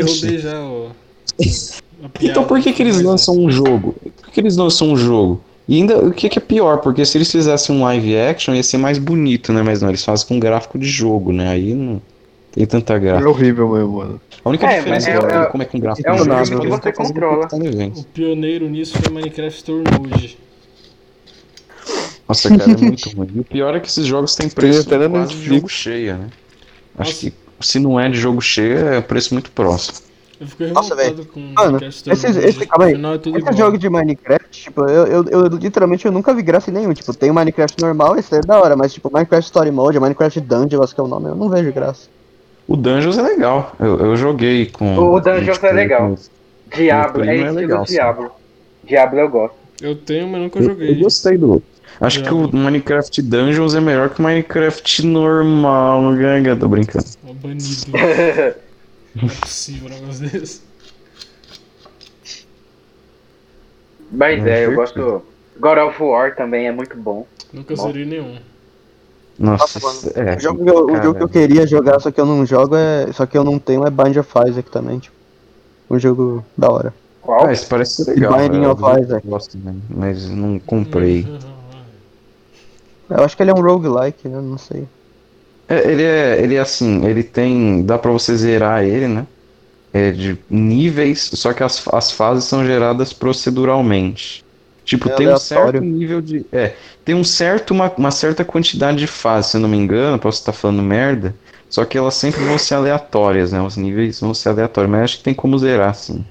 Exatamente. 0.00 0.20
roubei 0.22 0.38
já 0.38 0.50
piada. 2.12 2.30
Então 2.30 2.44
por 2.44 2.60
que, 2.60 2.72
que 2.72 2.82
eles 2.82 3.00
lançam 3.02 3.36
um 3.36 3.50
jogo? 3.50 3.94
Por 4.02 4.26
que, 4.26 4.32
que 4.32 4.40
eles 4.40 4.56
lançam 4.56 4.92
um 4.92 4.96
jogo? 4.96 5.40
E 5.66 5.76
ainda, 5.76 5.98
o 5.98 6.12
que, 6.12 6.28
que 6.28 6.38
é 6.38 6.42
pior? 6.42 6.78
Porque 6.78 7.04
se 7.06 7.16
eles 7.16 7.30
fizessem 7.30 7.74
um 7.74 7.82
live 7.84 8.16
action 8.18 8.54
ia 8.54 8.62
ser 8.62 8.76
mais 8.76 8.98
bonito, 8.98 9.52
né? 9.52 9.62
Mas 9.62 9.80
não, 9.80 9.88
eles 9.88 10.04
fazem 10.04 10.26
com 10.26 10.38
gráfico 10.38 10.78
de 10.78 10.86
jogo, 10.86 11.32
né? 11.32 11.48
Aí 11.48 11.74
não 11.74 12.00
tem 12.54 12.66
tanta 12.66 12.94
É 12.94 12.98
graça. 13.00 13.28
horrível 13.28 13.68
mesmo, 13.68 13.96
mano. 13.98 14.20
A 14.44 14.48
única 14.48 14.66
É, 14.66 14.76
diferença 14.78 15.10
mas 15.10 15.24
é- 15.24 15.36
é- 15.36 15.44
de 15.44 15.50
como 15.50 15.62
é 15.62 15.66
com 15.66 15.80
gráfico 15.80 16.08
é 16.08 16.12
um 16.12 16.18
jogo 16.18 16.32
é 16.32 16.42
que 16.42 16.68
você 16.70 16.92
controla. 16.92 17.48
O 17.96 18.04
pioneiro 18.04 18.68
nisso 18.68 18.96
foi 18.98 19.12
Minecraft 19.12 19.56
Story 19.58 19.84
Mode. 19.98 20.38
Nossa, 22.28 22.48
cara, 22.56 22.72
é 22.72 22.76
muito 22.76 23.08
ruim. 23.16 23.30
E 23.34 23.40
o 23.40 23.44
pior 23.44 23.74
é 23.74 23.80
que 23.80 23.88
esses 23.88 24.06
jogos 24.06 24.34
têm 24.34 24.48
preço 24.48 24.80
até 24.80 24.96
na 24.98 25.08
quase 25.10 25.34
de 25.34 25.42
jogo 25.44 25.68
cheio, 25.68 26.16
né? 26.16 26.28
Acho 26.98 27.10
Nossa. 27.10 27.20
que 27.30 27.34
se 27.60 27.78
não 27.78 27.98
é 28.00 28.08
de 28.08 28.18
jogo 28.18 28.40
cheio, 28.40 28.78
é 28.88 29.00
preço 29.00 29.34
muito 29.34 29.50
próximo. 29.50 29.98
Eu 30.40 30.46
fiquei 30.48 30.72
Nossa, 30.72 30.96
com 31.32 31.40
Mano, 31.40 31.72
Mode. 31.72 31.84
esse- 31.86 32.66
calma 32.66 32.84
aí. 32.86 32.94
É 32.94 33.18
tudo 33.18 33.38
Esse 33.38 33.38
igual. 33.38 33.54
jogo 33.56 33.78
de 33.78 33.88
Minecraft, 33.88 34.48
tipo, 34.50 34.84
eu, 34.84 35.06
eu, 35.06 35.24
eu 35.28 35.46
literalmente 35.48 36.04
eu 36.06 36.12
nunca 36.12 36.34
vi 36.34 36.42
graça 36.42 36.70
em 36.70 36.74
nenhum. 36.74 36.92
Tipo, 36.92 37.14
tem 37.14 37.30
o 37.30 37.34
Minecraft 37.34 37.80
normal, 37.80 38.16
esse 38.18 38.34
é 38.34 38.40
da 38.40 38.60
hora, 38.60 38.74
mas 38.74 38.92
tipo, 38.92 39.10
Minecraft 39.12 39.44
Story 39.46 39.70
Mode, 39.70 40.00
Minecraft 40.00 40.40
Dungeon, 40.40 40.82
acho 40.82 40.94
que 40.94 41.00
é 41.00 41.04
o 41.04 41.08
nome, 41.08 41.28
eu 41.28 41.34
não 41.36 41.48
vejo 41.48 41.72
graça. 41.72 42.08
O 42.66 42.76
Dungeons 42.76 43.18
é 43.18 43.22
legal. 43.22 43.74
Eu, 43.78 43.98
eu 43.98 44.16
joguei 44.16 44.66
com. 44.66 44.96
O 44.98 45.20
Dungeons 45.20 45.62
é 45.62 45.72
legal. 45.72 46.16
Diablo, 46.74 47.24
é 47.24 47.28
é 47.28 47.34
estilo 47.36 47.54
legal, 47.54 47.84
Diablo. 47.84 48.32
Diablo 48.84 49.20
eu 49.20 49.28
gosto. 49.28 49.56
Eu 49.80 49.96
tenho, 49.96 50.28
mas 50.28 50.40
nunca 50.40 50.58
Eu, 50.58 50.64
joguei. 50.64 50.90
eu 50.90 50.94
gostei 50.96 51.36
do. 51.36 51.62
Acho 52.00 52.18
que 52.22 52.30
Diablo. 52.30 52.50
o 52.52 52.56
Minecraft 52.56 53.22
Dungeons 53.22 53.74
é 53.74 53.80
melhor 53.80 54.10
que 54.10 54.20
o 54.20 54.22
Minecraft 54.22 55.06
normal, 55.06 56.14
ganga. 56.16 56.56
Tô 56.56 56.68
brincando. 56.68 57.04
Ó, 57.26 57.32
banido. 57.34 57.64
Não 59.14 59.28
é 59.28 59.34
possível 59.40 59.88
um 59.88 60.00
negócio 60.00 60.28
desse. 60.28 60.62
Mas 64.10 64.44
é, 64.46 64.66
eu 64.66 64.74
gosto. 64.74 65.22
God 65.58 65.78
of 65.78 66.02
War 66.02 66.34
também 66.34 66.66
é 66.66 66.72
muito 66.72 66.96
bom. 66.96 67.26
Nunca 67.52 67.76
zerei 67.76 68.04
nenhum. 68.04 68.38
Nossa, 69.38 69.80
Nossa, 69.80 70.10
é. 70.18 70.36
O 70.36 70.40
jogo, 70.40 70.64
que 70.64 70.70
eu, 70.70 70.86
o 70.86 71.02
jogo 71.02 71.14
que 71.14 71.22
eu 71.24 71.28
queria 71.28 71.66
jogar, 71.66 72.00
só 72.00 72.10
que 72.10 72.20
eu 72.20 72.26
não 72.26 72.46
jogo, 72.46 72.76
é. 72.76 73.12
Só 73.12 73.26
que 73.26 73.36
eu 73.36 73.42
não 73.42 73.58
tenho 73.58 73.86
é 73.86 73.90
Bind 73.90 74.16
of 74.16 74.30
Isaac 74.48 74.70
também, 74.70 74.98
tipo. 74.98 75.14
Um 75.90 75.98
jogo 75.98 76.44
da 76.56 76.70
hora. 76.70 76.94
Qual? 77.20 77.46
Ah, 77.46 77.52
isso 77.52 77.66
parece 77.68 78.08
legal. 78.10 78.36
Binding 78.36 78.64
eu 78.64 78.70
of 78.70 78.82
Isaac. 79.00 79.26
gosto 79.26 79.58
também, 79.58 79.82
mas 79.88 80.28
não 80.28 80.58
comprei. 80.58 81.26
Eu 83.10 83.24
acho 83.24 83.36
que 83.36 83.42
ele 83.42 83.50
é 83.50 83.54
um 83.54 83.62
roguelike, 83.62 84.28
né? 84.28 84.40
Não 84.40 84.58
sei. 84.58 84.86
É, 85.68 85.90
ele 85.90 86.02
é, 86.02 86.42
ele 86.42 86.54
é 86.56 86.60
assim, 86.60 87.04
ele 87.06 87.22
tem, 87.22 87.84
dá 87.84 87.98
pra 87.98 88.10
você 88.10 88.36
zerar 88.36 88.84
ele, 88.84 89.08
né? 89.08 89.26
É 89.92 90.10
de 90.10 90.38
níveis, 90.50 91.30
só 91.34 91.52
que 91.52 91.62
as, 91.62 91.86
as 91.88 92.10
fases 92.10 92.44
são 92.44 92.64
geradas 92.64 93.12
proceduralmente. 93.12 94.43
Tipo, 94.84 95.08
É 95.08 95.14
tem 95.14 95.28
um 95.28 95.36
certo 95.36 95.80
nível 95.82 96.20
de, 96.20 96.44
é, 96.52 96.76
tem 97.04 97.14
um 97.14 97.24
certo 97.24 97.70
uma, 97.72 97.90
uma 97.96 98.10
certa 98.10 98.44
quantidade 98.44 98.98
de 98.98 99.06
fases, 99.06 99.50
se 99.52 99.56
eu 99.56 99.60
não 99.60 99.68
me 99.68 99.76
engano, 99.78 100.18
posso 100.18 100.38
estar 100.40 100.52
falando 100.52 100.82
merda, 100.82 101.34
só 101.68 101.84
que 101.84 101.96
elas 101.96 102.14
sempre 102.14 102.44
vão 102.44 102.58
ser 102.58 102.74
aleatórias, 102.74 103.52
né? 103.52 103.60
Os 103.62 103.76
níveis 103.76 104.20
vão 104.20 104.34
ser 104.34 104.50
aleatórios, 104.50 104.90
mas 104.90 105.02
acho 105.04 105.18
que 105.18 105.24
tem 105.24 105.34
como 105.34 105.58
zerar, 105.58 105.94
sim. 105.94 106.24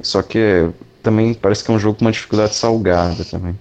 Só 0.00 0.22
que 0.22 0.70
também 1.02 1.34
parece 1.34 1.64
que 1.64 1.70
é 1.70 1.74
um 1.74 1.78
jogo 1.78 1.98
com 1.98 2.04
uma 2.06 2.12
dificuldade 2.12 2.54
salgada 2.54 3.24
também. 3.24 3.58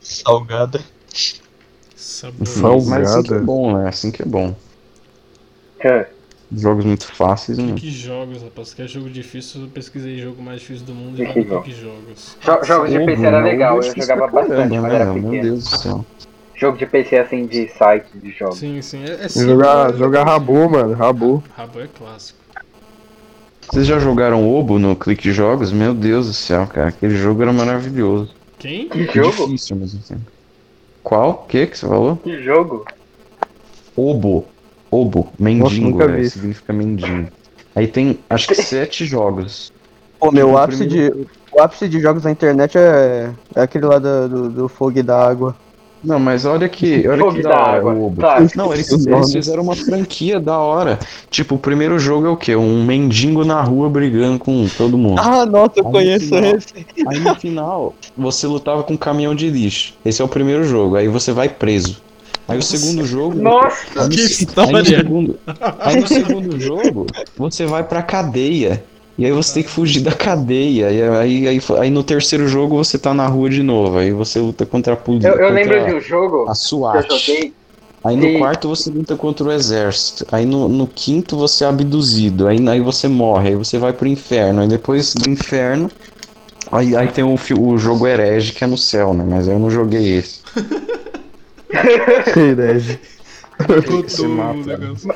Salgada. 0.00 0.80
Sabor. 1.94 2.84
Mas 2.86 3.10
assim 3.10 3.22
que 3.22 3.32
é 3.32 3.36
Salgada. 3.36 3.40
bom, 3.40 3.76
né? 3.76 3.88
Assim 3.88 4.10
que 4.10 4.22
é 4.22 4.26
bom. 4.26 4.54
É. 5.78 6.15
Jogos 6.50 6.84
muito 6.84 7.04
fáceis, 7.06 7.58
não. 7.58 7.74
Que 7.74 7.90
jogos, 7.90 8.42
rapaz? 8.42 8.72
Quer 8.74 8.88
jogo 8.88 9.10
difícil? 9.10 9.62
Eu 9.62 9.68
pesquisei 9.70 10.18
jogo 10.18 10.42
mais 10.42 10.60
difícil 10.60 10.86
do 10.86 10.94
mundo 10.94 11.18
e 11.20 11.26
jogos. 11.72 12.36
Jo- 12.40 12.64
jogos 12.64 12.90
de 12.90 13.00
PC 13.00 13.26
era 13.26 13.38
Uhum, 13.38 13.44
legal, 13.44 13.82
eu 13.82 13.94
jogava 13.94 14.28
bastante 14.28 14.78
quando 14.80 14.88
né, 14.88 14.94
era 14.94 15.04
meu? 15.04 15.14
Meu 15.14 15.22
pequeno. 15.30 15.42
Deus 15.42 15.64
do 15.64 15.70
céu. 15.70 16.06
Jogo 16.58 16.78
de 16.78 16.86
PC 16.86 17.18
assim, 17.18 17.46
de 17.46 17.68
site 17.68 18.18
de 18.18 18.30
jogos. 18.30 18.58
Sim, 18.58 18.80
sim. 18.82 19.04
É, 19.04 19.24
é 19.24 19.28
sim, 19.28 19.42
Jogar, 19.42 19.92
é- 19.92 19.98
jogar 19.98 20.24
Rabu, 20.24 20.70
mano, 20.70 20.94
Rabu. 20.94 21.42
Rabo 21.50 21.80
é 21.80 21.88
clássico. 21.88 22.38
Vocês 23.62 23.86
já 23.86 23.98
jogaram 23.98 24.48
Obo 24.48 24.78
no 24.78 24.96
Clique 24.96 25.30
Jogos? 25.32 25.72
Meu 25.72 25.92
Deus 25.94 26.26
do 26.28 26.32
céu, 26.34 26.66
cara. 26.66 26.88
Aquele 26.88 27.14
jogo 27.14 27.42
era 27.42 27.52
maravilhoso. 27.52 28.34
Quem? 28.58 28.88
Que 28.88 29.04
jogo? 29.06 29.46
Difícil 29.46 29.76
mesmo 29.76 30.00
tempo. 30.06 30.30
Qual? 31.02 31.30
O 31.30 31.46
que 31.46 31.66
que 31.66 31.78
você 31.78 31.86
falou? 31.86 32.16
Que 32.22 32.42
jogo? 32.42 32.84
Obo. 33.96 34.55
Obo. 35.00 35.28
Mendigo, 35.38 36.02
é, 36.02 36.06
vi. 36.08 36.30
significa 36.30 36.72
mendigo. 36.72 37.28
Aí 37.74 37.86
tem, 37.86 38.18
acho 38.30 38.48
que 38.48 38.54
sete 38.54 39.04
jogos. 39.06 39.72
Pô, 40.18 40.30
meu 40.32 40.52
No 40.52 40.58
ápice 40.58 40.86
de. 40.86 41.10
primeiro- 41.10 41.26
O 41.52 41.60
ápice 41.62 41.88
de 41.88 42.00
jogos 42.00 42.24
na 42.24 42.30
internet 42.30 42.76
é, 42.78 43.30
é 43.54 43.60
aquele 43.60 43.86
lá 43.86 43.98
do, 43.98 44.28
do, 44.28 44.48
do 44.50 44.68
fogo 44.68 44.98
e 44.98 45.02
da 45.02 45.18
água. 45.28 45.54
Não, 46.04 46.18
mas 46.20 46.44
olha 46.44 46.68
que, 46.68 47.08
olha 47.08 47.18
Fogo 47.18 47.36
que 47.36 47.42
da 47.42 47.48
da 47.50 47.56
hora 47.60 47.78
água. 47.78 47.92
o 47.94 48.06
Obo. 48.06 48.20
Claro. 48.20 48.46
Não, 48.54 48.72
eles, 48.72 48.90
eles 48.92 49.32
fizeram 49.32 49.62
uma 49.62 49.74
franquia 49.74 50.38
da 50.38 50.56
hora. 50.58 50.98
Tipo, 51.30 51.56
o 51.56 51.58
primeiro 51.58 51.98
jogo 51.98 52.26
é 52.26 52.30
o 52.30 52.36
quê? 52.36 52.54
Um 52.54 52.84
mendigo 52.84 53.44
na 53.44 53.60
rua 53.62 53.88
brigando 53.90 54.38
com 54.38 54.66
todo 54.76 54.96
mundo. 54.96 55.18
Ah, 55.20 55.44
nossa, 55.44 55.72
eu 55.76 55.86
Aí 55.86 55.92
conheço 55.92 56.26
final- 56.26 56.44
esse. 56.56 56.86
Aí 57.08 57.18
no 57.18 57.34
final, 57.34 57.94
você 58.16 58.46
lutava 58.46 58.82
com 58.84 58.92
um 58.94 58.96
caminhão 58.96 59.34
de 59.34 59.48
lixo. 59.50 59.94
Esse 60.04 60.22
é 60.22 60.24
o 60.24 60.28
primeiro 60.28 60.62
jogo. 60.64 60.96
Aí 60.96 61.08
você 61.08 61.32
vai 61.32 61.48
preso. 61.48 62.00
Aí 62.48 62.58
o 62.58 62.62
segundo 62.62 63.04
jogo. 63.04 63.36
Nossa! 63.36 63.76
Aí 63.96 64.04
no, 64.04 64.08
Que 64.10 64.20
história! 64.20 64.76
Aí 64.76 64.82
no, 64.82 64.84
segundo, 64.84 65.38
aí 65.80 66.00
no 66.00 66.06
segundo 66.06 66.60
jogo, 66.60 67.06
você 67.36 67.66
vai 67.66 67.82
pra 67.82 68.02
cadeia. 68.02 68.82
E 69.18 69.24
aí 69.24 69.32
você 69.32 69.54
tem 69.54 69.62
que 69.62 69.70
fugir 69.70 70.00
da 70.00 70.12
cadeia. 70.12 70.90
E 70.90 71.02
aí, 71.02 71.48
aí, 71.48 71.60
aí 71.78 71.90
no 71.90 72.04
terceiro 72.04 72.46
jogo 72.46 72.76
você 72.76 72.98
tá 72.98 73.14
na 73.14 73.26
rua 73.26 73.48
de 73.48 73.62
novo. 73.62 73.98
Aí 73.98 74.12
você 74.12 74.38
luta 74.38 74.66
contra 74.66 74.92
a 74.92 74.96
polícia. 74.96 75.28
Eu, 75.28 75.36
eu 75.36 75.50
lembro 75.50 75.84
de 75.86 75.94
um 75.94 76.00
jogo 76.00 76.44
a 76.44 76.52
que 76.52 76.58
SWAT. 76.58 77.52
Aí 78.04 78.14
no 78.14 78.22
Sim. 78.22 78.38
quarto 78.38 78.68
você 78.68 78.90
luta 78.90 79.16
contra 79.16 79.46
o 79.46 79.50
exército. 79.50 80.26
Aí 80.30 80.44
no, 80.44 80.68
no 80.68 80.86
quinto 80.86 81.36
você 81.36 81.64
é 81.64 81.66
abduzido. 81.66 82.46
Aí, 82.46 82.68
aí 82.68 82.80
você 82.80 83.08
morre. 83.08 83.48
Aí 83.48 83.56
você 83.56 83.78
vai 83.78 83.92
pro 83.92 84.06
inferno. 84.06 84.60
Aí 84.60 84.68
depois 84.68 85.14
do 85.14 85.28
inferno. 85.30 85.90
Aí, 86.70 86.94
aí 86.94 87.08
tem 87.08 87.24
o, 87.24 87.34
o 87.58 87.78
jogo 87.78 88.06
herege 88.06 88.52
que 88.52 88.62
é 88.62 88.66
no 88.66 88.76
céu, 88.76 89.14
né? 89.14 89.24
Mas 89.26 89.48
eu 89.48 89.58
não 89.58 89.70
joguei 89.70 90.18
esse. 90.18 90.40
Mata, 94.28 94.54
o 94.54 94.64
negócio. 94.64 95.10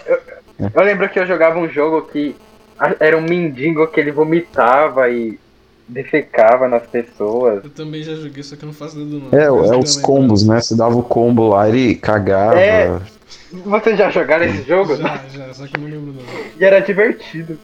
Eu 0.75 0.83
lembro 0.83 1.09
que 1.09 1.19
eu 1.19 1.27
jogava 1.27 1.59
um 1.59 1.69
jogo 1.69 2.03
que 2.03 2.37
era 2.99 3.17
um 3.17 3.23
mendigo 3.23 3.87
que 3.89 4.01
ele 4.01 4.13
vomitava 4.13 5.09
e 5.11 5.39
defecava 5.89 6.69
nas 6.69 6.87
pessoas. 6.87 7.65
Eu 7.65 7.71
também 7.71 8.03
já 8.03 8.15
joguei, 8.15 8.43
só 8.43 8.57
que 8.57 8.63
eu 8.65 8.67
não 8.69 8.73
faço 8.75 8.99
não. 8.99 9.39
É, 9.39 9.47
Eu 9.49 9.65
é 9.65 9.77
os 9.77 9.97
lembro. 9.97 10.03
combos, 10.03 10.47
né? 10.47 10.61
Você 10.61 10.77
dava 10.77 10.97
o 10.97 11.03
combo 11.03 11.49
lá, 11.49 11.69
ele 11.69 11.95
cagava. 11.95 12.59
É. 12.61 12.99
Vocês 13.53 13.99
já 13.99 14.11
jogaram 14.11 14.45
esse 14.45 14.63
jogo? 14.63 14.97
Já, 14.97 15.21
já, 15.35 15.53
só 15.53 15.67
que 15.67 15.77
eu 15.77 15.81
não 15.81 15.89
lembro 15.89 16.13
não. 16.13 16.23
E 16.59 16.65
era 16.65 16.81
divertido. 16.81 17.59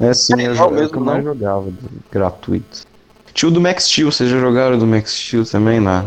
Era. 0.00 0.10
É 0.10 0.14
sim, 0.14 0.32
eu, 0.32 0.50
legal 0.50 0.54
jo- 0.56 0.62
é 0.62 0.66
o 0.66 0.80
mesmo, 0.80 0.90
que 0.90 0.96
eu 0.98 1.00
mais 1.04 1.24
não? 1.24 1.32
jogava, 1.34 1.66
gratuito. 2.10 2.82
Tinha 3.32 3.48
o 3.48 3.52
do 3.52 3.60
Max 3.60 3.84
Steel, 3.84 4.10
vocês 4.10 4.28
já 4.28 4.38
jogaram 4.38 4.78
do 4.78 4.86
Max 4.86 5.12
Steel 5.12 5.44
também, 5.44 5.78
né? 5.80 6.04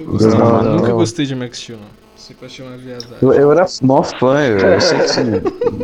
Nunca 0.00 0.12
gostei, 0.12 0.38
Não, 0.38 0.62
nunca 0.62 0.88
não. 0.88 0.96
gostei 0.96 1.26
de 1.26 1.34
Max 1.34 1.58
Steel, 1.58 1.78
não. 1.78 2.00
Eu 2.40 2.46
achei 2.46 2.64
uma 2.64 2.76
viadagem. 2.76 3.16
Eu, 3.22 3.32
eu 3.32 3.50
era 3.50 3.66
mó 3.82 4.02
fã, 4.04 4.38
eu, 4.44 4.58
eu 4.58 4.80
sei 4.80 4.98
que 4.98 5.04
assim, 5.04 5.22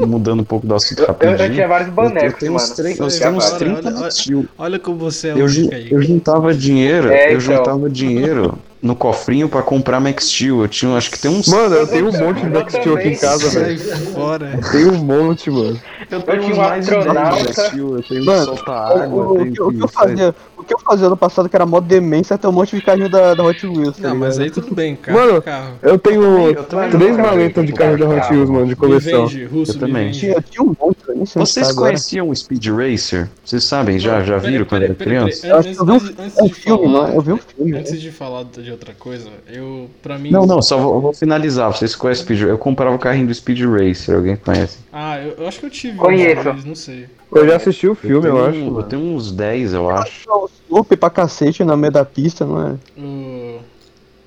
mudando 0.07 0.41
um 0.41 0.45
pouco 0.45 0.65
do 0.65 0.75
assunto 0.77 1.01
Eu, 1.01 1.03
eu- 1.05 1.09
rapidinho. 1.09 1.43
eu 1.49 1.53
tinha 1.55 1.67
vários 1.67 1.89
Eu 1.89 1.95
bonecos, 1.95 2.39
tenho 2.39 2.55
uns, 2.55 2.71
tre- 2.71 2.93
eu 2.93 2.97
tenho 2.97 3.05
é 3.05 3.09
uns 3.09 3.19
da 3.19 3.27
hora, 3.51 3.59
30 3.59 3.89
olha- 3.89 4.01
Max 4.01 4.15
Steel. 4.17 4.45
Olha 4.57 4.79
como 4.79 4.97
você 4.99 5.29
é 5.29 5.33
Eu, 5.33 5.47
aí. 5.47 5.89
eu 5.91 6.03
juntava 6.03 6.55
dinheiro, 6.55 7.09
É, 7.11 7.33
eu 7.33 7.39
então. 7.39 7.41
juntava 7.41 7.91
dinheiro 7.91 8.57
no 8.81 8.95
cofrinho 8.95 9.49
pra 9.49 9.63
comprar 9.63 9.99
Max 9.99 10.27
Steel. 10.29 10.61
Eu 10.63 10.69
tinha, 10.69 10.95
acho 10.97 11.11
que 11.11 11.19
tem 11.19 11.31
uns. 11.33 11.49
Mano, 11.49 11.75
eu 11.75 11.87
tenho 11.89 12.09
um 12.11 12.13
monte 12.13 12.39
de 12.41 12.47
Eu 12.47 12.51
Max 12.53 12.73
Steel 12.75 12.97
aqui 12.97 13.09
em 13.09 13.17
casa, 13.17 13.49
velho. 13.51 13.79
fora. 14.13 14.61
Tem 14.71 14.85
um 14.87 14.99
monte, 14.99 15.51
mano. 15.51 15.81
eu 16.09 16.41
tinha 16.41 16.55
um 16.55 16.61
astronauta. 16.63 17.43
Max 17.45 17.57
Steel. 17.57 17.97
Eu 17.97 18.03
tenho 18.05 18.25
Mano, 18.25 18.45
solta-água. 18.45 19.25
O, 19.25 19.33
o, 19.33 19.37
tenho 19.39 19.53
que- 19.53 19.63
o 19.63 19.73
que 19.73 19.81
eu 19.83 19.89
fazia, 19.89 20.35
o 20.57 20.65
que 20.65 20.75
eu 20.75 20.79
fazia 20.79 21.07
ano 21.07 21.17
passado, 21.17 21.49
que 21.49 21.57
era 21.57 21.67
mó 21.67 21.81
demência, 21.81 22.35
é 22.35 22.37
ter 22.39 22.47
um 22.47 22.53
monte 22.53 22.75
de 22.77 22.83
carrinho 22.83 23.09
da, 23.09 23.35
da 23.35 23.43
Hot 23.45 23.67
Wheels, 23.67 23.97
tá 23.99 24.09
Não, 24.09 24.17
mas 24.17 24.39
aí 24.39 24.51
tudo 24.51 24.75
bem, 24.75 24.97
carro. 24.97 25.19
Mano, 25.19 25.43
carro. 25.43 25.75
Eu 25.83 25.99
tenho 25.99 26.23
eu 26.23 26.65
três 26.65 27.17
cara. 27.17 27.23
maletas 27.31 27.67
de 27.67 27.73
carro 27.73 27.99
da 27.99 28.09
Hot 28.09 28.33
Wheels, 28.33 28.51
mano, 28.51 28.65
de 28.65 28.71
Me 28.71 28.77
coleção. 28.77 29.27
vende, 29.27 29.45
Russo, 29.45 29.73
Eu 29.73 29.79
também. 29.81 29.95
me 29.95 30.05
vende. 30.07 30.19
Tinha, 30.21 30.41
tinha 30.43 30.63
um 30.63 30.75
monte, 30.81 30.97
Vocês 31.35 31.67
tá 31.67 31.73
agora. 31.73 31.91
conheciam 31.91 32.29
o 32.29 32.35
Speed 32.37 32.67
Racer? 32.69 33.29
Vocês 33.45 33.65
sabem? 33.65 33.99
Já, 33.99 34.23
já 34.23 34.39
viram 34.39 34.65
quando 34.65 34.83
era 34.85 34.95
criança? 34.95 35.43
peraí. 35.43 35.57
Eu 35.57 35.63
vi 35.63 35.69
um, 35.91 35.95
Antes- 35.95 36.15
antes 36.19 36.39
é 36.39 36.43
um 36.43 36.47
de 36.47 36.55
filme, 36.55 36.85
falar- 36.85 36.93
não 36.93 37.07
é? 37.09 37.17
Eu 37.17 37.21
vi 37.21 37.33
um 37.33 37.39
filme. 37.39 37.73
né? 37.73 37.79
Antes 37.81 38.01
de 38.01 38.11
falar 38.13 38.45
de 38.45 38.71
outra 38.71 38.95
coisa, 38.99 39.29
eu, 39.49 39.89
pra 40.03 40.19
mim... 40.19 40.31
Não, 40.31 40.47
não, 40.47 40.61
só 40.63 40.79
vou, 40.79 41.01
vou 41.01 41.13
finalizar. 41.13 41.73
Vocês 41.73 41.95
conhecem 41.95 42.23
o 42.23 42.27
Speed 42.27 42.41
Eu 42.43 42.59
comprava 42.59 42.95
o 42.95 42.99
carrinho 42.99 43.27
do 43.27 43.35
Speed 43.35 43.61
Racer. 43.63 44.17
Alguém 44.17 44.37
conhece? 44.37 44.79
Ah, 44.93 45.19
eu, 45.21 45.35
eu 45.39 45.49
acho 45.49 45.61
que 45.61 45.67
eu 45.67 45.71
tive 45.71 45.97
Conheço. 45.99 46.53
não 46.67 46.75
sei. 46.75 47.07
Eu 47.35 47.47
já 47.47 47.57
assisti 47.57 47.87
o 47.89 47.95
filme, 47.95 48.29
eu, 48.29 48.39
tenho, 48.39 48.45
acho. 48.45 48.79
Eu 48.79 48.83
tenho 48.85 49.03
uns 49.03 49.33
10, 49.33 49.73
eu 49.75 49.91
acho. 49.91 50.29
O 50.31 50.47
Sloop 50.47 50.97
pra 50.97 51.11
cacete 51.11 51.65
no 51.65 51.77
meio 51.77 51.93
da 51.93 52.05
pista, 52.05 52.45
não 52.47 52.61
é? 52.69 52.81
O... 52.97 53.61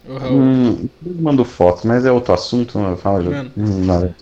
O 0.08 0.18
Raul, 0.18 0.50
Hum, 0.54 0.90
eu 1.06 1.16
mando 1.22 1.44
foto, 1.46 1.88
mas 1.88 2.06
é 2.06 2.12
outro 2.12 2.34
assunto. 2.34 2.78
Não 2.80 2.96
fala 2.98 3.22
de. 3.24 3.30
Mano. 3.30 3.52
Hum, 3.58 3.86
nada. 3.86 4.16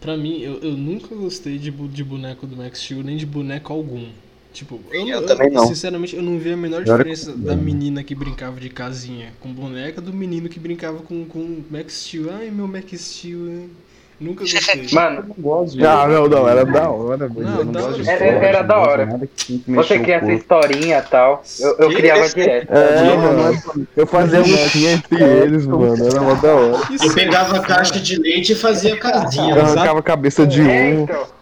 pra 0.00 0.16
mim, 0.16 0.40
eu, 0.40 0.58
eu 0.60 0.76
nunca 0.76 1.14
gostei 1.14 1.58
de, 1.58 1.70
de 1.70 2.04
boneco 2.04 2.46
do 2.46 2.56
Max 2.56 2.80
Steel, 2.80 3.02
nem 3.02 3.16
de 3.16 3.26
boneco 3.26 3.72
algum. 3.72 4.08
Tipo, 4.52 4.80
eu, 4.92 5.06
Eu 5.08 5.26
também 5.26 5.50
não. 5.50 5.66
Sinceramente, 5.66 6.16
eu 6.16 6.22
não 6.22 6.38
vi 6.38 6.52
a 6.52 6.56
menor 6.56 6.82
é 6.82 6.84
diferença 6.84 7.32
que- 7.32 7.38
da 7.38 7.54
menina 7.56 8.02
que 8.02 8.14
brincava 8.14 8.58
de 8.60 8.70
casinha 8.70 9.32
com 9.40 9.52
boneca 9.52 10.00
do 10.00 10.12
menino 10.12 10.48
que 10.48 10.58
brincava 10.58 11.02
com, 11.02 11.24
com 11.26 11.64
Max 11.70 11.94
Steel. 12.06 12.30
Ai, 12.32 12.50
meu 12.50 12.66
Max 12.66 12.90
Steel. 13.00 13.48
hein? 13.48 13.70
Nunca 14.20 14.40
gostei. 14.40 14.88
Mano, 14.92 15.24
não 15.28 15.34
gosto 15.38 15.76
de. 15.76 15.86
Ah, 15.86 16.06
não, 16.08 16.26
não, 16.28 16.48
era 16.48 16.64
da 16.64 16.90
hora, 16.90 17.28
mano. 17.28 17.40
Não, 17.40 17.58
eu 17.60 17.64
não 17.64 17.72
gosto 17.72 18.02
de. 18.02 18.08
Era- 18.10 18.26
esporte, 18.26 18.44
era 18.46 18.62
da 18.62 18.76
hora. 18.78 19.20
que 19.36 19.58
que 19.58 19.70
você 19.72 19.98
cria 20.00 20.16
essa 20.16 20.32
historinha 20.32 20.98
e 20.98 21.02
tal. 21.10 21.42
Eu, 21.60 21.76
eu 21.78 21.88
criava 21.90 22.28
direto. 22.28 22.72
É, 22.72 23.16
mano, 23.16 23.88
eu 23.96 24.06
fazia 24.08 24.40
lutinha 24.40 24.92
entre 24.92 25.22
eles, 25.22 25.66
mano, 25.66 26.04
era 26.06 26.20
mó 26.20 26.34
da 26.34 26.52
hora. 26.52 26.82
Isso 26.92 27.04
Eu 27.06 27.12
é 27.12 27.14
pegava 27.14 27.56
a 27.58 27.60
caixa 27.60 28.00
de 28.00 28.16
leite 28.18 28.52
e 28.52 28.56
fazia 28.56 28.96
casinha. 28.96 29.54
Eu 29.54 29.60
arrancava 29.62 29.98
a 30.00 30.02
cabeça 30.02 30.44
de 30.46 30.62
É, 30.62 30.64
um. 30.64 31.02
então. 31.04 31.38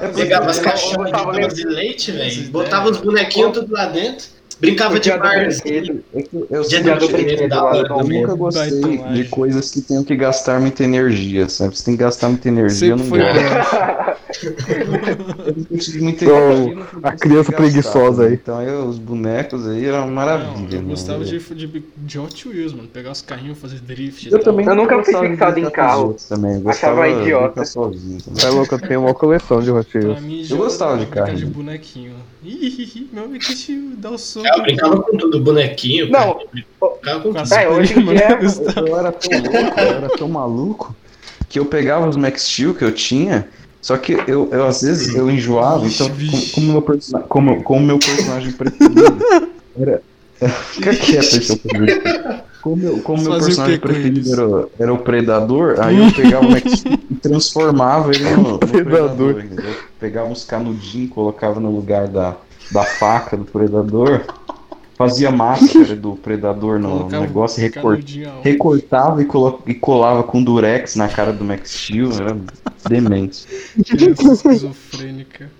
Eu 0.00 0.08
pegava 0.10 0.46
as 0.50 0.58
Eu 0.58 0.64
caixinhas 0.64 1.10
de 1.52 1.62
de 1.62 1.68
leite, 1.68 2.12
velho. 2.12 2.48
Botava 2.50 2.88
os 2.88 2.98
bonequinhos 2.98 3.52
tudo 3.52 3.72
lá 3.72 3.86
dentro. 3.86 4.37
Brincava 4.60 4.98
de 4.98 5.08
que 5.08 5.14
eu 5.14 5.20
do 5.20 7.04
achei- 7.04 7.12
brinquedo, 7.12 7.48
da 7.48 7.64
hora 7.64 7.88
Eu 7.88 8.04
nunca 8.04 8.34
gostei 8.34 8.98
de 9.14 9.24
coisas 9.24 9.70
que 9.70 9.80
tenham 9.80 10.02
que 10.02 10.16
gastar 10.16 10.60
muita 10.60 10.82
energia, 10.82 11.48
sabe? 11.48 11.76
Se 11.78 11.84
tem 11.84 11.96
que 11.96 12.02
gastar 12.02 12.28
muita 12.28 12.48
energia, 12.48 12.88
eu 12.90 12.98
Sempre 12.98 13.04
não 13.04 13.10
foi 13.10 13.20
gosto. 13.20 14.18
Eu 14.68 14.86
não 15.56 15.78
de 15.78 16.00
muita 16.00 16.24
Então, 16.24 16.52
energia, 16.52 16.74
não 16.74 16.86
a 17.02 17.12
criança 17.12 17.52
preguiçosa 17.52 18.22
né? 18.22 18.28
aí. 18.28 18.34
Então 18.34 18.62
eu, 18.62 18.84
os 18.86 18.98
bonecos 18.98 19.66
aí 19.66 19.84
eram 19.84 20.06
Não, 20.06 20.12
maravilha. 20.14 20.76
eu 20.76 20.82
né? 20.82 20.88
gostava 20.88 21.24
de, 21.24 21.38
de, 21.38 21.82
de 21.96 22.18
Hot 22.18 22.48
Wheels, 22.48 22.72
mano. 22.72 22.88
Pegar 22.88 23.12
os 23.12 23.22
carrinhos, 23.22 23.58
fazer 23.58 23.78
drift 23.80 24.28
e 24.28 24.32
Eu 24.32 24.38
tal. 24.40 24.52
também 24.52 24.66
Eu 24.66 24.74
nunca 24.74 24.94
fui 24.96 25.12
gostava 25.12 25.24
de 25.24 25.30
fixado 25.32 25.60
em 25.60 25.70
carro. 25.70 26.16
Também. 26.28 26.60
Eu 26.62 26.68
Achava 26.68 26.94
gostava 27.02 27.08
de 27.14 27.20
idiota. 27.22 27.64
sozinho 27.64 28.18
também. 28.22 28.44
É 28.44 28.48
louco, 28.50 28.74
eu 28.74 28.78
tenho 28.80 29.00
uma 29.02 29.14
coleção 29.14 29.60
de 29.60 29.70
Hot 29.70 29.96
Wheels. 29.96 30.50
Eu 30.50 30.56
gostava 30.56 30.98
de 30.98 31.06
carrinho. 31.06 31.36
de 31.38 31.46
bonequinho. 31.46 32.12
Ih, 32.44 33.08
meu 33.12 33.28
Steel, 33.40 33.90
dá 33.96 34.10
o 34.10 34.18
soco. 34.18 34.47
Eu 34.56 34.62
brincava 34.62 35.02
com 35.02 35.16
tudo, 35.16 35.40
bonequinho. 35.40 36.10
Não. 36.10 36.34
cara. 36.34 36.46
Brincava 36.52 37.20
com 37.20 37.32
tudo. 37.32 37.54
É, 37.54 37.68
hoje 37.68 37.98
em 37.98 38.04
dia- 38.06 38.28
né? 38.28 38.38
Eu 38.76 38.98
era 38.98 39.12
tão 39.12 39.38
louco, 39.40 39.80
eu 39.80 39.86
era 39.86 40.08
tão 40.10 40.28
maluco 40.28 40.96
que 41.48 41.58
eu 41.58 41.64
pegava 41.66 42.08
os 42.08 42.16
Max 42.16 42.42
Steel 42.42 42.74
que 42.74 42.84
eu 42.84 42.92
tinha, 42.92 43.48
só 43.80 43.96
que 43.96 44.12
eu, 44.26 44.48
eu 44.52 44.66
às 44.66 44.82
vezes 44.82 45.14
eu 45.14 45.30
enjoava, 45.30 45.86
então 45.86 46.08
Vixe, 46.12 46.52
como, 46.52 46.72
meu 46.72 46.82
como, 47.28 47.62
como 47.62 47.86
meu 47.86 47.98
personagem 47.98 48.52
preferido 48.52 49.04
era. 49.80 50.02
Fica 50.72 50.94
quieto 50.94 51.34
aí, 51.34 51.42
seu. 51.42 51.58
Como, 52.60 52.76
meu- 52.76 52.98
como 53.02 53.22
meu 53.22 53.38
personagem 53.38 53.78
preferido 53.78 54.32
era, 54.32 54.66
era 54.80 54.92
o 54.92 54.98
Predador, 54.98 55.76
aí 55.78 55.96
eu 56.04 56.12
pegava 56.12 56.44
o 56.44 56.50
Max 56.50 56.72
Steel 56.72 56.98
e 57.08 57.14
transformava 57.14 58.10
ele 58.12 58.24
no, 58.30 58.42
no 58.52 58.58
Predador. 58.58 59.34
Predador. 59.34 59.74
Pegava 60.00 60.28
uns 60.28 60.44
canudinhos, 60.44 61.10
colocava 61.10 61.60
no 61.60 61.70
lugar 61.70 62.08
da, 62.08 62.34
da 62.72 62.82
faca 62.82 63.36
do 63.36 63.44
Predador, 63.44 64.22
fazia 64.98 65.30
máscara 65.30 65.94
do 65.94 66.16
Predador 66.16 66.80
no 66.80 66.88
Colocava 66.90 67.24
negócio 67.24 67.60
e 67.62 67.64
um 67.78 68.40
recortava 68.42 69.22
e, 69.22 69.24
colo- 69.24 69.62
e 69.64 69.74
colava 69.74 70.24
com 70.24 70.42
durex 70.42 70.96
na 70.96 71.08
cara 71.08 71.32
do 71.32 71.44
Max 71.44 71.70
Steel, 71.70 72.10
era 72.12 72.36
demente. 72.88 73.46
Criança 73.86 74.32
esquizofrênica. 74.32 75.50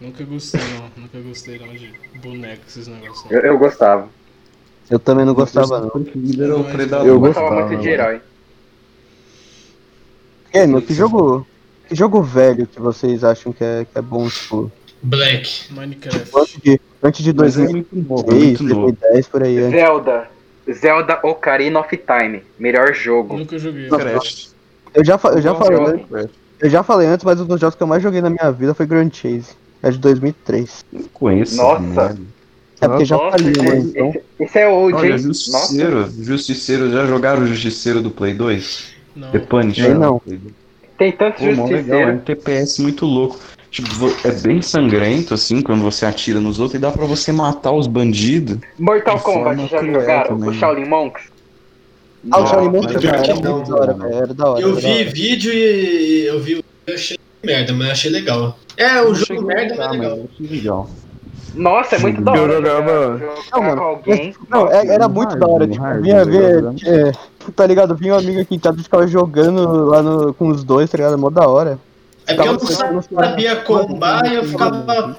Nunca 0.00 0.24
gostei 0.24 0.60
não, 0.60 1.04
nunca 1.04 1.20
gostei 1.20 1.58
não 1.60 1.72
de 1.72 1.92
boneco, 2.20 2.62
esses 2.66 2.88
negócios. 2.88 3.30
Eu, 3.30 3.40
eu 3.40 3.58
gostava. 3.58 4.08
Eu 4.90 4.98
também 4.98 5.24
não 5.24 5.32
gostava, 5.32 5.80
não. 5.80 5.92
era 6.44 6.56
o 6.56 6.64
Predador. 6.64 7.06
Eu 7.06 7.20
gostava 7.20 7.66
muito 7.66 7.80
de 7.80 7.88
herói. 7.88 8.20
É, 10.52 10.66
meu, 10.66 10.82
que 10.82 10.92
jogo. 10.92 11.46
Que 11.88 11.94
jogo 11.94 12.22
velho 12.22 12.66
que 12.66 12.80
vocês 12.80 13.22
acham 13.22 13.52
que 13.52 13.62
é, 13.62 13.84
que 13.90 13.98
é 13.98 14.02
bom, 14.02 14.28
tipo, 14.28 14.70
Black. 15.02 15.72
Minecraft. 15.72 16.80
Antes 17.02 17.22
de, 17.24 17.30
antes 17.30 17.32
de 17.32 17.32
Mas 17.34 17.56
é 17.56 17.58
2006, 17.58 17.72
muito 17.72 18.08
novo, 18.08 18.30
é 18.30 18.34
muito 18.34 18.62
novo. 18.64 18.80
2010, 18.92 19.28
por 19.28 19.42
aí. 19.42 19.58
antes. 19.58 19.70
Zelda. 19.80 20.30
Zelda 20.72 21.18
Ocarina 21.24 21.80
of 21.80 21.96
Time. 21.96 22.42
Melhor 22.58 22.94
jogo. 22.94 23.36
Nunca 23.36 23.58
joguei. 23.58 23.88
Crash. 23.88 24.52
Eu 24.94 25.04
já, 25.04 25.18
eu, 25.24 25.40
já 25.42 25.52
Nossa, 25.52 25.64
falei, 25.64 25.78
eu 25.78 25.86
antes- 25.86 26.06
Crash. 26.08 26.30
eu 26.60 26.70
já 26.70 26.82
falei 26.82 27.06
antes, 27.08 27.24
mas 27.24 27.40
um 27.40 27.46
dos 27.46 27.60
jogos 27.60 27.74
que 27.74 27.82
eu 27.82 27.86
mais 27.86 28.02
joguei 28.02 28.20
na 28.20 28.30
minha 28.30 28.50
vida 28.52 28.72
foi 28.74 28.86
Grand 28.86 29.10
Chase. 29.12 29.48
É 29.82 29.90
de 29.90 29.98
2003. 29.98 30.84
Não 30.92 31.02
conheço. 31.12 31.56
Nossa. 31.56 31.80
merda. 31.80 32.20
É 32.80 32.88
porque 32.88 33.04
já 33.04 33.16
Nossa, 33.16 33.38
faliu, 33.38 33.62
né? 33.62 33.78
esse, 33.78 33.88
Então. 33.90 34.08
esse- 34.10 34.22
esse 34.40 34.58
é 34.58 34.68
old, 34.68 34.94
Olha, 34.94 35.10
hein? 35.12 35.18
Justiceiro. 35.18 36.10
Justiceiro, 36.20 36.90
já 36.90 37.06
jogaram 37.06 37.42
o 37.42 37.46
Justiceiro 37.46 38.00
do 38.00 38.10
Play 38.10 38.34
2? 38.34 38.92
Não. 39.14 39.30
The 39.30 39.38
Punisher? 39.40 39.90
Eu 39.90 39.98
não. 39.98 40.14
do 40.14 40.20
Play 40.20 40.38
2. 40.38 40.54
Tem 40.98 41.12
tantos 41.12 41.40
Pô, 41.40 41.46
legal, 41.46 41.58
é 41.58 41.62
um 41.62 41.66
justiceiros. 41.68 42.22
TPS 42.24 42.78
muito 42.80 43.04
louco. 43.06 43.38
Tipo, 43.72 43.88
é 44.22 44.30
bem 44.32 44.60
sangrento, 44.60 45.32
assim, 45.32 45.62
quando 45.62 45.80
você 45.82 46.04
atira 46.04 46.38
nos 46.38 46.60
outros, 46.60 46.74
e 46.78 46.78
dá 46.78 46.90
pra 46.90 47.06
você 47.06 47.32
matar 47.32 47.72
os 47.72 47.86
bandidos. 47.86 48.58
Mortal 48.78 49.18
Kombat, 49.18 49.66
já 49.66 49.82
jogaram? 49.82 50.28
também. 50.28 50.50
O 50.50 50.52
Shaolin 50.52 50.84
Monks? 50.84 51.22
Ah, 52.30 52.40
o 52.40 52.46
Shaolin 52.46 52.68
Monks 52.68 52.96
pior 52.98 53.14
era 53.14 53.34
não, 53.34 53.62
da 53.62 53.74
hora, 53.74 53.94
velho. 53.94 54.14
Era 54.14 54.34
da 54.34 54.50
hora. 54.50 54.60
Eu 54.60 54.74
vi 54.76 54.86
hora. 54.86 55.10
vídeo 55.10 55.52
e 55.54 56.26
eu 56.26 56.38
vi. 56.40 56.62
Eu 56.86 56.94
achei 56.94 57.18
merda, 57.42 57.72
mas 57.72 57.86
eu 57.86 57.92
achei 57.92 58.10
legal. 58.10 58.58
É, 58.76 59.00
o 59.02 59.14
jogo 59.14 59.42
merda, 59.42 59.74
mas 59.74 59.90
legal. 59.92 60.16
eu 60.18 60.28
achei 60.34 60.46
legal. 60.54 60.90
Nossa, 61.54 61.96
é 61.96 61.98
muito 61.98 62.20
da 62.20 62.32
hora. 62.32 62.52
jogava- 62.52 63.18
jogar- 63.18 63.34
Não, 63.52 63.62
mano, 63.62 63.76
com 63.76 63.84
alguém. 63.84 64.34
Não, 64.50 64.70
é- 64.70 64.86
era 64.86 65.08
muito 65.08 65.30
hard, 65.30 65.40
da 65.40 65.46
hora, 65.48 65.66
tipo, 65.66 65.84
vinha 66.02 66.24
ver, 66.26 66.64
é, 66.86 67.12
tá 67.56 67.66
ligado? 67.66 67.94
Vinha 67.96 68.14
um 68.14 68.18
amigo 68.18 68.38
aqui 68.40 68.54
em 68.54 68.58
casa 68.58 68.78
e 68.78 68.82
ficava 68.82 69.06
jogando 69.06 69.86
lá 69.86 70.02
no, 70.02 70.34
com 70.34 70.48
os 70.48 70.62
dois, 70.62 70.90
tá 70.90 70.98
ligado? 70.98 71.16
Mó 71.16 71.30
da 71.30 71.48
hora. 71.48 71.78
É 72.26 72.34
porque 72.34 72.48
eu 72.48 72.92
não 72.92 73.02
sabia 73.02 73.56
combar 73.56 74.30
e 74.30 74.34
eu 74.36 74.44
ficava. 74.44 75.16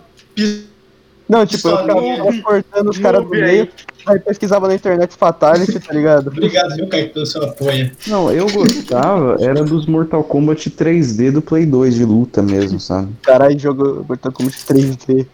Não, 1.27 1.45
tipo, 1.45 1.69
eu 1.69 1.77
ficava 1.77 2.01
cortando 2.43 2.89
os 2.89 2.97
caras 2.97 3.23
do 3.23 3.29
meio, 3.29 3.69
aí 4.05 4.19
pesquisava 4.19 4.67
na 4.67 4.75
internet 4.75 5.15
Fatality, 5.15 5.79
tá 5.79 5.93
ligado? 5.93 6.27
Obrigado, 6.27 6.75
viu, 6.75 6.87
Kaique, 6.87 7.13
pelo 7.13 7.25
seu 7.25 7.43
apoio. 7.43 7.91
Não, 8.07 8.31
eu 8.31 8.45
gostava, 8.51 9.37
era 9.39 9.63
dos 9.63 9.85
Mortal 9.85 10.23
Kombat 10.23 10.69
3D 10.69 11.31
do 11.31 11.41
Play 11.41 11.65
2 11.65 11.95
de 11.95 12.05
luta 12.05 12.41
mesmo, 12.41 12.79
sabe? 12.79 13.09
Caralho, 13.21 13.57
jogo 13.57 14.05
Mortal 14.07 14.31
Kombat 14.31 14.57
3D. 14.65 15.25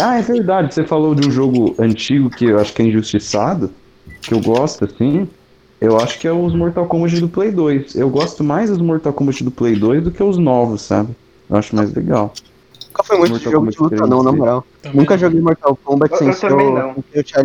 Ah, 0.00 0.18
é 0.18 0.22
verdade, 0.22 0.74
você 0.74 0.84
falou 0.84 1.14
de 1.14 1.28
um 1.28 1.30
jogo 1.30 1.74
antigo 1.78 2.30
que 2.30 2.46
eu 2.46 2.58
acho 2.58 2.72
que 2.72 2.80
é 2.80 2.86
injustiçado, 2.86 3.70
que 4.22 4.32
eu 4.32 4.40
gosto, 4.40 4.86
assim. 4.86 5.28
Eu 5.80 5.96
acho 5.98 6.18
que 6.18 6.26
é 6.26 6.32
os 6.32 6.54
Mortal 6.54 6.86
Kombat 6.86 7.20
do 7.20 7.28
Play 7.28 7.50
2. 7.52 7.94
Eu 7.94 8.10
gosto 8.10 8.42
mais 8.42 8.68
dos 8.68 8.80
Mortal 8.80 9.12
Kombat 9.12 9.44
do 9.44 9.50
Play 9.50 9.76
2 9.76 10.02
do 10.02 10.10
que 10.10 10.22
os 10.22 10.36
novos, 10.36 10.82
sabe? 10.82 11.14
Eu 11.48 11.56
acho 11.56 11.74
mais 11.76 11.92
legal. 11.94 12.32
Nunca 12.88 13.02
foi 13.04 13.18
muito 13.18 13.30
Mortal 13.32 13.52
jogo 13.52 13.70
de 13.70 13.76
Kombat 13.76 13.94
luta, 13.94 14.06
não, 14.08 14.22
na 14.24 14.30
3D. 14.32 14.36
moral. 14.38 14.64
Também 14.82 14.98
Nunca 15.00 15.14
não. 15.14 15.20
joguei 15.20 15.40
Mortal 15.40 15.78
Kombat 15.84 16.12
Eu- 16.12 16.18
sem 16.18 16.26
eu 16.28 16.32
ser 16.34 16.48
também 16.48 16.66
não. 16.66 16.94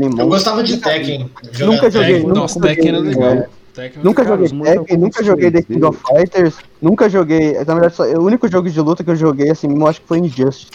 Eu 0.02 0.10
Monk. 0.10 0.26
gostava 0.30 0.64
de 0.64 0.78
Tekken. 0.78 1.30
Nunca 1.60 1.92
joguei, 1.92 2.10
Tekken, 2.14 2.28
nunca 2.28 2.40
nossa, 2.40 2.60
Tekken 2.60 2.88
era 2.90 2.98
joguei, 2.98 3.14
legal. 3.14 3.30
é. 3.34 3.50
Tekken 3.74 4.04
Nunca 4.04 4.24
Cara, 4.24 4.36
joguei 4.48 4.64
Tekken, 4.76 4.98
nunca 4.98 5.24
joguei 5.24 5.52
The 5.52 5.62
3D. 5.62 5.66
King 5.74 5.86
of 5.86 6.00
Fighters, 6.08 6.56
nunca 6.82 7.10
joguei. 7.10 7.54
Na 7.54 7.74
verdade, 7.74 7.96
só, 7.96 8.04
o 8.04 8.24
único 8.26 8.48
jogo 8.48 8.70
de 8.70 8.82
luta 8.82 9.04
que 9.04 9.10
eu 9.12 9.16
joguei, 9.16 9.50
assim, 9.52 9.68
eu 9.76 9.88
acho 9.88 10.02
que 10.02 10.08
foi 10.08 10.20
Injustice. 10.20 10.68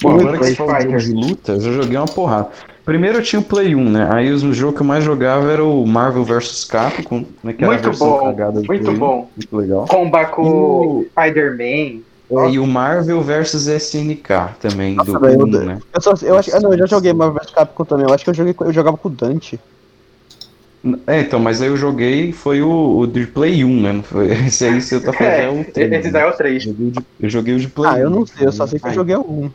Bom, 0.00 0.12
agora 0.18 0.38
que 0.38 0.44
você 0.44 0.50
de 0.52 0.56
jogo 0.56 0.98
de 0.98 1.12
luta, 1.12 1.52
eu 1.52 1.60
já 1.60 1.72
joguei 1.72 1.96
uma 1.96 2.06
porrada. 2.06 2.50
Primeiro 2.84 3.18
eu 3.18 3.22
tinha 3.22 3.40
o 3.40 3.44
Play 3.44 3.74
1, 3.76 3.88
né? 3.90 4.08
Aí 4.12 4.32
o 4.32 4.52
jogo 4.52 4.74
que 4.74 4.82
eu 4.82 4.86
mais 4.86 5.04
jogava 5.04 5.50
era 5.52 5.64
o 5.64 5.86
Marvel 5.86 6.24
vs 6.24 6.64
Capcom, 6.64 7.24
né? 7.42 7.52
Que 7.52 7.64
era 7.64 7.74
a 7.74 7.76
Muito 7.76 7.88
versão 7.88 8.08
bom, 8.08 8.18
cagada 8.18 8.60
do 8.60 8.66
muito 8.66 8.82
Play 8.82 8.96
1. 8.96 8.98
bom. 8.98 9.30
Muito 9.36 9.56
legal. 9.56 9.86
Combar 9.86 10.30
com 10.32 10.42
o 10.42 11.00
o- 11.00 11.06
Spider-Man. 11.10 12.02
É, 12.30 12.50
e 12.50 12.58
o 12.58 12.66
Marvel 12.66 13.20
vs 13.20 13.66
SNK 13.68 14.54
também, 14.60 14.96
Nossa, 14.96 15.12
do 15.12 15.20
velho, 15.20 15.42
1, 15.46 15.46
eu- 15.46 15.66
né? 15.66 15.78
Eu, 15.94 16.00
só, 16.00 16.12
eu 16.22 16.38
acho, 16.38 16.56
ah, 16.56 16.60
não, 16.60 16.72
eu 16.72 16.78
já 16.78 16.86
joguei 16.86 17.12
Marvel 17.12 17.38
vs 17.40 17.50
Capcom 17.54 17.84
também. 17.84 18.06
Eu 18.06 18.12
acho 18.12 18.24
que 18.24 18.30
eu 18.30 18.34
joguei, 18.34 18.54
eu 18.60 18.72
jogava 18.72 18.96
com 18.96 19.08
o 19.08 19.12
Dante. 19.12 19.60
É, 21.06 21.20
então, 21.20 21.38
mas 21.38 21.62
aí 21.62 21.68
eu 21.68 21.76
joguei, 21.76 22.32
foi 22.32 22.60
o, 22.60 22.98
o 22.98 23.06
de 23.06 23.24
Play 23.26 23.64
1, 23.64 23.80
né? 23.82 24.02
Esse 24.46 24.64
aí 24.64 24.80
você 24.80 25.00
tá 25.00 25.12
falando 25.12 25.34
é, 25.34 25.48
o 25.48 25.64
3. 25.72 25.92
Esse 25.92 26.10
daí 26.10 26.22
é 26.22 26.26
o 26.26 26.32
3. 26.36 26.66
Eu 26.66 26.72
joguei, 26.72 26.90
de, 26.90 27.06
eu 27.20 27.28
joguei 27.30 27.54
o 27.54 27.60
de 27.60 27.68
Play 27.68 27.90
Ah, 27.92 27.98
eu 28.00 28.10
1. 28.10 28.10
não 28.10 28.26
sei, 28.26 28.46
eu 28.46 28.52
só 28.52 28.66
sei 28.66 28.80
que 28.80 28.88
eu 28.88 28.92
joguei 28.92 29.16
um. 29.16 29.50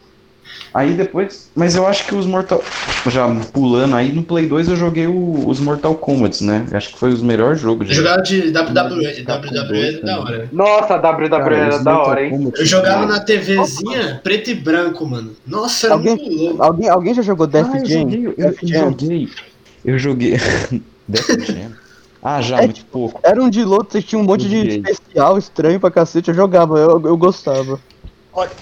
Aí 0.77 0.93
depois. 0.93 1.49
Mas 1.55 1.75
eu 1.75 1.87
acho 1.87 2.05
que 2.05 2.13
os 2.13 2.27
Mortal. 2.27 2.63
Já 3.07 3.27
pulando 3.51 3.95
aí, 3.95 4.11
no 4.13 4.21
Play 4.21 4.45
2 4.45 4.67
eu 4.69 4.75
joguei 4.75 5.07
o- 5.07 5.47
os 5.49 5.59
Mortal 5.59 5.95
Kombat, 5.95 6.43
né? 6.43 6.67
Acho 6.71 6.89
que 6.93 6.99
foi 6.99 7.09
os 7.09 7.21
melhores 7.23 7.59
jogos. 7.59 7.89
Eu 7.89 7.95
jogava 7.95 8.21
de 8.21 8.51
WWE, 8.51 9.23
WWE 9.23 9.87
é 9.97 10.01
da 10.01 10.19
hora. 10.19 10.47
Nossa, 10.51 10.97
WWE 10.97 11.29
Cara, 11.29 11.55
era 11.57 11.79
da 11.79 11.99
hora, 11.99 12.23
hein? 12.23 12.29
Kombat- 12.29 12.59
Eu 12.59 12.65
jogava 12.67 13.05
na 13.07 13.19
TVzinha 13.19 14.21
preto 14.23 14.51
e 14.51 14.53
branco, 14.53 15.03
mano. 15.07 15.31
Nossa, 15.47 15.87
era 15.87 15.95
Alguém- 15.95 16.15
muito 16.15 16.29
louco. 16.43 16.61
Alguém, 16.63 16.89
alguém 16.89 17.13
já 17.15 17.21
jogou 17.23 17.47
Death 17.47 17.69
Ah, 17.73 17.77
eu 17.79 17.85
Jam? 17.87 17.99
joguei, 18.01 18.27
eu, 18.27 18.35
Death 18.37 18.57
eu 18.61 18.69
joguei. 18.69 19.29
Eu 19.83 19.97
joguei. 19.99 20.31
Death 21.09 21.47
Jam? 21.47 21.71
Ah, 22.21 22.41
já, 22.41 22.57
É, 22.59 22.65
muito 22.65 22.85
pouco. 22.91 23.19
Era 23.23 23.41
um 23.41 23.49
de 23.49 23.63
luta, 23.63 23.91
você 23.93 24.01
tinha 24.01 24.19
um 24.19 24.23
monte 24.23 24.47
de 24.49 24.57
Joguei. 24.59 24.77
especial 24.91 25.37
estranho 25.37 25.79
pra 25.79 25.89
cacete, 25.89 26.29
eu 26.29 26.35
jogava, 26.35 26.77
eu, 26.77 27.01
eu 27.05 27.15
gostava. 27.17 27.79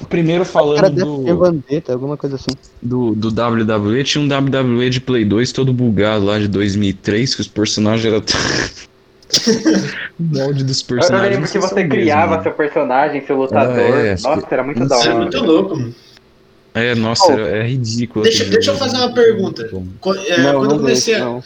Primeiro 0.09 0.43
Era 0.43 0.45
falando 0.51 0.89
do, 0.95 1.37
Vendetta, 1.41 1.91
alguma 1.91 2.15
coisa 2.15 2.37
assim. 2.37 2.51
do, 2.81 3.13
do 3.13 3.27
WWE, 3.27 4.03
tinha 4.05 4.23
um 4.23 4.27
WWE 4.27 4.89
de 4.89 5.01
Play 5.01 5.25
2 5.25 5.51
todo 5.51 5.73
bugado 5.73 6.23
lá 6.25 6.39
de 6.39 6.47
2003, 6.47 7.35
que 7.35 7.41
os 7.41 7.47
personagens 7.47 8.05
eram. 8.05 8.23
o 10.19 10.23
molde 10.23 10.63
dos 10.63 10.81
Eu 10.81 10.87
personagens. 10.95 11.29
lembro 11.29 11.45
não 11.45 11.51
que 11.51 11.59
você 11.59 11.73
é 11.73 11.83
o 11.83 11.87
mesmo, 11.89 11.89
criava 11.91 12.37
né? 12.37 12.43
seu 12.43 12.51
personagem, 12.53 13.25
seu 13.25 13.35
lutador. 13.35 13.97
é, 13.97 14.13
acho 14.13 14.23
Nossa, 14.23 14.47
era 14.51 14.63
muito 14.63 14.87
da. 14.87 14.95
Era 14.99 15.09
hora. 15.09 15.19
muito 15.21 15.37
louco, 15.43 15.75
mano. 15.77 15.95
É, 16.73 16.93
nossa, 16.95 17.31
era- 17.31 17.47
é 17.57 17.67
ridículo. 17.67 18.23
Deixa- 18.23 18.45
deixa 18.45 18.71
eu 18.71 18.77
fazer 18.77 18.97
uma 18.97 19.13
pergunta. 19.13 19.67
Bom. 19.71 19.85
Qu- 19.99 20.13
é, 20.15 20.37
não, 20.41 20.53
quando 20.59 20.67
não 20.69 20.75
eu 20.75 20.79
comecei 20.81 21.13
deixa, 21.15 21.25
a. 21.27 21.29
não. 21.29 21.43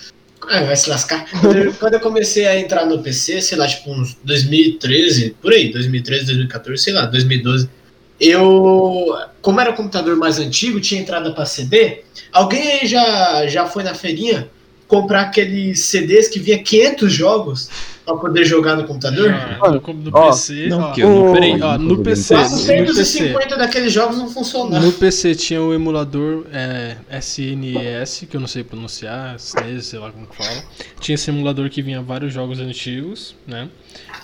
Ah, 0.49 0.63
vai 0.63 0.75
se 0.75 0.89
lascar. 0.89 1.25
Quando 1.41 1.57
eu, 1.57 1.73
quando 1.73 1.93
eu 1.95 1.99
comecei 1.99 2.47
a 2.47 2.59
entrar 2.59 2.85
no 2.85 2.99
PC, 3.03 3.41
sei 3.41 3.57
lá, 3.57 3.67
tipo 3.67 3.91
uns 3.91 4.17
2013, 4.23 5.35
por 5.41 5.51
aí, 5.51 5.71
2013, 5.71 6.25
2014, 6.27 6.81
sei 6.83 6.93
lá, 6.93 7.05
2012. 7.05 7.69
Eu, 8.19 9.15
como 9.41 9.59
era 9.61 9.71
um 9.71 9.75
computador 9.75 10.15
mais 10.17 10.39
antigo, 10.39 10.79
tinha 10.79 11.01
entrada 11.01 11.31
pra 11.31 11.45
CD. 11.45 12.01
Alguém 12.31 12.79
aí 12.81 12.87
já, 12.87 13.47
já 13.47 13.65
foi 13.65 13.83
na 13.83 13.93
feirinha 13.93 14.49
comprar 14.87 15.21
aqueles 15.21 15.81
CDs 15.85 16.27
que 16.27 16.39
vinha 16.39 16.61
500 16.61 17.13
jogos 17.13 17.69
pra 18.03 18.15
poder 18.15 18.43
jogar 18.43 18.75
no 18.75 18.85
computador? 18.85 19.31
Ah, 19.31 19.69
no, 19.69 19.93
no 19.93 20.11
Ó, 20.11 20.31
PC, 20.31 20.67
Não, 20.67 20.79
ó, 20.79 20.97
não 20.97 21.33
peraí, 21.33 21.61
ó, 21.61 21.77
no 21.77 22.03
PC, 22.03 22.35
PC. 22.35 22.81
no 22.81 22.95
PC, 22.95 23.17
450 23.29 23.57
daqueles 23.57 23.93
jogos 23.93 24.17
não 24.17 24.27
funcionaram. 24.29 24.83
no 24.83 24.91
PC 24.91 25.35
tinha 25.35 25.61
o 25.61 25.73
emulador 25.73 26.45
é, 26.51 26.97
SNES, 27.21 28.25
que 28.27 28.35
eu 28.35 28.41
não 28.41 28.47
sei 28.47 28.63
pronunciar, 28.63 29.35
SNES, 29.35 29.85
sei 29.85 29.99
lá 29.99 30.11
como 30.11 30.25
que 30.25 30.35
fala. 30.35 30.63
Tinha 30.99 31.13
esse 31.15 31.29
emulador 31.29 31.69
que 31.69 31.83
vinha 31.83 32.01
vários 32.01 32.33
jogos 32.33 32.59
antigos, 32.59 33.35
né? 33.45 33.69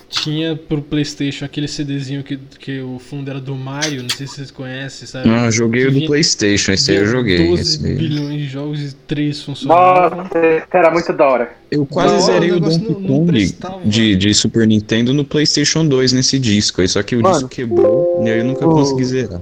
Tinha 0.07 0.56
pro 0.56 0.82
Playstation 0.82 1.45
aquele 1.45 1.68
CDzinho 1.68 2.23
que, 2.23 2.38
que 2.60 2.80
o 2.80 2.99
fundo 2.99 3.30
era 3.30 3.40
do 3.41 3.56
Mario, 3.56 4.03
não 4.03 4.10
sei 4.10 4.27
se 4.27 4.36
vocês 4.36 4.52
conhecem, 4.52 5.07
sabe? 5.07 5.27
Ah, 5.30 5.45
eu 5.45 5.52
joguei 5.52 5.88
o 5.88 5.91
do 5.91 6.06
PlayStation, 6.06 6.72
esse 6.73 6.91
aí 6.91 6.98
eu 6.98 7.06
joguei. 7.07 7.48
12 7.49 7.61
esse 7.61 7.86
aí. 7.86 7.95
bilhões 7.95 8.41
de 8.41 8.48
jogos 8.48 8.82
e 8.82 8.95
3 9.07 9.41
funcionavam. 9.41 10.18
Nossa, 10.19 10.38
era 10.72 10.91
muito 10.91 11.11
da 11.11 11.26
hora. 11.27 11.53
Eu 11.72 11.86
quase 11.86 12.14
hora, 12.14 12.22
zerei 12.22 12.52
o 12.52 12.57
o 12.57 12.60
Donkey 12.60 12.77
não- 12.91 12.99
não 12.99 13.07
Kong 13.19 13.32
prestava. 13.32 13.82
de, 13.84 14.15
de 14.15 14.34
Super 14.34 14.68
Nintendo 14.68 15.14
no 15.14 15.26
PlayStation 15.26 15.86
2 15.86 16.14
nesse 16.14 16.38
disco 16.40 16.82
aí, 16.82 16.88
só 16.88 17.02
que 17.03 17.15
o 17.15 17.22
Mano, 17.22 17.34
disco 17.36 17.49
quebrou 17.49 18.07
e 18.18 18.30
aí 18.30 18.40
eu 18.40 18.45
nunca 18.45 18.65
o- 18.65 18.69
consegui 18.69 19.03
zerar. 19.06 19.41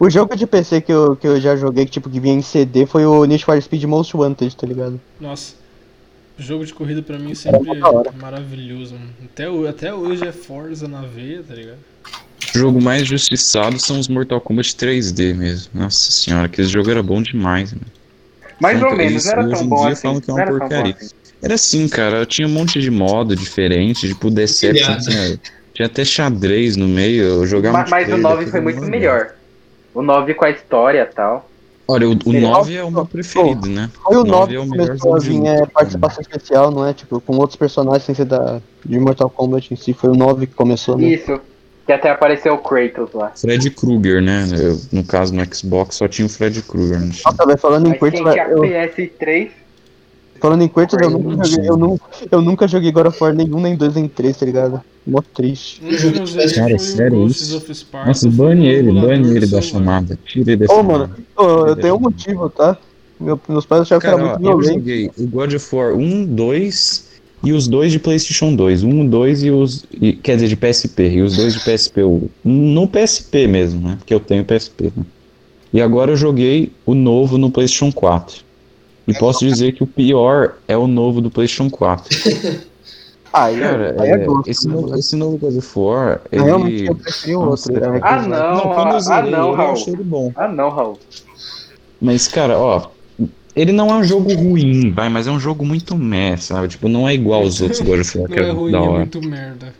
O 0.00 0.08
jogo 0.10 0.36
de 0.36 0.46
PC 0.46 0.80
que 0.80 0.92
eu, 0.92 1.14
que 1.16 1.26
eu 1.26 1.40
já 1.40 1.54
joguei, 1.56 1.84
que 1.84 1.92
tipo, 1.92 2.08
que 2.10 2.18
vinha 2.20 2.34
em 2.34 2.42
CD, 2.42 2.86
foi 2.86 3.04
o 3.04 3.24
Need 3.24 3.44
for 3.44 3.60
Speed 3.60 3.84
Most 3.84 4.16
Wanted, 4.16 4.56
tá 4.56 4.66
ligado? 4.66 5.00
Nossa, 5.20 5.54
jogo 6.38 6.64
de 6.66 6.72
corrida 6.74 7.02
pra 7.02 7.18
mim 7.18 7.34
sempre 7.34 7.78
da 7.80 7.88
hora. 7.90 8.10
é 8.10 8.20
maravilhoso. 8.20 8.94
mano. 8.94 9.10
Até, 9.24 9.44
até 9.68 9.94
hoje 9.94 10.26
é 10.26 10.32
Forza 10.32 10.86
na 10.88 11.02
veia, 11.02 11.42
tá 11.46 11.54
ligado? 11.54 11.78
O 12.54 12.58
jogo 12.58 12.80
mais 12.82 13.06
justiçado 13.06 13.78
são 13.78 13.98
os 13.98 14.08
Mortal 14.08 14.40
Kombat 14.40 14.74
3D 14.76 15.34
mesmo. 15.34 15.70
Nossa 15.74 16.10
senhora, 16.12 16.46
aquele 16.46 16.68
jogo 16.68 16.90
era 16.90 17.02
bom 17.02 17.20
demais, 17.22 17.72
mano. 17.72 17.86
Mais 18.60 18.78
Falam 18.78 18.92
ou 18.92 18.98
que- 18.98 19.04
menos, 19.04 19.24
isso 19.24 19.34
não 19.34 19.42
era 19.42 19.46
hoje 19.48 19.54
tão 19.56 19.64
em 19.64 19.68
bom 19.68 19.82
dia 19.82 19.92
assim. 19.92 20.02
falam 20.02 20.20
que 20.20 20.30
é 20.30 20.32
uma 20.32 20.40
era 20.40 20.50
tão 20.50 20.58
bom 20.58 20.66
porcaria. 20.68 20.96
assim. 20.98 21.10
Era 21.42 21.54
assim, 21.54 21.88
cara, 21.88 22.24
tinha 22.26 22.48
um 22.48 22.50
monte 22.50 22.80
de 22.80 22.90
modo 22.90 23.36
diferente, 23.36 24.08
tipo 24.08 24.30
Deception, 24.30 24.98
tinha, 24.98 25.40
tinha 25.74 25.86
até 25.86 26.04
xadrez 26.04 26.76
no 26.76 26.88
meio, 26.88 27.22
eu 27.24 27.46
jogava 27.46 27.78
Ma- 27.78 27.86
Mas, 27.90 28.10
o 28.10 28.16
9 28.16 28.46
foi 28.46 28.60
muito 28.60 28.80
melhor. 28.82 29.34
O 29.94 30.00
9 30.02 30.32
com 30.34 30.44
a 30.46 30.50
história 30.50 31.02
e 31.10 31.14
tal. 31.14 31.50
Olha, 31.88 32.08
o, 32.08 32.12
o 32.24 32.32
Melhor. 32.32 32.58
9 32.58 32.74
é 32.74 32.82
o 32.82 32.90
meu 32.90 33.06
preferido, 33.06 33.68
né? 33.68 33.88
Foi 34.02 34.16
o 34.16 34.24
Nove 34.24 34.54
9 34.54 34.54
é 34.54 34.58
o 34.58 34.62
que 34.62 34.70
melhor 34.70 34.86
começou 34.86 35.14
a 35.14 35.18
vir 35.18 35.46
é, 35.46 35.54
cara. 35.54 35.66
participação 35.66 36.20
especial, 36.20 36.70
não 36.70 36.86
é? 36.86 36.92
Tipo, 36.92 37.20
com 37.20 37.36
outros 37.36 37.56
personagens 37.56 38.02
sem 38.02 38.14
ser 38.14 38.24
da, 38.24 38.60
de 38.84 38.98
Mortal 38.98 39.30
Kombat 39.30 39.72
em 39.72 39.76
si. 39.76 39.92
Foi 39.92 40.10
o 40.10 40.14
9 40.14 40.48
que 40.48 40.54
começou, 40.54 40.98
né? 40.98 41.08
Isso. 41.08 41.40
Que 41.86 41.92
até 41.92 42.10
apareceu 42.10 42.54
o 42.54 42.58
Kratos 42.58 43.12
lá. 43.14 43.30
Fred 43.36 43.70
Krueger, 43.70 44.20
né? 44.20 44.44
Eu, 44.58 44.80
no 44.90 45.04
caso, 45.04 45.32
no 45.32 45.54
Xbox 45.54 45.94
só 45.94 46.08
tinha 46.08 46.26
o 46.26 46.28
Fred 46.28 46.60
Krueger. 46.62 46.98
Né? 46.98 47.12
Nossa, 47.24 47.46
velho, 47.46 47.58
falando 47.58 47.86
em 47.86 47.90
Mas 47.90 47.98
Kratos, 48.00 48.20
quem 48.20 48.32
tinha 48.32 48.48
eu, 48.48 48.58
PS3, 48.58 49.50
falando 50.46 50.62
em 50.62 50.68
Kratos, 50.68 50.98
eu 51.00 51.10
nunca 51.10 51.44
joguei, 51.44 51.68
eu, 51.68 52.00
eu 52.30 52.42
nunca 52.42 52.68
joguei 52.68 52.92
God 52.92 53.06
of 53.06 53.22
War 53.22 53.34
nenhum, 53.34 53.60
nem 53.60 53.74
dois, 53.74 53.94
nem 53.94 54.06
três, 54.08 54.36
tá 54.36 54.46
ligado? 54.46 54.80
Mó 55.06 55.20
triste. 55.34 55.82
Um 55.84 55.88
eu 55.88 56.54
Cara, 56.54 56.78
sério 56.78 57.26
isso? 57.26 57.62
Nossa, 57.92 58.30
bane 58.30 58.66
ele, 58.66 58.92
bane 58.92 59.36
ele 59.36 59.46
da 59.46 59.60
chamada. 59.60 60.18
Tira 60.24 60.50
ele 60.52 60.56
dessa 60.56 60.72
Ô, 60.72 60.76
chamada. 60.76 60.98
mano, 60.98 61.14
ô, 61.36 61.66
eu 61.66 61.76
tenho 61.76 61.96
um 61.96 62.00
motivo, 62.00 62.48
tá? 62.50 62.76
Meu- 63.18 63.40
meus 63.48 63.64
pais 63.64 63.82
achavam 63.82 64.00
que 64.00 64.06
era 64.06 64.16
muito 64.18 64.36
eu 64.36 64.58
violento. 64.60 64.74
joguei 64.78 65.10
o 65.16 65.26
God 65.26 65.54
of 65.54 65.74
War 65.74 65.94
1, 65.94 66.26
2 66.26 67.06
e 67.42 67.52
os 67.52 67.66
dois 67.66 67.90
de 67.92 67.98
PlayStation 67.98 68.54
2. 68.54 68.82
1, 68.82 69.06
2 69.06 69.42
e 69.42 69.50
os. 69.50 69.84
e- 70.00 70.12
quer 70.12 70.34
dizer, 70.36 70.48
de 70.48 70.56
PSP. 70.56 71.08
E 71.08 71.22
os 71.22 71.36
dois 71.36 71.54
de 71.54 71.60
PSP. 71.60 72.02
o- 72.02 72.28
no 72.44 72.86
PSP 72.86 73.46
mesmo, 73.46 73.88
né? 73.88 73.96
Porque 73.98 74.12
eu 74.12 74.20
tenho 74.20 74.44
PSP. 74.44 74.92
Né? 74.96 75.04
E 75.72 75.80
agora 75.80 76.12
eu 76.12 76.16
joguei 76.16 76.72
o 76.84 76.94
novo 76.94 77.38
no 77.38 77.50
PlayStation 77.50 77.90
4. 77.92 78.45
E 79.06 79.14
posso 79.14 79.46
dizer 79.46 79.72
que 79.72 79.82
o 79.82 79.86
pior 79.86 80.54
é 80.66 80.76
o 80.76 80.86
novo 80.86 81.20
do 81.20 81.30
PlayStation 81.30 81.70
4. 81.70 82.04
Aí, 83.32 83.60
Cara, 83.60 83.94
aí 84.00 84.08
é 84.08 84.12
é, 84.14 84.18
gosto. 84.24 84.48
esse, 84.48 84.66
né, 84.66 84.74
novo, 84.74 84.96
esse 84.98 85.14
novo 85.16 85.36
God 85.36 85.56
of 85.58 85.78
War, 85.78 86.22
ele... 86.32 86.42
Realmente 86.44 86.84
eu 86.86 86.94
preferi 86.94 87.36
o 87.36 87.44
Nossa, 87.44 87.70
outro. 87.70 87.90
né? 87.92 88.00
Ah, 88.02 88.22
não, 88.22 88.60
quando 88.72 88.90
eu 88.92 88.96
ah, 88.96 89.00
zerei 89.00 89.30
não, 89.30 89.38
ele, 89.42 89.48
eu 89.50 89.54
Raul. 89.54 89.72
achei 89.72 89.92
ele 89.92 90.02
bom. 90.04 90.32
Ah 90.34 90.48
não, 90.48 90.70
Raul. 90.70 90.98
Mas, 92.00 92.28
cara, 92.28 92.58
ó, 92.58 92.88
ele 93.54 93.72
não 93.72 93.90
é 93.90 93.94
um 93.96 94.04
jogo 94.04 94.32
ruim, 94.32 94.90
vai, 94.90 95.10
mas 95.10 95.26
é 95.26 95.30
um 95.30 95.38
jogo 95.38 95.66
muito 95.66 95.94
meh, 95.96 96.38
sabe? 96.38 96.68
Tipo, 96.68 96.88
não 96.88 97.06
é 97.06 97.12
igual 97.12 97.42
aos 97.42 97.60
outros 97.60 97.80
God 97.82 98.00
of 98.00 98.18
War, 98.18 98.28
que 98.28 98.36
Não 98.36 98.42
é 98.42 98.48
é 98.48 98.52
ruim, 98.52 98.72
da 98.72 98.78
é 98.78 98.80
hora. 98.80 98.98
muito 99.00 99.20
merda. 99.28 99.74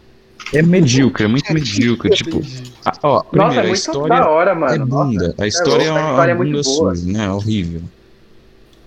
É 0.52 0.60
medíocre, 0.62 1.24
é 1.24 1.28
muito 1.28 1.50
medíocre. 1.54 2.10
tipo, 2.10 2.42
a- 2.84 2.92
ó, 3.02 3.14
Nossa, 3.14 3.24
primeiro, 3.30 3.54
é 3.54 3.58
a 3.58 3.62
muito 3.68 3.74
história 3.78 4.08
da 4.16 4.28
hora, 4.28 4.50
é 4.50 4.54
mano. 4.54 4.86
Nossa. 4.86 5.04
bunda. 5.08 5.34
A 5.38 5.46
história 5.46 5.84
é, 5.84 5.90
louco, 5.90 5.98
a 5.98 6.02
uma, 6.02 6.10
história 6.10 6.32
é 6.32 6.34
bunda 6.34 6.62
suja, 6.62 7.02
né? 7.06 7.24
É 7.24 7.30
horrível. 7.30 7.80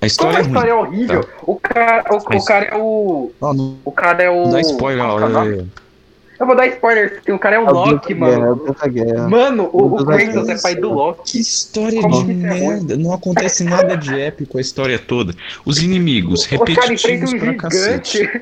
A 0.01 0.07
Como 0.07 0.07
história 0.07 0.37
a 0.37 0.39
é 0.39 0.41
ruim. 0.43 0.47
história 0.47 0.71
é 0.71 0.75
horrível? 0.75 1.25
O 1.43 1.55
cara, 1.55 2.05
o, 2.09 2.15
o 2.37 2.45
cara 2.45 2.65
é 2.65 2.77
o. 2.77 3.31
Ó, 3.41 3.53
não 3.53 3.75
O 3.83 3.91
cara 3.91 4.23
é 4.23 4.29
o. 4.29 4.49
dá 4.49 4.61
spoiler, 4.61 5.05
é 5.05 5.59
é- 5.59 5.65
Eu 6.39 6.45
vou 6.47 6.55
dar 6.55 6.67
spoiler, 6.67 7.21
o 7.29 7.37
cara 7.37 7.55
é 7.57 7.59
o 7.59 7.67
É 7.67 7.71
Loki, 7.71 8.13
é 8.13 8.15
mano. 8.15 8.75
Guerra. 8.87 9.27
Mano, 9.27 9.69
o, 9.73 9.95
o 9.95 10.05
Kratos 10.05 10.47
é 10.47 10.57
pai 10.61 10.75
do 10.75 10.93
Loki. 10.93 11.31
Que 11.33 11.39
história 11.41 12.01
Como 12.01 12.17
de 12.19 12.25
que 12.25 12.31
isso 12.31 12.45
é 12.47 12.59
merda. 12.61 12.95
Não 12.95 13.13
acontece 13.13 13.65
nada 13.65 13.97
de 13.97 14.17
épico 14.17 14.57
a 14.57 14.61
história 14.61 14.97
toda. 14.97 15.35
Os 15.65 15.79
inimigos, 15.79 16.45
repetitivos 16.45 17.33
um 17.33 17.39
pra 17.39 17.53
cacete. 17.55 18.41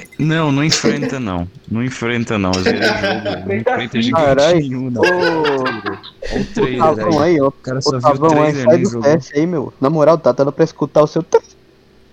Gigante. 0.00 0.22
Não, 0.22 0.52
não 0.52 0.64
enfrenta 0.64 1.20
não. 1.20 1.48
Não 1.70 1.82
enfrenta 1.84 2.38
não. 2.38 2.50
Às 2.50 2.64
vezes 2.64 2.80
o 2.80 2.94
jogo 2.94 3.24
não 3.46 3.56
Enfrenta 3.56 3.92
sim. 3.92 4.02
gigantinho, 4.02 4.90
não. 4.90 5.02
Olha 5.02 6.40
o 6.40 6.44
trailer 6.54 7.06
aí. 7.08 7.18
aí, 7.34 7.40
ó. 7.40 7.48
O 7.48 7.52
cara 7.52 7.80
só 7.80 7.90
viu 7.90 7.98
o 7.98 8.02
Tavão 8.02 8.42
aí, 8.42 8.52
trailer, 8.52 8.66
nem 8.76 8.84
jogou. 8.84 9.02
teste 9.02 9.38
aí, 9.38 9.46
meu. 9.46 9.72
Na 9.80 9.90
moral, 9.90 10.18
tá 10.18 10.32
dando 10.32 10.52
pra 10.52 10.64
escutar 10.64 11.02
o 11.02 11.06
seu. 11.06 11.24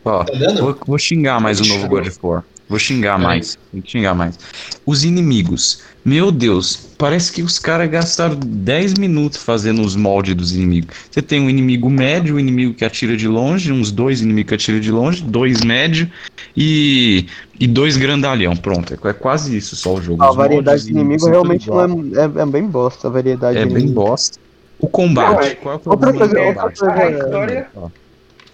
Ó, 0.06 0.24
Tá 0.24 0.34
vou, 0.60 0.78
vou 0.86 0.98
xingar 0.98 1.40
mais 1.42 1.60
o 1.60 1.66
novo 1.66 1.88
God 1.88 2.08
of 2.08 2.18
War. 2.24 2.44
Vou 2.70 2.80
xingar 2.80 3.18
mais. 3.18 3.58
Tem 3.72 3.82
que 3.82 3.92
xingar 3.92 4.14
mais. 4.14 4.38
Os 4.86 5.04
inimigos. 5.04 5.82
Meu 6.08 6.32
Deus, 6.32 6.78
parece 6.98 7.34
que 7.34 7.42
os 7.42 7.60
caras 7.60 7.90
gastaram 7.90 8.40
10 8.40 8.94
minutos 8.94 9.44
fazendo 9.44 9.82
os 9.82 9.94
moldes 9.94 10.34
dos 10.36 10.56
inimigos. 10.56 10.96
Você 11.12 11.22
tem 11.22 11.42
um 11.42 11.50
inimigo 11.50 11.90
médio, 11.90 12.38
um 12.38 12.40
inimigo 12.40 12.74
que 12.74 12.86
atira 12.86 13.18
de 13.18 13.28
longe, 13.28 13.74
uns 13.74 13.92
dois 13.92 14.22
inimigos 14.22 14.48
que 14.48 14.56
atiram 14.56 14.80
de 14.80 14.90
longe, 14.90 15.22
dois 15.22 15.60
médio 15.66 16.10
e, 16.56 17.26
e 17.60 17.68
dois 17.68 17.98
grandalhão. 17.98 18.56
Pronto, 18.56 18.94
é, 18.94 19.10
é 19.10 19.12
quase 19.12 19.58
isso 19.58 19.76
só 19.76 19.96
o 19.96 20.02
jogo. 20.02 20.24
A 20.24 20.30
Os 20.30 20.38
variedade 20.38 20.86
de 20.86 20.92
inimigo 20.92 21.28
realmente 21.28 21.70
é, 21.70 22.22
é, 22.22 22.42
é 22.42 22.46
bem 22.46 22.66
bosta, 22.68 23.10
a 23.10 23.12
variedade 23.12 23.58
É 23.58 23.66
de 23.66 23.74
bem 23.74 23.84
inimigo. 23.84 24.02
bosta. 24.02 24.40
O 24.80 24.88
combate, 24.88 25.34
Não, 25.34 25.42
é- 25.42 25.56
qual 25.56 25.74
é 25.74 25.78
o 25.78 25.90
outra 25.90 26.14
problema 26.14 26.14
do 26.14 26.34
coisa- 26.36 26.48
outra 26.48 26.62
combate? 26.62 26.80
coisa- 26.80 26.94
A 27.04 27.12
história. 27.26 27.68
Ó, 27.76 27.90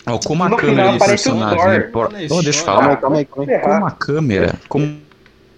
ó, 0.07 0.17
como 0.17 0.43
a 0.43 0.49
No 0.49 0.57
câmera 0.57 0.75
final 0.75 0.89
do 0.97 1.03
um 1.03 1.07
personagem. 1.07 1.67
É 1.69 1.79
por- 1.81 2.07
Olha 2.07 2.15
Ô, 2.15 2.19
deixa 2.19 2.35
eu 2.35 2.49
isso, 2.49 2.63
falar. 2.63 2.97
Calma 2.97 3.17
aí, 3.17 3.25
calma 3.25 3.43
aí, 3.45 3.49
calma 3.51 3.53
aí. 3.53 3.61
Como 3.61 3.85
a 3.85 3.91
câmera, 3.91 4.55
como 4.67 4.97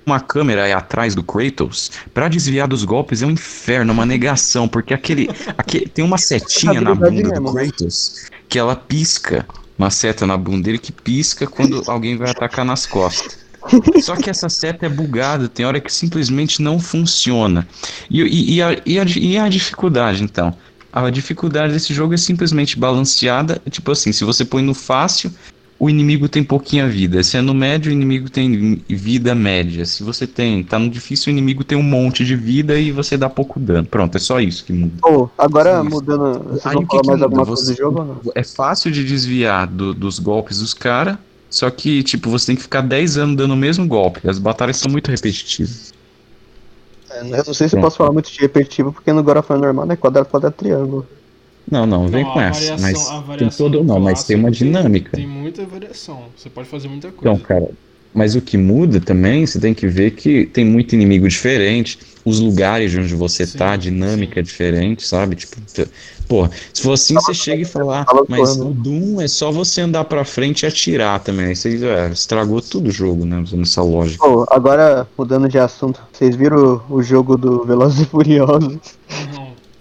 uma 0.06 0.20
câmera 0.20 0.76
atrás 0.78 1.16
do 1.16 1.24
Kratos, 1.24 1.92
pra 2.14 2.28
desviar 2.28 2.68
dos 2.68 2.84
golpes 2.84 3.22
é 3.22 3.26
um 3.26 3.32
inferno, 3.32 3.92
uma 3.92 4.06
negação, 4.06 4.68
porque 4.68 4.94
aquele, 4.94 5.30
aquele 5.58 5.88
tem 5.88 6.06
uma 6.06 6.18
setinha 6.18 6.80
na 6.80 6.94
bunda 6.94 7.10
do 7.10 7.42
mesmo. 7.42 7.54
Kratos 7.54 8.30
que 8.48 8.60
ela 8.60 8.76
pisca 8.76 9.46
uma 9.78 9.90
seta 9.90 10.26
na 10.26 10.38
bunda 10.38 10.64
dele 10.64 10.78
que 10.78 10.92
pisca 10.92 11.46
quando 11.46 11.84
alguém 11.88 12.16
vai 12.18 12.30
atacar 12.30 12.64
nas 12.64 12.86
costas. 12.86 13.46
Só 14.02 14.16
que 14.16 14.30
essa 14.30 14.48
seta 14.48 14.86
é 14.86 14.90
bugada, 14.90 15.48
tem 15.48 15.66
hora 15.66 15.80
que 15.80 15.92
simplesmente 15.92 16.62
não 16.62 16.80
funciona. 16.80 17.68
E, 18.10 18.22
e, 18.22 18.56
e, 18.56 18.62
a, 18.62 18.82
e, 18.86 19.00
a, 19.00 19.04
e 19.04 19.38
a 19.38 19.50
dificuldade, 19.50 20.24
então? 20.24 20.56
A 20.94 21.10
dificuldade 21.10 21.74
desse 21.74 21.94
jogo 21.94 22.14
é 22.14 22.18
simplesmente 22.18 22.80
balanceada. 22.80 23.62
Tipo 23.70 23.92
assim, 23.92 24.14
se 24.14 24.24
você 24.24 24.46
põe 24.46 24.64
no 24.64 24.74
fácil, 24.74 25.34
o 25.78 25.90
inimigo 25.90 26.30
tem 26.30 26.44
pouquinha 26.44 26.88
vida. 26.88 27.22
Se 27.22 27.36
é 27.38 27.42
no 27.42 27.54
médio, 27.54 27.90
o 27.90 27.94
inimigo 27.94 28.30
tem 28.30 28.82
vida 28.88 29.36
média. 29.36 29.86
Se 29.86 30.04
você 30.04 30.26
tem, 30.26 30.64
tá 30.64 30.80
no 30.80 30.90
difícil, 30.90 31.32
o 31.32 31.34
inimigo 31.36 31.64
tem 31.64 31.78
um 31.78 31.84
monte 31.84 32.24
de 32.24 32.36
vida 32.36 32.80
e 32.80 32.92
você 32.92 33.18
dá 33.18 33.30
pouco 33.30 33.60
dano. 33.60 33.86
Pronto, 33.86 34.16
é 34.16 34.20
só 34.20 34.40
isso 34.40 34.64
que 34.64 34.72
muda. 34.72 34.94
Pô, 35.02 35.30
agora 35.38 35.84
mudando. 35.84 36.44
Vocês 36.50 36.66
Aí 36.68 36.74
vão 36.76 36.86
que 36.86 36.90
que 37.00 37.08
mais 37.08 37.20
muda? 37.20 37.26
alguma 37.26 37.46
coisa 37.46 37.62
Você- 37.66 37.74
do 37.74 37.78
jogo 37.78 38.00
ou 38.00 38.06
não? 38.06 38.22
É 38.34 38.44
fácil 38.44 38.90
de 38.92 39.04
desviar 39.04 39.68
do- 39.68 39.94
dos 39.94 40.18
golpes 40.18 40.60
dos 40.60 40.74
caras, 40.74 41.18
só 41.50 41.70
que, 41.70 42.02
tipo, 42.04 42.30
você 42.30 42.48
tem 42.48 42.56
que 42.56 42.62
ficar 42.62 42.82
10 42.82 43.18
anos 43.18 43.36
dando 43.36 43.54
o 43.54 43.58
mesmo 43.58 43.86
golpe. 43.86 44.28
As 44.30 44.40
batalhas 44.40 44.78
são 44.78 44.90
muito 44.92 45.12
repetitivas. 45.12 45.94
É, 47.12 47.20
Eu 47.20 47.44
não 47.46 47.54
sei 47.54 47.68
se 47.70 47.76
eu 47.76 47.82
posso 47.82 47.98
falar 47.98 48.12
muito 48.12 48.32
de 48.32 48.40
repetitivo, 48.40 48.92
porque 48.94 49.12
no 49.14 49.22
God 49.24 49.38
of 49.38 49.52
War 49.52 49.60
normal 49.62 49.92
é 49.92 49.96
quadrado, 49.96 50.28
quadrado, 50.30 50.56
triângulo. 50.56 51.06
Não, 51.70 51.86
não, 51.86 52.08
vem 52.08 52.24
Não, 52.24 52.32
com 52.32 52.40
a 52.40 52.44
essa. 52.44 52.60
variação- 52.78 52.82
Mas 52.82 53.34
a 53.34 53.38
tem 53.38 53.50
todo. 53.50 53.84
Não, 53.84 54.00
mas 54.00 54.24
tem 54.24 54.38
uma 54.38 54.52
dinâmica. 54.52 55.12
Tem 55.18 55.28
muita 55.28 55.66
variação. 55.66 56.26
Você 56.36 56.50
pode 56.50 56.68
fazer 56.68 56.88
muita 56.88 57.12
coisa. 57.12 57.36
Então, 57.36 57.38
cara, 57.38 57.68
mas 58.14 58.36
o 58.36 58.42
que 58.42 58.58
muda 58.58 59.02
também, 59.02 59.46
você 59.46 59.60
tem 59.60 59.74
que 59.74 59.88
ver 59.88 60.12
que 60.12 60.46
tem 60.46 60.64
muito 60.64 60.94
inimigo 60.96 61.28
diferente, 61.28 62.00
os 62.24 62.40
lugares 62.40 62.90
de 62.92 63.00
onde 63.00 63.14
você 63.14 63.46
Sim, 63.46 63.58
tá, 63.58 63.74
a 63.74 63.78
dinâmica 63.78 64.40
é 64.40 64.44
diferente, 64.44 65.06
sabe? 65.06 65.36
Tipo, 65.36 65.58
pô, 66.28 66.48
se 66.74 66.82
for 66.82 66.94
assim, 66.94 67.14
você 67.14 67.34
chega 67.34 67.62
e 67.62 67.66
fala, 67.66 68.02
ah, 68.08 68.24
mas 68.28 68.58
o 68.58 68.66
Doom 68.72 69.22
é 69.22 69.28
só 69.28 69.52
você 69.52 69.82
andar 69.82 70.06
pra 70.06 70.24
frente 70.24 70.64
e 70.64 70.66
atirar 70.66 71.20
também. 71.20 71.48
Aí 71.48 71.56
você 71.56 71.86
é, 71.86 72.10
estragou 72.10 72.62
tudo 72.62 72.88
o 72.88 72.92
jogo, 72.92 73.26
né? 73.26 73.40
Usando 73.40 73.64
essa 73.64 73.84
lógica. 73.84 74.26
Pô, 74.26 74.46
agora 74.50 75.08
mudando 75.18 75.48
de 75.50 75.60
assunto, 75.60 76.02
vocês 76.12 76.36
viram 76.36 76.82
o, 76.90 76.96
o 76.96 77.04
jogo 77.04 77.38
do 77.38 77.64
Velozes 77.66 78.00
e 78.02 78.06
Furiosos? 78.06 78.78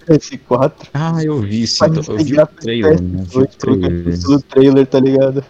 Não. 0.09 0.17
Esse 0.17 0.39
4? 0.39 0.89
Ah, 0.95 1.23
eu 1.25 1.41
vi 1.41 1.61
Mas 1.61 1.81
eu 1.81 2.17
vi 2.17 2.39
o 2.41 2.47
trailer, 2.47 3.03
né? 3.03 3.21
Eu 3.21 3.25
vi 3.25 3.39
o 4.35 4.41
trailer. 4.43 4.87
tá 4.87 5.01
ligado? 5.01 5.45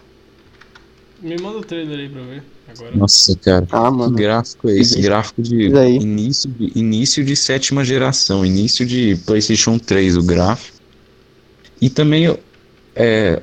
Me 1.23 1.37
manda 1.41 1.59
o 1.59 1.63
trailer 1.65 1.99
aí 1.99 2.09
pra 2.09 2.23
ver. 2.23 2.43
Agora. 2.69 2.97
Nossa, 2.97 3.37
cara. 3.37 3.67
Ah, 3.71 3.91
Que 3.91 3.97
mano. 3.97 4.17
gráfico 4.17 4.69
é 4.69 4.73
esse? 4.73 4.93
Isso. 4.95 5.03
Gráfico 5.03 5.43
de 5.43 5.67
Isso 5.67 5.77
início, 6.03 6.51
de 6.51 6.73
início 6.79 7.25
de 7.25 7.37
sétima 7.37 7.85
geração, 7.85 8.45
início 8.45 8.85
de 8.87 9.17
PlayStation 9.27 9.79
3, 9.79 10.17
o 10.17 10.23
gráfico. 10.23 10.79
E 11.81 11.89
também 11.91 12.37
é, 12.97 13.43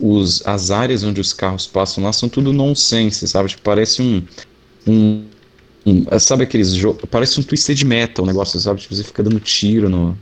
os, 0.00 0.46
as 0.46 0.70
áreas 0.70 1.04
onde 1.04 1.20
os 1.20 1.32
carros 1.32 1.66
passam 1.66 2.02
lá 2.04 2.12
são 2.12 2.28
tudo 2.28 2.52
nonsense, 2.52 3.26
sabe? 3.28 3.50
Tipo, 3.50 3.62
parece 3.62 4.00
um. 4.02 4.22
um, 4.86 5.24
um- 5.86 6.18
sabe 6.18 6.44
aqueles 6.44 6.70
jogos. 6.70 7.02
Parece 7.10 7.38
um 7.38 7.42
Twisted 7.42 7.82
Metal, 7.84 8.24
o 8.24 8.28
negócio, 8.28 8.58
sabe? 8.58 8.80
Tipo, 8.80 8.94
você 8.94 9.04
fica 9.04 9.22
dando 9.22 9.38
tiro 9.40 9.88
no. 9.88 10.16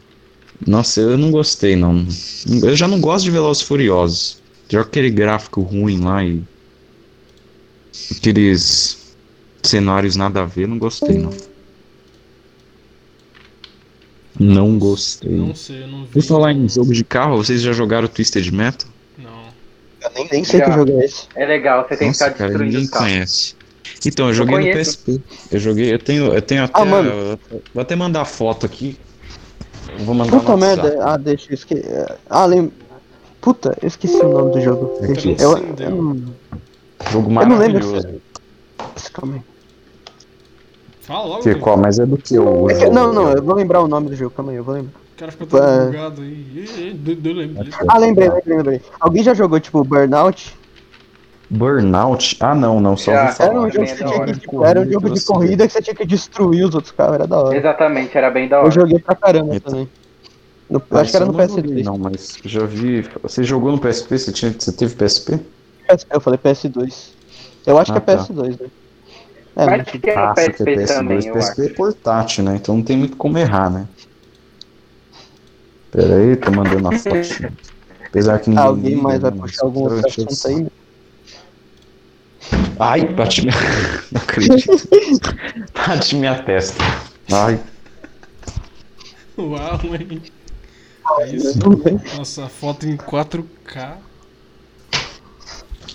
Nossa, 0.67 1.01
eu 1.01 1.17
não 1.17 1.31
gostei, 1.31 1.75
não. 1.75 2.07
Eu 2.63 2.77
já 2.77 2.87
não 2.87 3.01
gosto 3.01 3.25
de 3.25 3.31
Velozes 3.31 3.63
e 3.63 3.67
Furiosos. 3.67 4.41
Já 4.69 4.83
aquele 4.83 5.11
gráfico 5.11 5.63
ruim 5.63 6.01
lá 6.01 6.25
e. 6.25 6.43
Aqueles 8.17 9.15
cenários 9.63 10.17
nada 10.17 10.43
a 10.43 10.45
ver, 10.45 10.69
não 10.69 10.79
gostei, 10.79 11.19
não. 11.19 11.33
Não 14.39 14.79
gostei. 14.79 15.31
Não 15.31 15.55
sei, 15.55 15.83
eu 15.83 15.89
não 15.89 16.05
vi. 16.05 16.13
Por 16.13 16.23
falar 16.23 16.53
em 16.53 16.69
jogo 16.69 16.95
de 16.95 17.05
carro, 17.05 17.37
vocês 17.37 17.61
já 17.61 17.73
jogaram 17.73 18.09
Twisted 18.09 18.51
Metal? 18.51 18.89
Não. 19.19 19.49
Eu 20.03 20.11
nem, 20.15 20.29
nem 20.33 20.45
sei 20.45 20.61
Já. 20.61 20.67
que 20.67 20.73
jogo 20.73 21.01
é 21.01 21.05
esse. 21.05 21.27
É 21.35 21.45
legal, 21.45 21.83
você 21.83 21.89
tem 21.89 21.99
que 21.99 22.05
Nossa, 22.07 22.25
ficar 22.25 22.39
cara, 22.39 22.49
destruindo 22.49 22.79
ninguém 22.79 22.85
os 22.85 22.91
conhece. 22.91 23.55
Então, 24.07 24.29
eu 24.29 24.35
joguei 24.35 24.57
no 24.57 24.63
conheço. 24.63 24.99
PSP. 24.99 25.23
Eu 25.53 25.61
joguei, 25.61 25.93
eu 25.93 25.99
tenho, 25.99 26.33
eu 26.33 26.41
tenho 26.41 26.65
até. 26.65 26.81
Ah, 26.81 26.85
mano. 26.87 27.39
Vou 27.75 27.83
até 27.83 27.95
mandar 27.95 28.25
foto 28.25 28.65
aqui. 28.65 28.97
Eu 30.01 30.07
vou 30.07 30.15
mandar 30.15 30.39
Puta 30.41 30.57
no 30.57 30.63
WhatsApp. 30.63 30.89
merda. 30.89 31.05
Ah, 31.05 31.17
deixa 31.17 31.51
eu 31.51 31.55
esquecer. 31.55 32.17
Ah, 32.29 32.47
lembra. 32.47 32.73
Puta, 33.41 33.77
eu 33.83 33.87
esqueci 33.89 34.17
o 34.17 34.29
nome 34.29 34.53
do 34.53 34.61
jogo. 34.61 34.99
Eu, 35.03 35.59
eu, 35.87 35.91
não- 35.91 36.17
Jogo 37.11 37.31
eu 37.31 37.47
não 37.47 37.59
lembro. 37.59 37.87
maravilhoso. 37.87 38.21
se- 38.97 39.11
Calma 39.13 39.35
aí. 39.37 39.43
Fala 41.03 41.25
logo. 41.27 41.59
Qual? 41.61 41.77
Mas 41.77 41.99
é 41.99 42.07
do 42.07 42.17
que 42.19 42.39
o. 42.39 42.71
É 42.71 42.75
que- 42.75 42.91
não, 42.91 43.13
não, 43.13 43.31
eu 43.33 43.43
vou 43.43 43.55
lembrar 43.55 43.81
o 43.83 43.89
nome 43.89 44.09
do 44.11 44.17
jogo, 44.17 44.35
calma 44.35 44.53
aí, 44.53 44.59
eu 44.59 44.65
vou 44.65 44.75
lembrar. 44.75 44.91
O 44.93 45.19
cara 45.21 45.33
ficou 45.33 45.47
todo 45.47 45.63
É. 45.63 45.87
bugado 45.87 46.23
aí. 46.23 46.31
Ih, 46.31 46.95
deu- 46.95 47.17
deu 47.17 47.35
lembro. 47.35 47.67
Ah, 47.89 47.99
lembrei, 47.99 48.29
lembrei, 48.31 48.57
lembrei. 48.57 48.81
Alguém 48.99 49.23
já 49.23 49.35
jogou, 49.35 49.61
tipo, 49.61 49.83
Burnout? 49.85 50.57
Burnout? 51.51 52.37
Ah, 52.41 52.55
não, 52.55 52.81
não. 52.81 52.97
Só. 52.97 53.13
Era 53.13 53.61
um 53.61 53.71
jogo 53.71 53.87
que 53.87 54.33
que, 54.33 54.41
tipo, 54.41 54.65
era 54.65 54.81
um 54.81 54.85
jogo 54.91 55.11
de 55.11 55.21
Corrida, 55.25 55.27
corrida 55.27 55.67
que 55.67 55.73
você 55.73 55.83
tinha 55.83 55.97
que 55.97 56.07
destruir 56.07 56.65
os 56.65 56.75
outros 56.75 56.93
carros, 56.93 57.15
era 57.15 57.27
da 57.27 57.39
hora. 57.39 57.57
Exatamente, 57.57 58.17
era 58.17 58.31
bem 58.31 58.49
da 58.49 58.59
Eu 58.59 58.63
hora. 58.65 58.71
joguei 58.71 58.99
pra 59.01 59.17
caramba 59.17 59.55
Eita. 59.55 59.71
também. 59.71 59.89
No- 60.71 60.81
eu 60.89 60.97
Ah, 60.97 61.01
acho 61.01 61.11
que 61.11 61.17
era 61.17 61.27
no 61.27 61.33
eu 61.33 61.39
não 61.39 61.49
joguei, 61.49 61.63
PS3. 61.73 61.87
Não, 61.87 61.99
mas 61.99 62.39
já 62.45 62.65
vi. 62.65 63.03
Você 63.23 63.43
jogou 63.43 63.73
no 63.73 63.81
PSP? 63.81 64.19
Você, 64.19 64.33
tinha, 64.33 64.53
você 64.53 64.73
teve 64.73 64.95
PSP? 64.95 65.39
PSP, 65.89 66.15
Eu 66.15 66.21
falei 66.21 66.39
PS2. 66.39 67.17
Eu 67.67 67.79
acho 67.79 67.91
Ah, 67.91 67.95
que 67.95 67.99
é 67.99 68.17
tá. 68.17 68.17
PS2, 68.17 68.59
né? 68.59 68.69
É, 69.57 69.67
Mas 69.67 69.81
acho 69.81 70.01
que 70.01 70.11
é 70.11 70.17
Ah, 70.17 70.33
PSP 70.35 70.65
quer 70.65 70.77
PS2, 70.77 70.95
também, 70.95 71.27
eu 71.27 71.35
PSP 71.35 71.63
é 71.67 71.75
portátil, 71.75 72.45
né? 72.45 72.57
Então 72.57 72.77
não 72.77 72.85
tem 72.85 72.97
muito 72.97 73.17
como 73.17 73.37
errar, 73.37 73.69
né? 73.71 73.89
Pera 75.91 76.17
aí, 76.17 76.37
tô 76.37 76.53
mandando 76.53 76.87
a 76.89 76.93
foto. 76.93 77.19
Apesar 78.09 78.39
que 78.39 78.51
ninguém. 78.51 78.65
Alguém 78.65 78.97
mais 78.97 79.21
vai 79.21 79.31
né, 79.33 79.41
puxar 79.41 79.67
algum 79.67 79.81
eu 79.81 79.97
outro 79.97 80.09
assunto 80.09 80.47
aí? 80.47 80.80
Ai, 82.79 83.07
bate 83.07 83.43
minha. 83.43 83.55
Não 84.13 84.21
acredito. 84.23 84.73
bate 85.75 86.17
minha 86.17 86.43
testa. 86.43 86.83
Ai, 87.33 87.61
Uau, 89.39 89.81
hein? 89.95 90.23
É 91.21 91.29
isso. 91.35 91.59
Nossa, 92.17 92.49
foto 92.49 92.87
em 92.87 92.97
4K. 92.97 93.97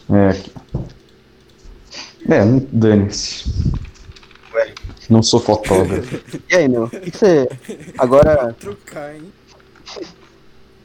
é 0.10 0.30
aqui. 0.30 0.52
É, 2.28 2.44
não- 2.44 2.68
dane-se. 2.72 3.46
Não 5.10 5.22
sou 5.22 5.40
fotógrafo. 5.40 6.20
E 6.50 6.56
aí, 6.56 6.68
meu? 6.68 6.86
O 6.86 6.90
que, 6.90 7.12
que 7.12 7.18
você. 7.18 7.48
Agora, 8.00 8.52
Trocar, 8.60 9.14
hein? 9.16 9.32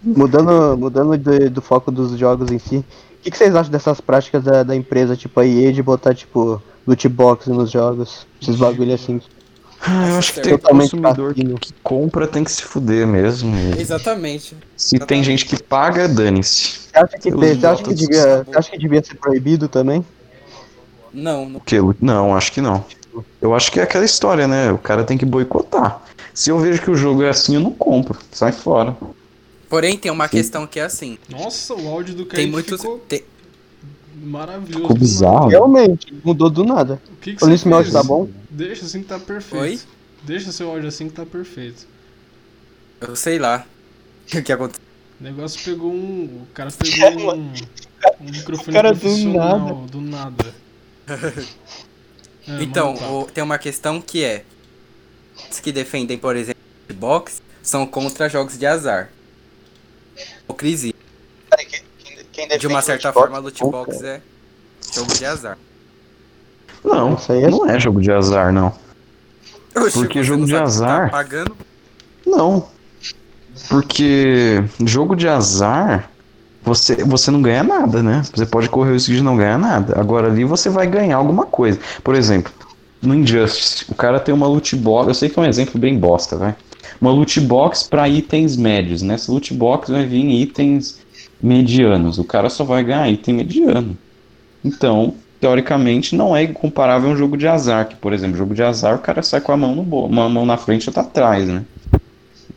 mudando, 0.02 0.76
mudando 0.76 1.16
de- 1.16 1.48
do 1.48 1.62
foco 1.62 1.90
dos 1.90 2.18
jogos 2.18 2.50
em 2.50 2.58
si, 2.58 2.84
o 3.20 3.22
que, 3.22 3.30
que 3.30 3.36
vocês 3.36 3.54
acham 3.54 3.70
dessas 3.70 4.00
práticas 4.00 4.42
da, 4.42 4.62
da 4.62 4.74
empresa, 4.74 5.14
tipo 5.16 5.38
a 5.40 5.46
EA, 5.46 5.72
de 5.72 5.82
botar, 5.82 6.14
tipo, 6.14 6.60
loot 6.86 7.08
box 7.08 7.46
nos 7.48 7.70
jogos? 7.70 8.26
Esses 8.40 8.56
bagulho 8.56 8.94
assim, 8.94 9.20
Ah, 9.82 10.08
eu 10.08 10.18
acho 10.18 10.34
que 10.34 10.40
tem 10.40 10.52
totalmente 10.58 10.90
consumidor 10.90 11.34
cassino. 11.34 11.58
que 11.58 11.72
compra 11.82 12.26
tem 12.26 12.42
que 12.44 12.50
se 12.50 12.62
fuder 12.62 13.06
mesmo. 13.06 13.54
Exatamente. 13.78 14.56
Se 14.76 14.98
tem 14.98 15.22
gente 15.22 15.44
que 15.44 15.62
paga, 15.62 16.08
dane-se. 16.08 16.88
Você 16.90 16.98
acha 16.98 17.18
que, 17.18 17.28
Eu 17.28 17.38
você 17.38 17.66
acha 17.66 17.82
que, 17.82 17.94
devia, 17.94 18.46
acha 18.54 18.70
que 18.70 18.78
devia 18.78 19.04
ser 19.04 19.14
proibido 19.16 19.68
também? 19.68 20.04
Não, 21.12 21.48
não. 21.48 21.60
Que? 21.60 21.76
Não, 22.00 22.34
acho 22.36 22.52
que 22.52 22.60
não. 22.60 22.84
Eu 23.40 23.54
acho 23.54 23.70
que 23.72 23.80
é 23.80 23.82
aquela 23.82 24.04
história, 24.04 24.46
né? 24.46 24.72
O 24.72 24.78
cara 24.78 25.04
tem 25.04 25.18
que 25.18 25.26
boicotar. 25.26 26.00
Se 26.32 26.50
eu 26.50 26.58
vejo 26.58 26.80
que 26.80 26.90
o 26.90 26.94
jogo 26.94 27.22
é 27.22 27.28
assim, 27.28 27.54
eu 27.54 27.60
não 27.60 27.72
compro. 27.72 28.18
Sai 28.30 28.52
fora. 28.52 28.96
Porém, 29.70 29.96
tem 29.96 30.10
uma 30.12 30.28
questão 30.28 30.66
que 30.66 30.78
é 30.78 30.82
assim. 30.82 31.16
Nossa, 31.30 31.74
o 31.74 31.88
áudio 31.88 32.14
do 32.14 32.24
Tem 32.26 32.36
Kaique 32.36 32.50
muitos. 32.50 32.80
ficou 32.80 32.98
tem- 32.98 33.24
maravilhoso. 34.22 34.80
Ficou 34.82 34.96
bizarro. 34.98 35.34
nada. 35.36 35.48
Realmente, 35.50 36.12
mudou 36.24 36.50
do 36.50 36.64
nada. 36.64 37.00
O 37.12 37.16
que, 37.16 37.34
que 37.36 37.50
isso, 37.54 37.66
meu 37.68 37.78
áudio 37.78 37.92
tá 37.92 38.02
bom? 38.02 38.28
Deixa 38.50 38.84
assim 38.84 39.00
que 39.00 39.08
tá 39.08 39.18
perfeito. 39.18 39.62
Oi? 39.62 39.80
Deixa 40.24 40.52
seu 40.52 40.68
áudio 40.70 40.88
assim 40.88 41.06
que 41.08 41.14
tá 41.14 41.24
perfeito. 41.24 41.86
Eu 43.00 43.16
sei 43.16 43.38
lá. 43.38 43.64
O 44.34 44.42
que 44.42 44.52
aconteceu? 44.52 44.82
O 45.20 45.24
negócio 45.24 45.60
pegou 45.64 45.90
um. 45.92 46.24
O 46.42 46.46
cara 46.54 46.70
pegou 46.76 47.34
um. 47.34 47.52
Um 48.20 48.30
microfone 48.30 48.72
cara 48.72 48.92
do 48.92 48.98
profissional 49.00 49.86
do 49.90 50.00
nada. 50.00 50.54
É, 52.48 52.62
Então, 52.62 52.94
lá. 52.98 53.10
o- 53.12 53.24
tem 53.26 53.44
uma 53.44 53.58
questão 53.58 54.00
que 54.00 54.24
é. 54.24 54.44
Os 55.50 55.60
que 55.60 55.70
defendem, 55.72 56.16
por 56.18 56.34
exemplo, 56.36 56.60
box 56.94 57.40
são 57.62 57.86
contra 57.86 58.28
jogos 58.28 58.58
de 58.58 58.66
azar. 58.66 59.10
Hipocrisia. 60.50 60.94
De 62.58 62.66
uma 62.66 62.82
certa 62.82 63.12
forma, 63.12 63.38
loot 63.38 63.60
box 63.60 64.02
é 64.02 64.20
jogo 64.94 65.12
de 65.14 65.24
azar. 65.24 65.58
Não, 66.84 67.14
Isso 67.14 67.32
aí 67.32 67.46
não 67.50 67.68
é 67.68 67.78
jogo 67.78 68.00
de 68.00 68.10
azar, 68.10 68.52
não. 68.52 68.72
Oxe, 69.76 69.92
Porque 69.98 70.22
jogo 70.22 70.40
não 70.40 70.46
de 70.46 70.52
que 70.52 70.58
azar- 70.58 71.04
Tá 71.04 71.10
pagando? 71.10 71.56
Não. 72.26 72.66
Porque 73.68 74.62
jogo 74.84 75.14
de 75.14 75.28
azar, 75.28 76.10
você, 76.62 76.96
você 77.04 77.30
não 77.30 77.42
ganha 77.42 77.62
nada, 77.62 78.02
né? 78.02 78.22
Você 78.34 78.46
pode 78.46 78.68
correr 78.68 78.90
o 78.90 78.94
risco 78.94 79.12
de 79.12 79.22
não 79.22 79.36
ganhar 79.36 79.58
nada. 79.58 79.98
Agora 80.00 80.28
ali 80.28 80.44
você 80.44 80.68
vai 80.70 80.86
ganhar 80.86 81.16
alguma 81.16 81.44
coisa. 81.46 81.78
Por 82.02 82.14
exemplo, 82.14 82.52
no 83.02 83.14
Injustice, 83.14 83.84
o 83.88 83.94
cara 83.94 84.18
tem 84.18 84.34
uma 84.34 84.46
loot 84.46 84.74
box. 84.76 85.08
Eu 85.08 85.14
sei 85.14 85.28
que 85.28 85.38
é 85.38 85.42
um 85.42 85.46
exemplo 85.46 85.78
bem 85.78 85.98
bosta, 85.98 86.36
vai. 86.36 86.56
Uma 87.00 87.10
loot 87.10 87.40
box 87.40 87.84
para 87.88 88.08
itens 88.08 88.56
médios. 88.56 89.00
Nessa 89.02 89.32
loot 89.32 89.54
box 89.54 89.90
vai 89.90 90.04
vir 90.06 90.28
itens 90.42 91.00
medianos. 91.42 92.18
O 92.18 92.24
cara 92.24 92.50
só 92.50 92.64
vai 92.64 92.84
ganhar 92.84 93.08
item 93.08 93.36
mediano. 93.36 93.96
Então, 94.62 95.14
teoricamente, 95.40 96.14
não 96.14 96.36
é 96.36 96.46
comparável 96.46 97.08
a 97.08 97.12
um 97.12 97.16
jogo 97.16 97.36
de 97.36 97.48
azar, 97.48 97.88
que, 97.88 97.96
por 97.96 98.12
exemplo, 98.12 98.36
jogo 98.36 98.54
de 98.54 98.62
azar, 98.62 98.96
o 98.96 98.98
cara 98.98 99.22
sai 99.22 99.40
com 99.40 99.52
a 99.52 99.56
mão 99.56 99.74
no 99.74 99.82
bo 99.82 100.04
uma 100.04 100.28
mão 100.28 100.44
na 100.44 100.58
frente 100.58 100.84
e 100.84 100.88
outra 100.90 101.02
atrás, 101.02 101.48
né? 101.48 101.64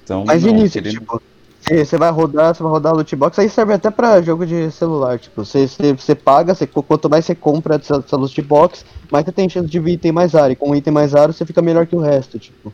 Então, 0.04 0.26
Mas 0.28 0.44
não, 0.44 0.50
início, 0.50 0.82
querendo- 0.82 1.00
tipo, 1.00 1.22
você 1.66 1.98
vai 1.98 2.12
rodar, 2.12 2.54
você 2.54 2.62
vai 2.62 2.72
rodar 2.74 2.94
loot 2.94 3.16
box, 3.16 3.40
aí 3.40 3.50
serve 3.50 3.74
até 3.74 3.90
pra 3.90 4.22
jogo 4.22 4.46
de 4.46 4.70
celular, 4.70 5.18
tipo, 5.18 5.46
você, 5.46 5.66
você, 5.66 5.94
você 5.94 6.14
paga, 6.14 6.54
você, 6.54 6.68
quanto 6.68 7.10
mais 7.10 7.24
você 7.24 7.34
compra 7.34 7.78
dessa 7.78 8.18
loot 8.18 8.42
box, 8.42 8.84
mais 9.10 9.24
você 9.24 9.32
tem 9.32 9.48
chance 9.48 9.70
de 9.70 9.80
vir 9.80 9.94
item 9.94 10.12
mais 10.12 10.34
raro, 10.34 10.52
e 10.52 10.56
com 10.58 10.76
item 10.76 10.92
mais 10.92 11.14
raro 11.14 11.32
você 11.32 11.46
fica 11.46 11.62
melhor 11.62 11.88
que 11.88 11.96
o 11.96 12.00
resto, 12.00 12.38
tipo. 12.38 12.74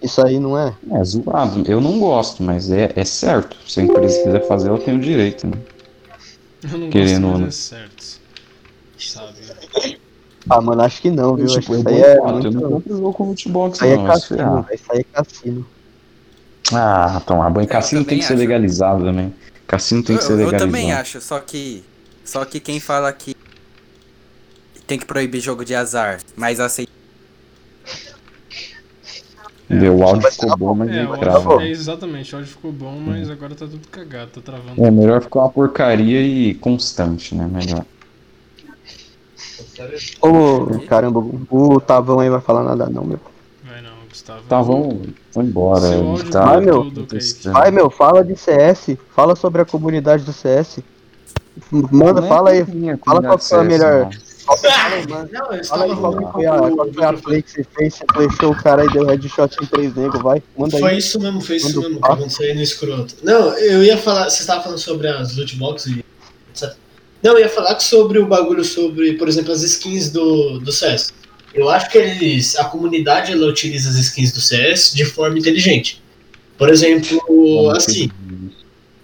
Isso 0.00 0.24
aí 0.24 0.38
não 0.38 0.58
é? 0.58 0.74
É 0.92 1.04
zoado. 1.04 1.64
Eu 1.66 1.80
não 1.80 1.98
gosto, 1.98 2.42
mas 2.42 2.70
é, 2.70 2.92
é 2.94 3.04
certo. 3.04 3.56
Se 3.66 3.80
a 3.80 3.82
empresa 3.82 4.22
quiser 4.22 4.46
fazer, 4.46 4.68
ela 4.68 4.78
tem 4.78 4.96
o 4.96 5.00
direito, 5.00 5.46
né? 5.46 5.58
Eu 6.62 6.78
não 6.78 6.90
Querendo 6.90 7.24
ou 7.26 7.30
gosto 7.30 7.32
não. 7.32 7.40
mais 7.40 7.54
é 7.54 7.78
certo. 7.78 8.20
Sabe? 8.98 9.98
Ah, 10.48 10.60
mano, 10.60 10.82
acho 10.82 11.02
que 11.02 11.10
não, 11.10 11.34
viu? 11.36 11.46
Eu, 11.46 11.50
acho 11.50 11.60
tipo, 11.60 11.72
que 11.72 11.72
eu 11.72 11.80
isso 11.80 11.88
aí 11.88 12.00
é 12.00 12.16
boicoto, 12.16 12.46
eu 12.46 12.52
não 12.52 12.70
muito... 12.70 12.88
jogo 12.88 13.12
com 13.12 13.24
lootbox, 13.26 13.76
Isso 13.76 13.84
aí 13.84 13.90
é 13.90 13.96
não. 13.96 14.06
Cassino, 14.06 14.66
isso 14.72 14.84
aí 14.92 15.00
é 15.00 15.04
cassino. 15.04 15.66
Ah, 16.72 17.22
tomar 17.26 17.50
banho. 17.50 17.68
Cassino 17.68 18.04
tem 18.04 18.18
que 18.18 18.24
ser 18.24 18.34
acho. 18.34 18.40
legalizado 18.40 19.04
também. 19.04 19.34
Cassino 19.66 20.02
tem 20.02 20.16
que 20.16 20.24
ser 20.24 20.32
eu, 20.32 20.40
eu 20.40 20.46
legalizado. 20.46 20.72
também 20.72 20.92
acho, 20.92 21.20
só 21.20 21.38
que. 21.40 21.84
Só 22.24 22.44
que 22.44 22.60
quem 22.60 22.78
fala 22.78 23.12
que 23.12 23.34
tem 24.86 24.98
que 24.98 25.06
proibir 25.06 25.40
jogo 25.40 25.64
de 25.64 25.74
azar, 25.74 26.20
mas 26.36 26.60
aceita. 26.60 26.97
Entendeu? 29.70 29.96
O 29.98 30.02
áudio 30.02 30.30
ficou 30.30 30.56
bom, 30.56 30.74
mas 30.74 30.90
É, 30.90 31.06
o 31.06 31.16
trava. 31.18 31.62
é 31.62 31.68
exatamente, 31.68 32.34
o 32.34 32.38
áudio 32.38 32.50
ficou 32.50 32.72
bom, 32.72 32.98
mas 33.04 33.28
agora 33.28 33.54
tá 33.54 33.66
tudo 33.66 33.86
cagado, 33.88 34.30
tá 34.30 34.40
travando. 34.40 34.82
É 34.82 34.90
melhor 34.90 35.20
ficar 35.20 35.40
uma 35.40 35.50
porcaria 35.50 36.22
e 36.22 36.54
constante, 36.54 37.34
né? 37.34 37.46
Melhor. 37.46 37.84
Ô, 40.22 40.80
caramba, 40.88 41.20
o 41.50 41.80
Tavão 41.80 42.20
aí 42.20 42.30
vai 42.30 42.40
falar 42.40 42.62
nada 42.64 42.88
não, 42.88 43.04
meu. 43.04 43.20
Vai 43.62 43.82
não, 43.82 43.90
Gustavo. 44.08 44.42
Vamos, 44.48 45.08
vamos 45.34 45.50
embora. 45.50 45.86
Tá 46.30 46.44
Vai, 46.46 46.60
meu. 46.60 46.92
Vai, 47.52 47.70
meu, 47.70 47.90
fala 47.90 48.24
de 48.24 48.36
CS, 48.36 48.96
fala 49.14 49.36
sobre 49.36 49.62
a 49.62 49.64
comunidade 49.64 50.24
do 50.24 50.32
CS. 50.32 50.80
Manda, 51.70 52.24
é 52.24 52.28
fala 52.28 52.50
aí, 52.50 52.64
minha 52.66 52.96
fala 52.98 53.20
qual 53.20 53.38
foi 53.38 53.58
a 53.58 53.64
melhor. 53.64 54.04
não. 54.04 54.27
Não, 55.30 55.46
eu 55.46 55.50
aí 55.52 55.60
estava 55.60 55.86
qual 55.86 55.96
falando 56.00 56.26
que 56.26 56.32
foi 56.32 56.46
a, 56.46 56.58
qual 56.58 56.86
que 56.86 56.94
foi 56.94 57.04
a 57.04 57.12
play 57.12 57.42
que 57.42 57.50
você 57.50 57.64
fez, 57.76 57.94
você 57.94 58.04
flechou 58.12 58.52
o 58.52 58.56
cara 58.62 58.84
e 58.84 58.88
deu 58.92 59.04
headshot 59.06 59.56
em 59.62 59.66
três 59.66 59.94
negros, 59.94 60.22
vai, 60.22 60.42
manda 60.56 60.78
Foi 60.78 60.92
aí. 60.92 60.98
isso 60.98 61.20
mesmo, 61.20 61.40
foi 61.40 61.56
isso 61.56 61.80
mesmo 61.80 61.96
que 61.96 62.00
passa. 62.00 62.12
aconteceu 62.14 62.46
aí 62.46 62.54
no 62.54 62.62
escroto. 62.62 63.14
Não, 63.22 63.52
eu 63.58 63.84
ia 63.84 63.98
falar, 63.98 64.30
você 64.30 64.40
estava 64.40 64.62
falando 64.62 64.78
sobre 64.78 65.06
as 65.08 65.36
loot 65.36 65.56
boxes 65.56 65.96
e 65.96 66.04
etc. 66.50 66.74
Não, 67.22 67.32
eu 67.32 67.40
ia 67.40 67.48
falar 67.48 67.78
sobre 67.80 68.18
o 68.18 68.26
bagulho 68.26 68.64
sobre, 68.64 69.14
por 69.14 69.28
exemplo, 69.28 69.52
as 69.52 69.62
skins 69.62 70.10
do, 70.10 70.58
do 70.60 70.72
CS. 70.72 71.12
Eu 71.52 71.68
acho 71.68 71.90
que 71.90 71.98
eles, 71.98 72.56
a 72.56 72.64
comunidade 72.64 73.32
ela 73.32 73.46
utiliza 73.46 73.88
as 73.88 73.96
skins 73.96 74.32
do 74.32 74.40
CS 74.40 74.92
de 74.94 75.04
forma 75.04 75.38
inteligente. 75.38 76.02
Por 76.56 76.68
exemplo, 76.68 77.70
assim, 77.70 78.10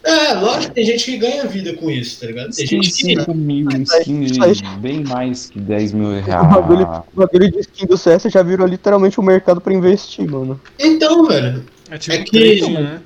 é, 0.05 0.35
lógico 0.35 0.68
que 0.68 0.74
tem 0.74 0.85
gente 0.85 1.05
que 1.05 1.16
ganha 1.16 1.44
vida 1.47 1.72
com 1.74 1.90
isso, 1.90 2.20
tá 2.20 2.26
ligado? 2.26 2.55
Tem 2.55 2.66
gente 2.66 2.90
que 2.90 2.94
5 3.16 3.35
mil, 3.35 3.68
Isso 3.70 3.94
aí- 3.94 4.01
skin 4.02 4.20
de 4.24 4.32
isso 4.32 4.43
aí- 4.44 4.78
bem 4.78 5.02
mais 5.05 5.47
que 5.51 5.59
10 5.59 5.93
mil 5.93 6.09
O 6.09 6.20
reais. 6.20 6.48
bagulho, 6.48 6.82
o 7.14 7.16
bagulho 7.20 7.51
de 7.51 7.60
skin 7.60 7.86
do 7.86 7.97
CS 7.97 8.24
já 8.31 8.43
virou 8.43 8.66
literalmente 8.66 9.18
um 9.20 9.24
mercado 9.24 9.60
pra 9.60 9.72
investir, 9.72 10.31
mano. 10.31 10.60
Então, 10.78 11.24
velho, 11.26 11.64
É 11.90 11.98
tipo 11.98 12.16
É 12.16 12.18
que- 12.22 12.31
trading, 12.31 12.72
né? 12.74 13.01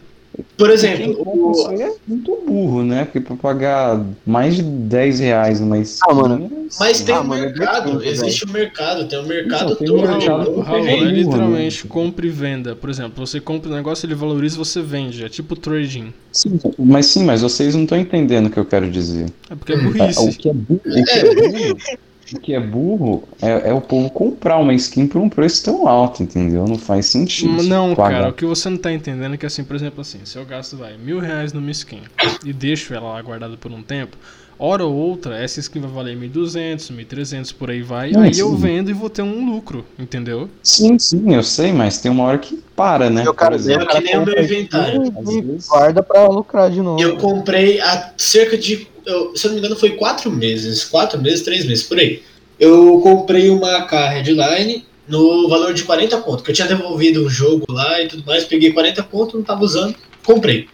Por 0.57 0.71
exemplo, 0.71 1.17
o, 1.21 1.71
é 1.73 1.93
muito 2.07 2.37
burro, 2.47 2.83
né? 2.85 3.05
Porque 3.05 3.21
pra 3.21 3.37
pagar 3.37 4.05
mais 4.27 4.57
de 4.57 4.63
10 4.63 5.19
reais 5.21 5.61
numa 5.61 5.79
skin. 5.79 6.01
Ah, 6.09 6.15
mano. 6.15 6.51
mas 6.79 7.01
tem 7.01 7.15
Ah, 7.15 7.21
um 7.21 7.25
mano, 7.25 7.43
mercado, 7.43 7.93
depende, 7.93 8.09
existe 8.09 8.47
um 8.49 8.53
mercado, 8.53 9.09
tem 9.09 9.19
um 9.19 9.27
mercado 9.27 9.73
Então, 9.73 9.87
todo. 9.87 9.99
um 9.99 10.19
mercado 10.19 10.61
Raul, 10.61 10.87
é 10.87 10.97
literalmente 11.01 11.85
né? 11.85 11.91
compra 11.91 12.27
e 12.27 12.31
venda. 12.31 12.77
Por 12.77 12.89
exemplo, 12.91 13.27
você 13.27 13.41
compra 13.41 13.71
um 13.71 13.75
negócio, 13.75 14.07
ele 14.07 14.15
valoriza 14.15 14.57
você 14.57 14.81
vende. 14.83 15.25
É 15.25 15.29
tipo 15.29 15.57
trading. 15.57 16.13
Sim, 16.33 16.59
mas 16.79 17.07
sim, 17.07 17.25
mas 17.25 17.43
vocês 17.43 17.75
não 17.75 17.83
estão 17.83 17.99
entendendo 17.99 18.47
o 18.47 18.51
que 18.51 18.59
eu 18.59 18.65
quero 18.65 18.91
dizer. 18.91 19.27
É 19.51 19.55
porque 19.55 19.73
é 19.73 19.77
Hum, 19.77 19.81
É, 19.81 19.89
o 19.89 19.93
burrice. 19.93 20.39
que 20.39 20.49
é 20.49 20.53
burro, 20.53 20.81
o 20.85 21.05
que 21.05 21.11
é 21.11 21.35
burro, 21.35 21.73
o 21.73 22.08
que 22.37 22.55
é, 22.55 22.61
burro 22.61 23.23
é, 23.41 23.71
é 23.71 23.73
o 23.73 23.81
povo 23.81 24.11
comprar 24.11 24.59
uma 24.59 24.75
skin 24.75 25.07
por 25.07 25.21
um 25.21 25.29
preço 25.29 25.65
tão 25.65 25.87
alto, 25.89 26.23
entendeu? 26.23 26.67
Não 26.67 26.79
faz 26.79 27.07
sentido. 27.07 27.63
Não, 27.63 27.95
pagar. 27.95 28.19
cara, 28.19 28.29
o 28.31 28.33
que 28.33 28.45
você 28.45 28.69
não 28.69 28.77
tá 28.79 28.93
entendendo 28.93 29.35
é 29.35 29.37
que 29.37 29.47
assim, 29.47 29.65
por 29.65 29.77
exemplo 29.77 30.01
assim, 30.01 30.19
se 30.25 30.37
eu 30.37 30.45
gasto 30.45 30.77
vai, 30.77 30.97
mil 30.97 31.19
reais 31.21 31.53
numa 31.53 31.71
skin 31.71 32.03
e 32.45 32.53
deixo 32.53 32.93
ela 32.93 33.13
lá 33.13 33.23
guardada 33.23 33.57
por 33.57 33.71
um 33.73 33.83
tempo, 33.83 34.17
hora 34.59 34.85
ou 34.85 34.93
outra, 34.95 35.39
essa 35.43 35.61
skin 35.61 35.81
vai 35.81 35.91
valer 35.91 36.17
1.200, 36.19 36.91
1.300, 36.93 37.55
por 37.55 37.71
aí 37.71 37.81
vai, 37.83 38.11
Não, 38.11 38.23
aí 38.23 38.39
eu 38.39 38.51
sim. 38.51 38.57
vendo 38.57 38.91
e 38.91 38.93
vou 38.93 39.09
ter 39.09 39.23
um 39.23 39.47
lucro, 39.55 39.85
entendeu? 39.99 40.49
Sim, 40.63 40.99
sim, 40.99 41.35
eu 41.35 41.43
sei, 41.43 41.73
mas 41.73 41.99
tem 41.99 42.11
uma 42.11 42.25
hora 42.25 42.39
que 42.39 42.63
para, 42.75 43.09
né? 43.11 43.25
E 43.25 43.29
o 43.29 43.35
cara, 43.35 43.53
Por 43.53 43.61
exemplo, 43.61 43.85
É 43.91 43.95
que 43.97 44.01
nem 44.01 44.19
o 44.19 44.25
meu 44.25 44.43
inventário. 44.43 45.03
skin 45.05 45.19
às 45.19 45.35
vezes- 45.47 45.69
guarda 45.69 46.03
pra 46.03 46.27
lucrar 46.29 46.71
de 46.71 46.81
novo. 46.83 47.01
Eu 47.03 47.17
comprei 47.17 47.81
há 47.81 48.13
cerca 48.17 48.57
de, 48.59 48.87
eu- 49.09 49.37
se 49.37 49.47
eu 49.47 49.49
não 49.51 49.55
me 49.55 49.61
engano, 49.61 49.79
foi 49.79 49.91
quatro 49.91 50.31
meses, 50.31 50.85
quatro 50.85 51.21
meses, 51.21 51.43
três 51.43 51.65
meses, 51.65 51.83
por 51.85 51.99
aí. 51.99 52.23
Eu 52.59 53.01
comprei 53.01 53.51
uma 53.51 53.79
AK 53.79 53.93
Headline 54.09 54.85
no 55.07 55.49
valor 55.49 55.73
de 55.73 55.85
40 55.85 56.19
conto, 56.19 56.43
que 56.43 56.51
eu 56.51 56.55
tinha 56.55 56.69
devolvido 56.69 57.25
o 57.25 57.31
jogo 57.31 57.65
lá 57.71 58.01
e 58.03 58.09
tudo 58.09 58.25
mais, 58.27 58.45
peguei 58.45 58.73
40 58.73 59.03
conto, 59.03 59.37
não 59.37 59.45
tava 59.45 59.65
usando, 59.65 59.97
comprei. 60.25 60.69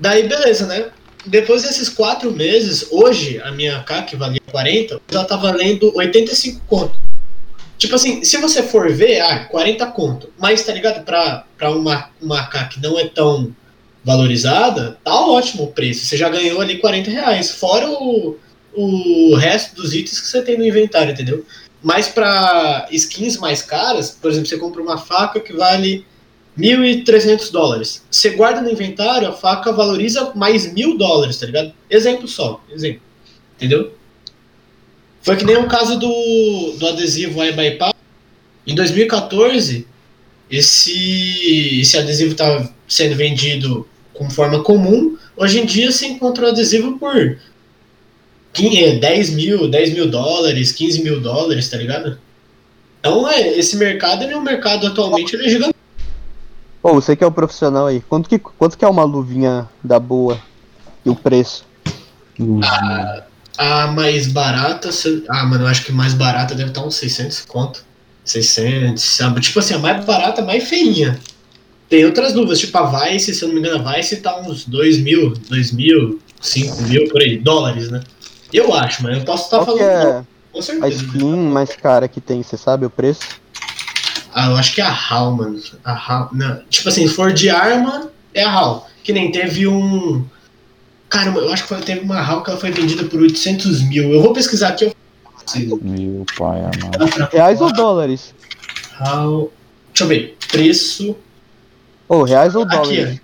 Daí, 0.00 0.26
beleza, 0.26 0.66
né? 0.66 0.86
Depois 1.26 1.62
desses 1.62 1.88
quatro 1.88 2.32
meses, 2.32 2.88
hoje 2.90 3.40
a 3.44 3.52
minha 3.52 3.76
AK, 3.78 4.06
que 4.06 4.16
valia 4.16 4.40
40, 4.50 5.00
já 5.10 5.24
tá 5.24 5.36
valendo 5.36 5.92
85 5.94 6.60
conto. 6.66 6.98
Tipo 7.78 7.94
assim, 7.96 8.24
se 8.24 8.36
você 8.38 8.62
for 8.62 8.90
ver, 8.90 9.20
ah, 9.20 9.44
40 9.50 9.86
conto, 9.86 10.30
mas 10.38 10.64
tá 10.64 10.72
ligado? 10.72 11.04
Pra, 11.04 11.44
pra 11.58 11.70
uma, 11.70 12.10
uma 12.20 12.40
AK 12.40 12.68
que 12.70 12.82
não 12.82 12.98
é 12.98 13.06
tão 13.06 13.54
valorizada, 14.04 14.98
tá 15.04 15.14
ótimo 15.14 15.64
o 15.64 15.72
preço. 15.72 16.06
Você 16.06 16.16
já 16.16 16.28
ganhou 16.28 16.60
ali 16.60 16.78
40 16.78 17.10
reais, 17.10 17.52
fora 17.52 17.88
o, 17.88 18.36
o 18.74 19.34
resto 19.36 19.76
dos 19.76 19.94
itens 19.94 20.20
que 20.20 20.26
você 20.26 20.42
tem 20.42 20.58
no 20.58 20.66
inventário, 20.66 21.12
entendeu? 21.12 21.44
Mas 21.82 22.08
para 22.08 22.88
skins 22.90 23.36
mais 23.38 23.62
caras, 23.62 24.10
por 24.10 24.30
exemplo, 24.30 24.48
você 24.48 24.58
compra 24.58 24.82
uma 24.82 24.98
faca 24.98 25.40
que 25.40 25.52
vale 25.52 26.04
1.300 26.58 27.50
dólares. 27.50 28.04
Você 28.10 28.30
guarda 28.30 28.60
no 28.60 28.70
inventário, 28.70 29.28
a 29.28 29.32
faca 29.32 29.72
valoriza 29.72 30.32
mais 30.34 30.72
mil 30.72 30.96
dólares, 30.96 31.38
tá 31.38 31.46
ligado? 31.46 31.72
Exemplo 31.90 32.28
só, 32.28 32.62
exemplo. 32.70 33.02
Entendeu? 33.56 33.92
Foi 35.22 35.36
que 35.36 35.44
nem 35.44 35.56
o 35.56 35.68
caso 35.68 35.98
do, 35.98 36.76
do 36.78 36.88
adesivo 36.88 37.42
iBuyPal. 37.44 37.94
Em 38.66 38.74
2014, 38.74 39.86
esse, 40.50 41.80
esse 41.80 41.96
adesivo 41.96 42.32
estava 42.32 42.72
sendo 42.86 43.16
vendido 43.16 43.88
com 44.14 44.28
forma 44.30 44.62
comum. 44.62 45.16
Hoje 45.36 45.60
em 45.60 45.66
dia 45.66 45.90
você 45.90 46.06
encontra 46.06 46.46
o 46.46 46.48
adesivo 46.48 46.98
por 46.98 47.38
15, 48.52 48.98
10 49.00 49.30
mil, 49.30 49.68
10 49.68 49.94
mil 49.94 50.10
dólares, 50.10 50.72
15 50.72 51.02
mil 51.02 51.20
dólares, 51.20 51.68
tá 51.68 51.76
ligado? 51.76 52.18
Então 53.00 53.28
é, 53.28 53.58
esse 53.58 53.76
mercado, 53.76 54.22
ele 54.24 54.32
é 54.34 54.36
um 54.36 54.42
mercado 54.42 54.86
atualmente 54.86 55.34
ele 55.34 55.46
é 55.46 55.48
gigante. 55.48 55.74
Ô, 56.82 56.94
você 56.94 57.14
que 57.16 57.22
é 57.24 57.26
o 57.26 57.32
profissional 57.32 57.86
aí, 57.86 58.00
quanto 58.00 58.28
que, 58.28 58.38
quanto 58.38 58.76
que 58.76 58.84
é 58.84 58.88
uma 58.88 59.04
luvinha 59.04 59.68
da 59.82 59.98
boa? 59.98 60.38
E 61.04 61.10
o 61.10 61.14
preço? 61.16 61.64
A 63.58 63.86
mais 63.88 64.26
barata, 64.26 64.90
se- 64.92 65.24
ah, 65.28 65.44
mano, 65.44 65.64
eu 65.64 65.68
acho 65.68 65.84
que 65.84 65.92
mais 65.92 66.14
barata 66.14 66.54
deve 66.54 66.70
estar 66.70 66.84
uns 66.84 66.96
600 66.96 67.44
conto. 67.44 67.84
600, 68.24 69.02
sabe? 69.02 69.40
Tipo 69.40 69.58
assim, 69.58 69.74
a 69.74 69.78
mais 69.78 70.04
barata, 70.04 70.42
a 70.42 70.44
mais 70.44 70.68
feinha. 70.68 71.18
Tem 71.92 72.06
outras 72.06 72.32
luvas, 72.32 72.58
tipo 72.58 72.78
a 72.78 72.86
Vice, 72.86 73.34
se 73.34 73.44
eu 73.44 73.48
não 73.48 73.54
me 73.54 73.60
engano, 73.60 73.86
a 73.86 73.92
Vice 73.92 74.16
tá 74.16 74.40
uns 74.40 74.64
2 74.64 75.00
mil, 75.00 75.34
2 75.50 75.72
mil, 75.72 76.18
5 76.40 76.84
mil, 76.84 77.06
por 77.10 77.20
aí, 77.20 77.36
dólares, 77.36 77.90
né? 77.90 78.02
Eu 78.50 78.72
acho, 78.72 79.02
mas 79.02 79.18
eu 79.18 79.24
posso 79.26 79.44
estar 79.44 79.58
que 79.58 79.64
falando 79.66 79.82
é 79.82 80.24
com 80.50 80.58
a 80.58 80.62
certeza. 80.62 81.04
skin 81.04 81.36
mais 81.36 81.76
cara 81.76 82.08
que 82.08 82.18
tem, 82.18 82.42
você 82.42 82.56
sabe 82.56 82.86
o 82.86 82.90
preço? 82.90 83.20
Ah, 84.32 84.46
eu 84.46 84.56
acho 84.56 84.74
que 84.74 84.80
é 84.80 84.84
a 84.84 84.90
HAL, 84.90 85.32
mano. 85.32 85.60
A 85.84 85.92
HAL, 85.92 86.30
não, 86.32 86.62
tipo 86.70 86.88
assim, 86.88 87.06
se 87.06 87.12
for 87.12 87.30
de 87.30 87.50
arma, 87.50 88.10
é 88.32 88.42
a 88.42 88.50
HAL. 88.50 88.88
Que 89.04 89.12
nem 89.12 89.30
teve 89.30 89.68
um. 89.68 90.24
Caramba, 91.10 91.40
eu 91.40 91.52
acho 91.52 91.64
que 91.64 91.68
foi, 91.68 91.80
teve 91.82 92.00
uma 92.00 92.22
HAL 92.22 92.42
que 92.42 92.48
ela 92.48 92.58
foi 92.58 92.70
vendida 92.70 93.04
por 93.04 93.20
800 93.20 93.82
mil. 93.82 94.10
Eu 94.10 94.22
vou 94.22 94.32
pesquisar 94.32 94.68
aqui. 94.68 94.86
Eu... 94.86 95.78
Meu 95.82 96.24
pai 96.38 96.60
amado. 96.60 97.30
Reais 97.30 97.60
ou 97.60 97.70
dólares? 97.70 98.34
HAL. 98.98 99.52
Deixa 99.92 100.04
eu 100.04 100.08
ver. 100.08 100.38
Preço. 100.50 101.14
Ô, 102.12 102.24
reais 102.24 102.54
ou 102.54 102.64
Aqui, 102.64 102.74
ó. 102.76 102.82
dólares? 102.82 103.20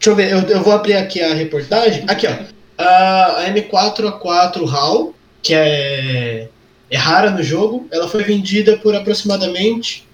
Deixa 0.00 0.10
eu 0.10 0.16
ver, 0.16 0.32
eu, 0.32 0.40
eu 0.40 0.60
vou 0.60 0.72
abrir 0.72 0.94
aqui 0.94 1.22
a 1.22 1.32
reportagem. 1.32 2.02
Aqui, 2.08 2.26
ó. 2.26 2.32
A 2.76 3.44
a 3.44 3.54
M4A4 3.54 4.68
HAL, 4.68 5.14
que 5.40 5.54
é, 5.54 6.48
é 6.90 6.96
rara 6.96 7.30
no 7.30 7.44
jogo, 7.44 7.86
ela 7.92 8.08
foi 8.08 8.24
vendida 8.24 8.76
por 8.78 8.96
aproximadamente 8.96 10.04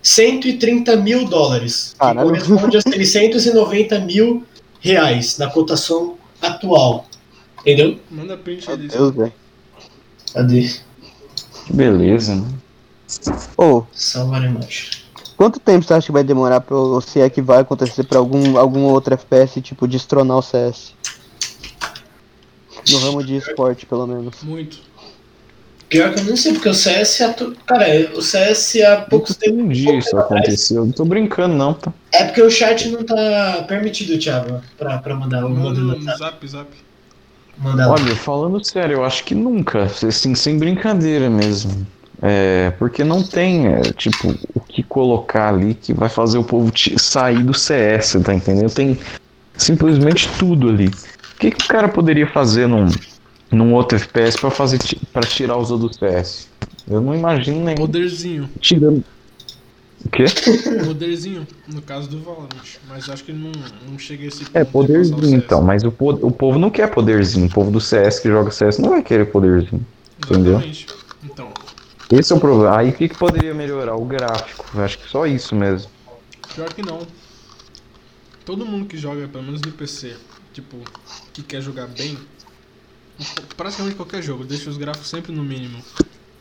130 0.00 0.96
mil 0.96 1.26
dólares. 1.28 1.90
Que 1.92 1.98
Caralho. 1.98 2.28
corresponde 2.30 2.78
a 2.78 2.80
690 2.80 3.98
mil 4.00 4.42
reais 4.80 5.36
na 5.36 5.50
cotação 5.50 6.16
atual. 6.40 7.06
Entendeu? 7.60 7.98
Manda 8.10 8.38
print 8.38 8.66
Meu 8.66 8.76
disso. 8.78 8.96
Deus, 8.96 9.14
velho. 9.14 9.32
Cadê? 10.32 10.70
Que 11.66 11.72
beleza, 11.74 12.36
né? 12.36 12.48
Ô, 13.58 13.82
Salvar 13.92 14.42
a 14.42 14.46
imagem. 14.46 14.88
Quanto 15.36 15.60
tempo 15.60 15.84
você 15.84 15.94
acha 15.94 16.06
que 16.06 16.12
vai 16.12 16.24
demorar 16.24 16.60
pra, 16.60 16.76
ou 16.76 17.00
se 17.00 17.20
é 17.20 17.28
que 17.28 17.42
vai 17.42 17.60
acontecer 17.60 18.04
pra 18.04 18.18
algum, 18.18 18.58
algum 18.58 18.84
outro 18.84 19.14
FPS, 19.14 19.60
tipo, 19.60 19.86
destronar 19.86 20.38
o 20.38 20.42
CS? 20.42 20.94
No 22.90 22.98
ramo 22.98 23.24
de 23.24 23.36
esporte, 23.36 23.84
pelo 23.84 24.06
menos. 24.06 24.42
Muito. 24.42 24.78
Pior 25.88 26.12
que 26.12 26.20
eu 26.20 26.24
não 26.24 26.36
sei, 26.36 26.52
porque 26.52 26.68
o 26.68 26.74
CS. 26.74 27.20
Atu... 27.20 27.56
Cara, 27.64 27.86
o 28.14 28.22
CS 28.22 28.76
há 28.82 28.96
poucos 29.02 29.36
tempos. 29.36 29.60
Um 29.60 29.68
dia 29.68 29.96
isso 29.96 30.16
aconteceu. 30.16 30.84
Não 30.84 30.92
tô 30.92 31.04
brincando, 31.04 31.54
não, 31.54 31.74
tá? 31.74 31.92
É 32.12 32.24
porque 32.24 32.42
o 32.42 32.50
chat 32.50 32.88
não 32.88 33.04
tá 33.04 33.64
permitido, 33.68 34.18
Thiago, 34.18 34.60
pra, 34.76 34.98
pra 34.98 35.14
mandar 35.14 35.44
o 35.44 35.50
Manda 35.50 35.60
modelo 35.60 35.98
no 35.98 36.16
zap, 36.16 36.48
zap. 36.48 36.68
Mandar 37.58 37.86
lá. 37.86 37.92
Olha, 37.94 38.16
falando 38.16 38.64
sério, 38.64 38.96
eu 38.96 39.04
acho 39.04 39.24
que 39.24 39.34
nunca, 39.34 39.84
assim, 39.84 40.34
sem 40.34 40.58
brincadeira 40.58 41.30
mesmo. 41.30 41.86
É, 42.22 42.70
porque 42.78 43.04
não 43.04 43.22
tem, 43.22 43.66
é, 43.68 43.80
tipo, 43.92 44.34
o 44.54 44.60
que 44.60 44.82
colocar 44.82 45.48
ali 45.52 45.74
que 45.74 45.92
vai 45.92 46.08
fazer 46.08 46.38
o 46.38 46.44
povo 46.44 46.72
sair 46.98 47.42
do 47.42 47.52
CS, 47.52 48.20
tá 48.20 48.34
entendendo? 48.34 48.72
Tem 48.72 48.98
simplesmente 49.56 50.28
tudo 50.38 50.68
ali. 50.68 50.86
O 50.86 51.38
que, 51.38 51.50
que 51.50 51.64
o 51.64 51.68
cara 51.68 51.88
poderia 51.88 52.26
fazer 52.26 52.66
num, 52.66 52.86
num 53.52 53.74
outro 53.74 53.96
FPS 53.98 54.38
pra 54.38 54.50
fazer 54.50 54.78
para 55.12 55.26
tirar 55.26 55.58
os 55.58 55.70
outros 55.70 55.98
CS? 55.98 56.48
Eu 56.88 57.00
não 57.00 57.14
imagino 57.14 57.62
nenhum 57.62 57.76
Poderzinho. 57.76 58.48
tirando. 58.60 59.04
O 60.04 60.08
quê? 60.10 60.24
Poderzinho, 60.84 61.46
no 61.68 61.82
caso 61.82 62.08
do 62.08 62.20
Valorant. 62.20 62.48
Mas 62.88 63.08
acho 63.10 63.24
que 63.24 63.32
não, 63.32 63.50
não 63.90 63.98
chega 63.98 64.24
a 64.24 64.28
esse 64.28 64.44
ponto. 64.44 64.56
É, 64.56 64.60
de 64.60 64.64
passar 64.64 64.78
o 64.78 64.86
poderzinho 64.86 65.36
então, 65.38 65.62
mas 65.62 65.82
o, 65.84 65.90
po- 65.90 66.18
o 66.26 66.30
povo 66.30 66.58
não 66.58 66.70
quer 66.70 66.88
poderzinho. 66.90 67.46
O 67.46 67.50
povo 67.50 67.70
do 67.70 67.80
CS 67.80 68.20
que 68.20 68.28
joga 68.28 68.50
CS 68.50 68.78
não 68.80 68.90
vai 68.90 69.02
querer 69.02 69.26
poderzinho. 69.26 69.84
entendeu? 70.22 70.52
Exatamente. 70.52 70.86
Então, 71.24 71.48
Esse 72.10 72.32
é 72.32 72.36
o 72.36 72.40
problema. 72.40 72.78
Aí 72.78 72.90
o 72.90 72.92
que, 72.92 73.08
que 73.08 73.16
poderia 73.18 73.52
melhorar? 73.54 73.96
O 73.96 74.04
gráfico. 74.04 74.64
Eu 74.74 74.84
acho 74.84 74.98
que 74.98 75.08
só 75.08 75.26
isso 75.26 75.54
mesmo. 75.54 75.90
pior 76.54 76.72
que 76.72 76.82
não. 76.82 77.06
Todo 78.44 78.64
mundo 78.64 78.86
que 78.86 78.96
joga, 78.96 79.26
pelo 79.26 79.42
menos 79.42 79.60
no 79.60 79.72
PC, 79.72 80.16
tipo, 80.52 80.76
que 81.32 81.42
quer 81.42 81.60
jogar 81.60 81.88
bem, 81.88 82.16
praticamente 83.56 83.96
qualquer 83.96 84.22
jogo, 84.22 84.44
deixa 84.44 84.70
os 84.70 84.76
gráficos 84.76 85.08
sempre 85.08 85.32
no 85.32 85.42
mínimo. 85.42 85.82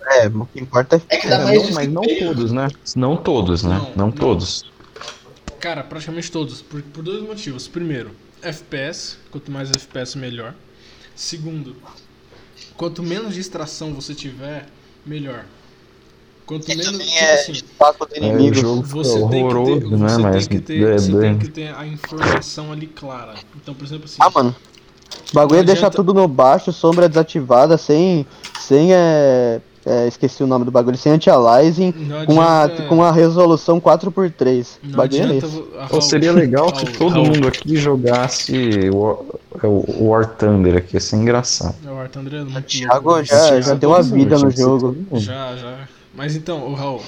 É, 0.07 0.27
o 0.27 0.45
que 0.45 0.59
importa 0.59 0.97
é 1.09 1.15
É 1.15 1.17
que 1.17 1.27
dá 1.27 1.37
É, 1.39 1.43
mais 1.45 1.63
não, 1.63 1.71
mas 1.71 1.87
não 1.87 2.03
todos, 2.03 2.51
né? 2.51 2.67
Não 2.95 3.17
todos, 3.17 3.63
né? 3.63 3.75
Não, 3.75 3.89
Não, 3.89 3.95
não. 4.07 4.11
todos. 4.11 4.71
Cara, 5.59 5.83
praticamente 5.83 6.31
todos, 6.31 6.61
por, 6.61 6.79
por 6.83 7.01
dois 7.03 7.23
motivos. 7.23 7.67
Primeiro, 7.67 8.11
FPS, 8.43 9.17
quanto 9.31 9.51
mais 9.51 9.71
FPS 9.71 10.15
melhor. 10.15 10.53
Segundo, 11.15 11.75
quanto 12.77 13.01
menos 13.01 13.33
distração 13.33 13.95
você 13.95 14.13
tiver, 14.13 14.67
melhor. 15.05 15.45
Quanto 16.45 16.71
E 16.71 16.75
menos, 16.75 16.91
também 16.91 17.07
tipo 17.07 17.19
é 17.23 17.33
assim, 17.33 17.53
É, 17.79 18.19
o 18.19 18.29
inimigo. 18.33 18.55
jogo 18.55 18.83
você 18.83 19.19
tem 19.29 19.47
que 19.47 19.65
ter, 19.65 19.89
né? 19.89 20.09
você 20.09 20.21
Mas 20.21 20.47
tem 20.47 20.59
que 20.59 20.65
ter, 20.65 20.83
é, 20.83 20.97
você 20.97 21.15
é, 21.15 21.19
tem 21.19 21.37
que 21.39 21.47
ter 21.47 21.75
a 21.75 21.87
informação 21.87 22.71
ali 22.71 22.87
clara. 22.87 23.33
Então, 23.55 23.73
por 23.73 23.83
exemplo 23.83 24.05
assim, 24.05 24.17
Ah, 24.19 24.29
mano. 24.29 24.55
O 25.31 25.35
bagulho 25.35 25.59
é 25.59 25.63
deixar 25.63 25.89
tudo 25.89 26.13
no 26.13 26.27
baixo, 26.27 26.71
sombra 26.71 27.09
desativada, 27.09 27.77
sem. 27.77 28.25
sem 28.59 28.93
é, 28.93 29.59
é, 29.85 30.07
esqueci 30.07 30.43
o 30.43 30.47
nome 30.47 30.65
do 30.65 30.71
bagulho, 30.71 30.97
sem 30.97 31.11
anti-aliasing, 31.11 31.93
não 31.95 32.25
com 32.25 32.41
a, 32.41 32.67
com 32.89 33.03
a 33.03 33.11
resolução 33.11 33.79
4x3. 33.79 34.77
O 34.83 34.87
não 34.87 34.97
bagulho 34.97 35.21
é 35.21 35.23
adianta 35.23 35.47
ah, 35.79 35.87
Pô, 35.87 36.01
seria 36.01 36.31
legal 36.31 36.75
se 36.75 36.85
todo 36.85 37.23
mundo 37.23 37.47
aqui 37.47 37.75
jogasse 37.77 38.89
War, 38.89 39.17
é, 39.63 39.67
o 39.67 40.07
War 40.07 40.25
Thunder 40.35 40.77
aqui. 40.77 40.95
Ia 40.95 40.99
ser 40.99 41.17
engraçado. 41.17 41.75
É, 41.85 41.91
o 41.91 41.95
War 41.95 42.09
Thunder 42.09 42.33
é 42.33 42.43
muito 42.43 42.63
Thiago 42.63 43.09
louco. 43.09 43.25
já, 43.25 43.61
já 43.61 43.73
que 43.73 43.79
deu 43.79 43.91
todo 43.91 44.03
vida 44.03 44.35
mundo, 44.37 44.45
no 44.45 44.51
jogo. 44.51 45.19
Já, 45.19 45.55
já. 45.55 45.87
Mas 46.15 46.35
então, 46.35 46.65
o 46.67 46.73
Raul, 46.73 47.03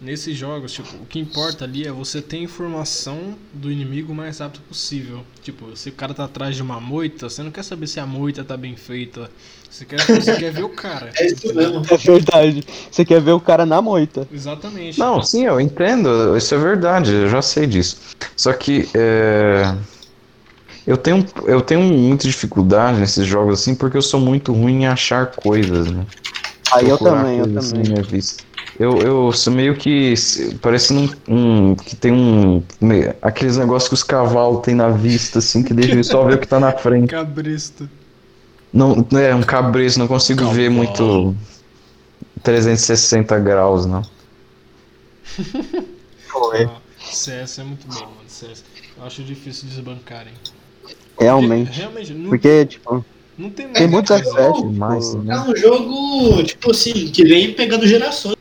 nesses 0.00 0.36
jogos, 0.36 0.72
tipo, 0.72 0.96
o 0.96 1.06
que 1.06 1.18
importa 1.18 1.64
ali 1.64 1.86
é 1.86 1.92
você 1.92 2.22
ter 2.22 2.38
informação 2.38 3.34
do 3.52 3.70
inimigo 3.70 4.12
o 4.12 4.14
mais 4.14 4.38
rápido 4.38 4.62
possível. 4.62 5.20
Tipo, 5.42 5.76
se 5.76 5.90
o 5.90 5.92
cara 5.92 6.14
tá 6.14 6.24
atrás 6.24 6.56
de 6.56 6.62
uma 6.62 6.80
moita, 6.80 7.28
você 7.28 7.42
não 7.42 7.50
quer 7.50 7.62
saber 7.62 7.86
se 7.86 8.00
a 8.00 8.06
moita 8.06 8.42
tá 8.42 8.56
bem 8.56 8.74
feita. 8.74 9.30
Você 9.72 9.86
quer, 9.86 10.06
você 10.06 10.36
quer 10.36 10.52
ver 10.52 10.64
o 10.64 10.68
cara. 10.68 11.10
É 11.18 11.26
isso 11.26 11.54
mesmo. 11.54 11.82
É 11.90 11.96
verdade. 11.96 12.62
Você 12.90 13.04
quer 13.06 13.22
ver 13.22 13.32
o 13.32 13.40
cara 13.40 13.64
na 13.64 13.80
moita. 13.80 14.28
Exatamente. 14.30 15.00
Não, 15.00 15.22
sim, 15.22 15.46
eu 15.46 15.58
entendo, 15.58 16.36
isso 16.36 16.54
é 16.54 16.58
verdade, 16.58 17.10
eu 17.10 17.28
já 17.28 17.40
sei 17.40 17.66
disso. 17.66 17.96
Só 18.36 18.52
que 18.52 18.86
é, 18.94 19.74
eu 20.86 20.98
tenho 20.98 21.24
eu 21.46 21.62
tenho 21.62 21.80
muita 21.80 22.28
dificuldade 22.28 23.00
nesses 23.00 23.26
jogos 23.26 23.60
assim 23.60 23.74
porque 23.74 23.96
eu 23.96 24.02
sou 24.02 24.20
muito 24.20 24.52
ruim 24.52 24.82
em 24.82 24.86
achar 24.86 25.28
coisas, 25.28 25.86
né? 25.90 26.04
Aí 26.74 26.86
eu 26.86 26.98
Procurar 26.98 27.22
também, 27.24 27.38
eu 27.38 27.58
assim 27.58 27.70
também. 27.72 27.88
minha 27.88 28.02
vista. 28.02 28.44
Eu, 28.78 29.02
eu 29.02 29.32
sou 29.32 29.52
meio 29.54 29.74
que 29.76 30.12
parecendo 30.60 31.10
um, 31.28 31.70
um 31.70 31.74
que 31.74 31.96
tem 31.96 32.12
um 32.12 32.62
me- 32.78 33.14
aqueles 33.22 33.56
negócios 33.56 33.88
que 33.88 33.94
os 33.94 34.02
cavalos 34.02 34.60
têm 34.60 34.74
na 34.74 34.90
vista 34.90 35.38
assim 35.38 35.62
que 35.62 35.72
deixa 35.72 35.94
ele 35.94 36.04
só 36.04 36.22
ver 36.24 36.34
o 36.34 36.38
que 36.38 36.46
tá 36.46 36.60
na 36.60 36.72
frente. 36.72 37.08
Cabrista. 37.08 37.88
Não, 38.72 39.06
é 39.18 39.34
um 39.34 39.42
cabresto, 39.42 39.98
não 39.98 40.08
consigo 40.08 40.46
ver 40.48 40.70
muito 40.70 41.36
360 42.42 43.38
graus, 43.38 43.84
não. 43.86 44.02
Foi. 46.28 46.64
Ah, 46.64 46.80
CS 47.00 47.60
é 47.60 47.64
muito 47.64 47.86
bom, 47.86 48.00
mano. 48.00 48.12
CS. 48.26 48.64
Eu 48.96 49.04
acho 49.04 49.22
difícil 49.22 49.68
desbancarem. 49.68 50.32
Realmente. 51.18 51.70
Realmente, 51.72 52.14
não, 52.14 52.30
Porque, 52.30 52.66
tipo, 52.66 53.04
não 53.36 53.50
tem 53.50 53.68
tem 53.68 53.86
muitos. 53.86 54.20
Demais, 54.22 55.06
tipo, 55.10 55.22
né? 55.22 55.34
É 55.34 55.40
um 55.40 55.56
jogo, 55.56 56.42
tipo 56.44 56.70
assim, 56.70 57.08
que 57.08 57.24
vem 57.24 57.52
pegando 57.52 57.86
gerações. 57.86 58.36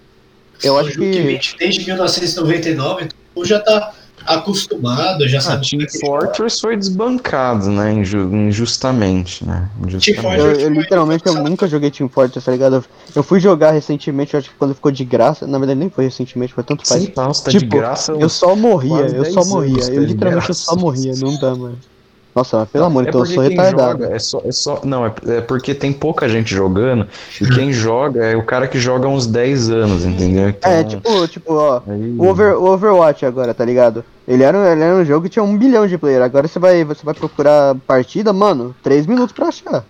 Eu 0.63 0.75
um 0.75 0.77
acho 0.79 0.91
jogo 0.91 1.11
que- 1.11 1.21
vem 1.21 1.39
desde 1.59 1.85
1999, 1.85 3.05
então 3.05 3.45
já 3.45 3.59
tá 3.59 3.93
acostumado, 4.25 5.27
já 5.27 5.37
Ah, 5.39 5.41
sabe. 5.41 5.67
Team 5.69 5.81
é 5.83 5.99
Fortress 5.99 6.59
foi 6.59 6.77
desbancado, 6.77 7.69
né? 7.69 7.93
inju- 7.93 8.33
injustamente, 8.33 9.45
né? 9.45 9.69
Injustamente. 9.85 10.39
Eu, 10.39 10.51
eu 10.51 10.69
literalmente 10.69 11.25
eu 11.25 11.33
nunca 11.35 11.67
joguei 11.67 11.91
Team 11.91 12.09
Fortress, 12.09 12.45
tá 12.45 12.51
ligado? 12.51 12.75
Eu- 12.75 12.83
Eu 13.13 13.23
fui 13.23 13.39
jogar 13.39 13.71
recentemente, 13.71 14.37
acho 14.37 14.49
que 14.49 14.55
quando 14.57 14.73
ficou 14.73 14.91
de 14.91 15.03
graça, 15.03 15.45
na 15.45 15.57
verdade 15.57 15.79
nem 15.79 15.89
foi 15.89 16.05
recentemente, 16.05 16.53
foi 16.53 16.63
tanto 16.63 16.85
faz. 16.87 17.03
Sim, 17.03 17.09
tá, 17.11 17.27
tá 17.27 17.51
de 17.51 17.59
Tipo, 17.59 17.77
graça. 17.77 18.13
Eu 18.13 18.29
só 18.29 18.55
morria, 18.55 18.93
eu 19.07 19.23
10 19.23 19.33
só 19.33 19.45
morria. 19.45 19.83
Eu 19.83 20.01
de 20.01 20.07
literalmente 20.13 20.49
eu 20.49 20.55
só 20.55 20.75
morria, 20.75 21.11
não 21.19 21.35
dá, 21.37 21.55
mano. 21.55 21.77
Nossa, 22.35 22.65
pelo 22.67 22.85
amor 22.85 23.03
de 23.05 23.09
É 23.09 23.11
Deus, 23.11 23.29
eu 23.29 23.33
sou 23.35 23.43
retardado. 23.43 23.99
joga, 23.99 24.15
é 24.15 24.19
só, 24.19 24.41
é 24.45 24.51
só, 24.51 24.81
não, 24.85 25.05
é, 25.05 25.13
é 25.37 25.41
porque 25.41 25.73
tem 25.75 25.91
pouca 25.91 26.29
gente 26.29 26.53
jogando, 26.53 27.07
e 27.39 27.47
quem 27.47 27.71
joga 27.73 28.23
é 28.25 28.35
o 28.35 28.45
cara 28.45 28.67
que 28.67 28.79
joga 28.79 29.07
há 29.07 29.09
uns 29.09 29.27
10 29.27 29.69
anos, 29.69 30.05
entendeu? 30.05 30.49
Então, 30.49 30.71
É, 30.71 30.83
tipo, 30.83 31.27
tipo, 31.27 31.53
ó, 31.53 31.83
o, 32.17 32.25
Over- 32.27 32.55
o 32.57 32.65
Overwatch 32.65 33.25
agora, 33.25 33.53
tá 33.53 33.65
ligado? 33.65 34.05
Ele 34.27 34.43
era, 34.43 34.57
um- 34.57 34.65
ele 34.65 34.81
era 34.83 34.95
um 34.95 35.05
jogo 35.05 35.23
que 35.23 35.29
tinha 35.29 35.43
um 35.43 35.57
bilhão 35.57 35.87
de 35.87 35.97
player. 35.97 36.21
Agora 36.21 36.47
você 36.47 36.59
vai, 36.59 36.83
você 36.85 37.03
vai 37.05 37.13
procurar 37.15 37.75
partida, 37.87 38.31
mano, 38.31 38.75
3 38.81 39.07
minutos 39.07 39.33
pra 39.33 39.47
achar. 39.47 39.87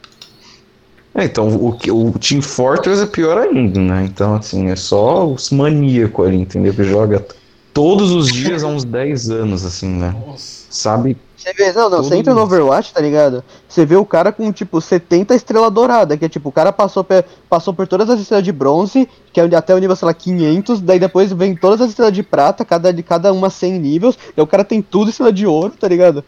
É, 1.14 1.26
então, 1.26 1.50
o, 1.58 1.70
o 1.70 2.20
Team 2.20 2.42
Fortress 2.42 3.02
é 3.04 3.06
pior 3.06 3.38
ainda, 3.38 3.80
né? 3.82 4.06
Então, 4.06 4.36
assim, 4.36 4.70
é 4.70 4.76
só 4.78 5.26
os 5.28 5.50
maníacos 5.52 6.26
ali, 6.26 6.38
entendeu? 6.38 6.74
Que 6.74 6.84
joga 6.84 7.26
todos 7.74 8.12
os 8.12 8.32
dias 8.32 8.64
há 8.64 8.68
uns 8.68 8.84
10 8.84 9.30
anos, 9.30 9.66
assim, 9.66 9.88
né? 9.90 10.16
Nossa. 10.26 10.62
Sabe? 10.70 11.18
Você 11.36 11.54
vê, 11.54 11.74
não, 11.74 11.90
não, 11.90 12.04
você 12.04 12.16
entra 12.16 12.36
no. 12.36 12.42
Overwatch, 12.42 12.94
tá 12.94 13.02
ligado? 13.02 13.44
Você 13.68 13.84
vê 13.84 13.96
o 13.96 14.06
cara 14.06 14.32
com, 14.32 14.52
tipo, 14.52 14.80
70 14.80 15.34
estrela 15.34 15.72
dourada, 15.72 16.16
que 16.16 16.24
é 16.24 16.30
tipo, 16.30 16.50
o 16.50 16.52
cara 16.52 16.72
passou, 16.72 17.04
pe- 17.04 17.26
passou 17.50 17.74
por 17.74 17.88
todas 17.88 18.10
as 18.12 18.20
estrelas 18.20 18.46
de 18.46 18.52
bronze, 18.52 19.10
que 19.34 19.42
é 19.42 19.56
até 19.56 19.74
o 19.74 19.80
nível, 19.80 19.96
sei 19.96 20.06
lá, 20.06 20.14
500, 20.14 20.82
daí 20.82 21.00
depois 21.00 21.32
vem 21.34 21.56
todas 21.56 21.82
as 21.82 21.90
estrelas 21.90 22.14
de 22.14 22.22
prata, 22.22 22.64
cada, 22.64 22.94
de 22.94 23.02
cada 23.02 23.34
uma 23.34 23.50
100 23.50 23.80
níveis, 23.80 24.18
e 24.38 24.40
o 24.40 24.46
cara 24.46 24.64
tem 24.64 24.82
tudo 24.84 25.10
estrela 25.10 25.34
de 25.34 25.48
ouro, 25.48 25.74
tá 25.80 25.88
ligado? 25.88 26.24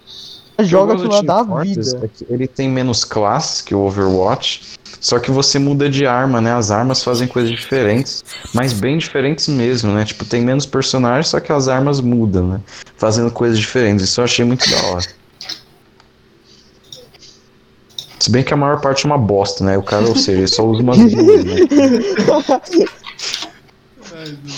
Joga 0.59 0.93
aquilo 0.93 1.09
lá 1.13 1.21
da 1.21 1.43
vida. 1.63 1.81
é 2.29 2.33
Ele 2.33 2.47
tem 2.47 2.67
menos 2.69 3.03
classes 3.03 3.61
que 3.61 3.73
o 3.75 3.79
Overwatch, 3.81 4.73
só 5.03 5.19
que 5.19 5.29
você 5.29 5.59
muda 5.59 5.89
de 5.89 6.05
arma, 6.05 6.39
né? 6.39 6.53
As 6.53 6.71
armas 6.71 7.03
fazem 7.03 7.27
coisas 7.27 7.51
diferentes, 7.51 8.23
mas 8.53 8.71
bem 8.71 8.97
diferentes 8.97 9.49
mesmo, 9.49 9.91
né? 9.91 10.05
Tipo, 10.05 10.23
tem 10.23 10.41
menos 10.41 10.65
personagens, 10.65 11.27
só 11.27 11.41
que 11.41 11.51
as 11.51 11.67
armas 11.67 11.99
mudam, 11.99 12.47
né? 12.47 12.61
Fazendo 12.95 13.29
coisas 13.29 13.59
diferentes. 13.59 14.05
Isso 14.05 14.21
eu 14.21 14.23
achei 14.23 14.45
muito 14.45 14.65
da 14.69 14.81
hora. 14.87 15.05
Se 18.17 18.31
bem 18.31 18.45
que 18.45 18.53
a 18.53 18.57
maior 18.57 18.79
parte 18.79 19.05
é 19.05 19.09
uma 19.09 19.17
bosta, 19.17 19.65
né? 19.65 19.77
O 19.77 19.83
cara, 19.83 20.07
ou 20.07 20.15
seja, 20.15 20.37
ele 20.37 20.47
só 20.47 20.65
usa 20.65 20.81
umas 20.81 20.97
duas, 20.97 21.43
né? 21.43 21.55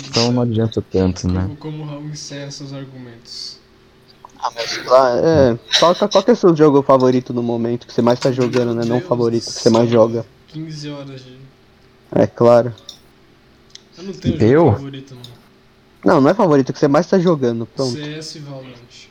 Então 0.08 0.32
não 0.32 0.44
adianta 0.44 0.80
tanto, 0.92 1.28
né? 1.28 1.42
Como, 1.42 1.56
como 1.56 1.84
o 1.84 1.88
Raul 1.88 2.06
encerra 2.06 2.52
seus 2.52 2.72
argumentos. 2.72 3.58
Ah, 4.38 4.52
sei 4.64 4.84
lá, 4.84 5.10
é, 5.18 5.58
qual, 5.80 5.96
qual 5.96 6.24
que 6.24 6.30
é 6.30 6.34
o 6.34 6.38
seu 6.38 6.56
jogo 6.56 6.84
favorito 6.84 7.34
no 7.34 7.42
momento, 7.42 7.88
que 7.88 7.94
você 7.94 8.04
mais 8.04 8.20
tá 8.20 8.32
jogando, 8.32 8.76
né? 8.76 8.86
Não 8.86 9.02
favorito, 9.02 9.46
que 9.46 9.52
você 9.52 9.72
mais 9.72 9.90
joga. 9.90 10.24
15 10.56 10.90
horas 10.90 11.22
de. 11.22 11.38
É 12.16 12.26
claro. 12.26 12.74
Eu 13.98 14.04
não 14.06 14.14
tenho 14.14 14.42
Eu? 14.42 14.66
jogo 14.66 14.72
favorito, 14.78 15.16
não. 15.16 15.36
Não, 16.14 16.22
não 16.22 16.30
é 16.30 16.34
favorito, 16.34 16.72
que 16.72 16.80
você 16.80 16.88
mais 16.88 17.08
tá 17.08 17.20
jogando, 17.20 17.66
pronto. 17.66 17.92
CS 17.92 18.36
e 18.36 18.40
Valorant. 18.40 19.10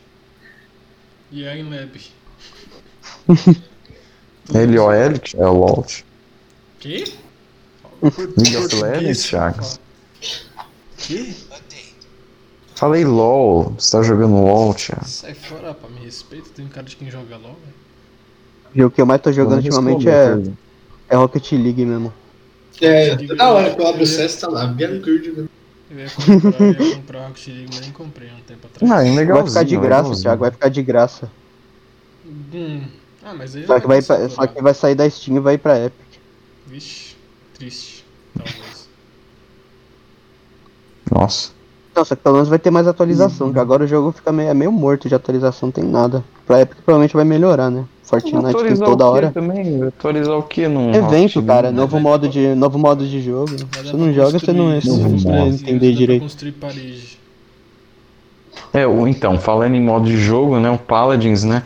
E 1.30 1.46
a 1.46 1.54
Lab. 1.54 2.00
LOL, 4.48 4.92
é 4.92 5.46
o 5.46 5.52
LOL. 5.52 5.86
Que? 6.78 7.12
League 8.02 8.56
of 8.56 8.74
Legends, 8.76 9.22
Thiago. 9.24 9.78
Que? 10.96 11.34
Falei 12.74 13.04
LOL, 13.04 13.74
você 13.78 13.92
tá 13.92 14.02
jogando 14.02 14.34
LOL, 14.34 14.74
Thiago. 14.74 15.04
Sai 15.06 15.34
fora, 15.34 15.68
rapaz, 15.68 15.92
me 15.92 16.00
respeita. 16.04 16.48
Tem 16.54 16.64
um 16.64 16.68
cara 16.68 16.86
de 16.86 16.96
quem 16.96 17.10
joga 17.10 17.36
LOL, 17.36 17.56
velho. 18.72 18.86
O 18.86 18.90
que 18.90 19.00
eu 19.00 19.06
mais 19.06 19.20
tô 19.20 19.32
jogando 19.32 19.56
ultimamente 19.58 20.08
é, 20.08 20.36
é 21.09 21.16
Rocket 21.16 21.52
League 21.52 21.85
mesmo. 21.85 22.12
É, 22.81 23.16
toda 23.16 23.52
hora 23.52 23.74
que 23.74 23.81
eu 23.81 23.86
abro 23.86 24.02
o 24.02 24.06
CS 24.06 24.40
tá 24.40 24.48
lá, 24.48 24.66
bem 24.66 25.01
good, 25.01 25.31
né? 25.32 25.47
Eu 25.90 25.98
ia 26.01 26.10
comprar, 26.10 26.60
eu 26.60 26.72
ia 26.86 26.94
comprar 26.97 27.26
Rocket 27.28 27.47
League, 27.48 27.66
mas 27.68 27.81
nem 27.81 27.90
comprei 27.93 28.28
um 28.31 28.40
tempo 28.47 28.66
atrás. 28.66 28.90
Ah, 28.93 29.02
é 29.02 29.05
Vai 29.06 29.14
legalzinho. 29.16 29.47
ficar 29.48 29.62
de 29.64 29.76
graça, 29.76 30.02
legalzinho. 30.02 30.22
Thiago, 30.22 30.40
vai 30.40 30.51
ficar 30.51 30.68
de 30.68 30.82
graça. 30.82 31.31
Hum. 32.52 32.82
Ah, 33.22 33.35
mas 33.35 33.55
aí 33.55 33.66
Só 33.66 33.78
que, 33.81 33.86
vai 33.86 34.02
pra- 34.02 34.28
só 34.28 34.47
que 34.47 34.60
vai 34.62 34.74
sair 34.74 34.94
da 34.94 35.09
Steam 35.09 35.36
e 35.36 35.40
vai 35.40 35.56
pra 35.56 35.78
Epic. 35.86 36.05
Vixe, 36.66 37.14
triste. 37.55 38.05
Talvez. 38.36 38.89
Nossa. 41.10 41.53
Não, 41.94 42.04
só 42.04 42.16
que 42.16 42.22
pelo 42.22 42.34
menos 42.34 42.48
vai 42.48 42.58
ter 42.58 42.70
mais 42.70 42.88
atualização, 42.88 43.52
que 43.52 43.58
agora 43.58 43.84
o 43.84 43.86
jogo 43.86 44.10
fica 44.10 44.32
meio, 44.32 44.48
é 44.48 44.54
meio 44.54 44.72
morto 44.72 45.08
de 45.08 45.14
atualização, 45.14 45.68
não 45.68 45.72
tem 45.72 45.84
nada. 45.84 46.24
Pra 46.44 46.60
Epic 46.60 46.78
provavelmente 46.84 47.14
vai 47.14 47.24
melhorar, 47.24 47.70
né? 47.70 47.84
Fortnite 48.02 48.42
tem 48.42 48.50
Atualizar 48.50 48.88
toda 48.88 49.06
hora. 49.06 49.30
também? 49.30 49.82
Atualizar 49.82 50.36
o 50.36 50.42
que 50.42 50.66
num 50.68 50.90
Evento, 50.90 51.36
Rocket 51.36 51.46
cara, 51.46 51.60
League? 51.68 51.76
novo 51.76 52.00
modo 52.00 52.28
de, 52.28 52.54
novo 52.54 52.78
modo 52.78 53.06
de 53.06 53.20
jogo. 53.20 53.50
Você 53.50 53.96
não 53.96 54.12
joga, 54.12 54.38
você 54.38 54.52
não, 54.52 54.80
você 54.80 54.90
não. 54.90 55.18
Dá 55.18 55.46
entender 55.46 55.92
direito. 55.92 56.22
construir. 56.22 56.54
É, 58.72 58.82
então, 59.08 59.38
falando 59.38 59.74
em 59.74 59.80
modo 59.80 60.06
de 60.06 60.16
jogo, 60.16 60.58
né? 60.58 60.70
O 60.70 60.78
Paladins, 60.78 61.44
né? 61.44 61.62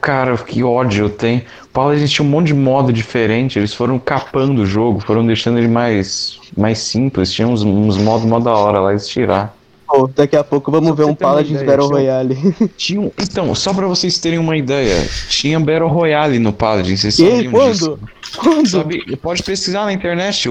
Cara, 0.00 0.36
que 0.36 0.64
ódio 0.64 1.06
eu 1.06 1.10
tenho. 1.10 1.42
O 1.64 1.68
Paladins 1.68 2.10
tinha 2.10 2.26
um 2.26 2.30
monte 2.30 2.48
de 2.48 2.54
modo 2.54 2.92
diferente, 2.92 3.58
eles 3.58 3.72
foram 3.72 3.98
capando 3.98 4.62
o 4.62 4.66
jogo, 4.66 4.98
foram 5.00 5.24
deixando 5.24 5.58
ele 5.58 5.68
mais, 5.68 6.40
mais 6.56 6.78
simples. 6.78 7.32
Tinha 7.32 7.46
uns, 7.46 7.62
uns 7.62 7.96
modos 7.96 8.26
mó 8.26 8.40
da 8.40 8.52
hora 8.52 8.80
lá, 8.80 8.90
eles 8.90 9.06
tiraram. 9.06 9.59
Pô, 9.90 10.06
daqui 10.14 10.36
a 10.36 10.44
pouco 10.44 10.70
vamos 10.70 10.90
Só 10.90 10.94
ver 10.94 11.04
um 11.04 11.14
Paladins 11.16 11.62
Battle 11.62 11.88
Royale. 11.88 12.54
Tinha 12.78 13.00
um- 13.00 13.10
então, 13.20 13.52
só 13.56 13.74
pra 13.74 13.88
vocês 13.88 14.18
terem 14.18 14.38
uma 14.38 14.56
ideia, 14.56 14.94
tinha 15.28 15.58
Battle 15.58 15.88
Royale 15.88 16.38
no 16.38 16.52
Paladins, 16.52 17.00
vocês 17.00 17.16
Que? 17.16 17.28
sabiam 17.28 17.70
disso? 17.72 17.98
Quando? 18.38 18.54
Quando? 18.54 18.68
Sabe, 18.68 19.16
pode 19.16 19.42
pesquisar 19.42 19.84
na 19.84 19.92
internet. 19.92 20.48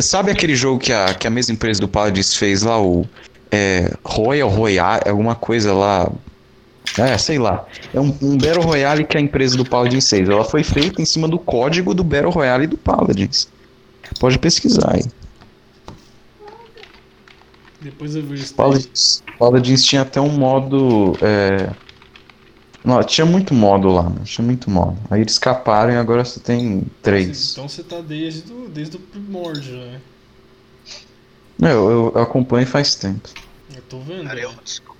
sabe 0.00 0.30
aquele 0.30 0.56
jogo 0.56 0.78
que 0.80 0.92
a, 0.92 1.12
que 1.12 1.26
a 1.26 1.30
mesma 1.30 1.52
empresa 1.52 1.78
do 1.78 1.88
Paladins 1.88 2.34
fez 2.34 2.62
lá, 2.62 2.80
o 2.80 3.04
é, 3.50 3.92
Royal 4.02 4.48
Royale, 4.48 5.02
alguma 5.06 5.34
coisa 5.34 5.74
lá. 5.74 6.10
É, 6.98 7.18
sei 7.18 7.38
lá. 7.38 7.66
É 7.92 8.00
um, 8.00 8.16
um 8.22 8.38
Battle 8.38 8.62
Royale 8.64 9.04
que 9.04 9.16
a 9.16 9.20
empresa 9.20 9.56
do 9.58 9.64
Paladins 9.64 10.08
fez. 10.08 10.26
Ela 10.26 10.44
foi 10.44 10.64
feita 10.64 11.02
em 11.02 11.04
cima 11.04 11.28
do 11.28 11.38
código 11.38 11.92
do 11.92 12.02
Battle 12.02 12.30
Royale 12.32 12.66
do 12.66 12.78
Paladins. 12.78 13.46
Pode 14.18 14.38
pesquisar 14.38 14.94
aí. 14.94 15.04
Depois 17.80 18.14
eu 18.14 18.22
vejo 18.22 18.44
isso. 18.44 18.54
Paladins, 18.56 19.22
Paladins 19.38 19.84
tinha 19.84 20.02
até 20.02 20.20
um 20.20 20.30
modo. 20.36 21.18
É... 21.22 21.74
Não, 22.84 23.02
tinha 23.04 23.26
muito 23.26 23.52
modo 23.54 23.88
lá, 23.90 24.08
né? 24.10 24.22
tinha 24.24 24.44
muito 24.44 24.70
modo. 24.70 25.02
Aí 25.10 25.20
eles 25.20 25.32
escaparam 25.34 25.92
e 25.92 25.96
agora 25.96 26.24
você 26.24 26.40
tem 26.40 26.84
três. 27.02 27.50
Então 27.52 27.68
você 27.68 27.82
tá 27.84 28.00
desde, 28.00 28.52
o- 28.52 28.68
desde 28.68 28.96
o 28.96 29.00
primórdio, 29.00 29.76
né? 29.76 30.00
Eu, 31.62 31.68
eu, 31.90 32.12
eu 32.16 32.18
acompanho 32.22 32.66
faz 32.66 32.96
tempo. 32.96 33.28
Eu 33.74 33.82
tô 33.82 34.00
vendo. 34.00 34.36
né? 34.36 34.58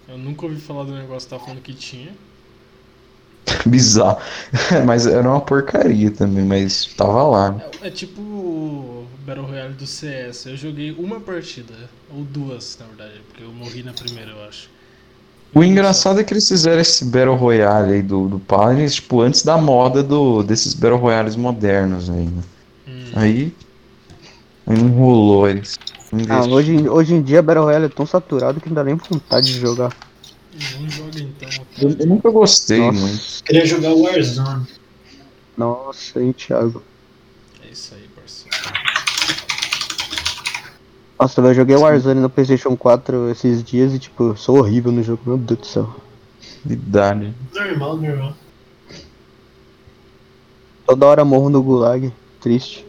Eu 0.08 0.18
nunca 0.18 0.46
ouvi 0.46 0.60
falar 0.60 0.84
do 0.84 0.94
negócio 0.94 1.28
que 1.28 1.34
tá 1.34 1.40
falando 1.40 1.62
que 1.62 1.74
tinha. 1.74 2.16
Bizarro. 3.66 4.18
mas 4.86 5.06
era 5.06 5.28
uma 5.28 5.40
porcaria 5.40 6.10
também, 6.10 6.44
mas 6.44 6.86
tava 6.96 7.22
lá. 7.24 7.56
É, 7.82 7.88
é 7.88 7.90
tipo 7.90 8.20
o 8.20 9.06
Battle 9.26 9.46
Royale 9.46 9.74
do 9.74 9.86
CS. 9.86 10.48
Eu 10.48 10.56
joguei 10.56 10.92
uma 10.92 11.20
partida, 11.20 11.74
ou 12.14 12.22
duas, 12.24 12.76
na 12.80 12.86
verdade, 12.86 13.20
porque 13.28 13.42
eu 13.42 13.52
morri 13.52 13.82
na 13.82 13.92
primeira, 13.92 14.30
eu 14.30 14.44
acho. 14.44 14.68
O 15.52 15.64
engraçado 15.64 16.20
é 16.20 16.24
que 16.24 16.32
eles 16.32 16.46
fizeram 16.46 16.80
esse 16.80 17.04
Battle 17.04 17.34
Royale 17.34 17.94
aí 17.94 18.02
do, 18.02 18.28
do 18.28 18.38
Paladins, 18.38 18.94
tipo, 18.94 19.20
antes 19.20 19.42
da 19.42 19.58
moda 19.58 20.02
do, 20.02 20.44
desses 20.44 20.74
Battle 20.74 20.98
Royales 20.98 21.34
modernos 21.34 22.08
aí, 22.08 22.26
né? 22.26 22.42
Hum. 22.86 23.04
Aí. 23.14 23.52
Aí 24.66 24.76
não 24.78 24.88
rolou 24.90 25.48
eles. 25.48 25.78
Ah, 26.28 26.44
hoje, 26.44 26.74
em- 26.74 26.88
hoje 26.88 27.14
em 27.14 27.22
dia 27.22 27.42
Battle 27.42 27.64
Royale 27.64 27.86
é 27.86 27.88
tão 27.88 28.06
saturado 28.06 28.60
que 28.60 28.68
não 28.68 28.74
dá 28.74 28.84
nem 28.84 28.94
vontade 28.94 29.52
de 29.52 29.58
jogar. 29.58 29.92
Não 30.80 30.88
joga 30.90 31.09
Eu, 31.80 32.06
nunca 32.06 32.30
gostei 32.30 32.78
Nossa. 32.80 32.98
muito. 32.98 33.44
Queria 33.44 33.66
jogar 33.66 33.94
Warzone. 33.94 34.66
Nossa, 35.56 36.22
hein, 36.22 36.32
Thiago. 36.32 36.82
É 37.64 37.72
isso 37.72 37.94
aí, 37.94 38.08
parceiro. 38.14 38.56
Nossa, 41.18 41.40
eu 41.40 41.54
joguei 41.54 41.76
Warzone 41.76 42.20
no 42.20 42.30
PlayStation 42.30 42.76
4 42.76 43.30
esses 43.30 43.62
dias 43.62 43.94
e, 43.94 43.98
tipo, 43.98 44.36
sou 44.36 44.58
horrível 44.58 44.90
no 44.90 45.02
jogo, 45.02 45.22
meu 45.26 45.38
Deus 45.38 45.60
do 45.60 45.66
céu. 45.66 45.96
Idade. 46.68 47.34
Normal, 47.54 47.96
normal. 47.96 48.34
Toda 50.86 51.06
hora 51.06 51.24
morro 51.24 51.48
no 51.50 51.62
gulag, 51.62 52.12
triste. 52.40 52.84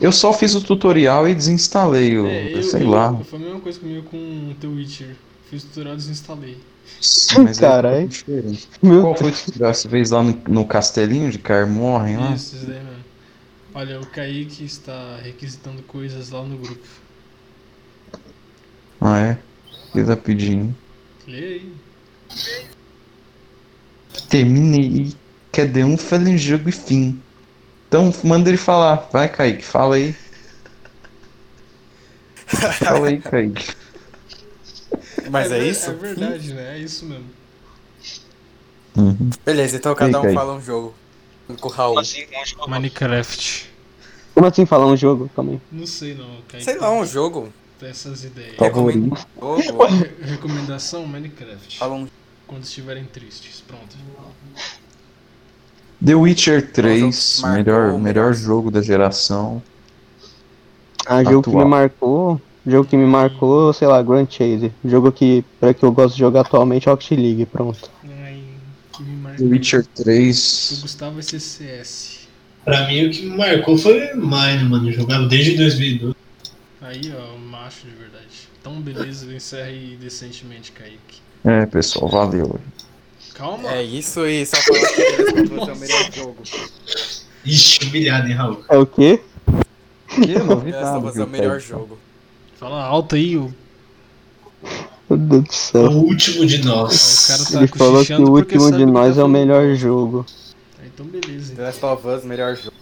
Eu 0.00 0.10
só 0.10 0.32
fiz 0.32 0.54
o 0.54 0.60
tutorial 0.60 1.28
e 1.28 1.34
desinstalei 1.34 2.18
o. 2.18 2.26
É, 2.26 2.52
eu, 2.54 2.62
sei 2.62 2.82
eu- 2.82 2.90
lá. 2.90 3.14
Foi 3.24 3.38
a 3.38 3.42
mesma 3.42 3.60
coisa 3.60 3.78
comigo 3.78 4.02
com 4.10 4.54
The 4.60 4.66
Witcher. 4.66 5.16
Fiz 5.50 5.62
tutorial 5.64 5.94
e 5.94 5.96
desinstalei. 5.98 6.58
Mas 7.38 7.62
é 7.62 8.06
diferente. 8.06 8.68
Meu 8.82 9.02
Qual 9.02 9.16
foi 9.16 9.30
o 9.30 9.32
tutorial? 9.32 9.74
Você 9.74 9.88
fez 9.88 10.10
lá 10.10 10.22
no, 10.22 10.42
no 10.48 10.66
castelinho 10.66 11.30
de 11.30 11.38
Cair 11.38 11.66
Morrem 11.66 12.16
lá? 12.16 12.34
Isso, 12.34 12.56
isso 12.56 12.66
daí 12.66 12.82
mesmo. 12.82 13.04
Olha, 13.74 14.00
o 14.00 14.06
Kaique 14.06 14.64
está 14.64 15.18
requisitando 15.22 15.82
coisas 15.82 16.30
lá 16.30 16.42
no 16.42 16.56
grupo. 16.56 16.86
Ah, 19.00 19.18
é? 19.18 19.38
Fiz 19.92 20.08
rapidinho. 20.08 20.76
Lê 21.26 21.44
aí. 21.44 21.72
Terminei. 24.28 25.14
Um 25.84 25.96
faz 25.96 26.22
um 26.22 26.36
jogo 26.38 26.68
e 26.68 26.72
fim. 26.72 27.20
Então 27.88 28.12
manda 28.24 28.48
ele 28.48 28.58
falar. 28.58 29.08
Vai, 29.12 29.28
Kaique, 29.28 29.64
fala 29.64 29.96
aí. 29.96 30.14
Fala 32.46 33.08
aí, 33.08 33.20
Kaique. 33.20 33.74
Mas 35.30 35.50
é, 35.52 35.58
ver- 35.58 35.66
isso? 35.70 35.90
É 35.90 35.94
verdade, 35.94 36.54
né? 36.54 36.76
É 36.76 36.78
isso 36.78 37.04
mesmo. 37.06 37.26
Uhum. 38.96 39.30
Beleza, 39.44 39.76
então 39.76 39.94
cada 39.94 40.18
um 40.18 40.22
Kaique. 40.22 40.34
fala 40.36 40.54
um 40.54 40.60
jogo. 40.60 40.94
Com 41.60 41.68
o 41.68 41.70
Raul. 41.70 42.00
Minecraft. 42.68 43.70
Como 44.34 44.46
assim 44.46 44.64
falar 44.66 44.86
um 44.86 44.96
jogo? 44.96 45.30
Calma 45.34 45.52
aí. 45.52 45.60
Não 45.70 45.86
sei 45.86 46.14
não, 46.14 46.38
Kaique. 46.48 46.64
Sei 46.64 46.78
lá, 46.78 46.90
um 46.90 47.04
jogo. 47.04 47.52
Tem 47.78 47.88
essas 47.90 48.24
ideias. 48.24 48.56
Recomendo 48.58 49.12
um 49.42 49.60
jogo. 49.62 49.84
Re- 49.86 50.10
Recomendação, 50.22 51.06
Minecraft. 51.06 51.78
Fala 51.78 51.94
um 51.94 52.08
Quando 52.46 52.62
estiverem 52.64 53.04
tristes. 53.04 53.62
Pronto. 53.66 53.96
The 56.04 56.14
Witcher 56.14 56.60
jogo 56.60 56.72
3, 56.72 57.36
que 57.36 57.42
marcou, 57.42 57.56
melhor, 57.64 57.98
melhor. 57.98 58.34
jogo 58.34 58.70
da 58.70 58.82
geração. 58.82 59.62
Ah, 61.06 61.22
jogo 61.24 61.42
que 61.50 61.56
me 61.56 61.64
marcou. 61.64 62.40
Jogo 62.66 62.88
que 62.88 62.96
me 62.96 63.04
marcou, 63.06 63.72
sei 63.72 63.86
lá, 63.86 64.02
Grand 64.02 64.26
Chase. 64.28 64.72
Jogo 64.84 65.12
que, 65.12 65.44
pra 65.60 65.74
que 65.74 65.82
eu 65.84 65.92
gosto 65.92 66.14
de 66.14 66.20
jogar 66.20 66.40
atualmente, 66.42 66.88
é 66.88 66.90
Rocket 66.90 67.10
League, 67.18 67.46
pronto. 67.46 67.90
Ai, 68.24 68.40
que 68.92 69.02
me 69.02 69.16
marcou. 69.16 69.46
Witcher 69.48 69.80
O 69.80 70.02
3. 70.02 70.78
Gustavo 70.82 71.14
vai 71.14 71.22
ser 71.22 71.40
CS. 71.40 72.20
Pra 72.64 72.86
mim, 72.88 73.06
o 73.06 73.10
que 73.10 73.22
me 73.26 73.36
marcou 73.36 73.76
foi 73.76 74.14
Mine, 74.14 74.64
mano. 74.70 74.88
Eu 74.88 74.92
jogava 74.94 75.26
desde 75.26 75.56
2012. 75.56 76.14
Aí, 76.80 77.12
ó, 77.14 77.36
macho 77.38 77.86
de 77.86 77.94
verdade. 77.94 78.24
Então, 78.60 78.80
beleza, 78.80 79.30
encerra 79.34 79.66
aí 79.66 79.98
decentemente, 80.00 80.72
Kaique. 80.72 81.20
É, 81.44 81.66
pessoal, 81.66 82.08
valeu. 82.10 82.58
Calma. 83.34 83.70
É 83.74 83.82
isso 83.82 84.20
aí, 84.20 84.46
só 84.46 84.56
falar 84.56 84.88
que 84.94 85.00
eles 85.02 85.48
vão 85.50 85.58
fazer 85.58 85.72
o 85.72 85.76
melhor 85.76 86.12
jogo. 86.14 86.36
Ixi, 87.44 87.84
humilhado, 87.88 88.26
hein, 88.28 88.34
Raul? 88.34 88.64
É 88.70 88.78
o 88.78 88.86
quê? 88.86 89.20
Que 90.08 90.32
É, 90.32 90.38
só 90.38 90.44
novidade. 90.44 91.02
fazer 91.02 91.12
viu, 91.18 91.24
o 91.26 91.28
melhor 91.28 91.60
jogo. 91.60 91.98
Fala 92.64 92.82
alto 92.82 93.14
aí, 93.14 93.36
o, 93.36 93.52
Meu 95.10 95.18
Deus 95.18 95.44
do 95.44 95.50
O 95.50 95.52
céu. 95.52 95.90
último 95.90 96.46
de 96.46 96.62
o 96.62 96.64
nós. 96.64 97.26
cara 97.26 97.44
tá 97.44 97.58
Ele 97.58 97.68
falou 97.68 98.04
que 98.06 98.14
o 98.14 98.30
último 98.30 98.72
de 98.72 98.86
nós 98.86 99.16
tá 99.16 99.20
é 99.20 99.24
o 99.24 99.28
melhor 99.28 99.74
jogo. 99.74 100.24
Ah, 100.80 100.86
Então, 100.86 101.04
beleza. 101.04 101.48
The 101.48 101.52
Então, 101.52 101.64
Last 101.66 101.84
of 101.84 102.08
Us, 102.08 102.24
melhor 102.24 102.56
jogo. 102.56 102.72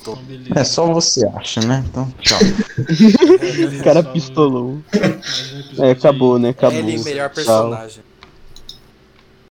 então. 0.00 0.18
É 0.56 0.64
só 0.64 0.86
você 0.90 1.26
acha, 1.36 1.60
né? 1.60 1.84
Então, 1.86 2.10
tchau. 2.20 2.38
O 3.78 3.84
cara 3.84 4.02
pistolou. 4.02 4.70
Um 4.70 4.80
episódio 5.58 5.84
É, 5.84 5.90
acabou, 5.90 6.38
né? 6.38 6.48
Acabou. 6.48 6.78
Ele, 6.78 6.98
melhor 7.04 7.28
Tchau. 7.28 7.34
personagem. 7.34 8.02